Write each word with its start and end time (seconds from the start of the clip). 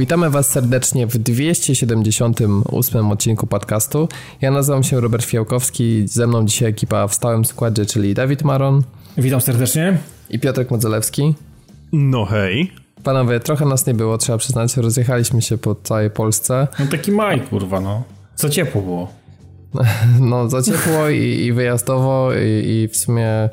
Witamy 0.00 0.30
Was 0.30 0.48
serdecznie 0.48 1.06
w 1.06 1.18
278 1.18 3.10
odcinku 3.10 3.46
podcastu. 3.46 4.08
Ja 4.40 4.50
nazywam 4.50 4.82
się 4.82 5.00
Robert 5.00 5.24
Fiałkowski, 5.24 6.02
ze 6.08 6.26
mną 6.26 6.46
dzisiaj 6.46 6.68
ekipa 6.68 7.08
w 7.08 7.14
stałym 7.14 7.44
składzie, 7.44 7.86
czyli 7.86 8.14
Dawid 8.14 8.42
Maron. 8.42 8.82
Witam 9.18 9.40
serdecznie. 9.40 9.98
I 10.30 10.38
Piotrek 10.38 10.70
Modzelewski. 10.70 11.34
No 11.92 12.24
hej. 12.24 12.72
Panowie, 13.02 13.40
trochę 13.40 13.64
nas 13.66 13.86
nie 13.86 13.94
było, 13.94 14.18
trzeba 14.18 14.38
przyznać, 14.38 14.76
rozjechaliśmy 14.76 15.42
się 15.42 15.58
po 15.58 15.74
całej 15.74 16.10
Polsce. 16.10 16.68
No 16.78 16.86
taki 16.86 17.12
maj, 17.12 17.40
kurwa, 17.40 17.80
no. 17.80 18.02
Co 18.34 18.48
ciepło 18.48 18.82
było. 18.82 19.12
No, 20.20 20.48
za 20.48 20.62
ciepło 20.62 21.08
i, 21.08 21.18
i 21.18 21.52
wyjazdowo 21.52 22.30
i, 22.34 22.68
i 22.68 22.88
w 22.88 22.96
sumie 22.96 23.48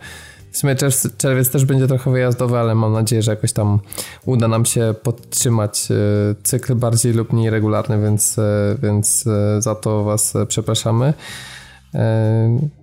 w 0.52 0.58
sumie 0.58 0.76
czerwiec 1.18 1.50
też 1.50 1.66
będzie 1.66 1.88
trochę 1.88 2.12
wyjazdowy, 2.12 2.58
ale 2.58 2.76
mam 2.76 2.94
nadzieję, 2.94 3.22
że 3.22 3.32
jakoś 3.32 3.54
tam 3.54 3.80
uda 4.26 4.48
nam 4.48 4.66
się 4.66 4.96
podtrzymać 5.04 5.88
e, 5.92 5.96
cykl 6.44 6.76
bardziej 6.76 7.14
lub 7.14 7.34
mniej 7.34 7.50
regularny, 7.50 8.02
więc, 8.02 8.40
e, 8.40 8.78
więc 8.84 9.28
e, 9.28 9.62
za 9.62 9.76
to 9.76 10.04
Was 10.04 10.34
przepraszamy. 10.48 11.14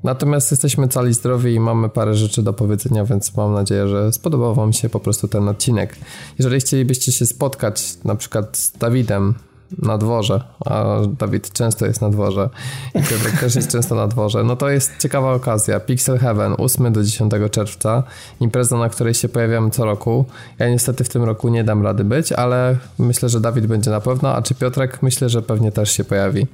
Natomiast 0.04 0.50
jesteśmy 0.50 0.88
cali 0.88 1.14
zdrowi 1.14 1.54
i 1.54 1.60
mamy 1.60 1.88
parę 1.88 2.14
rzeczy 2.14 2.42
do 2.42 2.52
powiedzenia, 2.52 3.04
więc 3.04 3.36
mam 3.36 3.54
nadzieję, 3.54 3.88
że 3.88 4.12
spodobał 4.12 4.54
Wam 4.54 4.72
się 4.72 4.88
po 4.88 5.00
prostu 5.00 5.28
ten 5.28 5.48
odcinek. 5.48 5.96
Jeżeli 6.38 6.60
chcielibyście 6.60 7.12
się 7.12 7.26
spotkać 7.26 7.98
na 8.04 8.14
przykład 8.14 8.56
z 8.56 8.72
Dawidem 8.72 9.34
na 9.82 9.98
dworze, 9.98 10.44
a 10.64 10.84
Dawid 11.18 11.52
często 11.52 11.86
jest 11.86 12.00
na 12.00 12.10
dworze 12.10 12.50
i 12.94 13.02
Piotrek 13.02 13.38
też 13.40 13.54
jest 13.54 13.72
często 13.72 13.94
na 13.94 14.08
dworze, 14.08 14.44
no 14.44 14.56
to 14.56 14.68
jest 14.68 14.92
ciekawa 15.02 15.32
okazja. 15.32 15.80
Pixel 15.80 16.18
Heaven 16.18 16.54
8 16.58 16.92
do 16.92 17.02
10 17.02 17.32
czerwca, 17.50 18.02
impreza, 18.40 18.78
na 18.78 18.88
której 18.88 19.14
się 19.14 19.28
pojawiamy 19.28 19.70
co 19.70 19.84
roku. 19.84 20.24
Ja 20.58 20.68
niestety 20.68 21.04
w 21.04 21.08
tym 21.08 21.24
roku 21.24 21.48
nie 21.48 21.64
dam 21.64 21.82
rady 21.82 22.04
być, 22.04 22.32
ale 22.32 22.76
myślę, 22.98 23.28
że 23.28 23.40
Dawid 23.40 23.66
będzie 23.66 23.90
na 23.90 24.00
pewno, 24.00 24.34
a 24.34 24.42
czy 24.42 24.54
Piotrek? 24.54 25.02
Myślę, 25.02 25.28
że 25.28 25.42
pewnie 25.42 25.72
też 25.72 25.90
się 25.90 26.04
pojawi. 26.04 26.46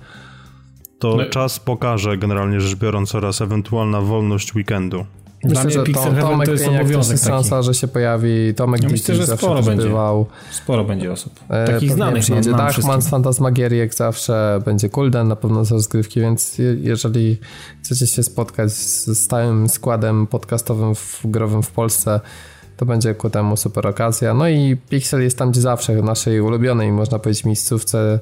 To 0.98 1.16
no. 1.16 1.24
czas 1.24 1.58
pokaże 1.58 2.18
generalnie 2.18 2.60
rzecz 2.60 2.78
biorąc 2.78 3.14
oraz 3.14 3.40
ewentualna 3.40 4.00
wolność 4.00 4.54
weekendu. 4.54 5.04
Myślę, 5.44 5.70
że 5.70 5.84
Tom, 5.84 6.16
Tomek 6.16 6.46
to 6.46 6.52
jest 6.52 6.68
obowiązek 6.68 7.12
jest 7.12 7.26
szansa, 7.26 7.62
że 7.62 7.74
się 7.74 7.88
pojawi. 7.88 8.54
Tomek 8.56 8.82
ja 8.82 8.88
myślę, 8.88 9.14
że 9.14 9.26
sporo 9.26 9.62
będzie. 9.62 9.86
Bywał. 9.86 10.26
Sporo 10.50 10.84
będzie 10.84 11.12
osób. 11.12 11.40
E, 11.48 11.66
Takich 11.66 11.92
znanych 11.92 12.22
przyjedzie 12.22 12.52
Dachman 12.52 13.02
z 13.02 13.10
jak 13.78 13.94
zawsze. 13.94 14.62
Będzie 14.64 14.88
Kulden 14.88 15.28
na 15.28 15.36
pewno 15.36 15.64
z 15.64 15.70
rozgrywki, 15.72 16.20
więc 16.20 16.58
jeżeli 16.80 17.38
chcecie 17.82 18.06
się 18.06 18.22
spotkać 18.22 18.72
z 18.72 19.18
stałym 19.18 19.68
składem 19.68 20.26
podcastowym 20.26 20.94
w, 20.94 21.20
growym 21.24 21.62
w 21.62 21.70
Polsce, 21.70 22.20
to 22.76 22.86
będzie 22.86 23.14
ku 23.14 23.30
temu 23.30 23.56
super 23.56 23.86
okazja. 23.86 24.34
No 24.34 24.48
i 24.48 24.76
Pixel 24.88 25.22
jest 25.22 25.38
tam 25.38 25.50
gdzie 25.50 25.60
zawsze, 25.60 26.02
w 26.02 26.04
naszej 26.04 26.40
ulubionej, 26.40 26.92
można 26.92 27.18
powiedzieć, 27.18 27.44
miejscówce 27.44 28.20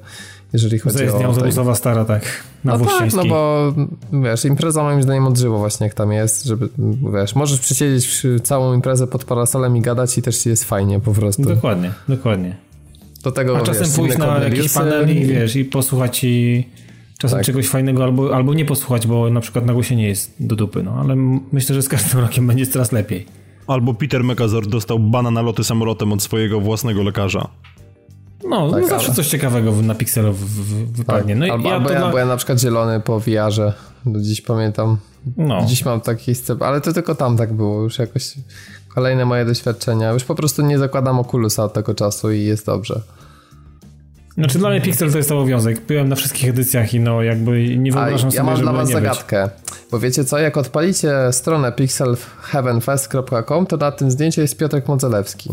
jeżeli 0.53 0.79
chodzi 0.79 0.99
Zajezdnia 0.99 1.29
o... 1.29 1.35
Zajezdnia 1.35 1.75
stara, 1.75 2.05
tak, 2.05 2.23
na 2.65 2.79
no 2.79 2.85
tak, 2.85 3.13
no 3.13 3.25
bo 3.25 3.73
wiesz, 4.13 4.45
impreza 4.45 4.83
moim 4.83 5.03
zdaniem 5.03 5.27
odżyło 5.27 5.59
właśnie 5.59 5.87
jak 5.87 5.95
tam 5.95 6.13
jest, 6.13 6.45
żeby, 6.45 6.69
wiesz, 7.15 7.35
możesz 7.35 7.61
przysiedzieć 7.61 8.23
całą 8.43 8.75
imprezę 8.75 9.07
pod 9.07 9.25
parasolem 9.25 9.77
i 9.77 9.81
gadać 9.81 10.19
i 10.19 10.23
też 10.23 10.47
jest 10.47 10.65
fajnie 10.65 11.01
po 11.01 11.13
prostu. 11.13 11.43
Dokładnie, 11.43 11.93
dokładnie. 12.09 12.57
Do 13.23 13.33
tego, 13.33 13.59
A 13.59 13.63
czasem 13.63 13.85
wiesz, 13.85 13.97
pójść 13.97 14.19
na 14.19 14.39
jakiś 14.39 14.73
panel 14.73 15.17
i 15.17 15.27
wiesz, 15.27 15.57
i 15.57 15.65
posłuchać 15.65 16.25
i 16.25 16.65
czasem 17.19 17.39
tak. 17.39 17.47
czegoś 17.47 17.69
fajnego 17.69 18.05
albo, 18.05 18.37
albo 18.37 18.55
nie 18.55 18.65
posłuchać, 18.65 19.07
bo 19.07 19.31
na 19.31 19.41
przykład 19.41 19.67
nagłośnienie 19.67 20.09
jest 20.09 20.35
do 20.41 20.57
dupy, 20.57 20.83
no 20.83 20.95
ale 20.95 21.17
myślę, 21.53 21.75
że 21.75 21.83
z 21.83 21.89
każdym 21.89 22.21
rokiem 22.27 22.47
będzie 22.47 22.67
coraz 22.67 22.93
lepiej. 22.93 23.27
Albo 23.67 23.95
Peter 23.95 24.25
Megazord 24.25 24.69
dostał 24.69 24.99
bana 24.99 25.31
na 25.31 25.43
loty 25.43 25.65
samolotem 25.65 26.13
od 26.13 26.23
swojego 26.23 26.61
własnego 26.61 27.03
lekarza. 27.03 27.49
No, 28.49 28.71
tak, 28.71 28.83
no 28.83 28.89
zawsze 28.89 29.07
ale... 29.07 29.17
coś 29.17 29.29
ciekawego 29.29 29.73
na 29.83 29.95
Pixelu 29.95 30.35
wypadnie. 30.93 31.35
Tak. 31.35 31.49
No 31.49 31.55
albo, 31.55 31.69
ja, 31.69 31.75
albo, 31.75 31.91
ja, 31.91 32.05
albo 32.05 32.19
ja 32.19 32.27
na 32.27 32.37
przykład 32.37 32.61
zielony 32.61 33.01
po 33.01 33.21
VR-ze, 33.21 33.73
do 34.07 34.21
dziś 34.21 34.41
pamiętam. 34.41 34.97
No. 35.37 35.65
Dziś 35.67 35.85
mam 35.85 36.01
taki 36.01 36.35
scenariusz, 36.35 36.69
ale 36.69 36.81
to 36.81 36.93
tylko 36.93 37.15
tam 37.15 37.37
tak 37.37 37.53
było, 37.53 37.83
już 37.83 37.99
jakoś 37.99 38.35
kolejne 38.95 39.25
moje 39.25 39.45
doświadczenia. 39.45 40.13
Już 40.13 40.25
po 40.25 40.35
prostu 40.35 40.63
nie 40.63 40.79
zakładam 40.79 41.19
okulusa 41.19 41.65
od 41.65 41.73
tego 41.73 41.95
czasu 41.95 42.33
i 42.33 42.43
jest 42.43 42.67
dobrze. 42.67 43.01
Znaczy 44.35 44.59
dla 44.59 44.71
mnie 44.71 44.81
Pixel 44.81 45.13
to 45.13 45.19
jest 45.19 45.33
obowiązek. 45.33 45.81
Byłem 45.81 46.09
na 46.09 46.17
wszystkich 46.17 46.49
edycjach 46.49 46.95
i 46.95 47.01
no 47.01 47.23
jakby 47.23 47.77
nie 47.77 47.93
wyobrażam 47.93 48.29
A, 48.29 48.31
sobie, 48.31 48.37
Ja 48.37 48.45
mam 48.45 48.61
dla 48.61 48.73
was 48.73 48.91
zagadkę. 48.91 49.43
Być. 49.45 49.79
Bo 49.91 49.99
wiecie 49.99 50.25
co, 50.25 50.39
jak 50.39 50.57
odpalicie 50.57 51.13
stronę 51.31 51.73
pixelheavenfest.com 51.73 53.67
to 53.67 53.77
na 53.77 53.93
tym 53.93 54.11
zdjęciu 54.11 54.41
jest 54.41 54.57
Piotrek 54.57 54.89
Modzelewski. 54.89 55.51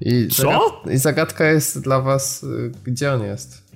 I 0.00 0.28
Co? 0.28 0.42
Zagad 0.42 0.94
I 0.94 0.98
zagadka 0.98 1.44
jest 1.44 1.80
dla 1.80 2.00
was, 2.00 2.42
y, 2.42 2.72
gdzie 2.84 3.12
on 3.12 3.22
jest. 3.22 3.68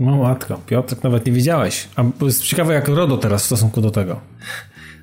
No 0.00 0.16
matko, 0.16 0.60
Piotrek 0.66 1.02
nawet 1.02 1.26
nie 1.26 1.32
widziałeś. 1.32 1.88
A 1.96 2.24
jest 2.24 2.42
ciekawe 2.42 2.74
jak 2.74 2.88
RODO 2.88 3.18
teraz 3.18 3.42
w 3.42 3.46
stosunku 3.46 3.80
do 3.80 3.90
tego. 3.90 4.20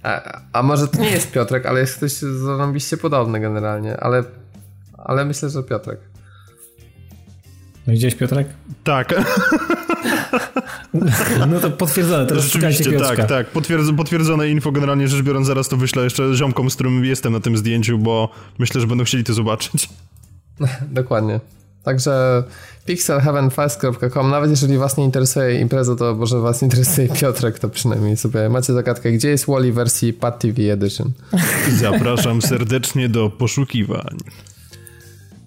A, 0.03 0.39
a 0.53 0.63
może 0.63 0.87
to 0.87 1.01
nie 1.01 1.11
jest 1.11 1.31
Piotrek, 1.31 1.65
ale 1.65 1.79
jest 1.79 1.97
ktoś 1.97 2.11
zarąbiście 2.11 2.97
podobny 2.97 3.39
generalnie, 3.39 3.97
ale, 3.97 4.23
ale 4.97 5.25
myślę, 5.25 5.49
że 5.49 5.63
Piotrek. 5.63 5.99
No 7.87 7.93
gdzieś 7.93 8.15
Piotrek? 8.15 8.47
Tak. 8.83 9.13
No 11.49 11.59
to 11.59 11.71
potwierdzone, 11.71 12.25
teraz 12.25 12.43
Rzeczywiście, 12.43 12.99
tak, 12.99 13.27
tak. 13.27 13.47
potwierdzone 13.95 14.49
info, 14.49 14.71
generalnie 14.71 15.07
rzecz 15.07 15.21
biorąc, 15.21 15.47
zaraz 15.47 15.67
to 15.67 15.77
wyślę 15.77 16.03
jeszcze 16.03 16.35
ziomkom, 16.35 16.69
z 16.69 16.75
którym 16.75 17.05
jestem 17.05 17.33
na 17.33 17.39
tym 17.39 17.57
zdjęciu, 17.57 17.97
bo 17.97 18.29
myślę, 18.59 18.81
że 18.81 18.87
będą 18.87 19.03
chcieli 19.03 19.23
to 19.23 19.33
zobaczyć. 19.33 19.89
Dokładnie. 20.91 21.39
Także 21.83 22.43
pixelheavenfest.com, 22.85 24.29
nawet 24.29 24.49
jeżeli 24.49 24.77
was 24.77 24.97
nie 24.97 25.03
interesuje 25.03 25.59
impreza, 25.59 25.95
to 25.95 26.15
może 26.15 26.39
was 26.39 26.63
interesuje 26.63 27.09
Piotrek, 27.21 27.59
to 27.59 27.69
przynajmniej 27.69 28.17
sobie 28.17 28.49
macie 28.49 28.73
zagadkę, 28.73 29.11
gdzie 29.11 29.29
jest 29.29 29.45
Wally 29.45 29.73
wersji 29.73 30.13
Pad 30.13 30.39
TV 30.39 30.71
Edition. 30.71 31.11
Zapraszam 31.81 32.41
serdecznie 32.41 33.09
do 33.09 33.29
poszukiwań. 33.29 34.17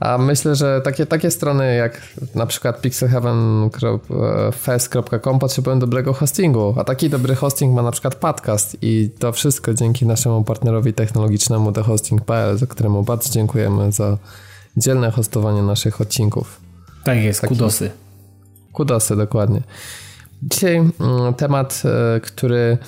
A 0.01 0.19
myślę, 0.19 0.57
że 0.57 0.81
takie, 0.85 1.07
takie 1.07 1.31
strony 1.31 1.77
jak 1.77 2.03
na 2.35 2.47
przykład 2.47 2.81
pixelheaven.fest.com 2.81 5.39
potrzebują 5.39 5.79
dobrego 5.79 6.13
hostingu, 6.13 6.75
a 6.79 6.85
taki 6.85 7.11
dobry 7.11 7.35
hosting 7.35 7.75
ma 7.75 7.83
na 7.83 7.91
przykład 7.91 8.15
podcast 8.15 8.77
i 8.83 9.11
to 9.19 9.33
wszystko 9.33 9.75
dzięki 9.75 10.07
naszemu 10.07 10.45
partnerowi 10.45 10.93
technologicznemu 10.93 11.73
thehosting.pl, 11.73 12.59
za 12.59 12.67
któremu 12.67 13.03
bardzo 13.03 13.31
dziękujemy 13.31 13.93
za 13.93 14.19
dzielne 14.77 15.11
hostowanie 15.11 15.63
naszych 15.63 16.01
odcinków. 16.01 16.61
Tak 17.05 17.19
jest, 17.19 17.41
Taki, 17.41 17.55
kudosy. 17.55 17.91
Kudosy, 18.73 19.17
dokładnie. 19.17 19.61
Dzisiaj 20.43 20.77
mm, 20.77 21.35
temat, 21.37 21.83
e, 22.17 22.21
który 22.21 22.79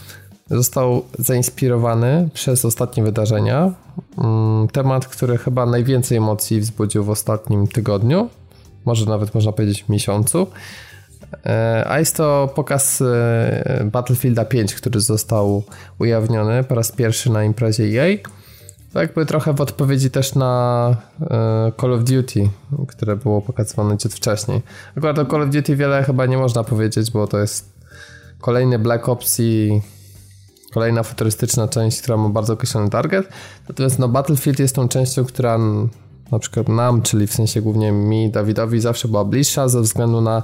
został 0.51 1.05
zainspirowany 1.19 2.29
przez 2.35 2.65
ostatnie 2.65 3.03
wydarzenia. 3.03 3.73
Mm, 4.19 4.69
temat, 4.69 5.07
który 5.07 5.39
chyba 5.39 5.67
najwięcej 5.67 6.19
emocji 6.19 6.61
wzbudził 6.61 7.05
w 7.05 7.11
ostatnim 7.11 7.67
tygodniu, 7.67 8.29
może 8.85 9.07
nawet 9.07 9.35
można 9.35 9.53
powiedzieć 9.53 9.89
miesiącu. 9.89 10.47
E, 11.47 11.85
a 11.89 11.99
jest 11.99 12.17
to 12.17 12.53
pokaz 12.55 13.01
e, 13.01 13.89
Battlefielda 13.93 14.45
5, 14.45 14.75
który 14.75 15.01
został 15.01 15.63
ujawniony 15.99 16.65
po 16.65 16.75
raz 16.75 16.93
pierwszy 16.93 17.31
na 17.31 17.45
imprezie 17.45 17.85
EA. 17.85 18.19
To 18.93 19.01
jakby 19.01 19.27
trochę 19.27 19.53
w 19.53 19.61
odpowiedzi 19.61 20.11
też 20.11 20.35
na 20.35 20.97
e, 21.21 21.73
Call 21.81 21.93
of 21.93 22.05
Duty, 22.05 22.49
które 22.89 23.17
było 23.17 23.43
pokazywane 23.43 23.99
ciut 23.99 24.15
wcześniej. 24.15 24.63
Akurat 24.97 25.19
o 25.19 25.27
Call 25.27 25.43
of 25.43 25.51
Duty 25.51 25.77
wiele 25.77 26.05
chyba 26.05 26.27
nie 26.27 26.39
można 26.39 26.65
powiedzieć, 26.65 27.11
bo 27.11 27.27
to 27.27 27.39
jest 27.39 27.73
kolejny 28.41 28.79
Black 28.79 29.09
Ops 29.09 29.41
i 29.41 29.81
kolejna 30.73 31.03
futurystyczna 31.03 31.69
część, 31.69 32.03
która 32.03 32.17
ma 32.17 32.29
bardzo 32.29 32.53
określony 32.53 32.91
target. 32.91 33.29
Natomiast 33.69 33.99
no, 33.99 34.09
Battlefield 34.09 34.59
jest 34.59 34.75
tą 34.75 34.89
częścią, 34.89 35.25
która 35.25 35.59
na 36.33 36.39
przykład 36.39 36.69
nam, 36.69 37.03
czyli 37.03 37.27
w 37.27 37.33
sensie 37.33 37.63
głównie 37.63 37.93
mi, 37.93 38.31
Dawidowi, 38.31 38.81
zawsze 38.81 39.09
była 39.09 39.25
bliższa 39.25 39.69
ze 39.69 39.81
względu 39.81 40.21
na 40.21 40.43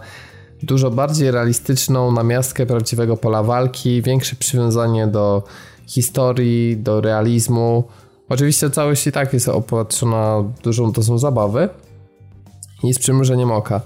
dużo 0.63 0.91
bardziej 0.91 1.31
realistyczną 1.31 2.13
namiastkę 2.13 2.67
prawdziwego 2.67 3.17
pola 3.17 3.43
walki, 3.43 4.03
większe 4.03 4.37
przywiązanie 4.37 5.07
do 5.07 5.43
historii, 5.87 6.77
do 6.77 7.01
realizmu. 7.01 7.85
Oczywiście 8.29 8.71
całość 8.71 9.07
i 9.07 9.13
tak 9.13 9.33
jest 9.33 9.49
opatrzona 9.49 10.45
dużą 10.63 10.93
dozą 10.93 11.19
zabawy 11.19 11.69
i 12.83 12.95
z 12.95 12.99
przymrużeniem 12.99 13.53
oka. 13.53 13.81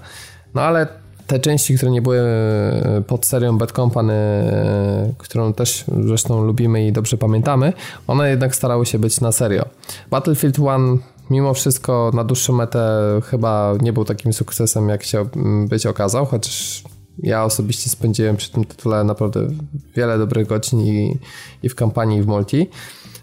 No 0.53 0.61
ale 0.61 0.87
te 1.27 1.39
części, 1.39 1.75
które 1.75 1.91
nie 1.91 2.01
były 2.01 2.19
e, 2.19 3.03
pod 3.07 3.25
serią 3.25 3.57
Bad 3.57 3.71
Company, 3.71 4.13
e, 4.13 5.13
którą 5.17 5.53
też 5.53 5.85
zresztą 6.03 6.43
lubimy 6.43 6.87
i 6.87 6.91
dobrze 6.91 7.17
pamiętamy, 7.17 7.73
one 8.07 8.29
jednak 8.29 8.55
starały 8.55 8.85
się 8.85 8.99
być 8.99 9.21
na 9.21 9.31
serio. 9.31 9.65
Battlefield 10.11 10.59
1 10.59 10.99
mimo 11.29 11.53
wszystko 11.53 12.11
na 12.13 12.23
dłuższą 12.23 12.53
metę 12.53 12.81
chyba 13.25 13.73
nie 13.81 13.93
był 13.93 14.05
takim 14.05 14.33
sukcesem, 14.33 14.89
jak 14.89 15.03
się 15.03 15.25
być 15.67 15.85
okazał, 15.85 16.25
chociaż 16.25 16.83
ja 17.23 17.43
osobiście 17.43 17.89
spędziłem 17.89 18.37
przy 18.37 18.51
tym 18.51 18.65
tytule 18.65 19.03
naprawdę 19.03 19.47
wiele 19.95 20.17
dobrych 20.17 20.47
godzin 20.47 20.81
i, 20.81 21.19
i 21.63 21.69
w 21.69 21.75
kampanii, 21.75 22.19
i 22.19 22.21
w 22.21 22.27
multi. 22.27 22.69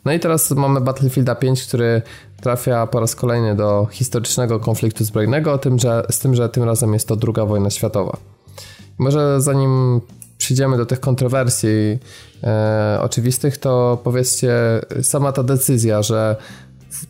No 0.06 0.12
i 0.12 0.20
teraz 0.20 0.50
mamy 0.50 0.80
Battlefielda 0.80 1.34
5, 1.34 1.64
który 1.64 2.02
trafia 2.40 2.86
po 2.86 3.00
raz 3.00 3.14
kolejny 3.16 3.56
do 3.56 3.86
historycznego 3.90 4.60
konfliktu 4.60 5.04
zbrojnego, 5.04 5.58
tym, 5.58 5.78
że, 5.78 6.06
z 6.10 6.18
tym, 6.18 6.34
że 6.34 6.48
tym 6.48 6.64
razem 6.64 6.92
jest 6.92 7.08
to 7.08 7.16
druga 7.16 7.44
wojna 7.44 7.70
światowa. 7.70 8.16
Może 8.98 9.40
zanim 9.40 10.00
przyjdziemy 10.38 10.76
do 10.76 10.86
tych 10.86 11.00
kontrowersji 11.00 11.98
e, 12.44 12.98
oczywistych, 13.02 13.58
to 13.58 13.98
powiedzcie, 14.04 14.52
sama 15.02 15.32
ta 15.32 15.42
decyzja, 15.42 16.02
że 16.02 16.36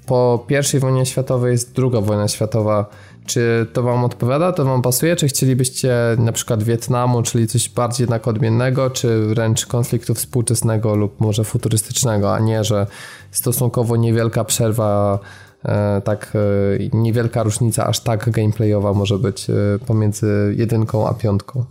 po 0.07 0.47
I 0.75 0.79
wojnie 0.79 1.07
światowej 1.07 1.53
jest 1.53 1.73
druga 1.73 2.01
wojna 2.01 2.29
światowa, 2.29 2.87
czy 3.27 3.67
to 3.73 3.83
wam 3.83 4.05
odpowiada, 4.05 4.53
to 4.53 4.65
wam 4.65 4.83
pasuje, 4.83 5.17
czy 5.17 5.29
chcielibyście 5.29 5.95
na 6.19 6.33
przykład 6.33 6.63
Wietnamu, 6.63 7.23
czyli 7.23 7.47
coś 7.47 7.69
bardziej 7.69 8.03
jednak 8.03 8.29
odmiennego, 8.29 8.91
czy 8.91 9.27
wręcz 9.27 9.67
konfliktu 9.67 10.15
współczesnego 10.15 10.97
lub 10.97 11.21
może 11.21 11.45
futurystycznego, 11.45 12.35
a 12.35 12.39
nie, 12.39 12.65
że 12.65 12.87
stosunkowo 13.31 13.97
niewielka 13.97 14.45
przerwa 14.45 15.19
e, 15.65 16.01
tak 16.05 16.33
e, 16.35 16.99
niewielka 16.99 17.43
różnica 17.43 17.87
aż 17.87 18.01
tak 18.01 18.31
gameplayowa 18.31 18.93
może 18.93 19.19
być 19.19 19.51
e, 19.51 19.55
pomiędzy 19.87 20.55
jedynką 20.59 21.09
a 21.09 21.15
piątką. 21.15 21.65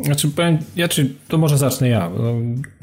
Znaczy, 0.00 0.28
powiem, 0.28 0.58
ja 0.76 0.88
czy 0.88 1.14
to 1.28 1.38
może 1.38 1.58
zacznę 1.58 1.88
ja. 1.88 2.10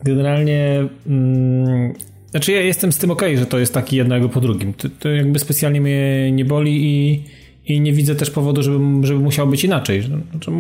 Generalnie 0.04 0.88
mm, 1.08 1.94
znaczy 2.32 2.52
ja 2.52 2.62
jestem 2.62 2.92
z 2.92 2.98
tym 2.98 3.12
ok, 3.12 3.22
że 3.36 3.46
to 3.46 3.60
jest 3.60 3.74
taki 3.74 3.96
jednego 3.96 4.30
po 4.30 4.42
drugim. 4.42 4.74
To, 4.74 4.88
to, 5.00 5.10
jakby 5.10 5.40
specjalnie 5.40 5.82
mnie 5.82 6.32
nie 6.32 6.46
boli 6.46 6.86
i, 6.86 7.24
i 7.66 7.82
nie 7.82 7.94
widzę 7.94 8.16
też 8.16 8.32
powodu, 8.32 8.64
żeby, 8.64 9.08
żeby 9.08 9.20
musiało 9.20 9.50
być 9.50 9.64
inaczej. 9.64 10.02
Znaczy, 10.02 10.52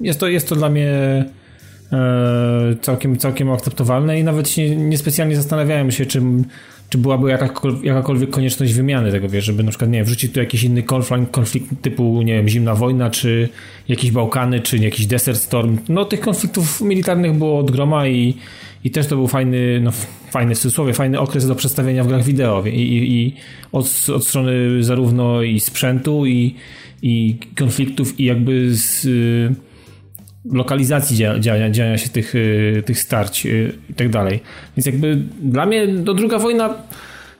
jest, 0.00 0.20
to, 0.20 0.28
jest 0.28 0.48
to 0.48 0.56
dla 0.56 0.70
mnie 0.70 0.90
e, 1.92 2.76
całkiem, 2.82 3.16
całkiem 3.16 3.50
akceptowalne 3.50 4.20
i 4.20 4.24
nawet 4.24 4.48
się 4.48 4.76
niespecjalnie 4.76 5.36
zastanawiałem 5.36 5.90
się, 5.90 6.06
czym 6.06 6.44
czy 6.90 6.98
byłaby 6.98 7.30
jakakolwiek, 7.30 7.84
jakakolwiek 7.84 8.30
konieczność 8.30 8.72
wymiany 8.72 9.12
tego, 9.12 9.28
wiesz, 9.28 9.44
żeby 9.44 9.62
na 9.62 9.70
przykład, 9.70 9.90
nie 9.90 9.98
wiem, 9.98 10.06
wrzucić 10.06 10.32
tu 10.32 10.40
jakiś 10.40 10.64
inny 10.64 10.82
konflikt, 10.82 11.30
konflikt 11.30 11.66
typu, 11.82 12.22
nie 12.22 12.34
wiem, 12.34 12.48
zimna 12.48 12.74
wojna, 12.74 13.10
czy 13.10 13.48
jakieś 13.88 14.10
Bałkany, 14.10 14.60
czy 14.60 14.78
jakiś 14.78 15.06
Desert 15.06 15.38
Storm. 15.38 15.78
No 15.88 16.04
tych 16.04 16.20
konfliktów 16.20 16.80
militarnych 16.80 17.34
było 17.34 17.58
od 17.58 17.70
groma 17.70 18.06
i, 18.06 18.36
i 18.84 18.90
też 18.90 19.06
to 19.06 19.16
był 19.16 19.28
fajny, 19.28 19.80
no 19.80 19.92
fajny 20.30 20.54
w 20.54 20.58
cudzysłowie, 20.58 20.94
fajny 20.94 21.20
okres 21.20 21.46
do 21.46 21.54
przedstawienia 21.54 22.04
w 22.04 22.08
grach 22.08 22.24
wideo 22.24 22.64
i, 22.66 22.68
i, 22.68 23.22
i 23.22 23.34
od, 23.72 24.06
od 24.14 24.26
strony 24.26 24.82
zarówno 24.82 25.42
i 25.42 25.60
sprzętu 25.60 26.26
i, 26.26 26.54
i 27.02 27.38
konfliktów 27.56 28.20
i 28.20 28.24
jakby 28.24 28.74
z 28.74 29.06
lokalizacji 30.44 31.16
działania, 31.16 31.70
działania 31.70 31.98
się 31.98 32.08
tych, 32.08 32.34
y, 32.34 32.82
tych 32.86 32.98
starć 32.98 33.46
y, 33.46 33.72
i 33.90 33.94
tak 33.94 34.08
dalej. 34.08 34.40
Więc 34.76 34.86
jakby 34.86 35.18
dla 35.42 35.66
mnie 35.66 35.86
no, 35.86 36.14
druga 36.14 36.38
wojna 36.38 36.74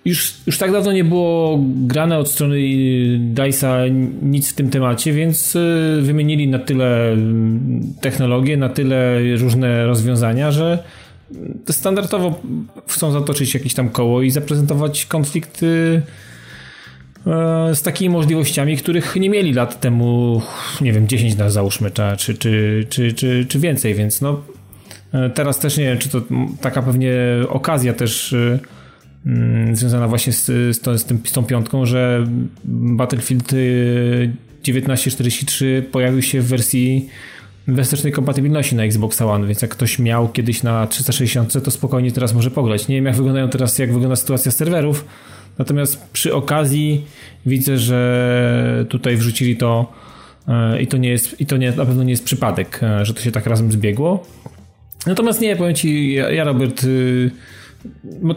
już, 0.05 0.35
już 0.47 0.59
tak 0.59 0.73
dawno 0.73 0.93
nie 0.93 1.05
było 1.05 1.61
grane 1.63 2.19
od 2.19 2.31
strony 2.31 2.57
DICE'a 3.35 3.91
nic 4.23 4.51
w 4.51 4.55
tym 4.55 4.71
temacie, 4.71 5.13
więc 5.13 5.57
y, 5.57 5.99
wymienili 6.03 6.49
na 6.49 6.59
tyle 6.59 7.17
technologie, 8.01 8.57
na 8.57 8.69
tyle 8.69 9.21
różne 9.37 9.87
rozwiązania, 9.87 10.51
że 10.51 10.85
standardowo 11.71 12.41
chcą 12.89 13.13
zatoczyć 13.13 13.55
jakieś 13.55 13.75
tam 13.75 13.89
koło 13.89 14.23
i 14.23 14.31
zaprezentować 14.31 15.07
konflikty 15.07 16.03
E, 17.27 17.75
z 17.75 17.83
takimi 17.83 18.11
możliwościami, 18.11 18.77
których 18.77 19.17
nie 19.17 19.31
mieli 19.31 19.53
lat 19.53 19.81
temu, 19.81 20.43
nie 20.81 20.93
wiem, 20.93 21.09
10 21.09 21.37
na 21.37 21.51
załóżmy, 21.51 21.91
czy, 22.19 22.35
czy, 22.35 22.87
czy, 22.89 23.13
czy, 23.13 23.47
czy 23.49 23.59
więcej, 23.59 23.95
więc 23.95 24.21
no 24.21 24.43
e, 25.13 25.31
teraz 25.31 25.59
też 25.59 25.77
nie 25.77 25.85
wiem, 25.85 25.99
czy 25.99 26.09
to 26.09 26.21
taka 26.61 26.83
pewnie 26.83 27.15
okazja 27.49 27.93
też 27.93 28.33
e, 28.33 28.59
mm, 29.27 29.77
związana 29.77 30.09
właśnie 30.09 30.33
z, 30.33 30.47
z, 30.47 30.81
to, 30.81 30.99
z, 30.99 31.05
tym, 31.05 31.21
z 31.25 31.33
tą 31.33 31.45
piątką, 31.45 31.87
że 31.87 32.27
Battlefield 32.65 33.55
1943 34.63 35.85
pojawił 35.93 36.23
się 36.23 36.41
w 36.41 36.47
wersji 36.47 37.09
wstecznej 37.83 38.13
kompatybilności 38.13 38.77
na 38.77 38.85
Xbox 38.85 39.23
One, 39.23 39.47
więc 39.47 39.63
jak 39.63 39.71
ktoś 39.71 39.99
miał 39.99 40.29
kiedyś 40.29 40.63
na 40.63 40.87
360, 40.87 41.65
to 41.65 41.71
spokojnie 41.71 42.13
teraz 42.13 42.35
może 42.35 42.51
pograć. 42.51 42.89
Nie 42.89 42.97
wiem 42.97 43.07
jak 43.07 43.17
wyglądają 43.17 43.49
teraz, 43.49 43.79
jak 43.79 43.93
wygląda 43.93 44.17
sytuacja 44.17 44.53
serwerów, 44.53 45.05
Natomiast 45.61 46.11
przy 46.13 46.35
okazji 46.35 47.05
widzę, 47.47 47.79
że 47.79 48.87
tutaj 48.89 49.17
wrzucili 49.17 49.57
to 49.57 49.93
e, 50.49 50.83
i 50.83 50.87
to 50.87 50.97
nie 50.97 51.09
jest, 51.09 51.41
i 51.41 51.47
to 51.47 51.57
nie, 51.57 51.73
na 51.73 51.87
pewno 51.87 52.03
nie 52.03 52.11
jest 52.11 52.25
przypadek, 52.25 52.81
e, 52.83 53.05
że 53.05 53.15
to 53.15 53.21
się 53.21 53.33
tak 53.33 53.47
razem 53.47 53.73
zbiegło. 53.73 54.27
Natomiast 55.07 55.41
nie, 55.41 55.57
powiem 55.57 55.75
ci, 55.75 56.13
ja, 56.13 56.31
ja 56.31 56.45
Robert, 56.45 56.85
y, 56.85 57.31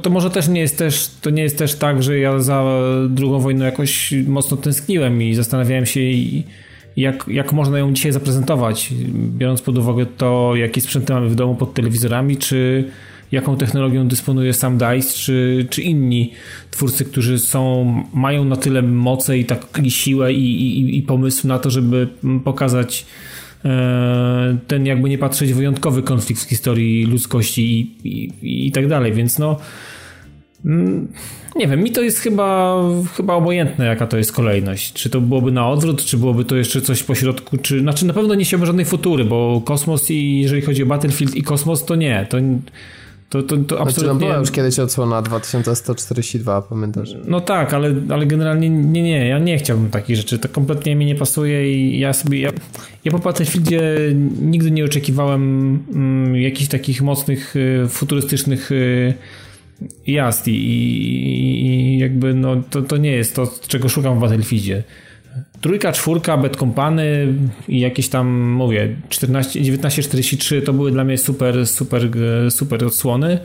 to 0.01 0.09
może 0.09 0.29
też 0.29 0.47
nie 0.47 0.61
jest 0.61 0.77
też, 0.77 1.09
to 1.21 1.29
nie 1.29 1.43
jest 1.43 1.57
też 1.57 1.75
tak, 1.75 2.03
że 2.03 2.19
ja 2.19 2.39
za 2.39 2.63
drugą 3.09 3.39
wojną 3.39 3.65
jakoś 3.65 4.13
mocno 4.27 4.57
tęskniłem 4.57 5.21
i 5.21 5.33
zastanawiałem 5.33 5.85
się 5.85 5.99
jak, 6.97 7.25
jak 7.27 7.53
można 7.53 7.79
ją 7.79 7.93
dzisiaj 7.93 8.11
zaprezentować, 8.11 8.93
biorąc 9.13 9.61
pod 9.61 9.77
uwagę 9.77 10.05
to, 10.05 10.55
jakie 10.55 10.81
sprzęty 10.81 11.13
mamy 11.13 11.29
w 11.29 11.35
domu 11.35 11.55
pod 11.55 11.73
telewizorami, 11.73 12.37
czy 12.37 12.89
jaką 13.31 13.57
technologią 13.57 14.07
dysponuje 14.07 14.53
sam 14.53 14.77
DICE, 14.77 15.13
czy, 15.13 15.67
czy 15.69 15.81
inni 15.81 16.31
twórcy, 16.71 17.05
którzy 17.05 17.39
są, 17.39 17.85
mają 18.13 18.45
na 18.45 18.55
tyle 18.55 18.81
moce 18.81 19.37
i 19.37 19.45
tak 19.45 19.79
i 19.83 19.91
siłę 19.91 20.33
i, 20.33 20.79
i, 20.79 20.97
i 20.97 21.01
pomysł 21.01 21.47
na 21.47 21.59
to, 21.59 21.69
żeby 21.69 22.07
pokazać 22.43 23.05
e, 23.65 24.57
ten 24.67 24.85
jakby 24.85 25.09
nie 25.09 25.17
patrzeć 25.17 25.53
wyjątkowy 25.53 26.03
konflikt 26.03 26.41
w 26.41 26.49
historii 26.49 27.05
ludzkości 27.05 27.91
i, 28.03 28.09
i, 28.41 28.67
i 28.67 28.71
tak 28.71 28.87
dalej, 28.87 29.13
więc 29.13 29.39
no 29.39 29.59
nie 31.55 31.67
wiem, 31.67 31.83
mi 31.83 31.91
to 31.91 32.01
jest 32.01 32.19
chyba, 32.19 32.79
chyba 33.17 33.33
obojętne, 33.33 33.85
jaka 33.85 34.07
to 34.07 34.17
jest 34.17 34.31
kolejność. 34.31 34.93
Czy 34.93 35.09
to 35.09 35.21
byłoby 35.21 35.51
na 35.51 35.69
odwrót, 35.69 36.05
czy 36.05 36.17
byłoby 36.17 36.45
to 36.45 36.55
jeszcze 36.55 36.81
coś 36.81 37.03
po 37.03 37.15
środku, 37.15 37.57
czy... 37.57 37.79
Znaczy 37.79 38.05
na 38.05 38.13
pewno 38.13 38.35
nie 38.35 38.45
siemy 38.45 38.65
żadnej 38.65 38.85
futury, 38.85 39.25
bo 39.25 39.61
kosmos 39.65 40.11
i 40.11 40.41
jeżeli 40.41 40.61
chodzi 40.61 40.83
o 40.83 40.85
Battlefield 40.85 41.35
i 41.35 41.43
kosmos, 41.43 41.85
to 41.85 41.95
nie. 41.95 42.27
To 42.29 42.37
to, 43.33 43.43
to, 43.43 43.57
to 43.57 43.81
absolutnie... 43.81 43.93
Znaczy, 43.93 44.07
no 44.07 44.15
była 44.15 44.35
już 44.35 44.51
kiedyś 44.51 44.79
odsłona 44.79 45.21
2142, 45.21 46.61
pamiętasz? 46.61 47.09
No 47.25 47.41
tak, 47.41 47.73
ale, 47.73 47.93
ale 48.09 48.25
generalnie 48.25 48.69
nie, 48.69 49.03
nie, 49.03 49.27
ja 49.27 49.39
nie 49.39 49.57
chciałbym 49.57 49.89
takich 49.89 50.15
rzeczy, 50.15 50.39
to 50.39 50.49
kompletnie 50.49 50.95
mi 50.95 51.05
nie 51.05 51.15
pasuje 51.15 51.73
i 51.73 51.99
ja 51.99 52.13
sobie, 52.13 52.39
ja, 52.39 52.51
ja 53.05 53.11
po 53.11 53.19
Battlefieldzie 53.19 53.81
nigdy 54.41 54.71
nie 54.71 54.85
oczekiwałem 54.85 55.79
mm, 55.93 56.35
jakichś 56.35 56.69
takich 56.69 57.01
mocnych, 57.01 57.55
y, 57.55 57.85
futurystycznych 57.89 58.71
y, 58.71 59.13
jazd 60.07 60.47
i, 60.47 60.51
i, 60.51 61.65
i, 61.65 61.99
jakby 61.99 62.33
no 62.33 62.63
to, 62.69 62.81
to 62.81 62.97
nie 62.97 63.11
jest 63.11 63.35
to, 63.35 63.53
czego 63.67 63.89
szukam 63.89 64.17
w 64.17 64.21
Battlefieldzie. 64.21 64.83
Trójka, 65.61 65.91
czwórka, 65.91 66.37
Bad 66.37 66.55
Company 66.55 67.33
i 67.67 67.79
jakieś 67.79 68.09
tam, 68.09 68.41
mówię, 68.41 68.95
14, 69.09 69.59
1943 69.59 70.61
to 70.61 70.73
były 70.73 70.91
dla 70.91 71.03
mnie 71.03 71.17
super, 71.17 71.67
super, 71.67 72.09
super 72.49 72.85
odsłony. 72.85 73.39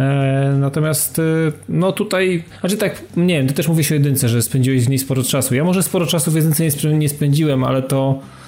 E, 0.00 0.56
natomiast 0.58 1.18
e, 1.18 1.22
no 1.68 1.92
tutaj, 1.92 2.44
znaczy 2.60 2.76
tak, 2.76 3.02
nie 3.16 3.38
wiem, 3.38 3.46
ty 3.46 3.54
też 3.54 3.68
mówisz 3.68 3.90
o 3.90 3.94
jedynce, 3.94 4.28
że 4.28 4.42
spędziłeś 4.42 4.84
w 4.84 4.88
niej 4.88 4.98
sporo 4.98 5.22
czasu. 5.22 5.54
Ja 5.54 5.64
może 5.64 5.82
sporo 5.82 6.06
czasu 6.06 6.30
w 6.30 6.34
jedynce 6.34 6.64
nie 6.94 7.08
spędziłem, 7.08 7.64
ale 7.64 7.82
to 7.82 8.20
e, 8.20 8.41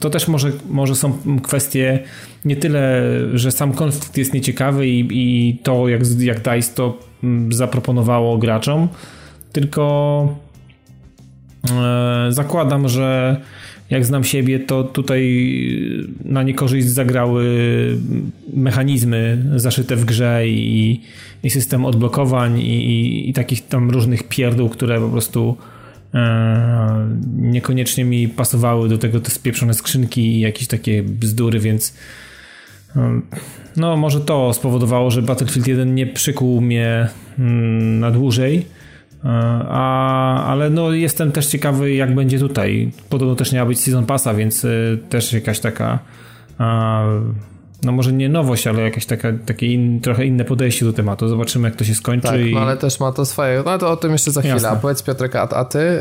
to 0.00 0.10
też 0.10 0.28
może, 0.28 0.52
może 0.70 0.94
są 0.94 1.12
kwestie 1.42 1.98
nie 2.44 2.56
tyle, 2.56 3.02
że 3.34 3.52
sam 3.52 3.72
konflikt 3.72 4.16
jest 4.16 4.34
nieciekawy 4.34 4.88
i, 4.88 5.06
i 5.10 5.58
to 5.58 5.88
jak, 5.88 6.00
jak 6.18 6.38
DICE 6.42 6.74
to 6.74 6.98
mm, 7.22 7.52
zaproponowało 7.52 8.38
graczom, 8.38 8.88
tylko 9.52 10.44
E, 11.70 12.26
zakładam, 12.32 12.88
że 12.88 13.40
jak 13.90 14.04
znam 14.04 14.24
siebie, 14.24 14.60
to 14.60 14.84
tutaj 14.84 15.22
na 16.24 16.42
niekorzyść 16.42 16.88
zagrały 16.88 17.46
mechanizmy 18.52 19.44
zaszyte 19.56 19.96
w 19.96 20.04
grze 20.04 20.48
i, 20.48 21.00
i 21.42 21.50
system 21.50 21.84
odblokowań 21.84 22.60
i, 22.60 23.30
i, 23.30 23.32
takich 23.32 23.66
tam 23.66 23.90
różnych 23.90 24.22
pierdół, 24.22 24.68
które 24.68 25.00
po 25.00 25.08
prostu 25.08 25.56
e, 25.58 25.73
niekoniecznie 27.36 28.04
mi 28.04 28.28
pasowały 28.28 28.88
do 28.88 28.98
tego 28.98 29.20
te 29.20 29.30
spieprzone 29.30 29.74
skrzynki 29.74 30.20
i 30.20 30.40
jakieś 30.40 30.68
takie 30.68 31.02
bzdury, 31.02 31.60
więc 31.60 31.94
e, 32.96 33.20
no 33.76 33.96
może 33.96 34.20
to 34.20 34.52
spowodowało, 34.52 35.10
że 35.10 35.22
Battlefield 35.22 35.66
1 35.68 35.94
nie 35.94 36.06
przykuł 36.06 36.60
mnie 36.60 37.08
mm, 37.38 38.00
na 38.00 38.10
dłużej 38.10 38.66
E, 39.24 39.28
a, 39.68 40.44
ale 40.46 40.70
no 40.70 40.92
jestem 40.92 41.32
też 41.32 41.46
ciekawy, 41.46 41.94
jak 41.94 42.14
będzie 42.14 42.38
tutaj. 42.38 42.90
Podobno 43.08 43.34
też 43.34 43.52
miała 43.52 43.66
być 43.66 43.80
Season 43.80 44.06
Passa, 44.06 44.34
więc 44.34 44.64
e, 44.64 44.68
też 45.08 45.32
jakaś 45.32 45.60
taka 45.60 45.98
no 47.82 47.92
może 47.92 48.12
nie 48.12 48.28
nowość, 48.28 48.66
ale 48.66 48.82
jakaś 48.82 49.06
taka, 49.06 49.28
takie 49.46 49.66
in, 49.66 50.00
trochę 50.00 50.26
inne 50.26 50.44
podejście 50.44 50.84
do 50.84 50.92
tematu. 50.92 51.28
Zobaczymy, 51.28 51.68
jak 51.68 51.76
to 51.76 51.84
się 51.84 51.94
skończy. 51.94 52.28
Tak, 52.28 52.40
i... 52.40 52.54
no 52.54 52.60
ale 52.60 52.76
też 52.76 53.00
ma 53.00 53.12
to 53.12 53.24
swoje. 53.24 53.62
No 53.66 53.78
to 53.78 53.90
o 53.90 53.96
tym 53.96 54.12
jeszcze 54.12 54.30
za 54.30 54.40
chwilę. 54.40 54.54
Jasne. 54.54 54.68
A 54.70 54.76
powiedz 54.76 55.02
Piotrek, 55.02 55.36
a, 55.36 55.48
a 55.48 55.64
ty 55.64 55.98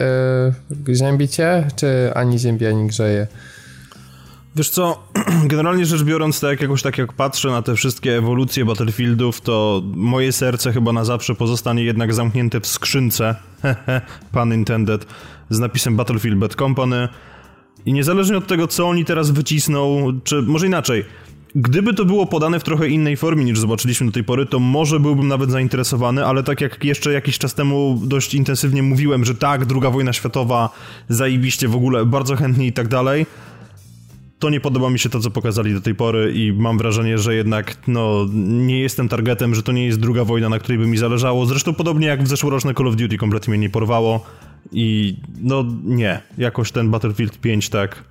yy, 0.88 0.96
ziębi 0.96 1.28
cię, 1.28 1.68
czy 1.76 2.12
ani 2.16 2.40
ziębi, 2.40 2.66
ani 2.66 2.88
grzeje? 2.88 3.28
Wiesz 4.56 4.70
co, 4.70 5.04
generalnie 5.46 5.86
rzecz 5.86 6.04
biorąc, 6.04 6.40
tak 6.40 6.62
jakoś 6.62 6.82
tak 6.82 6.98
jak 6.98 7.14
patrzę 7.14 7.50
na 7.50 7.62
te 7.62 7.76
wszystkie 7.76 8.18
ewolucje 8.18 8.66
Battlefieldów, 8.66 9.42
to 9.42 9.82
moje 9.96 10.32
serce 10.32 10.74
chyba 10.74 10.94
na 10.94 11.06
zawsze 11.06 11.36
pozostanie 11.36 11.84
jednak 11.84 12.14
zamknięte 12.14 12.60
w 12.60 12.68
skrzynce, 12.68 13.36
pan 14.32 14.54
intended, 14.54 15.06
z 15.50 15.60
napisem 15.60 15.96
Battlefield 15.96 16.38
Bad 16.38 16.56
Company. 16.56 17.08
I 17.86 17.94
niezależnie 17.94 18.38
od 18.38 18.48
tego, 18.48 18.68
co 18.68 18.88
oni 18.88 19.06
teraz 19.06 19.32
wycisną, 19.32 20.12
czy 20.24 20.42
może 20.42 20.68
inaczej, 20.68 21.06
Gdyby 21.56 21.94
to 21.94 22.06
było 22.06 22.26
podane 22.26 22.60
w 22.60 22.64
trochę 22.64 22.88
innej 22.88 23.18
formie 23.18 23.44
niż 23.44 23.60
zobaczyliśmy 23.60 24.08
do 24.08 24.14
tej 24.14 24.24
pory, 24.24 24.46
to 24.46 24.60
może 24.60 25.00
byłbym 25.00 25.28
nawet 25.28 25.52
zainteresowany, 25.52 26.26
ale 26.26 26.44
tak 26.44 26.62
jak 26.62 26.84
jeszcze 26.84 27.14
jakiś 27.14 27.38
czas 27.38 27.54
temu 27.54 28.02
dość 28.04 28.34
intensywnie 28.34 28.84
mówiłem, 28.84 29.26
że 29.26 29.36
tak, 29.36 29.66
druga 29.66 29.90
wojna 29.90 30.14
światowa, 30.14 30.70
zajebiście 31.10 31.68
w 31.68 31.76
ogóle, 31.76 32.06
bardzo 32.06 32.36
chętnie 32.36 32.68
i 32.68 32.74
tak 32.74 32.88
dalej, 32.88 33.26
to 34.40 34.50
nie 34.50 34.60
podoba 34.60 34.90
mi 34.90 35.00
się 35.00 35.10
to, 35.10 35.20
co 35.20 35.32
pokazali 35.32 35.74
do 35.74 35.82
tej 35.82 35.96
pory 35.96 36.34
i 36.36 36.54
mam 36.54 36.78
wrażenie, 36.78 37.18
że 37.18 37.36
jednak 37.36 37.78
no, 37.88 38.26
nie 38.34 38.80
jestem 38.80 39.10
targetem, 39.10 39.56
że 39.56 39.64
to 39.64 39.72
nie 39.72 39.86
jest 39.86 40.00
druga 40.00 40.24
wojna, 40.24 40.50
na 40.50 40.60
której 40.60 40.78
by 40.78 40.88
mi 40.88 40.98
zależało. 40.98 41.46
Zresztą 41.46 41.74
podobnie 41.74 42.08
jak 42.08 42.24
w 42.24 42.28
zeszłoroczne 42.28 42.74
Call 42.74 42.88
of 42.88 42.96
Duty 42.96 43.18
kompletnie 43.18 43.52
mnie 43.52 43.62
nie 43.62 43.70
porwało 43.70 44.26
i 44.72 45.16
no 45.42 45.66
nie, 45.84 46.22
jakoś 46.38 46.72
ten 46.72 46.92
Battlefield 46.92 47.38
5 47.38 47.70
tak 47.70 48.04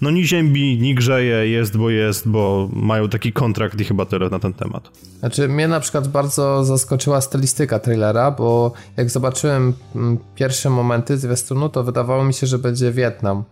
no 0.00 0.10
ni 0.10 0.26
ziębi, 0.26 0.78
ni 0.80 0.94
grzeje, 0.94 1.48
jest 1.48 1.76
bo 1.76 1.90
jest, 1.90 2.28
bo 2.28 2.68
mają 2.72 3.08
taki 3.08 3.32
kontrakt 3.32 3.80
i 3.80 3.84
chyba 3.84 4.06
tyle 4.06 4.30
na 4.30 4.38
ten 4.38 4.52
temat. 4.52 4.90
Znaczy 5.18 5.48
mnie 5.48 5.68
na 5.68 5.80
przykład 5.80 6.08
bardzo 6.08 6.64
zaskoczyła 6.64 7.20
stylistyka 7.20 7.78
trailera, 7.78 8.30
bo 8.30 8.72
jak 8.96 9.10
zobaczyłem 9.10 9.72
mm, 9.94 10.18
pierwsze 10.34 10.70
momenty 10.70 11.18
zwiastunu, 11.18 11.68
to 11.68 11.84
wydawało 11.84 12.24
mi 12.24 12.34
się, 12.34 12.46
że 12.46 12.58
będzie 12.58 12.92
Wietnam 12.92 13.44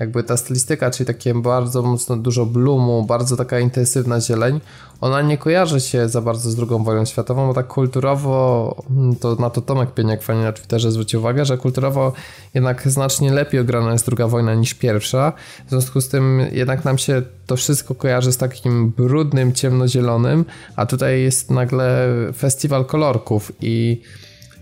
jakby 0.00 0.22
ta 0.22 0.36
stylistyka, 0.36 0.90
czyli 0.90 1.06
takie 1.06 1.34
bardzo 1.34 1.82
mocno 1.82 2.16
dużo 2.16 2.46
blumu, 2.46 3.04
bardzo 3.04 3.36
taka 3.36 3.58
intensywna 3.58 4.20
zieleń, 4.20 4.60
ona 5.00 5.22
nie 5.22 5.38
kojarzy 5.38 5.80
się 5.80 6.08
za 6.08 6.20
bardzo 6.20 6.50
z 6.50 6.58
II 6.58 6.84
wojną 6.84 7.04
światową, 7.04 7.46
bo 7.46 7.54
tak 7.54 7.66
kulturowo, 7.66 8.76
mm, 8.90 9.16
to 9.16 9.34
na 9.34 9.50
to 9.50 9.60
Tomek 9.60 9.94
Pieniak 9.94 10.22
fajnie 10.22 10.42
na 10.42 10.52
Twitterze 10.52 10.92
zwrócił 10.92 11.20
uwagę, 11.20 11.44
że 11.44 11.58
kulturowo 11.58 12.12
jednak 12.54 12.88
znacznie 12.88 13.32
lepiej 13.32 13.60
ograna 13.60 13.92
jest 13.92 14.10
II 14.18 14.30
wojna 14.30 14.54
niż 14.54 14.74
pierwsza, 14.74 15.32
w 15.66 15.70
związku 15.70 16.00
z 16.00 16.08
tym 16.08 16.42
jednak 16.52 16.84
nam 16.84 16.98
się 16.98 17.22
to 17.46 17.56
wszystko 17.56 17.94
kojarzy 17.94 18.32
z 18.32 18.36
takim 18.36 18.90
brudnym, 18.90 19.52
ciemnozielonym, 19.52 20.44
a 20.76 20.86
tutaj 20.86 21.22
jest 21.22 21.50
nagle 21.50 22.08
festiwal 22.36 22.84
kolorków 22.84 23.52
i 23.60 24.02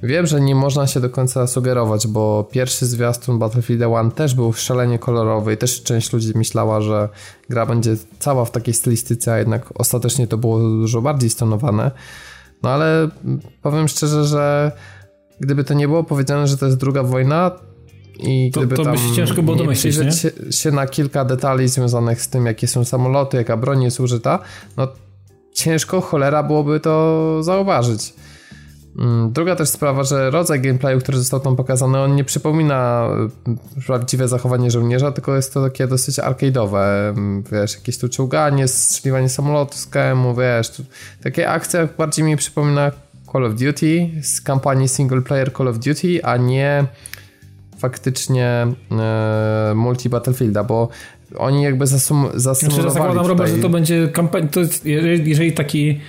Wiem, 0.03 0.27
że 0.27 0.41
nie 0.41 0.55
można 0.55 0.87
się 0.87 1.01
do 1.01 1.11
końca 1.11 1.47
sugerować, 1.47 2.07
bo 2.07 2.49
pierwszy 2.53 2.87
zwiastun 2.87 3.39
Battlefield 3.39 3.81
1 3.81 4.11
też 4.11 4.35
był 4.35 4.53
szalenie 4.53 4.99
kolorowy 4.99 5.53
i 5.53 5.57
też 5.57 5.83
część 5.83 6.13
ludzi 6.13 6.33
myślała, 6.35 6.81
że 6.81 7.09
gra 7.49 7.67
będzie 7.67 7.97
cała 8.19 8.45
w 8.45 8.51
takiej 8.51 8.75
stylistyce, 8.75 9.33
a 9.33 9.39
jednak 9.39 9.73
ostatecznie 9.75 10.27
to 10.27 10.39
było 10.39 10.59
dużo 10.59 11.03
bardziej 11.03 11.31
stonowane. 11.31 11.91
No 12.63 12.71
ale 12.71 13.09
powiem 13.63 13.89
szczerze, 13.89 14.25
że 14.25 14.73
gdyby 15.41 15.65
to 15.65 15.75
nie 15.75 15.89
było 15.89 16.05
powiedziane, 16.05 16.47
że 16.47 16.57
to 16.57 16.67
jest 16.67 16.79
druga 16.79 17.03
wojna, 17.03 17.51
i 18.19 18.51
to, 18.55 18.61
gdyby 18.61 18.77
to 18.77 18.85
tam 18.85 18.93
by 18.93 18.99
się 18.99 19.15
ciężko 19.17 19.43
było 19.43 19.57
domyślić, 19.57 19.99
nie? 19.99 20.13
Się, 20.13 20.31
się 20.51 20.71
na 20.71 20.87
kilka 20.87 21.25
detali 21.25 21.69
związanych 21.69 22.23
z 22.23 22.29
tym, 22.29 22.47
jakie 22.47 22.67
są 22.67 22.85
samoloty, 22.85 23.37
jaka 23.37 23.57
broń 23.57 23.83
jest 23.83 24.01
użyta, 24.01 24.39
no 24.77 24.89
ciężko 25.53 26.01
cholera 26.01 26.43
byłoby 26.43 26.81
to 26.81 27.43
zauważyć. 27.43 28.15
Mm, 28.99 29.33
druga 29.33 29.57
też 29.57 29.69
sprawa, 29.69 30.05
że 30.05 30.31
rodzaj 30.31 30.61
gameplayu, 30.61 31.01
który 31.01 31.19
został 31.19 31.41
tam 31.41 31.57
pokazany, 31.57 31.99
on 31.99 32.15
nie 32.15 32.25
przypomina 32.25 33.09
y, 33.79 33.83
prawdziwe 33.87 34.29
zachowanie 34.29 34.71
żołnierza, 34.71 35.13
tylko 35.13 35.37
jest 35.37 35.55
to 35.55 35.65
takie 35.65 35.87
dosyć 35.87 36.17
arcade'owe, 36.17 37.09
mm, 37.09 37.43
wiesz, 37.53 37.75
jakieś 37.75 37.99
tu 37.99 38.09
czołganie, 38.09 38.69
strzeliwanie 38.69 39.29
samolotu 39.29 39.79
z 39.79 39.87
KM-u, 39.87 40.35
wiesz, 40.35 40.71
tu, 40.71 40.85
takie 41.23 41.49
akcje 41.49 41.89
bardziej 41.99 42.25
mi 42.25 42.37
przypomina 42.37 42.93
Call 43.33 43.45
of 43.45 43.55
Duty 43.55 44.11
z 44.23 44.41
kampanii 44.41 44.89
single 44.89 45.23
player 45.23 45.53
Call 45.53 45.69
of 45.69 45.79
Duty, 45.79 46.25
a 46.25 46.37
nie 46.37 46.85
faktycznie 47.79 48.67
e, 48.91 49.73
multi 49.75 50.09
Battlefielda, 50.09 50.65
bo 50.65 50.89
oni 51.37 51.63
jakby 51.63 51.87
zasum, 51.87 52.29
zasumowali 52.35 52.83
znaczy, 52.83 52.95
zakładam, 52.95 53.27
Robert, 53.27 53.51
że 53.51 53.59
to 53.59 53.69
będzie 53.69 54.09
kampania, 54.09 54.49
jeżeli 54.85 55.53
taki 55.53 56.01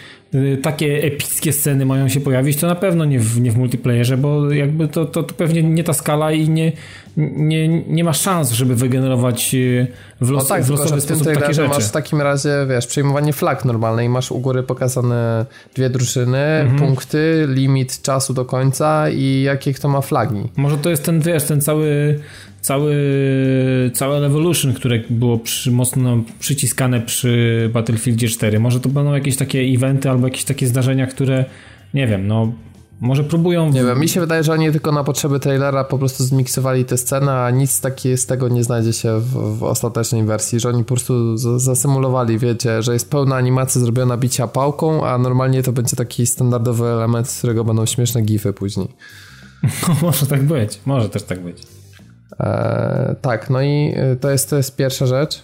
takie 0.61 1.03
epickie 1.03 1.53
sceny 1.53 1.85
mają 1.85 2.07
się 2.07 2.19
pojawić, 2.19 2.57
to 2.57 2.67
na 2.67 2.75
pewno 2.75 3.05
nie 3.05 3.19
w, 3.19 3.41
nie 3.41 3.51
w 3.51 3.57
multiplayerze, 3.57 4.17
bo 4.17 4.51
jakby 4.51 4.87
to, 4.87 5.05
to, 5.05 5.23
to 5.23 5.33
pewnie 5.33 5.63
nie 5.63 5.83
ta 5.83 5.93
skala 5.93 6.31
i 6.31 6.49
nie, 6.49 6.71
nie, 7.17 7.67
nie 7.67 8.03
ma 8.03 8.13
szans, 8.13 8.51
żeby 8.51 8.75
wygenerować 8.75 9.55
y, 9.55 9.87
w, 10.21 10.29
los, 10.29 10.43
no 10.43 10.49
tak, 10.49 10.63
w 10.63 10.69
losowy 10.69 10.89
tylko, 10.89 11.01
sposób 11.01 11.33
takie 11.33 11.53
rzeczy. 11.53 11.69
masz 11.69 11.85
w 11.85 11.91
takim 11.91 12.21
razie, 12.21 12.49
wiesz, 12.69 12.87
przejmowanie 12.87 13.33
flag 13.33 13.65
normalne 13.65 14.05
i 14.05 14.09
masz 14.09 14.31
u 14.31 14.39
góry 14.39 14.63
pokazane 14.63 15.45
dwie 15.75 15.89
drużyny, 15.89 16.37
mhm. 16.37 16.79
punkty, 16.79 17.47
limit 17.49 18.01
czasu 18.01 18.33
do 18.33 18.45
końca 18.45 19.09
i 19.09 19.41
jakie 19.41 19.73
kto 19.73 19.89
ma 19.89 20.01
flagi. 20.01 20.49
Może 20.55 20.77
to 20.77 20.89
jest 20.89 21.03
ten, 21.03 21.19
wiesz, 21.19 21.43
ten 21.43 21.61
cały 21.61 22.19
cały, 22.61 22.95
całe 23.93 24.25
Evolution, 24.25 24.73
które 24.73 24.99
było 25.09 25.37
przy, 25.37 25.71
mocno 25.71 26.23
przyciskane 26.39 27.01
przy 27.01 27.69
Battlefieldzie 27.73 28.27
4. 28.27 28.59
Może 28.59 28.79
to 28.79 28.89
będą 28.89 29.13
jakieś 29.13 29.37
takie 29.37 29.59
eventy 29.59 30.09
albo 30.09 30.27
jakieś 30.27 30.43
takie 30.43 30.67
zdarzenia, 30.67 31.07
które 31.07 31.45
nie 31.93 32.07
wiem, 32.07 32.27
no 32.27 32.51
może 33.01 33.23
próbują... 33.23 33.69
Nie 33.69 33.83
wiem, 33.83 33.99
mi 33.99 34.09
się 34.09 34.19
wydaje, 34.19 34.43
że 34.43 34.53
oni 34.53 34.71
tylko 34.71 34.91
na 34.91 35.03
potrzeby 35.03 35.39
trailera 35.39 35.83
po 35.83 35.97
prostu 35.97 36.23
zmiksowali 36.23 36.85
tę 36.85 36.97
scenę, 36.97 37.31
a 37.31 37.49
nic 37.51 37.81
takiego 37.81 38.17
z 38.17 38.25
tego 38.25 38.47
nie 38.47 38.63
znajdzie 38.63 38.93
się 38.93 39.19
w, 39.19 39.57
w 39.57 39.63
ostatecznej 39.63 40.23
wersji, 40.23 40.59
że 40.59 40.69
oni 40.69 40.83
po 40.83 40.87
prostu 40.87 41.37
zasymulowali, 41.59 42.39
wiecie, 42.39 42.81
że 42.81 42.93
jest 42.93 43.11
pełna 43.11 43.35
animacja 43.35 43.81
zrobiona 43.81 44.17
bicia 44.17 44.47
pałką, 44.47 45.05
a 45.05 45.17
normalnie 45.17 45.63
to 45.63 45.71
będzie 45.71 45.95
taki 45.95 46.25
standardowy 46.25 46.87
element, 46.87 47.29
z 47.29 47.37
którego 47.37 47.63
będą 47.63 47.85
śmieszne 47.85 48.21
gify 48.21 48.53
później. 48.53 48.87
może 50.01 50.25
tak 50.25 50.43
być, 50.43 50.79
może 50.85 51.09
też 51.09 51.23
tak 51.23 51.43
być. 51.43 51.63
E, 52.39 53.15
tak, 53.21 53.49
no 53.49 53.61
i 53.61 53.93
e, 53.95 54.15
to 54.15 54.29
jest, 54.29 54.49
to 54.49 54.57
jest 54.57 54.75
pierwsza 54.75 55.05
rzecz. 55.05 55.43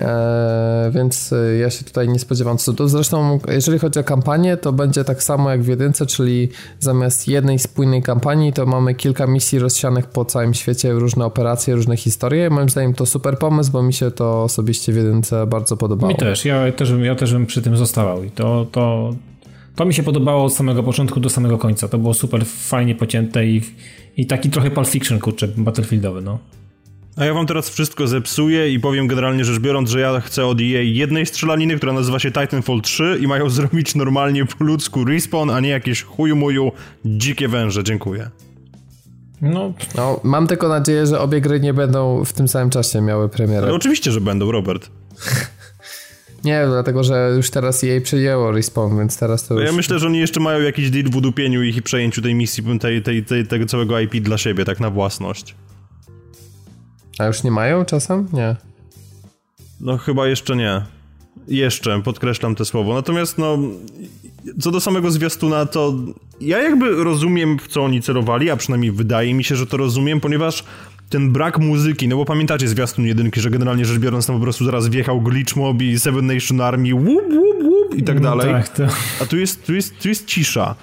E, 0.00 0.90
więc 0.94 1.32
e, 1.32 1.56
ja 1.56 1.70
się 1.70 1.84
tutaj 1.84 2.08
nie 2.08 2.18
spodziewam 2.18 2.58
cudów. 2.58 2.90
Zresztą, 2.90 3.38
jeżeli 3.48 3.78
chodzi 3.78 3.98
o 3.98 4.04
kampanię, 4.04 4.56
to 4.56 4.72
będzie 4.72 5.04
tak 5.04 5.22
samo 5.22 5.50
jak 5.50 5.62
w 5.62 5.66
jedynce, 5.66 6.06
czyli 6.06 6.48
zamiast 6.78 7.28
jednej 7.28 7.58
spójnej 7.58 8.02
kampanii, 8.02 8.52
to 8.52 8.66
mamy 8.66 8.94
kilka 8.94 9.26
misji 9.26 9.58
rozsianych 9.58 10.06
po 10.06 10.24
całym 10.24 10.54
świecie, 10.54 10.92
różne 10.92 11.24
operacje, 11.24 11.74
różne 11.74 11.96
historie. 11.96 12.50
Moim 12.50 12.68
zdaniem 12.68 12.94
to 12.94 13.06
super 13.06 13.38
pomysł, 13.38 13.72
bo 13.72 13.82
mi 13.82 13.92
się 13.92 14.10
to 14.10 14.42
osobiście 14.42 14.92
w 14.92 14.96
jedynce 14.96 15.46
bardzo 15.46 15.76
podobało. 15.76 16.12
Mi 16.12 16.18
też, 16.18 16.44
ja 16.44 16.72
też, 16.72 16.92
ja 17.02 17.14
też 17.14 17.32
bym 17.32 17.46
przy 17.46 17.62
tym 17.62 17.76
zostawał 17.76 18.24
i 18.24 18.30
to, 18.30 18.66
to, 18.72 19.14
to 19.76 19.84
mi 19.84 19.94
się 19.94 20.02
podobało 20.02 20.44
od 20.44 20.54
samego 20.54 20.82
początku 20.82 21.20
do 21.20 21.30
samego 21.30 21.58
końca. 21.58 21.88
To 21.88 21.98
było 21.98 22.14
super 22.14 22.44
fajnie 22.46 22.94
pocięte 22.94 23.46
i 23.46 23.62
i 24.16 24.26
taki 24.26 24.50
trochę 24.50 24.70
Pulp 24.70 24.88
Fiction, 24.88 25.18
kurczę, 25.18 25.48
Battlefieldowy, 25.56 26.22
no. 26.22 26.38
A 27.16 27.24
ja 27.24 27.34
wam 27.34 27.46
teraz 27.46 27.70
wszystko 27.70 28.06
zepsuję 28.06 28.70
i 28.70 28.80
powiem 28.80 29.06
generalnie 29.06 29.44
rzecz 29.44 29.58
biorąc, 29.58 29.90
że 29.90 30.00
ja 30.00 30.20
chcę 30.20 30.46
od 30.46 30.60
EA 30.60 30.82
jednej 30.82 31.26
strzelaniny, 31.26 31.76
która 31.76 31.92
nazywa 31.92 32.18
się 32.18 32.32
Titanfall 32.32 32.80
3 32.80 33.18
i 33.20 33.26
mają 33.26 33.50
zrobić 33.56 33.94
normalnie 33.94 34.46
po 34.46 34.64
ludzku 34.64 35.04
respawn, 35.04 35.50
a 35.50 35.60
nie 35.60 35.68
jakieś 35.68 36.02
chuju 36.02 36.36
muju 36.36 36.72
dzikie 37.04 37.48
węże. 37.48 37.84
Dziękuję. 37.84 38.30
No. 39.42 39.72
no, 39.94 40.20
mam 40.24 40.46
tylko 40.46 40.68
nadzieję, 40.68 41.06
że 41.06 41.20
obie 41.20 41.40
gry 41.40 41.60
nie 41.60 41.74
będą 41.74 42.24
w 42.24 42.32
tym 42.32 42.48
samym 42.48 42.70
czasie 42.70 43.00
miały 43.00 43.28
premierę. 43.28 43.66
Ale 43.66 43.74
oczywiście, 43.74 44.12
że 44.12 44.20
będą, 44.20 44.52
Robert. 44.52 44.90
Nie, 46.44 46.66
dlatego 46.66 47.04
że 47.04 47.32
już 47.36 47.50
teraz 47.50 47.82
jej 47.82 48.00
przyjęło 48.00 48.52
Respawn, 48.52 48.98
więc 48.98 49.18
teraz 49.18 49.46
to 49.46 49.54
no 49.54 49.60
już... 49.60 49.70
Ja 49.70 49.76
myślę, 49.76 49.98
że 49.98 50.06
oni 50.06 50.18
jeszcze 50.18 50.40
mają 50.40 50.60
jakiś 50.60 50.90
deal 50.90 51.10
w 51.10 51.16
udupieniu 51.16 51.62
ich 51.62 51.76
i 51.76 51.82
przejęciu 51.82 52.22
tej 52.22 52.34
misji, 52.34 52.78
tej, 52.80 53.02
tej, 53.02 53.24
tej, 53.24 53.46
tego 53.46 53.66
całego 53.66 54.00
IP 54.00 54.14
dla 54.14 54.38
siebie, 54.38 54.64
tak 54.64 54.80
na 54.80 54.90
własność. 54.90 55.54
A 57.18 57.24
już 57.24 57.42
nie 57.42 57.50
mają 57.50 57.84
czasem? 57.84 58.28
Nie. 58.32 58.56
No 59.80 59.98
chyba 59.98 60.26
jeszcze 60.26 60.56
nie. 60.56 60.82
Jeszcze, 61.48 62.02
podkreślam 62.02 62.54
te 62.54 62.64
słowo. 62.64 62.94
Natomiast 62.94 63.38
no, 63.38 63.58
co 64.60 64.70
do 64.70 64.80
samego 64.80 65.10
zwiastuna, 65.10 65.66
to 65.66 65.94
ja 66.40 66.62
jakby 66.62 67.04
rozumiem, 67.04 67.58
w 67.58 67.68
co 67.68 67.84
oni 67.84 68.02
celowali, 68.02 68.50
a 68.50 68.56
przynajmniej 68.56 68.92
wydaje 68.92 69.34
mi 69.34 69.44
się, 69.44 69.56
że 69.56 69.66
to 69.66 69.76
rozumiem, 69.76 70.20
ponieważ 70.20 70.64
ten 71.10 71.32
brak 71.32 71.58
muzyki, 71.58 72.08
no 72.08 72.16
bo 72.16 72.24
pamiętacie 72.24 72.68
zwiastun 72.68 73.06
jedynki, 73.06 73.40
że 73.40 73.50
generalnie 73.50 73.84
rzecz 73.84 73.98
biorąc, 73.98 74.26
tam 74.26 74.36
po 74.36 74.42
prostu 74.42 74.64
zaraz 74.64 74.88
wjechał 74.88 75.20
Glitch 75.20 75.56
Mob 75.56 75.82
i 75.82 75.98
Seven 75.98 76.26
Nation 76.26 76.60
Army, 76.60 76.94
łup, 76.94 77.24
łup, 77.32 77.62
łup 77.62 77.94
i 77.94 78.02
tak 78.02 78.16
mm, 78.16 78.22
dalej. 78.22 78.52
tak, 78.52 78.68
to... 78.68 78.84
A 79.22 79.26
tu 79.26 79.36
jest, 79.36 79.66
tu, 79.66 79.74
jest, 79.74 79.98
tu 79.98 80.08
jest 80.08 80.26
cisza. 80.26 80.74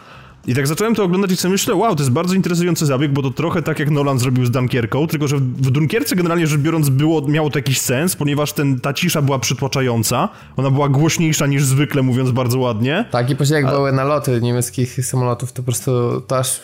I 0.47 0.55
tak 0.55 0.67
zacząłem 0.67 0.95
to 0.95 1.03
oglądać 1.03 1.31
i 1.31 1.37
sobie 1.37 1.51
myślę, 1.51 1.75
wow, 1.75 1.95
to 1.95 2.01
jest 2.01 2.11
bardzo 2.11 2.35
interesujący 2.35 2.85
zabieg, 2.85 3.11
bo 3.11 3.21
to 3.21 3.31
trochę 3.31 3.61
tak 3.61 3.79
jak 3.79 3.91
Nolan 3.91 4.19
zrobił 4.19 4.45
z 4.45 4.51
Dunkierką, 4.51 5.07
tylko 5.07 5.27
że 5.27 5.37
w 5.37 5.71
Dunkierce 5.71 6.15
generalnie 6.15 6.47
rzecz 6.47 6.59
biorąc 6.59 6.89
było, 6.89 7.27
miało 7.27 7.49
to 7.49 7.59
jakiś 7.59 7.79
sens, 7.81 8.15
ponieważ 8.15 8.53
ten, 8.53 8.79
ta 8.79 8.93
cisza 8.93 9.21
była 9.21 9.39
przytłaczająca, 9.39 10.29
ona 10.57 10.69
była 10.69 10.89
głośniejsza 10.89 11.47
niż 11.47 11.63
zwykle, 11.63 12.01
mówiąc 12.01 12.31
bardzo 12.31 12.59
ładnie. 12.59 13.05
Tak, 13.11 13.29
i 13.29 13.35
później 13.35 13.55
jak 13.55 13.65
A... 13.65 13.75
były 13.75 13.91
naloty 13.91 14.41
niemieckich 14.41 15.05
samolotów, 15.05 15.51
to 15.51 15.55
po 15.55 15.63
prostu 15.63 16.21
to 16.27 16.37
aż 16.37 16.61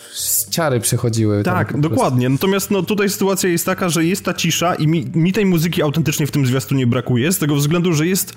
ciary 0.50 0.80
przechodziły. 0.80 1.42
Tak, 1.42 1.80
dokładnie. 1.80 2.28
Natomiast 2.28 2.70
no, 2.70 2.82
tutaj 2.82 3.08
sytuacja 3.08 3.50
jest 3.50 3.66
taka, 3.66 3.88
że 3.88 4.04
jest 4.04 4.24
ta 4.24 4.34
cisza 4.34 4.74
i 4.74 4.86
mi, 4.86 5.06
mi 5.14 5.32
tej 5.32 5.46
muzyki 5.46 5.82
autentycznie 5.82 6.26
w 6.26 6.30
tym 6.30 6.46
zwiastunie 6.46 6.86
brakuje, 6.86 7.32
z 7.32 7.38
tego 7.38 7.56
względu, 7.56 7.92
że 7.92 8.06
jest, 8.06 8.32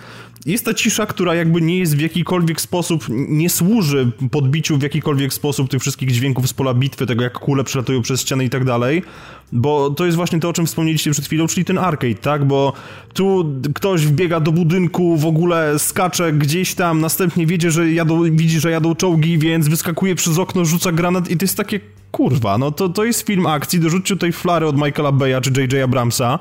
jest 0.45 0.65
ta 0.65 0.73
cisza, 0.73 1.05
która 1.05 1.35
jakby 1.35 1.61
nie 1.61 1.79
jest 1.79 1.95
w 1.95 1.99
jakikolwiek 1.99 2.61
sposób, 2.61 3.05
nie 3.09 3.49
służy 3.49 4.11
podbiciu 4.31 4.77
w 4.77 4.81
jakikolwiek 4.81 5.32
sposób 5.33 5.69
tych 5.69 5.81
wszystkich 5.81 6.11
dźwięków 6.11 6.49
z 6.49 6.53
pola 6.53 6.73
bitwy, 6.73 7.05
tego 7.05 7.23
jak 7.23 7.39
kule 7.39 7.63
przelatują 7.63 8.01
przez 8.01 8.21
ściany 8.21 8.45
i 8.45 8.49
tak 8.49 8.65
dalej, 8.65 9.03
bo 9.51 9.89
to 9.89 10.05
jest 10.05 10.17
właśnie 10.17 10.39
to, 10.39 10.49
o 10.49 10.53
czym 10.53 10.65
wspomnieliście 10.65 11.11
przed 11.11 11.25
chwilą, 11.25 11.47
czyli 11.47 11.65
ten 11.65 11.77
arcade, 11.77 12.15
tak? 12.15 12.45
Bo 12.45 12.73
tu 13.13 13.53
ktoś 13.75 14.05
wbiega 14.05 14.39
do 14.39 14.51
budynku, 14.51 15.17
w 15.17 15.25
ogóle 15.25 15.79
skacze 15.79 16.33
gdzieś 16.33 16.75
tam, 16.75 17.01
następnie 17.01 17.45
wiedzie, 17.45 17.71
że 17.71 17.91
jadą, 17.91 18.23
widzi, 18.23 18.59
że 18.59 18.71
jadą 18.71 18.95
czołgi, 18.95 19.37
więc 19.37 19.67
wyskakuje 19.67 20.15
przez 20.15 20.37
okno, 20.37 20.65
rzuca 20.65 20.91
granat 20.91 21.31
i 21.31 21.37
to 21.37 21.43
jest 21.43 21.57
takie, 21.57 21.79
kurwa, 22.11 22.57
no 22.57 22.71
to, 22.71 22.89
to 22.89 23.05
jest 23.05 23.27
film 23.27 23.45
akcji, 23.45 23.79
dorzućcie 23.79 24.15
tutaj 24.15 24.31
flary 24.31 24.67
od 24.67 24.75
Michaela 24.75 25.11
Beya 25.11 25.41
czy 25.41 25.49
J.J. 25.61 25.83
Abramsa, 25.83 26.39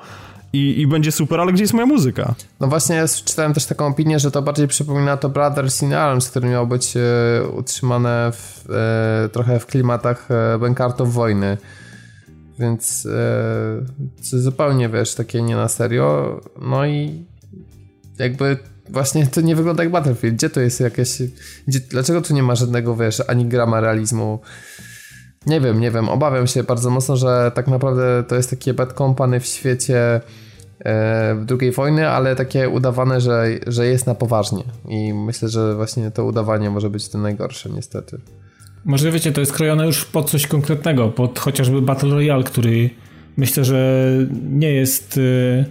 i, 0.53 0.81
i 0.81 0.87
będzie 0.87 1.13
super, 1.13 1.41
ale 1.41 1.53
gdzie 1.53 1.63
jest 1.63 1.75
moja 1.75 1.87
muzyka? 1.87 2.35
No 2.61 2.67
właśnie, 2.67 2.97
ja 2.97 3.09
czytałem 3.09 3.55
też 3.55 3.67
taką 3.67 3.87
opinię, 3.87 4.19
że 4.19 4.31
to 4.31 4.43
bardziej 4.43 4.69
przypomina 4.69 5.17
to 5.17 5.29
Brothers 5.29 5.83
in 5.83 5.95
Arms, 5.95 6.31
które 6.31 6.49
miało 6.49 6.67
być 6.67 6.97
e, 6.97 7.01
utrzymane 7.49 8.33
w, 8.33 8.71
e, 8.71 9.29
trochę 9.29 9.61
w 9.61 9.67
klimatach 9.67 10.29
e, 10.31 11.05
wojny. 11.05 11.57
Więc 12.59 13.07
e, 13.07 14.39
zupełnie, 14.39 14.89
wiesz, 14.89 15.15
takie 15.15 15.43
nie 15.43 15.57
na 15.57 15.69
serio. 15.69 16.41
No 16.61 16.87
i 16.87 17.27
jakby 18.19 18.57
właśnie 18.89 19.27
to 19.27 19.41
nie 19.41 19.57
wygląda 19.57 19.83
jak 19.83 19.93
Battlefield. 19.93 20.37
Gdzie 20.37 20.51
to 20.51 20.61
jest 20.61 20.81
jakieś... 20.81 21.23
Gdzie, 21.69 21.81
dlaczego 21.81 22.23
tu 22.23 22.35
nie 22.35 22.43
ma 22.43 22.55
żadnego, 22.55 22.97
wiesz, 22.97 23.23
ani 23.29 23.47
grama 23.47 23.81
realizmu? 23.81 24.41
Nie 25.47 25.61
wiem, 25.61 25.81
nie 25.81 25.91
wiem. 25.91 26.09
Obawiam 26.09 26.47
się 26.47 26.63
bardzo 26.63 26.91
mocno, 26.91 27.17
że 27.17 27.53
tak 27.55 27.69
naprawdę 27.69 28.25
to 28.29 28.37
jest 28.37 28.51
takie 28.51 28.75
bad 28.75 28.93
company 28.93 29.41
w 29.41 29.47
świecie 29.47 29.99
e, 29.99 30.21
w 31.35 31.47
II 31.61 31.73
wojny, 31.73 32.09
ale 32.09 32.37
takie 32.37 32.69
udawane, 32.69 33.21
że, 33.21 33.47
że 33.67 33.87
jest 33.87 34.07
na 34.07 34.15
poważnie. 34.15 34.63
I 34.89 35.15
myślę, 35.15 35.49
że 35.49 35.75
właśnie 35.75 36.11
to 36.11 36.25
udawanie 36.25 36.71
może 36.71 36.91
być 36.91 37.09
to 37.09 37.19
najgorsze, 37.19 37.71
niestety. 37.71 38.21
Może 38.85 39.11
wiecie, 39.11 39.33
to 39.33 39.41
jest 39.41 39.53
krojone 39.53 39.87
już 39.87 40.05
pod 40.05 40.31
coś 40.31 40.47
konkretnego, 40.47 41.09
pod 41.09 41.39
chociażby 41.39 41.83
Battle 41.83 42.11
Royale, 42.11 42.45
który 42.45 42.91
myślę, 43.37 43.65
że 43.65 44.09
nie 44.51 44.73
jest 44.73 45.17
y, 45.17 45.65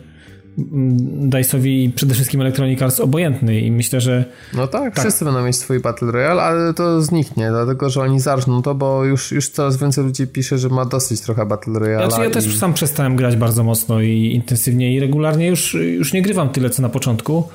Dice'owi 0.58 1.91
przede 1.96 2.13
wszystkim 2.13 2.41
Electronic 2.41 2.81
Arts 2.81 3.00
obojętny 3.00 3.62
i 3.62 3.72
myślę, 3.72 4.01
że... 4.01 4.25
No 4.53 4.67
tak, 4.67 4.96
tak, 4.96 5.03
wszyscy 5.03 5.25
będą 5.25 5.46
mieć 5.46 5.55
swój 5.55 5.79
Battle 5.79 6.12
Royale, 6.12 6.41
ale 6.41 6.74
to 6.74 7.01
zniknie, 7.01 7.50
dlatego, 7.50 7.89
że 7.89 8.01
oni 8.01 8.20
zaczną 8.20 8.62
to, 8.62 8.75
bo 8.75 9.05
już, 9.05 9.31
już 9.31 9.50
coraz 9.50 9.77
więcej 9.77 10.03
ludzi 10.03 10.27
pisze, 10.27 10.58
że 10.58 10.70
ma 10.70 10.86
dosyć 10.86 11.22
trochę 11.22 11.46
Battle 11.46 11.79
Royale. 11.79 12.08
Znaczy 12.08 12.24
ja 12.24 12.29
i... 12.29 12.31
też 12.31 12.58
sam 12.58 12.74
przestałem 12.74 13.15
grać 13.15 13.36
bardzo 13.36 13.63
mocno 13.63 14.01
i 14.01 14.31
intensywnie 14.36 14.96
i 14.96 15.00
regularnie 15.00 15.48
już, 15.48 15.74
już 15.74 16.13
nie 16.13 16.22
grywam 16.22 16.50
tyle, 16.50 16.70
co 16.70 16.81
na 16.81 16.89
początku, 16.89 17.48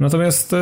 natomiast... 0.00 0.52
Y, 0.52 0.56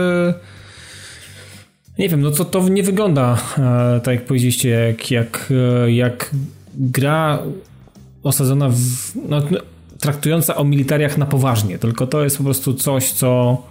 nie 1.99 2.09
wiem, 2.09 2.21
no 2.21 2.31
to, 2.31 2.45
to 2.45 2.69
nie 2.69 2.83
wygląda 2.83 3.39
e, 3.59 4.01
tak 4.05 4.15
jak 4.15 4.25
powiedzieliście, 4.25 4.69
jak, 4.69 5.11
jak, 5.11 5.53
e, 5.85 5.93
jak 5.93 6.31
gra 6.75 7.39
osadzona 8.23 8.69
w... 8.69 8.77
No, 9.29 9.43
traktująca 10.03 10.57
o 10.57 10.65
militariach 10.65 11.19
na 11.19 11.27
poważnie, 11.27 11.79
tylko 11.79 12.07
to 12.07 12.25
jest 12.25 12.39
po 12.39 12.45
prostu 12.45 12.75
coś, 12.75 13.11
co 13.11 13.63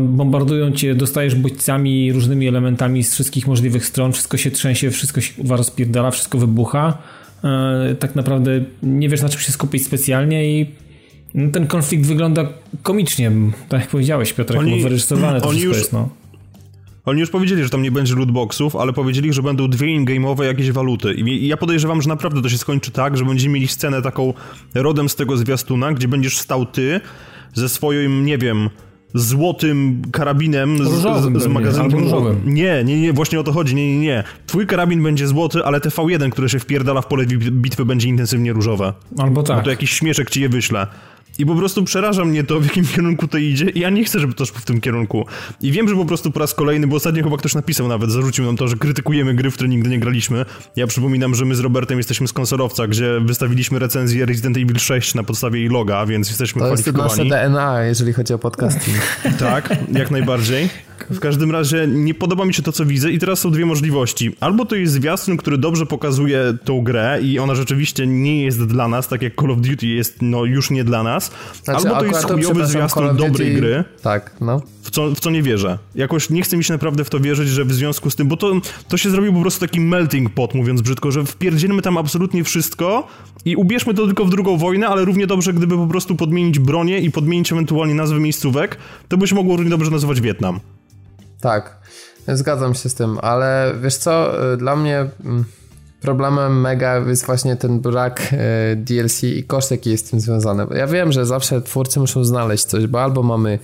bombardują 0.00 0.72
cię, 0.72 0.94
dostajesz 0.94 1.34
bodźcami, 1.34 2.12
różnymi 2.12 2.48
elementami 2.48 3.04
z 3.04 3.14
wszystkich 3.14 3.46
możliwych 3.46 3.86
stron, 3.86 4.12
wszystko 4.12 4.36
się 4.36 4.50
trzęsie, 4.50 4.90
wszystko 4.90 5.20
się 5.20 5.32
rozpierdala, 5.48 6.10
wszystko 6.10 6.38
wybucha. 6.38 6.98
E, 7.44 7.94
tak 7.94 8.16
naprawdę 8.16 8.64
nie 8.82 9.08
wiesz 9.08 9.22
na 9.22 9.28
czym 9.28 9.40
się 9.40 9.52
skupić 9.52 9.86
specjalnie 9.86 10.60
i 10.60 10.66
ten 11.52 11.66
konflikt 11.66 12.06
wygląda 12.06 12.48
komicznie, 12.82 13.32
tak 13.68 13.80
jak 13.80 13.90
powiedziałeś 13.90 14.32
Piotr, 14.32 14.58
oni, 14.58 14.82
wyreżyserowany 14.82 15.40
to 15.40 15.48
oni 15.48 15.60
już, 15.60 15.76
jest. 15.76 15.92
No. 15.92 16.08
Oni 17.10 17.20
już 17.20 17.30
powiedzieli, 17.30 17.64
że 17.64 17.70
tam 17.70 17.82
nie 17.82 17.90
będzie 17.90 18.14
lootboxów, 18.14 18.76
ale 18.76 18.92
powiedzieli, 18.92 19.32
że 19.32 19.42
będą 19.42 19.68
dwie 19.68 19.86
in-game'owe 19.94 20.42
jakieś 20.42 20.70
waluty. 20.70 21.14
I 21.14 21.46
ja 21.46 21.56
podejrzewam, 21.56 22.02
że 22.02 22.08
naprawdę 22.08 22.42
to 22.42 22.48
się 22.48 22.58
skończy 22.58 22.90
tak, 22.90 23.16
że 23.16 23.24
będziemy 23.24 23.54
mieli 23.54 23.68
scenę 23.68 24.02
taką 24.02 24.34
rodem 24.74 25.08
z 25.08 25.16
tego 25.16 25.36
zwiastuna, 25.36 25.92
gdzie 25.92 26.08
będziesz 26.08 26.38
stał 26.38 26.66
ty 26.66 27.00
ze 27.54 27.68
swoim, 27.68 28.24
nie 28.24 28.38
wiem, 28.38 28.70
złotym 29.14 30.02
karabinem 30.12 30.78
z, 30.78 30.90
z, 31.42 31.46
magazynkiem. 31.46 32.00
Nie, 32.44 32.84
nie, 32.84 33.00
nie, 33.00 33.12
właśnie 33.12 33.40
o 33.40 33.42
to 33.42 33.52
chodzi, 33.52 33.74
nie, 33.74 33.92
nie, 33.92 34.00
nie. 34.00 34.24
Twój 34.46 34.66
karabin 34.66 35.02
będzie 35.02 35.26
złoty, 35.26 35.64
ale 35.64 35.80
TV1, 35.80 36.30
który 36.30 36.48
się 36.48 36.58
wpierdala 36.58 37.00
w 37.00 37.06
pole 37.06 37.26
bitwy 37.50 37.84
będzie 37.84 38.08
intensywnie 38.08 38.52
różowe. 38.52 38.92
Albo 39.18 39.42
tak. 39.42 39.56
Bo 39.56 39.62
to 39.62 39.70
jakiś 39.70 39.90
śmieszek 39.90 40.30
ci 40.30 40.40
je 40.40 40.48
wyśle. 40.48 40.86
I 41.38 41.46
po 41.46 41.54
prostu 41.54 41.84
przeraża 41.84 42.24
mnie 42.24 42.44
to, 42.44 42.60
w 42.60 42.64
jakim 42.64 42.86
kierunku 42.94 43.28
to 43.28 43.38
idzie 43.38 43.70
i 43.70 43.80
ja 43.80 43.90
nie 43.90 44.04
chcę, 44.04 44.20
żeby 44.20 44.34
to 44.34 44.46
szło 44.46 44.58
w 44.58 44.64
tym 44.64 44.80
kierunku. 44.80 45.26
I 45.60 45.72
wiem, 45.72 45.88
że 45.88 45.94
po 45.94 46.04
prostu 46.04 46.30
po 46.30 46.40
raz 46.40 46.54
kolejny, 46.54 46.86
bo 46.86 46.96
ostatnio 46.96 47.24
chyba 47.24 47.36
ktoś 47.36 47.54
napisał 47.54 47.88
nawet, 47.88 48.10
zarzucił 48.10 48.44
nam 48.44 48.56
to, 48.56 48.68
że 48.68 48.76
krytykujemy 48.76 49.34
gry, 49.34 49.50
w 49.50 49.54
które 49.54 49.68
nigdy 49.68 49.88
nie 49.88 50.00
graliśmy. 50.00 50.44
Ja 50.76 50.86
przypominam, 50.86 51.34
że 51.34 51.44
my 51.44 51.54
z 51.54 51.60
Robertem 51.60 51.98
jesteśmy 51.98 52.28
z 52.28 52.32
konsolowca, 52.32 52.86
gdzie 52.86 53.20
wystawiliśmy 53.20 53.78
recenzję 53.78 54.26
Resident 54.26 54.56
Evil 54.56 54.78
6 54.78 55.14
na 55.14 55.22
podstawie 55.22 55.60
jej 55.60 55.68
loga, 55.68 56.06
więc 56.06 56.28
jesteśmy 56.28 56.60
to 56.60 56.66
kwalifikowani. 56.66 57.16
To 57.16 57.22
jest 57.22 57.30
nasze 57.32 57.48
DNA, 57.48 57.84
jeżeli 57.84 58.12
chodzi 58.12 58.34
o 58.34 58.38
podcasting. 58.38 58.96
tak, 59.38 59.76
jak 59.92 60.10
najbardziej. 60.10 60.68
W 61.10 61.20
każdym 61.20 61.50
razie 61.50 61.86
nie 61.88 62.14
podoba 62.14 62.44
mi 62.44 62.54
się 62.54 62.62
to, 62.62 62.72
co 62.72 62.86
widzę 62.86 63.10
i 63.10 63.18
teraz 63.18 63.38
są 63.38 63.50
dwie 63.50 63.66
możliwości. 63.66 64.36
Albo 64.40 64.64
to 64.64 64.76
jest 64.76 64.92
zwiastun, 64.92 65.36
który 65.36 65.58
dobrze 65.58 65.86
pokazuje 65.86 66.54
tą 66.64 66.82
grę 66.82 67.18
i 67.22 67.38
ona 67.38 67.54
rzeczywiście 67.54 68.06
nie 68.06 68.44
jest 68.44 68.64
dla 68.64 68.88
nas, 68.88 69.08
tak 69.08 69.22
jak 69.22 69.34
Call 69.40 69.50
of 69.50 69.60
Duty 69.60 69.86
jest 69.86 70.22
no 70.22 70.44
już 70.44 70.70
nie 70.70 70.84
dla 70.84 71.02
nas. 71.02 71.30
Znaczy, 71.64 71.88
Albo 71.88 72.00
to 72.00 72.04
jest 72.04 72.24
chujowy 72.24 72.66
zwiastun 72.66 73.16
dobrej 73.16 73.54
gry. 73.54 73.84
Tak, 74.02 74.36
no. 74.40 74.62
W 74.82 74.90
co, 74.90 75.10
w 75.10 75.20
co 75.20 75.30
nie 75.30 75.42
wierzę. 75.42 75.78
Jakoś 75.94 76.30
nie 76.30 76.42
chcę 76.42 76.56
mi 76.56 76.64
się 76.64 76.72
naprawdę 76.72 77.04
w 77.04 77.10
to 77.10 77.20
wierzyć, 77.20 77.48
że 77.48 77.64
w 77.64 77.72
związku 77.72 78.10
z 78.10 78.16
tym, 78.16 78.28
bo 78.28 78.36
to, 78.36 78.52
to 78.88 78.96
się 78.96 79.10
zrobił 79.10 79.32
po 79.32 79.40
prostu 79.40 79.60
taki 79.60 79.80
melting 79.80 80.30
pot, 80.30 80.54
mówiąc 80.54 80.82
brzydko, 80.82 81.10
że 81.10 81.24
wpierdzielmy 81.24 81.82
tam 81.82 81.96
absolutnie 81.96 82.44
wszystko 82.44 83.08
i 83.44 83.56
ubierzmy 83.56 83.94
to 83.94 84.06
tylko 84.06 84.24
w 84.24 84.30
drugą 84.30 84.56
wojnę, 84.56 84.88
ale 84.88 85.04
równie 85.04 85.26
dobrze, 85.26 85.52
gdyby 85.52 85.76
po 85.76 85.86
prostu 85.86 86.16
podmienić 86.16 86.58
bronię 86.58 86.98
i 86.98 87.10
podmienić 87.10 87.52
ewentualnie 87.52 87.94
nazwy 87.94 88.20
miejscówek, 88.20 88.76
to 89.08 89.16
by 89.16 89.26
się 89.26 89.34
mogło 89.34 89.56
równie 89.56 89.70
dobrze 89.70 89.90
nazywać 89.90 90.20
Wietnam. 90.20 90.60
Tak, 91.40 91.76
zgadzam 92.28 92.74
się 92.74 92.88
z 92.88 92.94
tym, 92.94 93.18
ale 93.22 93.74
wiesz 93.82 93.96
co, 93.96 94.32
dla 94.56 94.76
mnie 94.76 95.06
mm, 95.24 95.44
problemem 96.00 96.60
mega 96.60 96.96
jest 96.96 97.26
właśnie 97.26 97.56
ten 97.56 97.80
brak 97.80 98.20
e, 98.32 98.76
DLC 98.76 99.24
i 99.24 99.44
koszt, 99.44 99.70
jaki 99.70 99.90
jest 99.90 100.06
z 100.06 100.10
tym 100.10 100.20
związany. 100.20 100.66
Ja 100.74 100.86
wiem, 100.86 101.12
że 101.12 101.26
zawsze 101.26 101.62
twórcy 101.62 102.00
muszą 102.00 102.24
znaleźć 102.24 102.64
coś, 102.64 102.86
bo 102.86 103.02
albo 103.02 103.22
mamy 103.22 103.58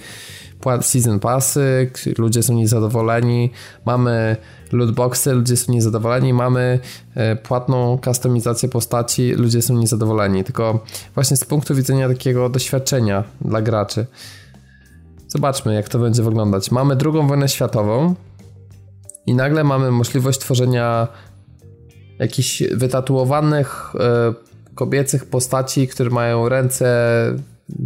season 0.80 1.20
passy, 1.20 1.90
ludzie 2.18 2.42
są 2.42 2.54
niezadowoleni, 2.54 3.50
mamy 3.86 4.36
lootboxy, 4.72 5.32
ludzie 5.32 5.56
są 5.56 5.72
niezadowoleni, 5.72 6.32
mamy 6.32 6.78
e, 7.14 7.36
płatną 7.36 7.98
kustomizację 8.04 8.68
postaci, 8.68 9.32
ludzie 9.32 9.62
są 9.62 9.74
niezadowoleni. 9.74 10.44
Tylko 10.44 10.84
właśnie 11.14 11.36
z 11.36 11.44
punktu 11.44 11.74
widzenia 11.74 12.08
takiego 12.08 12.48
doświadczenia 12.48 13.24
dla 13.40 13.62
graczy. 13.62 14.06
Zobaczmy, 15.28 15.74
jak 15.74 15.88
to 15.88 15.98
będzie 15.98 16.22
wyglądać. 16.22 16.70
Mamy 16.70 16.96
drugą 16.96 17.26
wojnę 17.26 17.48
światową 17.48 18.14
i 19.26 19.34
nagle 19.34 19.64
mamy 19.64 19.90
możliwość 19.90 20.38
tworzenia 20.38 21.08
jakichś 22.18 22.62
wytatuowanych 22.62 23.92
e, 24.00 24.34
kobiecych 24.74 25.24
postaci, 25.24 25.88
które 25.88 26.10
mają 26.10 26.48
ręce 26.48 26.86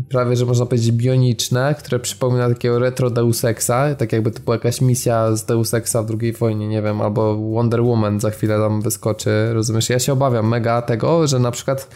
prawie, 0.09 0.37
że 0.37 0.47
można 0.47 0.67
powiedzieć 0.67 0.93
bioniczne, 0.93 1.75
które 1.79 1.99
przypomina 1.99 2.49
takiego 2.49 2.79
retro 2.79 3.11
Deus 3.11 3.45
Exa, 3.45 3.95
tak 3.99 4.13
jakby 4.13 4.31
to 4.31 4.41
była 4.41 4.57
jakaś 4.57 4.81
misja 4.81 5.37
z 5.37 5.45
Deus 5.45 5.75
Exa 5.75 6.03
w 6.03 6.17
II 6.21 6.33
wojnie, 6.33 6.69
nie 6.69 6.83
wiem, 6.83 7.01
albo 7.01 7.37
Wonder 7.37 7.83
Woman 7.83 8.21
za 8.21 8.31
chwilę 8.31 8.59
tam 8.59 8.83
wyskoczy, 8.83 9.31
rozumiesz? 9.53 9.91
Ja 9.91 9.99
się 9.99 10.13
obawiam 10.13 10.49
mega 10.49 10.83
tego, 10.83 11.27
że 11.27 11.39
na 11.39 11.51
przykład 11.51 11.89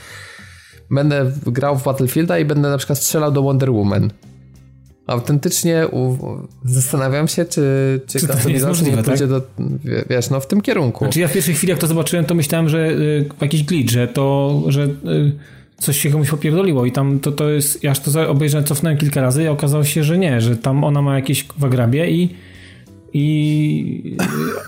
będę 0.90 1.33
grał 1.46 1.76
w 1.76 1.85
Battlefielda 1.85 2.38
i 2.38 2.44
będę 2.44 2.70
na 2.70 2.78
przykład 2.78 2.98
strzelał 2.98 3.33
do 3.33 3.42
Wonder 3.42 3.70
Woman 3.70 4.11
autentycznie 5.07 5.88
u, 5.88 6.17
zastanawiam 6.64 7.29
się, 7.29 7.45
czy, 7.45 8.01
czy, 8.07 8.21
czy 8.21 8.27
customizacja 8.27 8.88
nie 8.88 9.03
pójdzie 9.03 9.19
tak? 9.19 9.29
do, 9.29 9.43
wiesz, 10.11 10.31
no 10.31 10.40
w 10.40 10.47
tym 10.47 10.61
kierunku. 10.61 11.05
Znaczy 11.05 11.21
ja 11.21 11.29
w 11.29 11.33
pierwszej 11.33 11.55
chwili 11.55 11.71
jak 11.71 11.79
to 11.79 11.87
zobaczyłem, 11.87 12.25
to 12.25 12.35
myślałem, 12.35 12.69
że 12.69 12.88
y, 12.90 13.29
jakiś 13.40 13.62
glitch, 13.62 13.93
że 13.93 14.09
to, 14.09 14.62
że 14.69 14.85
y, 14.85 15.33
coś 15.79 15.99
się 15.99 16.11
komuś 16.11 16.31
popierdoliło 16.31 16.87
i 16.87 16.93
tam 16.93 17.21
to, 17.21 17.33
to 17.33 17.51
jest, 17.51 17.85
ja 17.85 17.90
aż 17.90 18.01
to 18.01 18.31
obejrzałem, 18.31 18.64
cofnąłem 18.64 18.99
kilka 18.99 19.21
razy 19.21 19.43
i 19.43 19.49
okazało 19.49 19.85
się, 19.85 20.05
że 20.05 20.19
nie, 20.19 20.40
że 20.40 20.57
tam 20.57 20.85
ona 20.85 21.03
ma 21.03 21.14
jakieś 21.14 21.47
wagrabie 21.59 22.11
i 22.11 22.35
i 23.17 24.17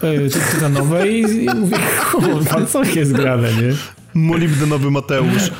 e, 0.02 0.52
tytanowe 0.52 1.08
i, 1.08 1.44
i 1.44 1.54
mówię, 1.54 1.76
kurwa, 2.10 2.66
co 2.66 2.84
jest 2.84 3.12
grane, 3.12 3.48
nie? 3.52 3.72
Molibdenowy 4.16 4.90
Mateusz. 4.90 5.50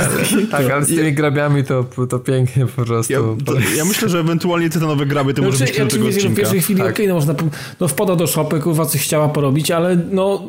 tak, 0.50 0.70
ale 0.70 0.84
z 0.84 0.88
tymi 0.88 1.12
grabiami 1.12 1.64
to, 1.64 1.84
to 2.08 2.18
pięknie 2.18 2.66
po 2.66 2.84
prostu. 2.84 3.12
Ja, 3.12 3.18
to, 3.44 3.54
ja 3.76 3.84
myślę, 3.84 4.08
że 4.08 4.18
ewentualnie 4.18 4.70
tytanowe 4.70 5.06
graby 5.06 5.34
to 5.34 5.42
no, 5.42 5.48
może 5.48 5.64
być 5.64 5.78
ja 5.78 5.86
tego 5.86 6.06
odcinka. 6.06 6.28
w 6.28 6.34
pierwszej 6.34 6.60
chwili 6.60 6.80
tak. 6.80 6.90
okej, 6.90 7.06
okay, 7.06 7.08
no 7.08 7.14
można, 7.14 7.50
no 7.80 7.88
wpada 7.88 8.16
do 8.16 8.26
szopy, 8.26 8.60
kurwa 8.60 8.86
coś 8.86 9.02
chciała 9.02 9.28
porobić, 9.28 9.70
ale 9.70 9.96
no 10.10 10.42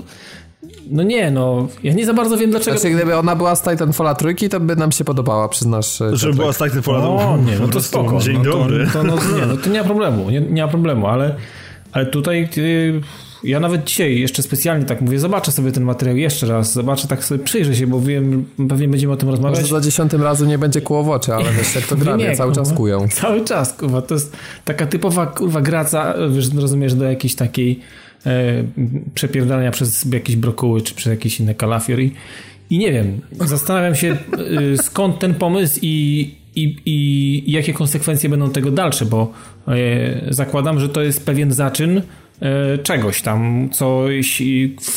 no 0.92 1.04
nie, 1.04 1.32
no, 1.32 1.68
ja 1.84 1.94
nie 1.94 2.06
za 2.06 2.14
bardzo 2.14 2.38
wiem 2.38 2.52
dlaczego. 2.52 2.78
Znaczy, 2.78 2.96
gdyby 2.96 3.16
ona 3.16 3.36
była 3.36 3.56
z 3.56 3.62
Titanfalla 3.62 4.16
trójki, 4.16 4.50
to 4.50 4.60
by 4.60 4.76
nam 4.76 4.92
się 4.92 5.04
podobała, 5.04 5.50
przyznasz. 5.50 6.02
E, 6.02 6.16
Żeby 6.16 6.34
była 6.34 6.54
z 6.54 6.58
Titanfalla 6.58 7.00
O 7.00 7.38
nie, 7.38 7.60
no 7.60 7.68
to 7.68 7.82
spoko. 7.82 8.20
Dzień 8.20 8.38
no, 8.38 8.44
dobry. 8.44 8.88
To, 8.88 8.94
to, 8.94 9.04
no, 9.04 9.16
nie, 9.16 9.46
no 9.46 9.58
to 9.58 9.70
nie 9.70 9.80
ma 9.80 9.86
problemu, 9.86 10.30
nie, 10.30 10.42
nie 10.42 10.62
ma 10.62 10.68
problemu, 10.68 11.08
ale, 11.08 11.36
ale 11.92 12.06
tutaj 12.06 12.50
y, 12.58 13.02
ja 13.44 13.60
nawet 13.60 13.84
dzisiaj 13.84 14.20
jeszcze 14.20 14.44
specjalnie 14.44 14.86
tak 14.86 15.02
mówię, 15.02 15.20
zobaczę 15.20 15.52
sobie 15.52 15.72
ten 15.72 15.84
materiał 15.84 16.18
jeszcze 16.18 16.48
raz, 16.48 16.74
zobaczę, 16.74 17.08
tak 17.08 17.26
sobie 17.26 17.44
przyjrzę 17.44 17.76
się, 17.76 17.88
bo 17.88 18.02
wiem, 18.02 18.46
pewnie 18.70 18.88
będziemy 18.88 19.14
o 19.14 19.18
tym 19.18 19.30
rozmawiać. 19.30 19.60
Może 19.60 19.72
za 19.72 19.82
dziesiątym 19.82 20.24
razu 20.24 20.46
nie 20.46 20.58
będzie 20.58 20.82
kłowocze, 20.82 21.36
ale 21.36 21.54
wiesz, 21.54 21.76
jak 21.76 21.88
to 21.88 21.96
gra, 21.96 22.16
nie, 22.16 22.36
cały 22.36 22.56
czas 22.56 22.74
kują. 22.74 23.08
Cały 23.22 23.46
czas, 23.46 23.74
kurwa, 23.74 24.02
to 24.02 24.14
jest 24.14 24.38
taka 24.66 24.86
typowa, 24.86 25.26
kurwa, 25.26 25.62
graca, 25.62 26.14
wiesz, 26.30 26.54
rozumiesz, 26.54 26.94
do 26.94 27.06
jakiejś 27.06 27.36
takiej 27.36 27.80
e, 28.26 28.64
przepierdania 29.14 29.72
przez 29.72 30.06
jakieś 30.14 30.36
brokuły, 30.36 30.82
czy 30.82 30.96
przez 30.96 31.12
jakieś 31.12 31.40
inne 31.40 31.56
kalafior 31.56 32.00
i, 32.00 32.14
i 32.70 32.78
nie 32.78 32.92
wiem, 32.92 33.22
zastanawiam 33.32 33.96
się 33.96 34.18
e, 34.74 34.78
skąd 34.78 35.20
ten 35.20 35.36
pomysł 35.36 35.80
i, 35.82 36.36
i, 36.56 36.76
i 36.86 37.52
jakie 37.52 37.74
konsekwencje 37.74 38.30
będą 38.30 38.50
tego 38.50 38.72
dalsze, 38.72 39.06
bo 39.06 39.34
e, 39.68 39.74
zakładam, 40.34 40.80
że 40.80 40.90
to 40.90 41.02
jest 41.02 41.26
pewien 41.26 41.54
zaczyn 41.54 42.02
czegoś 42.84 43.22
tam, 43.22 43.70
co 43.72 44.06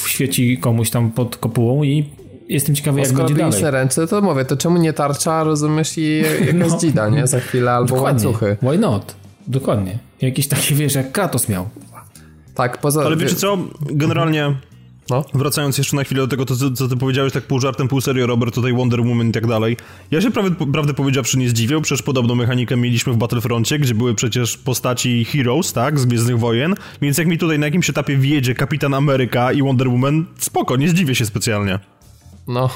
świeci 0.06 0.58
komuś 0.58 0.90
tam 0.90 1.10
pod 1.10 1.36
kopułą 1.36 1.82
i 1.82 2.08
jestem 2.48 2.74
ciekawy, 2.74 3.00
jak 3.00 3.12
będzie 3.12 3.34
dalej. 3.34 3.70
ręce, 3.70 4.06
to 4.06 4.20
mówię, 4.20 4.44
to 4.44 4.56
czemu 4.56 4.78
nie 4.78 4.92
tarcza, 4.92 5.44
rozumiesz, 5.44 5.98
i 5.98 6.22
jakaś 6.46 6.70
no. 6.70 6.78
dzida, 6.78 7.08
nie? 7.08 7.26
Za 7.26 7.40
chwilę, 7.40 7.72
albo 7.72 7.94
Dokładnie. 7.94 8.26
łańcuchy. 8.26 8.56
Why 8.62 8.78
not? 8.78 9.14
Dokładnie. 9.46 9.98
Jakiś 10.20 10.48
taki, 10.48 10.74
wiesz, 10.74 10.94
jak 10.94 11.12
Kratos 11.12 11.48
miał. 11.48 11.68
Tak, 12.54 12.78
poza... 12.78 13.02
Ale 13.02 13.16
wiecie 13.16 13.34
co, 13.36 13.58
generalnie... 13.80 14.54
No. 15.10 15.24
Wracając 15.34 15.78
jeszcze 15.78 15.96
na 15.96 16.04
chwilę 16.04 16.20
do 16.20 16.28
tego, 16.28 16.46
to, 16.46 16.54
co 16.74 16.88
ty 16.88 16.96
powiedziałeś 16.96 17.32
tak 17.32 17.44
pół 17.44 17.60
żartem, 17.60 17.88
pół 17.88 18.00
serio, 18.00 18.26
Robert, 18.26 18.54
tutaj 18.54 18.72
Wonder 18.72 19.00
Woman 19.00 19.28
i 19.28 19.32
tak 19.32 19.46
dalej. 19.46 19.76
Ja 20.10 20.20
się 20.20 20.30
prawie, 20.30 20.50
prawdę 20.72 20.94
powiedziawszy 20.94 21.38
nie 21.38 21.48
zdziwię, 21.48 21.80
przecież 21.82 22.02
podobną 22.02 22.34
mechanikę 22.34 22.76
mieliśmy 22.76 23.12
w 23.12 23.16
Battlefroncie, 23.16 23.78
gdzie 23.78 23.94
były 23.94 24.14
przecież 24.14 24.56
postaci 24.56 25.24
Heroes, 25.24 25.72
tak, 25.72 26.00
z 26.00 26.06
Gwiezdnych 26.06 26.38
Wojen, 26.38 26.74
więc 27.02 27.18
jak 27.18 27.26
mi 27.26 27.38
tutaj 27.38 27.58
na 27.58 27.66
jakimś 27.66 27.90
etapie 27.90 28.16
wjedzie 28.16 28.54
Kapitan 28.54 28.94
Ameryka 28.94 29.52
i 29.52 29.62
Wonder 29.62 29.88
Woman, 29.88 30.26
spoko, 30.38 30.76
nie 30.76 30.88
zdziwię 30.88 31.14
się 31.14 31.26
specjalnie. 31.26 31.78
No, 32.48 32.70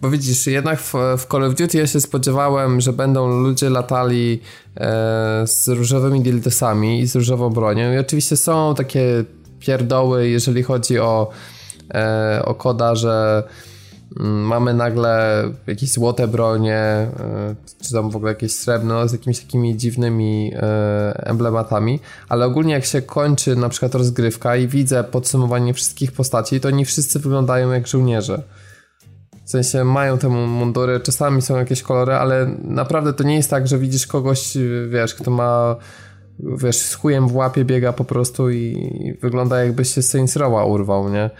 bo 0.00 0.10
widzisz, 0.10 0.46
jednak 0.46 0.80
w, 0.80 0.94
w, 1.18 1.26
Call 1.30 1.44
of 1.44 1.54
Duty 1.54 1.78
ja 1.78 1.86
się 1.86 2.00
spodziewałem, 2.00 2.80
że 2.80 2.92
będą 2.92 3.42
ludzie 3.42 3.70
latali 3.70 4.40
e, 4.76 5.46
z 5.46 5.68
różowymi 5.68 6.20
dildesami 6.20 7.00
i 7.00 7.06
z 7.06 7.16
różową 7.16 7.50
bronią. 7.50 7.92
I 7.92 7.98
oczywiście 7.98 8.36
są 8.36 8.74
takie 8.74 9.24
pierdoły, 9.60 10.28
jeżeli 10.28 10.62
chodzi 10.62 10.98
o, 10.98 11.30
e, 11.94 12.42
o 12.44 12.54
koda, 12.54 12.94
że 12.94 13.42
mm, 14.20 14.42
mamy 14.42 14.74
nagle 14.74 15.42
jakieś 15.66 15.92
złote 15.92 16.28
bronie, 16.28 16.76
e, 16.76 17.54
czy 17.82 17.92
tam 17.92 18.10
w 18.10 18.16
ogóle 18.16 18.32
jakieś 18.32 18.52
srebrne, 18.52 19.08
z 19.08 19.12
jakimiś 19.12 19.40
takimi 19.40 19.76
dziwnymi 19.76 20.52
e, 20.54 21.26
emblematami, 21.26 22.00
ale 22.28 22.46
ogólnie 22.46 22.72
jak 22.72 22.84
się 22.84 23.02
kończy 23.02 23.56
na 23.56 23.68
przykład 23.68 23.94
rozgrywka 23.94 24.56
i 24.56 24.68
widzę 24.68 25.04
podsumowanie 25.04 25.74
wszystkich 25.74 26.12
postaci, 26.12 26.60
to 26.60 26.68
oni 26.68 26.84
wszyscy 26.84 27.18
wyglądają 27.18 27.72
jak 27.72 27.86
żołnierze. 27.86 28.42
W 29.44 29.50
sensie 29.50 29.84
mają 29.84 30.18
te 30.18 30.28
mundury, 30.28 31.00
czasami 31.00 31.42
są 31.42 31.56
jakieś 31.56 31.82
kolory, 31.82 32.14
ale 32.14 32.50
naprawdę 32.64 33.12
to 33.12 33.24
nie 33.24 33.36
jest 33.36 33.50
tak, 33.50 33.68
że 33.68 33.78
widzisz 33.78 34.06
kogoś, 34.06 34.56
wiesz, 34.88 35.14
kto 35.14 35.30
ma 35.30 35.76
wiesz, 36.40 36.76
z 36.76 36.94
chujem 36.94 37.28
w 37.28 37.36
łapie 37.36 37.64
biega 37.64 37.92
po 37.92 38.04
prostu 38.04 38.50
i 38.50 38.92
wygląda 39.22 39.64
jakby 39.64 39.84
się 39.84 40.02
Saints 40.02 40.36
Row'a 40.36 40.70
urwał, 40.70 41.08
nie? 41.08 41.30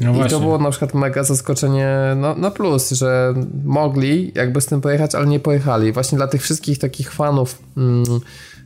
No 0.00 0.26
I 0.26 0.30
to 0.30 0.40
było 0.40 0.58
na 0.58 0.70
przykład 0.70 0.94
mega 0.94 1.24
zaskoczenie 1.24 1.96
no, 2.16 2.34
na 2.34 2.50
plus, 2.50 2.90
że 2.90 3.34
mogli 3.64 4.32
jakby 4.34 4.60
z 4.60 4.66
tym 4.66 4.80
pojechać, 4.80 5.14
ale 5.14 5.26
nie 5.26 5.40
pojechali. 5.40 5.92
Właśnie 5.92 6.16
dla 6.18 6.26
tych 6.26 6.42
wszystkich 6.42 6.78
takich 6.78 7.12
fanów 7.12 7.58
mm, 7.76 8.04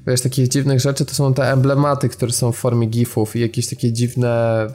wiesz, 0.06 0.20
takich 0.20 0.48
dziwnych 0.48 0.80
rzeczy 0.80 1.04
to 1.04 1.14
są 1.14 1.34
te 1.34 1.52
emblematy, 1.52 2.08
które 2.08 2.32
są 2.32 2.52
w 2.52 2.56
formie 2.56 2.86
gifów 2.86 3.36
i 3.36 3.40
jakieś 3.40 3.68
takie 3.68 3.92
dziwne 3.92 4.66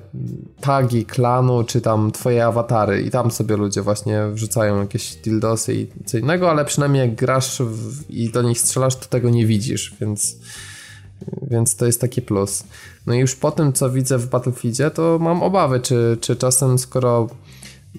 tagi 0.62 1.06
klanu, 1.06 1.64
czy 1.64 1.82
tam 1.82 2.12
twoje 2.12 2.46
awatary 2.46 3.02
i 3.02 3.12
tam 3.12 3.32
sobie 3.32 3.58
ludzie 3.58 3.82
właśnie 3.82 4.28
wrzucają 4.28 4.80
jakieś 4.80 5.16
dildosy 5.16 5.76
i 5.76 5.88
co 6.06 6.18
innego, 6.18 6.52
ale 6.52 6.66
przynajmniej 6.66 7.02
jak 7.02 7.16
grasz 7.16 7.62
w, 7.62 8.10
i 8.10 8.32
do 8.32 8.42
nich 8.42 8.60
strzelasz, 8.60 8.96
to 8.96 9.06
tego 9.06 9.30
nie 9.30 9.46
widzisz, 9.46 9.96
więc 10.02 10.36
więc 11.42 11.76
to 11.76 11.86
jest 11.86 12.02
taki 12.02 12.22
plus. 12.22 12.64
No 13.08 13.14
i 13.14 13.18
już 13.18 13.36
po 13.36 13.52
tym, 13.52 13.74
co 13.74 13.90
widzę 13.90 14.18
w 14.18 14.30
Battlefieldzie, 14.30 14.92
to 14.92 15.20
mam 15.20 15.44
obawy, 15.44 15.80
czy, 15.80 16.18
czy 16.22 16.36
czasem 16.36 16.80
skoro 16.80 17.28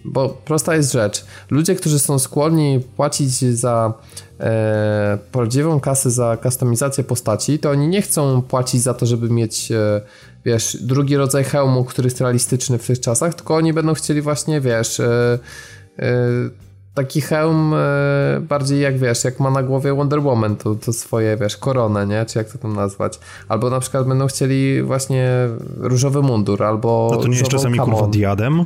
bo 0.04 0.28
prosta 0.28 0.76
jest 0.76 0.92
rzecz. 0.92 1.24
Ludzie, 1.50 1.74
którzy 1.74 1.98
są 1.98 2.18
skłonni 2.18 2.80
płacić 2.96 3.32
za 3.38 3.94
e, 4.40 5.18
prawdziwą 5.32 5.80
kasę 5.80 6.10
za 6.10 6.36
kustomizację 6.36 7.04
postaci, 7.04 7.58
to 7.58 7.70
oni 7.70 7.88
nie 7.88 8.02
chcą 8.02 8.42
płacić 8.42 8.82
za 8.82 8.94
to, 8.94 9.06
żeby 9.06 9.30
mieć 9.30 9.72
e, 9.72 10.00
wiesz, 10.44 10.76
drugi 10.80 11.16
rodzaj 11.16 11.44
hełmu, 11.44 11.84
który 11.84 12.06
jest 12.06 12.20
realistyczny 12.20 12.78
w 12.78 12.86
tych 12.86 13.00
czasach, 13.00 13.34
tylko 13.34 13.54
oni 13.54 13.72
będą 13.72 13.94
chcieli 13.94 14.22
właśnie, 14.22 14.60
wiesz, 14.60 15.00
e, 15.00 15.38
e 15.98 16.20
taki 16.94 17.20
hełm 17.20 17.74
e, 17.74 18.40
bardziej 18.40 18.80
jak 18.80 18.98
wiesz, 18.98 19.24
jak 19.24 19.40
ma 19.40 19.50
na 19.50 19.62
głowie 19.62 19.94
Wonder 19.94 20.20
Woman, 20.20 20.56
to, 20.56 20.74
to 20.74 20.92
swoje, 20.92 21.36
wiesz, 21.36 21.56
koronę, 21.56 22.06
nie? 22.06 22.26
Czy 22.26 22.38
jak 22.38 22.52
to 22.52 22.58
tam 22.58 22.76
nazwać. 22.76 23.20
Albo 23.48 23.70
na 23.70 23.80
przykład 23.80 24.08
będą 24.08 24.26
chcieli 24.26 24.82
właśnie 24.82 25.48
różowy 25.76 26.22
mundur, 26.22 26.62
albo 26.62 27.08
No 27.12 27.16
to 27.16 27.28
nie 27.28 27.38
jest 27.38 27.50
czasami 27.50 27.78
kurwa 27.78 28.06
diadem? 28.06 28.64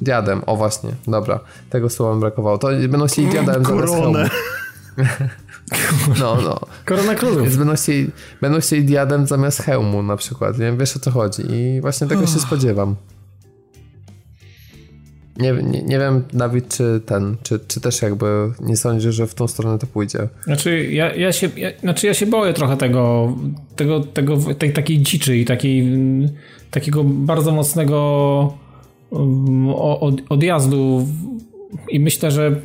Diadem, 0.00 0.42
o 0.46 0.56
właśnie, 0.56 0.90
dobra. 1.06 1.40
Tego 1.70 1.90
słowa 1.90 2.14
mi 2.14 2.20
brakowało. 2.20 2.58
To 2.58 2.68
będą 2.88 3.06
chcieli 3.06 3.28
diadem 3.28 3.64
zamiast 3.64 3.94
hełmu. 3.94 4.14
No, 6.20 6.38
no. 6.44 6.60
Korona 6.84 7.14
królów. 7.14 7.42
Więc 7.42 7.56
będą 7.56 7.74
chcieli, 7.74 8.10
będą 8.40 8.60
chcieli 8.60 8.84
diadem 8.84 9.26
zamiast 9.26 9.62
hełmu 9.62 10.02
na 10.02 10.16
przykład, 10.16 10.58
nie? 10.58 10.72
Wiesz 10.72 10.96
o 10.96 11.00
co 11.00 11.10
chodzi 11.10 11.42
i 11.50 11.80
właśnie 11.80 12.06
tego 12.06 12.26
się 12.26 12.38
spodziewam. 12.38 12.96
Nie, 15.36 15.52
nie, 15.52 15.82
nie, 15.82 15.98
wiem, 15.98 16.24
Dawid, 16.32 16.68
czy 16.68 17.00
ten, 17.06 17.36
czy, 17.42 17.60
czy 17.68 17.80
też 17.80 18.02
jakby 18.02 18.26
nie 18.60 18.76
sądzisz, 18.76 19.14
że 19.14 19.26
w 19.26 19.34
tą 19.34 19.48
stronę 19.48 19.78
to 19.78 19.86
pójdzie? 19.86 20.28
Znaczy, 20.44 20.86
ja, 20.86 21.14
ja, 21.14 21.32
się, 21.32 21.48
ja, 21.56 21.70
znaczy 21.80 22.06
ja 22.06 22.14
się 22.14 22.26
boję 22.26 22.52
trochę 22.52 22.76
tego, 22.76 23.36
tego, 23.76 24.00
tego 24.00 24.36
tej, 24.58 24.72
takiej 24.72 25.02
dziczy 25.02 25.36
i 25.36 25.44
takiej, 25.44 25.88
takiego 26.70 27.04
bardzo 27.04 27.52
mocnego 27.52 28.54
od, 30.00 30.14
odjazdu 30.28 31.06
i 31.90 32.00
myślę, 32.00 32.30
że 32.30 32.56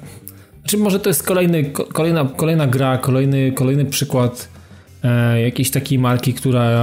znaczy 0.60 0.78
może 0.78 1.00
to 1.00 1.10
jest 1.10 1.24
kolejny, 1.24 1.64
kolejna, 1.94 2.30
kolejna 2.38 2.68
gra, 2.68 2.98
kolejny, 2.98 3.52
kolejny 3.52 3.86
przykład 3.86 4.50
e, 5.04 5.42
jakiejś 5.42 5.72
takiej 5.72 6.00
marki, 6.00 6.34
która, 6.34 6.78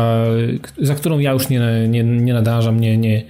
za 0.79 0.95
którą 0.95 1.19
ja 1.19 1.33
już 1.33 1.49
nie, 1.49 1.89
nie, 1.89 2.05
nie 2.05 2.35
nadążam, 2.35 2.81
nie, 2.81 2.97
nie, 2.97 3.23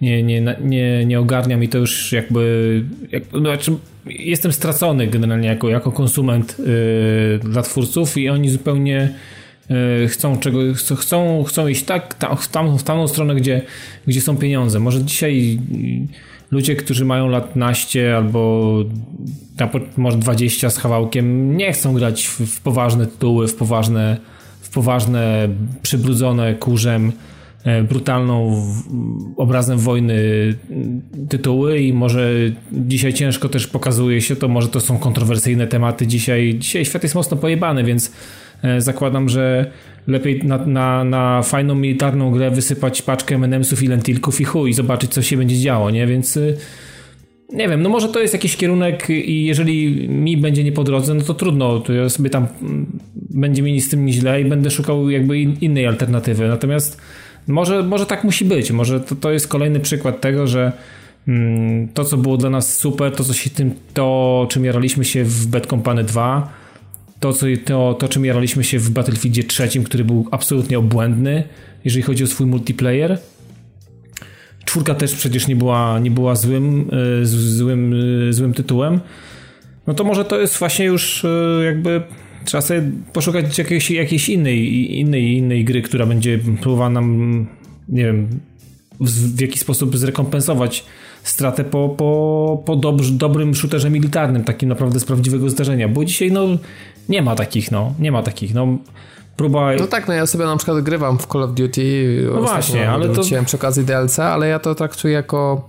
nie, 0.00 0.22
nie, 0.22 0.56
nie, 0.60 1.04
nie 1.04 1.20
ogarniam 1.20 1.62
i 1.62 1.68
to 1.68 1.78
już 1.78 2.12
jakby, 2.12 2.84
jakby 3.12 3.40
no, 3.40 3.50
znaczy 3.50 3.72
jestem 4.06 4.52
stracony 4.52 5.06
generalnie 5.06 5.48
jako, 5.48 5.68
jako 5.68 5.92
konsument 5.92 6.56
yy, 6.58 7.38
dla 7.50 7.62
twórców 7.62 8.18
i 8.18 8.28
oni 8.28 8.48
zupełnie 8.48 9.14
chcą 10.08 10.38
czego, 10.38 10.58
chcą, 10.96 11.44
chcą 11.44 11.68
iść 11.68 11.84
tak 11.84 12.14
tam, 12.14 12.36
w, 12.36 12.48
tam, 12.48 12.78
w 12.78 12.82
tamtą 12.82 13.08
stronę, 13.08 13.34
gdzie, 13.34 13.62
gdzie 14.06 14.20
są 14.20 14.36
pieniądze. 14.36 14.80
Może 14.80 15.04
dzisiaj 15.04 15.58
ludzie, 16.50 16.76
którzy 16.76 17.04
mają 17.04 17.28
lat 17.28 17.56
naście 17.56 18.16
albo 18.16 18.76
może 19.96 20.18
20 20.18 20.70
z 20.70 20.78
kawałkiem 20.78 21.56
nie 21.56 21.72
chcą 21.72 21.94
grać 21.94 22.26
w, 22.26 22.40
w 22.40 22.60
poważne 22.60 23.06
tytuły, 23.06 23.48
w 23.48 23.54
poważne, 23.54 24.16
w 24.60 24.70
poważne 24.70 25.48
przybrudzone 25.82 26.54
kurzem 26.54 27.12
E, 27.66 27.82
brutalną 27.82 28.62
obrazem 29.36 29.78
wojny 29.78 30.14
tytuły 31.28 31.78
i 31.80 31.92
może 31.92 32.30
dzisiaj 32.72 33.14
ciężko 33.14 33.48
też 33.48 33.66
pokazuje 33.66 34.20
się 34.20 34.36
to, 34.36 34.48
może 34.48 34.68
to 34.68 34.80
są 34.80 34.98
kontrowersyjne 34.98 35.66
tematy 35.66 36.06
dzisiaj. 36.06 36.54
Dzisiaj 36.58 36.84
świat 36.84 37.02
jest 37.02 37.14
mocno 37.14 37.36
pojebany, 37.36 37.84
więc 37.84 38.08
e, 38.08 38.12
zakładam, 38.78 39.28
że 39.28 39.70
lepiej 40.06 40.44
na, 40.44 40.66
na, 40.66 41.04
na 41.04 41.42
fajną 41.42 41.74
militarną 41.74 42.30
grę 42.30 42.50
wysypać 42.50 43.02
paczkę 43.02 43.34
M&M'sów 43.34 43.82
i 43.82 43.86
lentilków 43.86 44.40
i 44.40 44.44
chuj, 44.44 44.72
zobaczyć 44.72 45.10
co 45.10 45.22
się 45.22 45.36
będzie 45.36 45.58
działo, 45.58 45.90
nie? 45.90 46.06
Więc 46.06 46.36
e, 46.36 46.40
nie 47.52 47.68
wiem, 47.68 47.82
no 47.82 47.88
może 47.88 48.08
to 48.08 48.20
jest 48.20 48.34
jakiś 48.34 48.56
kierunek 48.56 49.10
i 49.10 49.44
jeżeli 49.44 50.08
mi 50.08 50.36
będzie 50.36 50.64
nie 50.64 50.72
po 50.72 50.84
drodze, 50.84 51.14
no 51.14 51.22
to 51.22 51.34
trudno, 51.34 51.80
to 51.80 51.92
ja 51.92 52.08
sobie 52.08 52.30
tam 52.30 52.46
mm, 52.62 52.98
będzie 53.14 53.62
mi 53.62 53.80
z 53.80 53.88
tym 53.88 54.08
źle 54.08 54.40
i 54.40 54.44
będę 54.44 54.70
szukał 54.70 55.10
jakby 55.10 55.38
innej 55.40 55.86
alternatywy. 55.86 56.48
Natomiast 56.48 57.00
może, 57.46 57.82
może 57.82 58.06
tak 58.06 58.24
musi 58.24 58.44
być, 58.44 58.70
może 58.70 59.00
to, 59.00 59.14
to 59.14 59.32
jest 59.32 59.48
kolejny 59.48 59.80
przykład 59.80 60.20
tego, 60.20 60.46
że 60.46 60.72
mm, 61.28 61.88
to, 61.88 62.04
co 62.04 62.16
było 62.16 62.36
dla 62.36 62.50
nas 62.50 62.78
super, 62.78 63.12
to, 63.12 63.24
co 63.24 63.32
się 63.32 63.50
tym, 63.50 63.70
to, 63.94 64.46
czym 64.50 64.64
jaraliśmy 64.64 65.04
się 65.04 65.24
w 65.24 65.46
Bad 65.46 65.66
Company 65.66 66.04
2, 66.04 66.52
to, 67.20 67.32
co, 67.32 67.46
to, 67.64 67.94
to 67.94 68.08
czym 68.08 68.24
jaraliśmy 68.24 68.64
się 68.64 68.78
w 68.78 68.90
Battlefieldzie 68.90 69.44
3, 69.44 69.68
który 69.84 70.04
był 70.04 70.26
absolutnie 70.30 70.78
obłędny, 70.78 71.44
jeżeli 71.84 72.02
chodzi 72.02 72.24
o 72.24 72.26
swój 72.26 72.46
multiplayer, 72.46 73.18
Czwórka 74.66 74.94
też 74.94 75.14
przecież 75.14 75.48
nie 75.48 75.56
była, 75.56 75.98
nie 75.98 76.10
była 76.10 76.34
złym, 76.34 76.90
e, 77.22 77.26
złym, 77.26 77.94
e, 78.28 78.32
złym 78.32 78.54
tytułem. 78.54 79.00
No 79.86 79.94
to 79.94 80.04
może 80.04 80.24
to 80.24 80.40
jest 80.40 80.58
właśnie 80.58 80.84
już 80.84 81.24
e, 81.24 81.64
jakby 81.64 82.02
trzeba 82.44 82.60
sobie 82.60 82.82
poszukać 83.12 83.58
jakiejś, 83.58 83.90
jakiejś 83.90 84.28
innej, 84.28 84.90
innej, 85.00 85.36
innej 85.36 85.64
gry, 85.64 85.82
która 85.82 86.06
będzie 86.06 86.38
próbowała 86.60 86.90
nam, 86.90 87.46
nie 87.88 88.04
wiem, 88.04 88.28
w, 89.00 89.36
w 89.36 89.40
jakiś 89.40 89.60
sposób 89.60 89.96
zrekompensować 89.96 90.84
stratę 91.22 91.64
po, 91.64 91.88
po, 91.88 92.62
po 92.66 92.76
dobrym 93.10 93.54
shooterze 93.54 93.90
militarnym, 93.90 94.44
takim 94.44 94.68
naprawdę 94.68 95.00
z 95.00 95.04
prawdziwego 95.04 95.50
zdarzenia, 95.50 95.88
bo 95.88 96.04
dzisiaj 96.04 96.32
no 96.32 96.46
nie 97.08 97.22
ma 97.22 97.34
takich, 97.34 97.70
no, 97.70 97.94
nie 97.98 98.12
ma 98.12 98.22
takich, 98.22 98.54
no 98.54 98.66
próba... 99.36 99.76
No 99.76 99.86
tak, 99.86 100.08
no 100.08 100.14
ja 100.14 100.26
sobie 100.26 100.44
na 100.44 100.56
przykład 100.56 100.80
grywam 100.80 101.18
w 101.18 101.26
Call 101.26 101.42
of 101.42 101.50
Duty. 101.54 102.28
No 102.34 102.40
właśnie, 102.40 102.90
ale 102.90 103.08
to... 103.08 103.22
przy 103.44 103.56
okazji 103.56 103.84
DLC, 103.84 104.18
ale 104.18 104.48
ja 104.48 104.58
to 104.58 104.74
traktuję 104.74 105.14
jako 105.14 105.68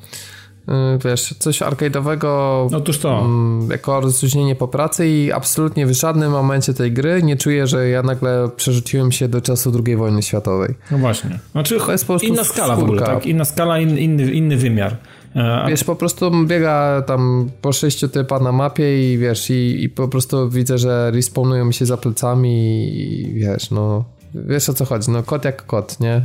y, 0.69 0.71
wiesz, 1.06 1.36
coś 1.39 1.62
arcade'owego 1.62 2.28
Otóż 2.76 3.00
to. 3.00 3.19
Mm, 3.19 3.69
jako 3.71 4.02
rozluźnienie 4.02 4.56
po 4.56 4.67
pracy 4.67 5.08
i 5.08 5.32
absolutnie 5.32 5.86
w 5.86 5.91
żadnym 5.91 6.32
momencie 6.32 6.73
tej 6.73 6.91
gry 6.91 7.23
nie 7.23 7.36
czuję, 7.36 7.67
że 7.67 7.89
ja 7.89 8.04
nagle 8.04 8.50
przerzuciłem 8.56 9.12
się 9.12 9.28
do 9.28 9.41
czasu 9.41 9.84
II 9.86 9.95
wojny 9.95 10.23
światowej. 10.23 10.76
No 10.91 10.97
właśnie. 10.97 11.39
Znaczy, 11.52 11.80
to 11.80 11.91
jest 11.91 12.04
po 12.04 12.13
prostu 12.13 12.28
inna 12.28 12.43
skala 12.43 12.76
skórka. 12.76 12.80
w 12.80 12.84
ogóle, 12.84 13.02
tak? 13.02 13.26
Inna 13.26 13.45
skala, 13.45 13.80
inny, 13.80 14.32
inny 14.32 14.58
wymiar. 14.58 14.97
E, 15.38 15.65
wiesz, 15.69 15.84
po 15.84 15.95
prostu 15.95 16.32
biega 16.45 17.02
tam 17.02 17.50
po 17.62 17.73
sześciu 17.73 18.08
typa 18.08 18.39
na 18.39 18.52
mapie 18.52 19.13
i 19.13 19.17
wiesz, 19.17 19.50
i, 19.50 19.84
i 19.84 19.89
po 19.89 20.08
prostu 20.08 20.50
widzę, 20.50 20.78
że 20.78 21.12
respawnują 21.12 21.65
mi 21.65 21.73
się 21.73 21.86
za 21.86 21.97
plecami 21.97 22.88
i 23.02 23.34
wiesz, 23.34 23.71
no 23.71 24.06
wiesz 24.36 24.69
o 24.69 24.73
co 24.73 24.86
chodzi, 24.86 25.12
no 25.12 25.23
kot 25.23 25.45
jak 25.45 25.65
kot, 25.65 26.00
nie? 26.00 26.21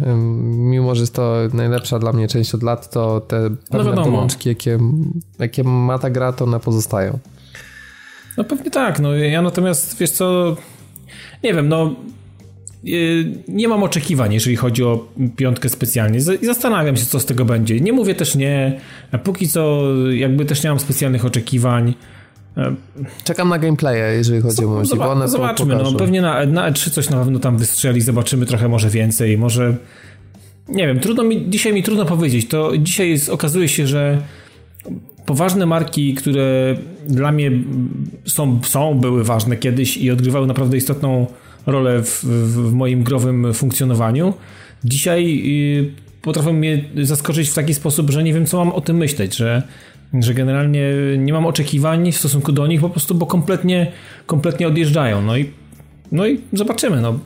Mimo, 0.46 0.94
że 0.94 1.01
jest 1.01 1.14
to 1.14 1.35
najlepsza 1.53 1.98
dla 1.98 2.12
mnie 2.12 2.29
część 2.29 2.55
od 2.55 2.62
lat, 2.62 2.90
to 2.90 3.20
te 3.20 3.51
pewne 3.70 3.94
no 3.94 4.27
jakie, 4.44 4.79
jakie 5.38 5.64
ma 5.64 5.98
ta 5.98 6.11
gra, 6.11 6.33
to 6.33 6.44
one 6.44 6.61
pozostają. 6.61 7.18
No 8.37 8.44
pewnie 8.44 8.70
tak, 8.70 9.01
no 9.01 9.14
ja 9.14 9.42
natomiast, 9.42 9.98
wiesz 9.98 10.11
co, 10.11 10.57
nie 11.44 11.55
wiem, 11.55 11.68
no 11.68 11.94
nie 13.48 13.68
mam 13.68 13.82
oczekiwań, 13.82 14.34
jeżeli 14.34 14.56
chodzi 14.56 14.84
o 14.84 15.08
piątkę 15.36 15.68
specjalnie. 15.68 16.18
I 16.42 16.46
zastanawiam 16.46 16.96
się, 16.96 17.06
co 17.06 17.20
z 17.20 17.26
tego 17.26 17.44
będzie. 17.44 17.80
Nie 17.80 17.92
mówię 17.92 18.14
też 18.14 18.34
nie. 18.34 18.80
Póki 19.24 19.48
co, 19.48 19.82
jakby 20.10 20.44
też 20.44 20.62
nie 20.64 20.70
mam 20.70 20.80
specjalnych 20.80 21.24
oczekiwań. 21.24 21.94
E, 22.56 22.74
Czekam 23.24 23.48
na 23.48 23.58
gameplaye, 23.58 24.14
jeżeli 24.16 24.40
chodzi 24.40 24.64
o 24.64 24.68
multi, 24.68 24.88
Zobaczmy, 25.26 25.76
no 25.76 25.92
pewnie 25.92 26.22
na, 26.22 26.46
na 26.46 26.72
E3 26.72 26.90
coś 26.90 27.10
na 27.10 27.16
pewno 27.16 27.38
tam 27.38 27.58
wystrzeli, 27.58 28.00
zobaczymy 28.00 28.46
trochę 28.46 28.68
może 28.68 28.90
więcej, 28.90 29.38
może 29.38 29.76
nie 30.68 30.86
wiem, 30.86 31.00
trudno 31.00 31.24
mi, 31.24 31.50
dzisiaj 31.50 31.72
mi 31.72 31.82
trudno 31.82 32.04
powiedzieć, 32.04 32.48
to 32.48 32.72
dzisiaj 32.78 33.10
jest, 33.10 33.28
okazuje 33.28 33.68
się, 33.68 33.86
że 33.86 34.18
poważne 35.26 35.66
marki, 35.66 36.14
które 36.14 36.76
dla 37.06 37.32
mnie 37.32 37.50
są, 38.24 38.60
są, 38.64 38.98
były 38.98 39.24
ważne 39.24 39.56
kiedyś 39.56 39.96
i 39.96 40.10
odgrywały 40.10 40.46
naprawdę 40.46 40.76
istotną 40.76 41.26
rolę 41.66 42.03
w, 42.03 42.25
w 42.25 42.72
moim 42.72 43.03
growym 43.03 43.55
funkcjonowaniu. 43.55 44.35
Dzisiaj 44.85 45.42
y, 45.46 46.22
potrafią 46.22 46.53
mnie 46.53 46.85
zaskoczyć 47.03 47.48
w 47.51 47.55
taki 47.55 47.75
sposób, 47.75 48.11
że 48.11 48.22
nie 48.22 48.35
wiem, 48.35 48.46
co 48.46 48.64
mam 48.64 48.72
o 48.72 48.81
tym 48.81 48.96
myśleć, 48.96 49.37
że, 49.37 49.62
że 50.20 50.35
generalnie 50.35 50.92
nie 51.18 51.33
mam 51.33 51.46
oczekiwań 51.46 52.12
w 52.12 52.18
stosunku 52.18 52.53
do 52.53 52.66
nich 52.66 52.81
po 52.81 52.90
prostu, 52.90 53.14
bo 53.14 53.27
kompletnie, 53.27 53.92
kompletnie 54.27 54.68
odjeżdżają. 54.68 55.22
No 55.22 55.37
i, 55.37 55.51
no 56.12 56.27
i 56.27 56.40
zobaczymy. 56.53 57.01
No. 57.01 57.18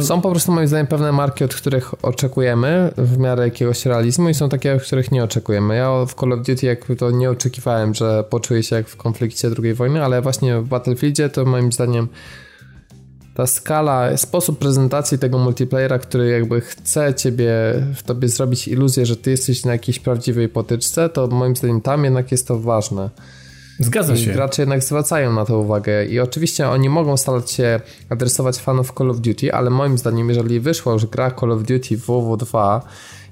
Są 0.00 0.20
po 0.20 0.30
prostu 0.30 0.52
moim 0.52 0.68
zdaniem 0.68 0.86
pewne 0.86 1.12
marki, 1.12 1.44
od 1.44 1.54
których 1.54 2.04
oczekujemy 2.04 2.92
w 2.96 3.18
miarę 3.18 3.44
jakiegoś 3.44 3.86
realizmu 3.86 4.28
i 4.28 4.34
są 4.34 4.48
takie, 4.48 4.74
od 4.74 4.82
których 4.82 5.12
nie 5.12 5.24
oczekujemy. 5.24 5.76
Ja 5.76 6.06
w 6.06 6.14
Call 6.14 6.32
of 6.32 6.46
Duty 6.46 6.66
jakby 6.66 6.96
to 6.96 7.10
nie 7.10 7.30
oczekiwałem, 7.30 7.94
że 7.94 8.24
poczuję 8.30 8.62
się 8.62 8.76
jak 8.76 8.88
w 8.88 8.96
konflikcie 8.96 9.50
II 9.62 9.74
wojny, 9.74 10.04
ale 10.04 10.22
właśnie 10.22 10.60
w 10.60 10.68
Battlefieldzie 10.68 11.28
to 11.28 11.44
moim 11.44 11.72
zdaniem 11.72 12.08
ta 13.38 13.46
skala, 13.46 14.16
sposób 14.16 14.58
prezentacji 14.58 15.18
tego 15.18 15.38
multiplayera, 15.38 15.98
który 15.98 16.28
jakby 16.28 16.60
chce 16.60 17.14
ciebie, 17.14 17.50
w 17.94 18.02
tobie 18.02 18.28
zrobić 18.28 18.68
iluzję, 18.68 19.06
że 19.06 19.16
ty 19.16 19.30
jesteś 19.30 19.64
na 19.64 19.72
jakiejś 19.72 19.98
prawdziwej 19.98 20.48
potyczce, 20.48 21.08
to 21.08 21.26
moim 21.26 21.56
zdaniem 21.56 21.80
tam 21.80 22.04
jednak 22.04 22.30
jest 22.32 22.48
to 22.48 22.60
ważne. 22.60 23.10
Zgadza 23.78 24.16
się. 24.16 24.32
Gracze 24.32 24.62
jednak 24.62 24.82
zwracają 24.82 25.32
na 25.32 25.44
to 25.44 25.58
uwagę 25.58 26.06
i 26.06 26.20
oczywiście 26.20 26.68
oni 26.68 26.88
mogą 26.88 27.16
starać 27.16 27.50
się 27.50 27.80
adresować 28.08 28.56
fanów 28.58 28.92
Call 28.98 29.10
of 29.10 29.20
Duty, 29.20 29.54
ale 29.54 29.70
moim 29.70 29.98
zdaniem, 29.98 30.28
jeżeli 30.28 30.60
wyszła 30.60 30.92
już 30.92 31.06
gra 31.06 31.30
Call 31.30 31.52
of 31.52 31.62
Duty 31.62 31.98
WW2 31.98 32.80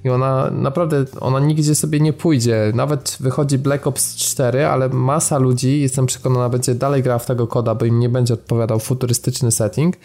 i 0.04 0.08
ona 0.08 0.50
naprawdę, 0.50 1.04
ona 1.20 1.40
nigdzie 1.40 1.74
sobie 1.74 2.00
nie 2.00 2.12
pójdzie. 2.12 2.72
Nawet 2.74 3.16
wychodzi 3.20 3.58
Black 3.58 3.86
Ops 3.86 4.16
4, 4.16 4.66
ale 4.66 4.88
masa 4.88 5.38
ludzi, 5.38 5.80
jestem 5.80 6.06
przekonana, 6.06 6.48
będzie 6.48 6.74
dalej 6.74 7.02
grała 7.02 7.18
w 7.18 7.26
tego 7.26 7.46
koda, 7.46 7.74
bo 7.74 7.84
im 7.84 7.98
nie 7.98 8.08
będzie 8.08 8.34
odpowiadał 8.34 8.78
futurystyczny 8.78 9.50
setting. 9.50 9.96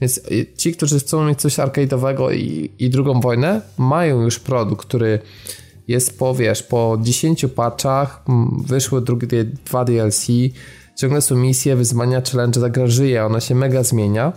Więc 0.00 0.20
ci, 0.56 0.72
którzy 0.72 0.98
chcą 0.98 1.24
mieć 1.24 1.40
coś 1.40 1.56
arcade'owego 1.56 2.34
i, 2.34 2.70
i 2.78 2.90
drugą 2.90 3.20
wojnę, 3.20 3.60
mają 3.78 4.22
już 4.22 4.38
produkt, 4.38 4.86
który 4.86 5.18
jest 5.88 6.18
po, 6.18 6.34
wiesz, 6.34 6.62
po 6.62 6.98
10 7.02 7.46
patchach, 7.54 8.24
wyszły 8.66 9.00
drugie 9.00 9.44
dwa 9.44 9.84
DLC, 9.84 10.26
ciągle 10.96 11.20
są 11.20 11.36
misje, 11.36 11.76
wyzwania, 11.76 12.22
challenge, 12.32 12.60
ta 12.60 13.24
ona 13.26 13.40
się 13.40 13.54
mega 13.54 13.82
zmienia 13.82 14.32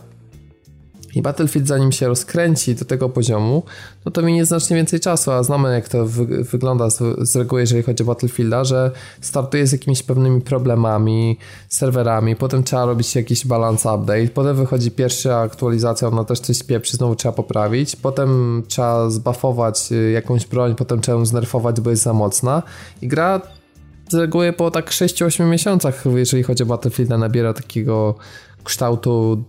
i 1.15 1.21
Battlefield 1.21 1.67
zanim 1.67 1.91
się 1.91 2.08
rozkręci 2.08 2.76
do 2.76 2.86
tego 2.86 3.10
poziomu, 3.10 3.63
no 4.06 4.12
to 4.12 4.21
minie 4.21 4.45
znacznie 4.45 4.76
więcej 4.76 4.99
czasu, 4.99 5.32
a 5.32 5.43
znamy 5.43 5.73
jak 5.73 5.89
to 5.89 6.06
wy 6.06 6.43
wygląda 6.43 6.89
z, 6.89 7.30
z, 7.30 7.36
reguły, 7.36 7.62
jeżeli 7.62 7.84
chodzi 7.84 8.04
o 8.04 8.06
Battlefielda, 8.06 8.63
że 8.63 8.91
startuje 9.21 9.67
z 9.67 9.71
jakimiś 9.71 10.04
pewnymi 10.04 10.41
problemami, 10.41 11.38
serwerami, 11.69 12.36
potem 12.36 12.63
trzeba 12.63 12.86
robić 12.86 13.15
jakiś 13.15 13.47
balance 13.47 13.93
update, 13.93 14.28
potem 14.28 14.56
wychodzi 14.56 14.91
pierwsza 14.91 15.39
aktualizacja, 15.39 16.08
ona 16.08 16.23
też 16.23 16.39
coś 16.39 16.63
pieprzy, 16.63 16.97
znowu 16.97 17.15
trzeba 17.15 17.32
poprawić, 17.32 17.95
potem 17.95 18.63
trzeba 18.67 19.10
zbuffować 19.10 19.91
y, 19.91 20.12
jakąś 20.12 20.45
broń, 20.45 20.76
potem 20.76 21.02
trzeba 21.02 21.17
ją 21.17 21.26
znerfować, 21.26 21.82
bo 21.82 21.89
jest 21.89 22.04
za 22.04 22.13
mocna. 22.13 22.63
I 23.02 23.08
gra 23.08 23.41
z 24.10 24.13
reguły 24.13 24.54
po 24.54 24.71
tak 24.71 24.89
6-8 24.89 25.49
miesiącach, 25.49 26.04
jeżeli 26.15 26.43
chodzi 26.43 26.63
o 26.63 26.65
Battlefielda, 26.65 27.17
nabiera 27.17 27.54
takiego 27.54 28.15
kształtu 28.63 29.43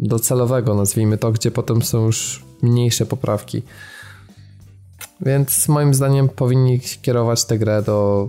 docelowego, 0.00 0.74
nazwijmy 0.74 1.18
to, 1.18 1.32
gdzie 1.32 1.50
potem 1.50 1.82
są 1.82 2.06
już 2.06 2.44
mniejsze 2.62 3.06
poprawki. 3.06 3.62
Więc 5.20 5.68
moim 5.68 5.94
zdaniem 5.94 6.28
powinni 6.28 6.80
kierować 7.02 7.44
tę 7.44 7.58
grę 7.58 7.82
do 7.82 8.28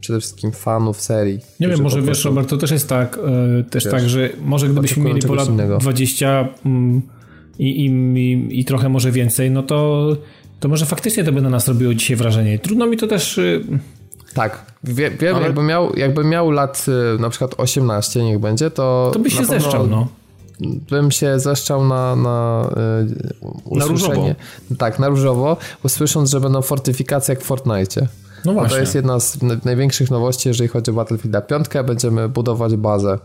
przede 0.00 0.20
wszystkim 0.20 0.52
fanów 0.52 1.00
serii. 1.00 1.40
Nie 1.60 1.68
wiem, 1.68 1.82
może 1.82 2.02
wiesz, 2.02 2.24
Robert, 2.24 2.48
to 2.48 2.56
też 2.56 2.70
jest 2.70 2.88
tak, 2.88 3.18
yy, 3.56 3.64
też 3.64 3.84
wiesz, 3.84 3.92
tak, 3.92 4.08
że 4.08 4.30
może 4.44 4.68
gdybyśmy 4.68 5.04
mieli 5.04 5.20
po 5.20 5.34
lat 5.34 5.48
innego. 5.48 5.78
20 5.78 6.48
mm, 6.66 7.02
i, 7.58 7.86
i, 7.86 7.86
i, 8.16 8.60
i, 8.60 8.64
trochę 8.64 8.88
może 8.88 9.12
więcej, 9.12 9.50
no 9.50 9.62
to, 9.62 10.08
to 10.60 10.68
może 10.68 10.86
faktycznie 10.86 11.24
to 11.24 11.32
by 11.32 11.42
na 11.42 11.50
nas 11.50 11.68
robiło 11.68 11.94
dzisiaj 11.94 12.16
wrażenie. 12.16 12.58
Trudno 12.58 12.86
mi 12.86 12.96
to 12.96 13.06
też... 13.06 13.36
Yy, 13.36 13.64
tak, 14.34 14.72
wie, 14.84 15.10
wiem, 15.10 15.36
Ale... 15.36 15.44
jakby, 15.44 15.62
miał, 15.62 15.96
jakby 15.96 16.24
miał 16.24 16.50
lat 16.50 16.86
y, 17.16 17.20
na 17.20 17.30
przykład 17.30 17.54
18, 17.56 18.24
niech 18.24 18.38
będzie, 18.38 18.70
to... 18.70 19.10
To 19.12 19.18
by 19.18 19.30
się 19.30 19.44
zeszczał, 19.44 19.86
no 19.86 20.08
bym 20.60 21.10
się 21.10 21.40
zeszczał 21.40 21.84
na, 21.84 22.16
na 22.16 22.68
yy, 23.70 23.78
Na 23.78 23.84
różowo. 23.84 24.28
Tak, 24.78 24.98
na 24.98 25.08
różowo, 25.08 25.56
usłysząc, 25.84 26.30
że 26.30 26.40
będą 26.40 26.62
fortyfikacje 26.62 27.34
jak 27.34 27.44
w 27.44 27.46
Fortnite. 27.46 28.08
No 28.44 28.52
właśnie. 28.52 28.70
to 28.70 28.80
jest 28.80 28.94
jedna 28.94 29.20
z 29.20 29.38
największych 29.64 30.10
nowości, 30.10 30.48
jeżeli 30.48 30.68
chodzi 30.68 30.90
o 30.90 30.94
Battlefielda 30.94 31.40
5. 31.40 31.66
Będziemy 31.86 32.28
budować 32.28 32.76
bazę. 32.76 33.18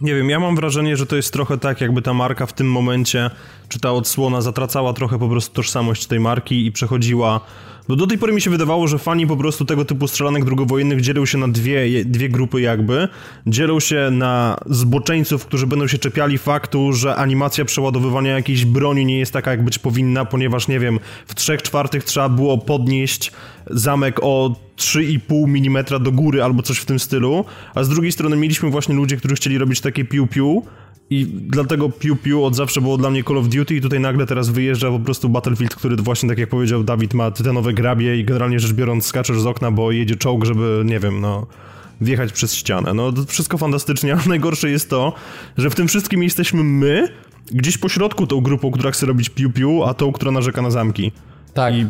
Nie 0.00 0.14
wiem, 0.14 0.30
ja 0.30 0.40
mam 0.40 0.56
wrażenie, 0.56 0.96
że 0.96 1.06
to 1.06 1.16
jest 1.16 1.32
trochę 1.32 1.58
tak, 1.58 1.80
jakby 1.80 2.02
ta 2.02 2.14
marka 2.14 2.46
w 2.46 2.52
tym 2.52 2.70
momencie, 2.70 3.30
czy 3.68 3.80
ta 3.80 3.92
odsłona 3.92 4.40
zatracała 4.40 4.92
trochę 4.92 5.18
po 5.18 5.28
prostu 5.28 5.54
tożsamość 5.54 6.06
tej 6.06 6.20
marki 6.20 6.66
i 6.66 6.72
przechodziła 6.72 7.40
Bo 7.88 7.96
do 7.96 8.06
tej 8.06 8.18
pory 8.18 8.32
mi 8.32 8.40
się 8.40 8.50
wydawało, 8.50 8.88
że 8.88 8.98
fani 8.98 9.26
po 9.26 9.36
prostu 9.36 9.64
tego 9.64 9.84
typu 9.84 10.08
strzelanek 10.08 10.44
drugowojennych 10.44 11.00
dzielą 11.00 11.26
się 11.26 11.38
na 11.38 11.48
dwie, 11.48 12.04
dwie 12.04 12.28
grupy 12.28 12.60
jakby. 12.60 13.08
Dzielą 13.46 13.80
się 13.80 14.08
na 14.10 14.56
zboczeńców, 14.66 15.46
którzy 15.46 15.66
będą 15.66 15.86
się 15.86 15.98
czepiali 15.98 16.38
faktu, 16.38 16.92
że 16.92 17.16
animacja 17.16 17.64
przeładowywania 17.64 18.32
jakiejś 18.32 18.64
broni 18.64 19.04
nie 19.04 19.18
jest 19.18 19.32
taka, 19.32 19.50
jak 19.50 19.64
być 19.64 19.78
powinna, 19.78 20.24
ponieważ, 20.24 20.68
nie 20.68 20.80
wiem, 20.80 21.00
w 21.26 21.34
trzech 21.34 21.62
czwartych 21.62 22.04
trzeba 22.04 22.28
było 22.28 22.58
podnieść 22.58 23.32
zamek 23.70 24.20
o 24.22 24.56
3,5 24.76 25.66
mm 25.66 25.84
do 26.04 26.12
góry 26.12 26.42
albo 26.42 26.62
coś 26.62 26.78
w 26.78 26.84
tym 26.84 26.98
stylu, 26.98 27.44
a 27.74 27.84
z 27.84 27.88
drugiej 27.88 28.12
strony 28.12 28.36
mieliśmy 28.36 28.70
właśnie 28.70 28.94
ludzie, 28.94 29.16
którzy 29.16 29.34
chcieli 29.34 29.58
robić 29.58 29.80
takie 29.80 30.04
piu-piu, 30.04 30.62
i 31.10 31.26
dlatego 31.26 31.88
Piu 31.88 32.16
Piu 32.16 32.44
od 32.44 32.56
zawsze 32.56 32.80
było 32.80 32.98
dla 32.98 33.10
mnie 33.10 33.24
Call 33.24 33.38
of 33.38 33.48
Duty 33.48 33.76
i 33.76 33.80
tutaj 33.80 34.00
nagle 34.00 34.26
teraz 34.26 34.48
wyjeżdża 34.48 34.90
po 34.90 34.98
prostu 34.98 35.28
Battlefield, 35.28 35.74
który 35.74 35.96
właśnie 35.96 36.28
tak 36.28 36.38
jak 36.38 36.48
powiedział 36.48 36.84
Dawid 36.84 37.14
ma 37.14 37.30
tytanowe 37.30 37.72
grabie 37.72 38.20
i 38.20 38.24
generalnie 38.24 38.60
rzecz 38.60 38.72
biorąc 38.72 39.06
skaczesz 39.06 39.40
z 39.40 39.46
okna, 39.46 39.70
bo 39.70 39.92
jedzie 39.92 40.16
czołg, 40.16 40.44
żeby 40.44 40.82
nie 40.84 41.00
wiem, 41.00 41.20
no 41.20 41.46
wjechać 42.00 42.32
przez 42.32 42.54
ścianę. 42.54 42.94
No 42.94 43.12
to 43.12 43.24
wszystko 43.24 43.58
fantastycznie, 43.58 44.12
ale 44.14 44.22
najgorsze 44.26 44.70
jest 44.70 44.90
to, 44.90 45.12
że 45.56 45.70
w 45.70 45.74
tym 45.74 45.88
wszystkim 45.88 46.22
jesteśmy 46.22 46.64
my, 46.64 47.08
gdzieś 47.52 47.78
po 47.78 47.88
środku 47.88 48.26
tą 48.26 48.40
grupą, 48.40 48.70
która 48.70 48.90
chce 48.90 49.06
robić 49.06 49.28
Piu 49.28 49.50
Piu, 49.50 49.84
a 49.84 49.94
tą, 49.94 50.12
która 50.12 50.30
narzeka 50.30 50.62
na 50.62 50.70
zamki. 50.70 51.12
Tak. 51.54 51.74
I 51.74 51.86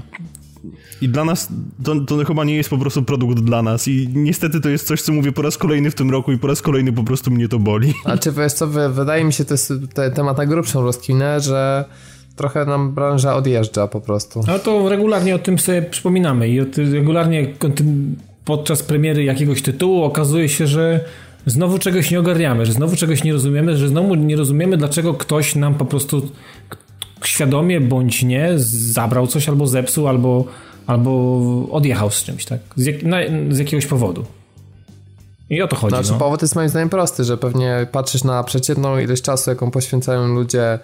i 1.01 1.09
dla 1.09 1.25
nas 1.25 1.49
to, 1.85 2.01
to, 2.01 2.25
chyba 2.25 2.45
nie 2.45 2.57
jest 2.57 2.71
po 2.71 2.79
prostu 2.79 3.03
produkt 3.03 3.41
dla 3.41 3.63
nas. 3.63 3.89
I 3.89 4.09
niestety 4.15 4.61
to 4.61 4.69
jest 4.69 4.87
coś, 4.87 5.03
co 5.03 5.13
mówię 5.13 5.33
po 5.33 5.43
raz 5.43 5.59
kolejny 5.59 5.91
w 5.91 5.95
tym 5.95 6.11
roku 6.11 6.33
i 6.33 6.39
po 6.39 6.47
raz 6.47 6.63
kolejny 6.63 6.93
po 6.93 7.05
prostu 7.05 7.31
mnie 7.31 7.49
to 7.49 7.59
boli. 7.59 7.95
A 8.05 8.19
czy 8.19 8.33
wiesz 8.33 8.53
co, 8.53 8.67
wydaje 8.91 9.25
mi 9.25 9.33
się, 9.33 9.45
to 9.45 9.55
jest 9.55 9.73
te, 9.95 10.11
temat 10.11 10.39
na 10.39 10.47
grubszą 10.47 10.83
rozkwinę, 10.83 11.41
że 11.41 11.85
trochę 12.37 12.65
nam 12.65 12.93
branża 12.93 13.37
odjeżdża 13.37 13.89
po 13.89 14.01
prostu. 14.01 14.41
No 14.47 14.59
to 14.59 14.89
regularnie 14.89 15.35
o 15.35 15.39
tym 15.39 15.59
sobie 15.59 15.83
przypominamy 15.83 16.49
i 16.49 16.61
regularnie 16.77 17.47
podczas 18.45 18.83
premiery 18.83 19.25
jakiegoś 19.25 19.63
tytułu 19.63 20.03
okazuje 20.03 20.49
się, 20.49 20.67
że 20.67 21.01
znowu 21.47 21.79
czegoś 21.79 22.11
nie 22.11 22.21
ogarniamy, 22.21 22.67
że 22.67 22.73
znowu 22.73 22.97
czegoś 22.97 23.25
nie 23.25 23.33
rozumiemy, 23.33 23.77
że 23.77 23.89
znowu 23.89 24.15
nie 24.15 24.37
rozumiemy, 24.37 24.77
dlaczego 24.77 25.15
ktoś 25.15 25.55
nam 25.55 25.75
po 25.75 25.85
prostu 25.85 26.31
świadomie 27.29 27.81
bądź 27.81 28.23
nie 28.23 28.53
zabrał 28.57 29.27
coś 29.27 29.49
albo 29.49 29.67
zepsuł, 29.67 30.09
albo, 30.09 30.45
albo 30.87 31.41
odjechał 31.71 32.11
z 32.11 32.25
czymś, 32.25 32.45
tak? 32.45 32.61
Z, 32.77 32.87
jak, 32.87 33.03
na, 33.03 33.17
z 33.51 33.59
jakiegoś 33.59 33.87
powodu. 33.87 34.25
I 35.51 35.63
o 35.63 35.69
to 35.69 35.77
chodzi. 35.77 35.97
Znaczy, 35.97 36.13
no. 36.13 36.19
powód 36.19 36.43
jest 36.43 36.55
moim 36.57 36.69
zdaniem 36.69 36.89
prosty, 36.89 37.25
że 37.25 37.37
pewnie 37.37 37.87
patrzysz 37.93 38.25
na 38.25 38.45
przeciętną 38.45 38.99
ilość 38.99 39.23
czasu, 39.23 39.51
jaką 39.51 39.71
poświęcają 39.71 40.27
ludzie 40.27 40.79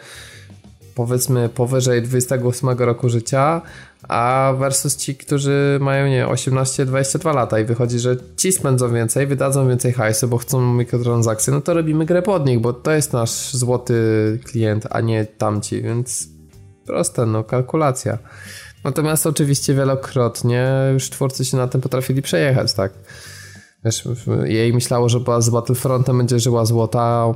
powiedzmy 0.95 1.49
powyżej 1.49 2.03
28 2.03 2.69
roku 2.69 3.09
życia, 3.09 3.63
a 4.09 4.53
versus 4.59 4.97
ci, 4.97 5.15
którzy 5.15 5.79
mają 5.81 6.07
nie 6.07 6.27
18-22 6.27 7.35
lata 7.35 7.61
i 7.61 7.65
wychodzi, 7.65 7.99
że 7.99 8.17
ci 8.37 8.53
spędzą 8.53 8.93
więcej, 8.93 9.27
wydadzą 9.27 9.69
więcej 9.69 9.93
hajsu, 9.93 10.29
bo 10.29 10.39
chcą 10.39 10.75
mikrotransakcje, 10.75 11.53
no 11.53 11.61
to 11.61 11.75
robimy 11.75 12.07
grę 12.07 12.23
pod 12.23 12.47
nich, 12.47 12.61
bo 12.61 12.73
to 12.73 12.91
jest 12.91 13.13
nasz 13.13 13.53
złoty 13.53 13.95
klient, 14.45 14.87
a 14.91 15.01
nie 15.01 15.25
tamci, 15.25 15.83
więc 15.83 16.29
proste, 16.87 17.27
no 17.27 17.45
kalkulacja. 17.45 18.19
Natomiast 18.85 19.27
oczywiście 19.27 19.75
wielokrotnie 19.75 20.69
już 20.93 21.11
twórcy 21.11 21.45
się 21.45 21.57
na 21.57 21.69
tym 21.69 21.81
potrafili 21.81 22.23
przejechać, 22.23 22.73
tak. 22.73 22.93
Wiesz, 23.85 24.09
jej 24.45 24.73
myślało, 24.73 25.09
że 25.09 25.21
z 25.39 25.51
Battlefrontem 25.51 26.19
będzie 26.19 26.39
żyła 26.39 26.65
złota, 26.65 27.35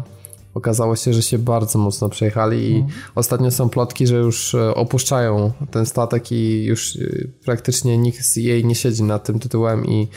Okazało 0.56 0.96
się, 0.96 1.12
że 1.12 1.22
się 1.22 1.38
bardzo 1.38 1.78
mocno 1.78 2.08
przejechali 2.08 2.70
i 2.70 2.76
mhm. 2.76 2.92
ostatnio 3.14 3.50
są 3.50 3.68
plotki, 3.68 4.06
że 4.06 4.16
już 4.16 4.54
e, 4.54 4.74
opuszczają 4.74 5.52
ten 5.70 5.86
statek 5.86 6.32
i 6.32 6.64
już 6.64 6.96
e, 6.96 7.00
praktycznie 7.44 7.98
nikt 7.98 8.24
z 8.24 8.36
jej 8.36 8.64
nie 8.64 8.74
siedzi 8.74 9.02
nad 9.02 9.24
tym 9.24 9.38
tytułem 9.38 9.86
i 9.86 10.08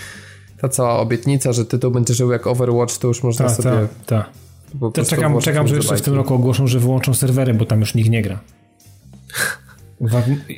ta 0.61 0.69
cała 0.69 0.99
obietnica, 0.99 1.53
że 1.53 1.65
tytuł 1.65 1.91
będzie 1.91 2.13
żył 2.13 2.31
jak 2.31 2.47
Overwatch, 2.47 2.97
to 2.97 3.07
już 3.07 3.23
można 3.23 3.45
ta, 3.47 3.55
sobie... 3.55 3.69
Tak, 4.05 4.29
tak. 4.93 5.05
Czekam, 5.07 5.39
czekam 5.39 5.67
że 5.67 5.75
jeszcze 5.75 5.95
w 5.95 6.01
tym 6.01 6.15
roku 6.15 6.33
ogłoszą, 6.33 6.67
że 6.67 6.79
wyłączą 6.79 7.13
serwery, 7.13 7.53
bo 7.53 7.65
tam 7.65 7.79
już 7.79 7.95
nikt 7.95 8.09
nie 8.09 8.21
gra. 8.21 8.39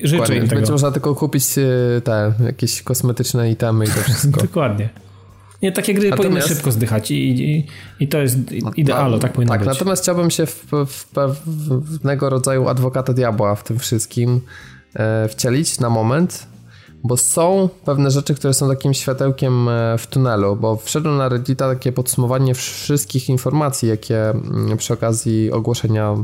Życzę 0.04 0.36
im 0.36 0.44
tego. 0.44 0.56
Będzie 0.56 0.72
można 0.72 0.92
tylko 0.92 1.16
kupić 1.16 1.58
e, 1.58 2.02
te 2.02 2.34
jakieś 2.46 2.82
kosmetyczne 2.82 3.52
itemy 3.52 3.86
i 3.86 3.88
to 3.88 4.02
wszystko. 4.02 4.42
Dokładnie. 4.48 4.90
Nie, 5.62 5.72
takie 5.72 5.94
gry 5.94 6.10
natomiast, 6.10 6.34
powinny 6.34 6.56
szybko 6.56 6.72
zdychać 6.72 7.12
i, 7.12 7.16
i, 7.16 7.68
i 8.00 8.08
to 8.08 8.18
jest 8.18 8.38
idealo, 8.76 9.20
tak 9.20 9.34
powinno 9.34 9.54
tak, 9.54 9.60
być. 9.60 9.68
Natomiast 9.68 10.04
chciałbym 10.04 10.32
się 10.32 10.46
w, 10.46 10.66
w 10.88 11.06
pewnego 11.06 12.30
rodzaju 12.30 12.68
adwokata 12.68 13.14
diabła 13.14 13.56
w 13.56 13.64
tym 13.64 13.80
wszystkim 13.80 14.42
e, 14.96 15.28
wcielić 15.28 15.80
na 15.80 15.90
moment, 15.90 16.48
bo 17.04 17.18
są 17.18 17.70
pewne 17.86 18.12
rzeczy, 18.12 18.36
które 18.36 18.54
są 18.54 18.70
takim 18.70 18.94
światełkiem 18.94 19.70
e, 19.70 19.98
w 19.98 20.08
tunelu, 20.08 20.56
bo 20.56 20.78
wszedłem 20.78 21.18
na 21.18 21.30
Reddita 21.30 21.70
takie 21.70 21.92
podsumowanie 21.92 22.54
wszystkich 22.54 23.30
informacji, 23.30 23.90
jakie 23.90 24.30
mm, 24.30 24.78
przy 24.78 24.94
okazji 24.94 25.52
ogłoszenia 25.52 26.16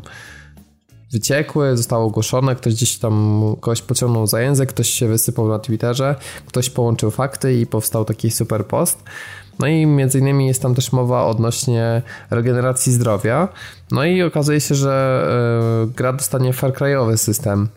wyciekły, 1.11 1.77
zostało 1.77 2.05
ogłoszone, 2.05 2.55
ktoś 2.55 2.73
gdzieś 2.73 2.97
tam 2.97 3.41
kogoś 3.61 3.81
pociągnął 3.81 4.27
za 4.27 4.41
język, 4.41 4.69
ktoś 4.69 4.89
się 4.89 5.07
wysypał 5.07 5.47
na 5.47 5.59
Twitterze, 5.59 6.15
ktoś 6.45 6.69
połączył 6.69 7.11
fakty 7.11 7.59
i 7.59 7.65
powstał 7.65 8.05
taki 8.05 8.31
super 8.31 8.65
post. 8.65 9.03
No 9.59 9.67
i 9.67 9.85
między 9.85 10.19
innymi 10.19 10.47
jest 10.47 10.61
tam 10.61 10.75
też 10.75 10.91
mowa 10.91 11.25
odnośnie 11.25 12.01
regeneracji 12.29 12.93
zdrowia. 12.93 13.47
No 13.91 14.05
i 14.05 14.21
okazuje 14.21 14.61
się, 14.61 14.75
że 14.75 15.25
yy, 15.85 15.93
gra 15.93 16.13
dostanie 16.13 16.53
Far 16.53 16.73
system, 17.15 17.69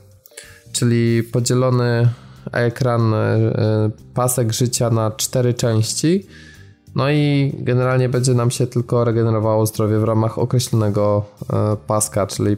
czyli 0.72 1.22
podzielony 1.22 2.08
ekran, 2.52 3.10
yy, 3.10 3.90
pasek 4.14 4.52
życia 4.52 4.90
na 4.90 5.10
cztery 5.10 5.54
części 5.54 6.26
no 6.94 7.10
i 7.10 7.52
generalnie 7.58 8.08
będzie 8.08 8.34
nam 8.34 8.50
się 8.50 8.66
tylko 8.66 9.04
regenerowało 9.04 9.66
zdrowie 9.66 9.98
w 9.98 10.04
ramach 10.04 10.38
określonego 10.38 11.24
e, 11.52 11.76
paska, 11.86 12.26
czyli 12.26 12.56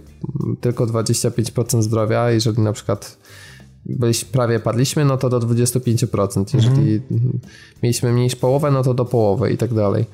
tylko 0.61 0.87
25% 0.87 1.83
zdrowia. 1.83 2.31
Jeżeli 2.31 2.63
na 2.63 2.73
przykład 2.73 3.19
byliśmy, 3.87 4.29
prawie 4.33 4.61
padliśmy, 4.61 5.05
no 5.05 5.17
to 5.17 5.29
do 5.29 5.41
25%. 5.41 6.55
Jeżeli 6.55 7.01
mhm. 7.11 7.41
mieliśmy 7.83 8.13
mniej 8.13 8.25
niż 8.25 8.37
połowę, 8.37 8.71
no 8.71 8.83
to 8.83 8.95
do 8.95 9.05
połowy 9.05 9.51
i 9.51 9.57
tak 9.57 9.75
dalej. 9.75 10.05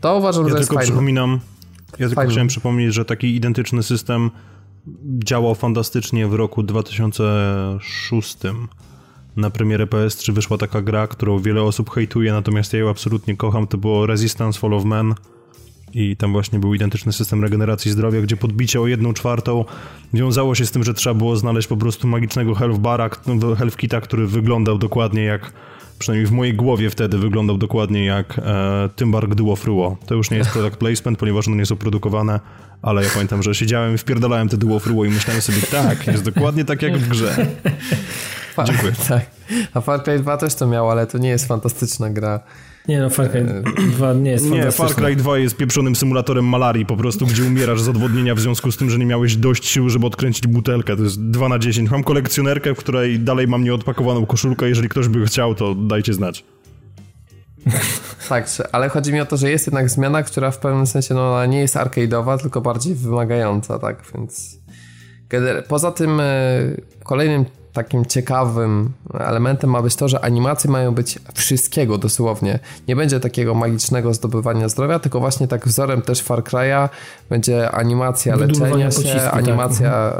To 0.00 0.16
uważam, 0.16 0.44
ja 0.44 0.50
że 0.50 0.56
tylko 0.56 0.74
jest 0.74 0.84
przypominam, 0.84 1.40
Ja 1.98 2.08
tylko 2.08 2.26
chciałem 2.26 2.48
przypomnieć, 2.48 2.94
że 2.94 3.04
taki 3.04 3.36
identyczny 3.36 3.82
system 3.82 4.30
działał 5.24 5.54
fantastycznie 5.54 6.26
w 6.26 6.34
roku 6.34 6.62
2006 6.62 8.36
na 9.36 9.50
premierę 9.50 9.86
PS3 9.86 10.32
wyszła 10.32 10.58
taka 10.58 10.82
gra, 10.82 11.06
którą 11.06 11.38
wiele 11.38 11.62
osób 11.62 11.90
hejtuje, 11.90 12.32
natomiast 12.32 12.72
ja 12.72 12.78
ją 12.78 12.90
absolutnie 12.90 13.36
kocham, 13.36 13.66
to 13.66 13.78
było 13.78 14.06
Resistance 14.06 14.60
Fall 14.60 14.74
of 14.74 14.84
Man 14.84 15.14
i 15.94 16.16
tam 16.16 16.32
właśnie 16.32 16.58
był 16.58 16.74
identyczny 16.74 17.12
system 17.12 17.42
regeneracji 17.42 17.90
zdrowia, 17.90 18.20
gdzie 18.20 18.36
podbicie 18.36 18.80
o 18.80 18.86
jedną 18.86 19.12
czwartą 19.12 19.64
wiązało 20.14 20.54
się 20.54 20.66
z 20.66 20.70
tym, 20.70 20.84
że 20.84 20.94
trzeba 20.94 21.14
było 21.14 21.36
znaleźć 21.36 21.68
po 21.68 21.76
prostu 21.76 22.08
magicznego 22.08 22.54
health 22.54 22.78
bara, 22.78 23.10
health 23.58 23.76
kita, 23.76 24.00
który 24.00 24.26
wyglądał 24.26 24.78
dokładnie 24.78 25.22
jak 25.22 25.52
przynajmniej 25.98 26.26
w 26.26 26.32
mojej 26.32 26.54
głowie 26.54 26.90
wtedy 26.90 27.18
wyglądał 27.18 27.58
dokładnie 27.58 28.04
jak 28.04 28.38
e, 28.38 28.88
Tymbark 28.96 29.34
Duo 29.34 29.56
Fruo. 29.56 29.96
To 30.06 30.14
już 30.14 30.30
nie 30.30 30.36
jest 30.36 30.50
product 30.50 30.76
placement, 30.76 31.18
ponieważ 31.18 31.48
one 31.48 31.56
nie 31.56 31.66
są 31.66 31.76
produkowane, 31.76 32.40
ale 32.82 33.04
ja 33.04 33.10
pamiętam, 33.10 33.42
że 33.42 33.54
siedziałem 33.54 33.94
i 33.94 33.98
wpierdalałem 33.98 34.48
te 34.48 34.56
Duo 34.56 34.78
Fruo 34.78 35.04
i 35.04 35.10
myślałem 35.10 35.42
sobie, 35.42 35.62
tak, 35.62 36.06
jest 36.06 36.24
dokładnie 36.24 36.64
tak 36.64 36.82
jak 36.82 36.98
w 36.98 37.08
grze. 37.08 37.36
Dziękuję. 38.64 38.92
Tak. 39.08 39.22
A 39.74 39.80
Far 39.80 40.02
Cry 40.02 40.18
2 40.18 40.36
też 40.36 40.54
to 40.54 40.66
miał, 40.66 40.90
ale 40.90 41.06
to 41.06 41.18
nie 41.18 41.28
jest 41.28 41.48
fantastyczna 41.48 42.10
gra. 42.10 42.40
Nie 42.88 43.00
no, 43.00 43.10
Far 43.10 43.30
Cry 43.30 43.62
2 43.90 44.12
nie 44.12 44.30
jest 44.30 44.50
Nie, 44.50 44.72
Far 44.72 44.94
Cry 44.94 45.16
2 45.16 45.38
jest 45.38 45.56
pieprzonym 45.56 45.96
symulatorem 45.96 46.44
malarii 46.44 46.86
po 46.86 46.96
prostu, 46.96 47.26
gdzie 47.26 47.44
umierasz 47.44 47.80
z 47.80 47.88
odwodnienia 47.88 48.34
w 48.34 48.40
związku 48.40 48.72
z 48.72 48.76
tym, 48.76 48.90
że 48.90 48.98
nie 48.98 49.06
miałeś 49.06 49.36
dość 49.36 49.66
sił, 49.66 49.88
żeby 49.88 50.06
odkręcić 50.06 50.46
butelkę. 50.46 50.96
To 50.96 51.02
jest 51.02 51.30
2 51.30 51.48
na 51.48 51.58
10. 51.58 51.90
Mam 51.90 52.04
kolekcjonerkę, 52.04 52.74
w 52.74 52.78
której 52.78 53.18
dalej 53.18 53.48
mam 53.48 53.64
nieodpakowaną 53.64 54.26
koszulkę. 54.26 54.68
Jeżeli 54.68 54.88
ktoś 54.88 55.08
by 55.08 55.26
chciał, 55.26 55.54
to 55.54 55.74
dajcie 55.74 56.14
znać. 56.14 56.44
tak, 58.28 58.48
ale 58.72 58.88
chodzi 58.88 59.12
mi 59.12 59.20
o 59.20 59.26
to, 59.26 59.36
że 59.36 59.50
jest 59.50 59.66
jednak 59.66 59.90
zmiana, 59.90 60.22
która 60.22 60.50
w 60.50 60.58
pewnym 60.58 60.86
sensie 60.86 61.14
no, 61.14 61.32
ona 61.32 61.46
nie 61.46 61.60
jest 61.60 61.76
arcade'owa, 61.76 62.38
tylko 62.38 62.60
bardziej 62.60 62.94
wymagająca, 62.94 63.78
tak, 63.78 64.02
więc... 64.14 64.60
Poza 65.68 65.92
tym 65.92 66.20
e, 66.20 66.24
kolejnym 67.04 67.44
takim 67.72 68.06
ciekawym 68.06 68.92
elementem 69.18 69.70
ma 69.70 69.82
być 69.82 69.96
to, 69.96 70.08
że 70.08 70.24
animacje 70.24 70.70
mają 70.70 70.94
być 70.94 71.18
wszystkiego 71.34 71.98
dosłownie. 71.98 72.58
Nie 72.88 72.96
będzie 72.96 73.20
takiego 73.20 73.54
magicznego 73.54 74.14
zdobywania 74.14 74.68
zdrowia, 74.68 74.98
tylko 74.98 75.20
właśnie 75.20 75.48
tak 75.48 75.68
wzorem 75.68 76.02
też 76.02 76.20
Far 76.22 76.42
Cry'a 76.42 76.88
będzie 77.28 77.70
animacja 77.70 78.36
leczenia 78.36 78.90
się, 78.90 79.02
tak. 79.02 79.34
animacja 79.34 80.12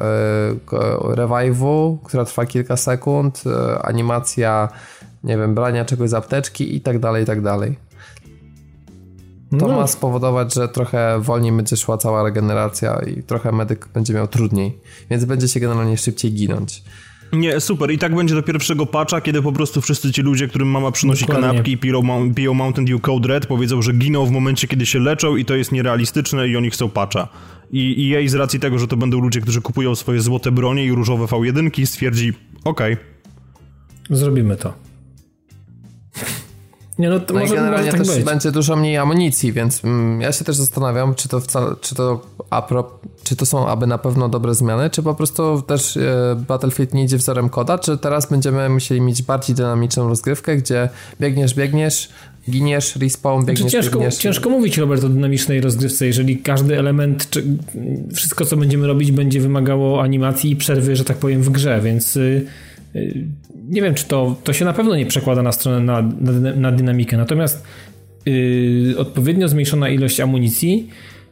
tak. 0.70 0.80
revive'u, 1.02 1.98
która 2.04 2.24
trwa 2.24 2.46
kilka 2.46 2.76
sekund, 2.76 3.42
e, 3.46 3.82
animacja 3.82 4.68
nie 5.24 5.38
wiem, 5.38 5.54
brania 5.54 5.84
czegoś 5.84 6.10
z 6.10 6.14
apteczki 6.14 6.76
i 6.76 6.80
tak 6.80 6.98
dalej, 6.98 7.22
i 7.22 7.26
tak 7.26 7.42
dalej. 7.42 7.76
To 9.58 9.68
no. 9.68 9.76
ma 9.76 9.86
spowodować, 9.86 10.54
że 10.54 10.68
trochę 10.68 11.20
wolniej 11.20 11.52
będzie 11.52 11.76
szła 11.76 11.98
cała 11.98 12.22
regeneracja 12.22 13.00
i 13.06 13.22
trochę 13.22 13.52
medyk 13.52 13.88
będzie 13.88 14.14
miał 14.14 14.28
trudniej, 14.28 14.78
więc 15.10 15.24
będzie 15.24 15.48
się 15.48 15.60
generalnie 15.60 15.96
szybciej 15.96 16.32
ginąć. 16.32 16.82
Nie, 17.32 17.60
super. 17.60 17.90
I 17.90 17.98
tak 17.98 18.14
będzie 18.14 18.34
do 18.34 18.42
pierwszego 18.42 18.86
patcha, 18.86 19.20
kiedy 19.20 19.42
po 19.42 19.52
prostu 19.52 19.80
wszyscy 19.80 20.12
ci 20.12 20.22
ludzie, 20.22 20.48
którym 20.48 20.68
mama 20.68 20.90
przynosi 20.90 21.26
Dokładnie. 21.26 21.48
kanapki 21.48 21.72
i 21.72 21.78
piją, 21.78 22.34
piją 22.34 22.54
Mountain 22.54 22.84
Dew 22.84 23.00
Code 23.00 23.28
Red, 23.28 23.46
powiedzą, 23.46 23.82
że 23.82 23.92
giną 23.92 24.26
w 24.26 24.30
momencie, 24.30 24.68
kiedy 24.68 24.86
się 24.86 24.98
leczą 24.98 25.36
i 25.36 25.44
to 25.44 25.54
jest 25.54 25.72
nierealistyczne 25.72 26.48
i 26.48 26.56
oni 26.56 26.70
chcą 26.70 26.88
patcha. 26.88 27.28
I 27.72 28.08
jej 28.08 28.28
z 28.28 28.34
racji 28.34 28.60
tego, 28.60 28.78
że 28.78 28.86
to 28.86 28.96
będą 28.96 29.20
ludzie, 29.20 29.40
którzy 29.40 29.60
kupują 29.60 29.94
swoje 29.94 30.20
złote 30.20 30.52
bronie 30.52 30.84
i 30.84 30.92
różowe 30.92 31.24
V1, 31.24 31.86
stwierdzi, 31.86 32.32
okej. 32.64 32.92
Okay. 32.92 34.16
Zrobimy 34.16 34.56
to. 34.56 34.74
Nie, 37.00 37.08
no 37.08 37.20
to 37.20 37.34
no 37.34 37.40
może, 37.40 37.54
generalnie 37.54 37.86
może 37.86 37.98
tak 37.98 38.06
też 38.06 38.16
być. 38.16 38.24
będzie 38.24 38.52
dużo 38.52 38.76
mniej 38.76 38.96
amunicji, 38.96 39.52
więc 39.52 39.84
mm, 39.84 40.20
ja 40.20 40.32
się 40.32 40.44
też 40.44 40.56
zastanawiam, 40.56 41.14
czy 41.14 41.28
to 41.28 41.40
wcale, 41.40 41.74
czy 41.80 41.94
to 41.94 42.22
apro, 42.50 42.90
czy 43.24 43.36
to 43.36 43.46
są 43.46 43.68
aby 43.68 43.86
na 43.86 43.98
pewno 43.98 44.28
dobre 44.28 44.54
zmiany, 44.54 44.90
czy 44.90 45.02
po 45.02 45.14
prostu 45.14 45.62
też 45.62 45.96
e, 45.96 46.36
Battlefield 46.48 46.94
nie 46.94 47.04
idzie 47.04 47.16
wzorem 47.16 47.48
koda, 47.48 47.78
czy 47.78 47.98
teraz 47.98 48.30
będziemy 48.30 48.68
musieli 48.68 49.00
mieć 49.00 49.22
bardziej 49.22 49.56
dynamiczną 49.56 50.08
rozgrywkę, 50.08 50.56
gdzie 50.56 50.88
biegniesz, 51.20 51.54
biegniesz, 51.54 52.08
giniesz, 52.50 52.96
respawn, 52.96 53.40
biegniesz, 53.40 53.60
znaczy, 53.60 53.72
ciężko, 53.72 53.98
biegniesz. 53.98 54.16
Ciężko 54.16 54.50
mówić, 54.50 54.78
Robert, 54.78 55.04
o 55.04 55.08
dynamicznej 55.08 55.60
rozgrywce, 55.60 56.06
jeżeli 56.06 56.38
każdy 56.38 56.78
element, 56.78 57.30
czy 57.30 57.44
wszystko, 58.14 58.44
co 58.44 58.56
będziemy 58.56 58.86
robić, 58.86 59.12
będzie 59.12 59.40
wymagało 59.40 60.02
animacji 60.02 60.50
i 60.50 60.56
przerwy, 60.56 60.96
że 60.96 61.04
tak 61.04 61.16
powiem, 61.16 61.42
w 61.42 61.50
grze, 61.50 61.80
więc... 61.80 62.16
Y, 62.16 62.46
nie 63.68 63.82
wiem, 63.82 63.94
czy 63.94 64.04
to, 64.04 64.36
to 64.44 64.52
się 64.52 64.64
na 64.64 64.72
pewno 64.72 64.96
nie 64.96 65.06
przekłada 65.06 65.42
na 65.42 65.52
stronę, 65.52 65.80
na, 65.80 66.02
na, 66.20 66.54
na 66.54 66.72
dynamikę. 66.72 67.16
Natomiast 67.16 67.64
yy, 68.26 68.94
odpowiednio 68.98 69.48
zmniejszona 69.48 69.88
ilość 69.88 70.20
amunicji 70.20 70.88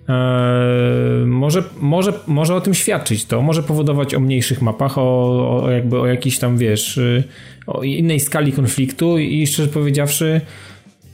yy, 0.08 1.26
może, 1.26 1.64
może, 1.80 2.12
może 2.26 2.54
o 2.54 2.60
tym 2.60 2.74
świadczyć. 2.74 3.24
To 3.24 3.42
może 3.42 3.62
powodować 3.62 4.14
o 4.14 4.20
mniejszych 4.20 4.62
mapach, 4.62 4.98
o, 4.98 5.62
o 5.62 5.70
jakby 5.70 6.00
o 6.00 6.06
jakiejś 6.06 6.38
tam, 6.38 6.58
wiesz, 6.58 6.96
yy, 6.96 7.24
o 7.66 7.82
innej 7.82 8.20
skali 8.20 8.52
konfliktu 8.52 9.18
i 9.18 9.46
szczerze 9.46 9.68
powiedziawszy 9.68 10.40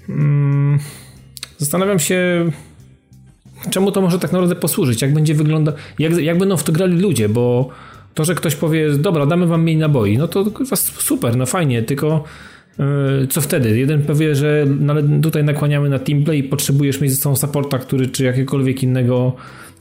mm, 0.09 0.78
zastanawiam 1.59 1.99
się 1.99 2.51
czemu 3.70 3.92
to 3.92 4.01
może 4.01 4.18
tak 4.18 4.32
naprawdę 4.32 4.57
posłużyć, 4.57 5.03
jak 5.03 5.14
będzie 5.14 5.34
wyglądać, 5.34 5.74
jak, 5.99 6.18
jak 6.18 6.38
będą 6.38 6.57
w 6.57 6.64
to 6.64 6.72
grali 6.72 6.97
ludzie, 6.97 7.28
bo 7.28 7.68
to, 8.15 8.25
że 8.25 8.35
ktoś 8.35 8.55
powie, 8.57 8.91
dobra, 8.91 9.27
damy 9.27 9.47
wam 9.47 9.62
mniej 9.62 9.77
naboi, 9.77 10.19
no 10.19 10.29
to 10.29 10.45
super, 10.99 11.37
no 11.37 11.47
fajnie, 11.47 11.83
tylko 11.83 12.25
yy, 12.79 13.27
co 13.31 13.41
wtedy? 13.41 13.79
Jeden 13.79 14.03
powie, 14.03 14.35
że 14.35 14.67
tutaj 15.23 15.45
nakłaniamy 15.45 15.89
na 15.89 15.99
teamplay 15.99 16.39
i 16.39 16.43
potrzebujesz 16.43 17.01
mieć 17.01 17.11
ze 17.11 17.17
sobą 17.17 17.37
supporta, 17.37 17.79
który, 17.79 18.07
czy 18.07 18.25
jakiegokolwiek 18.25 18.83
innego, 18.83 19.33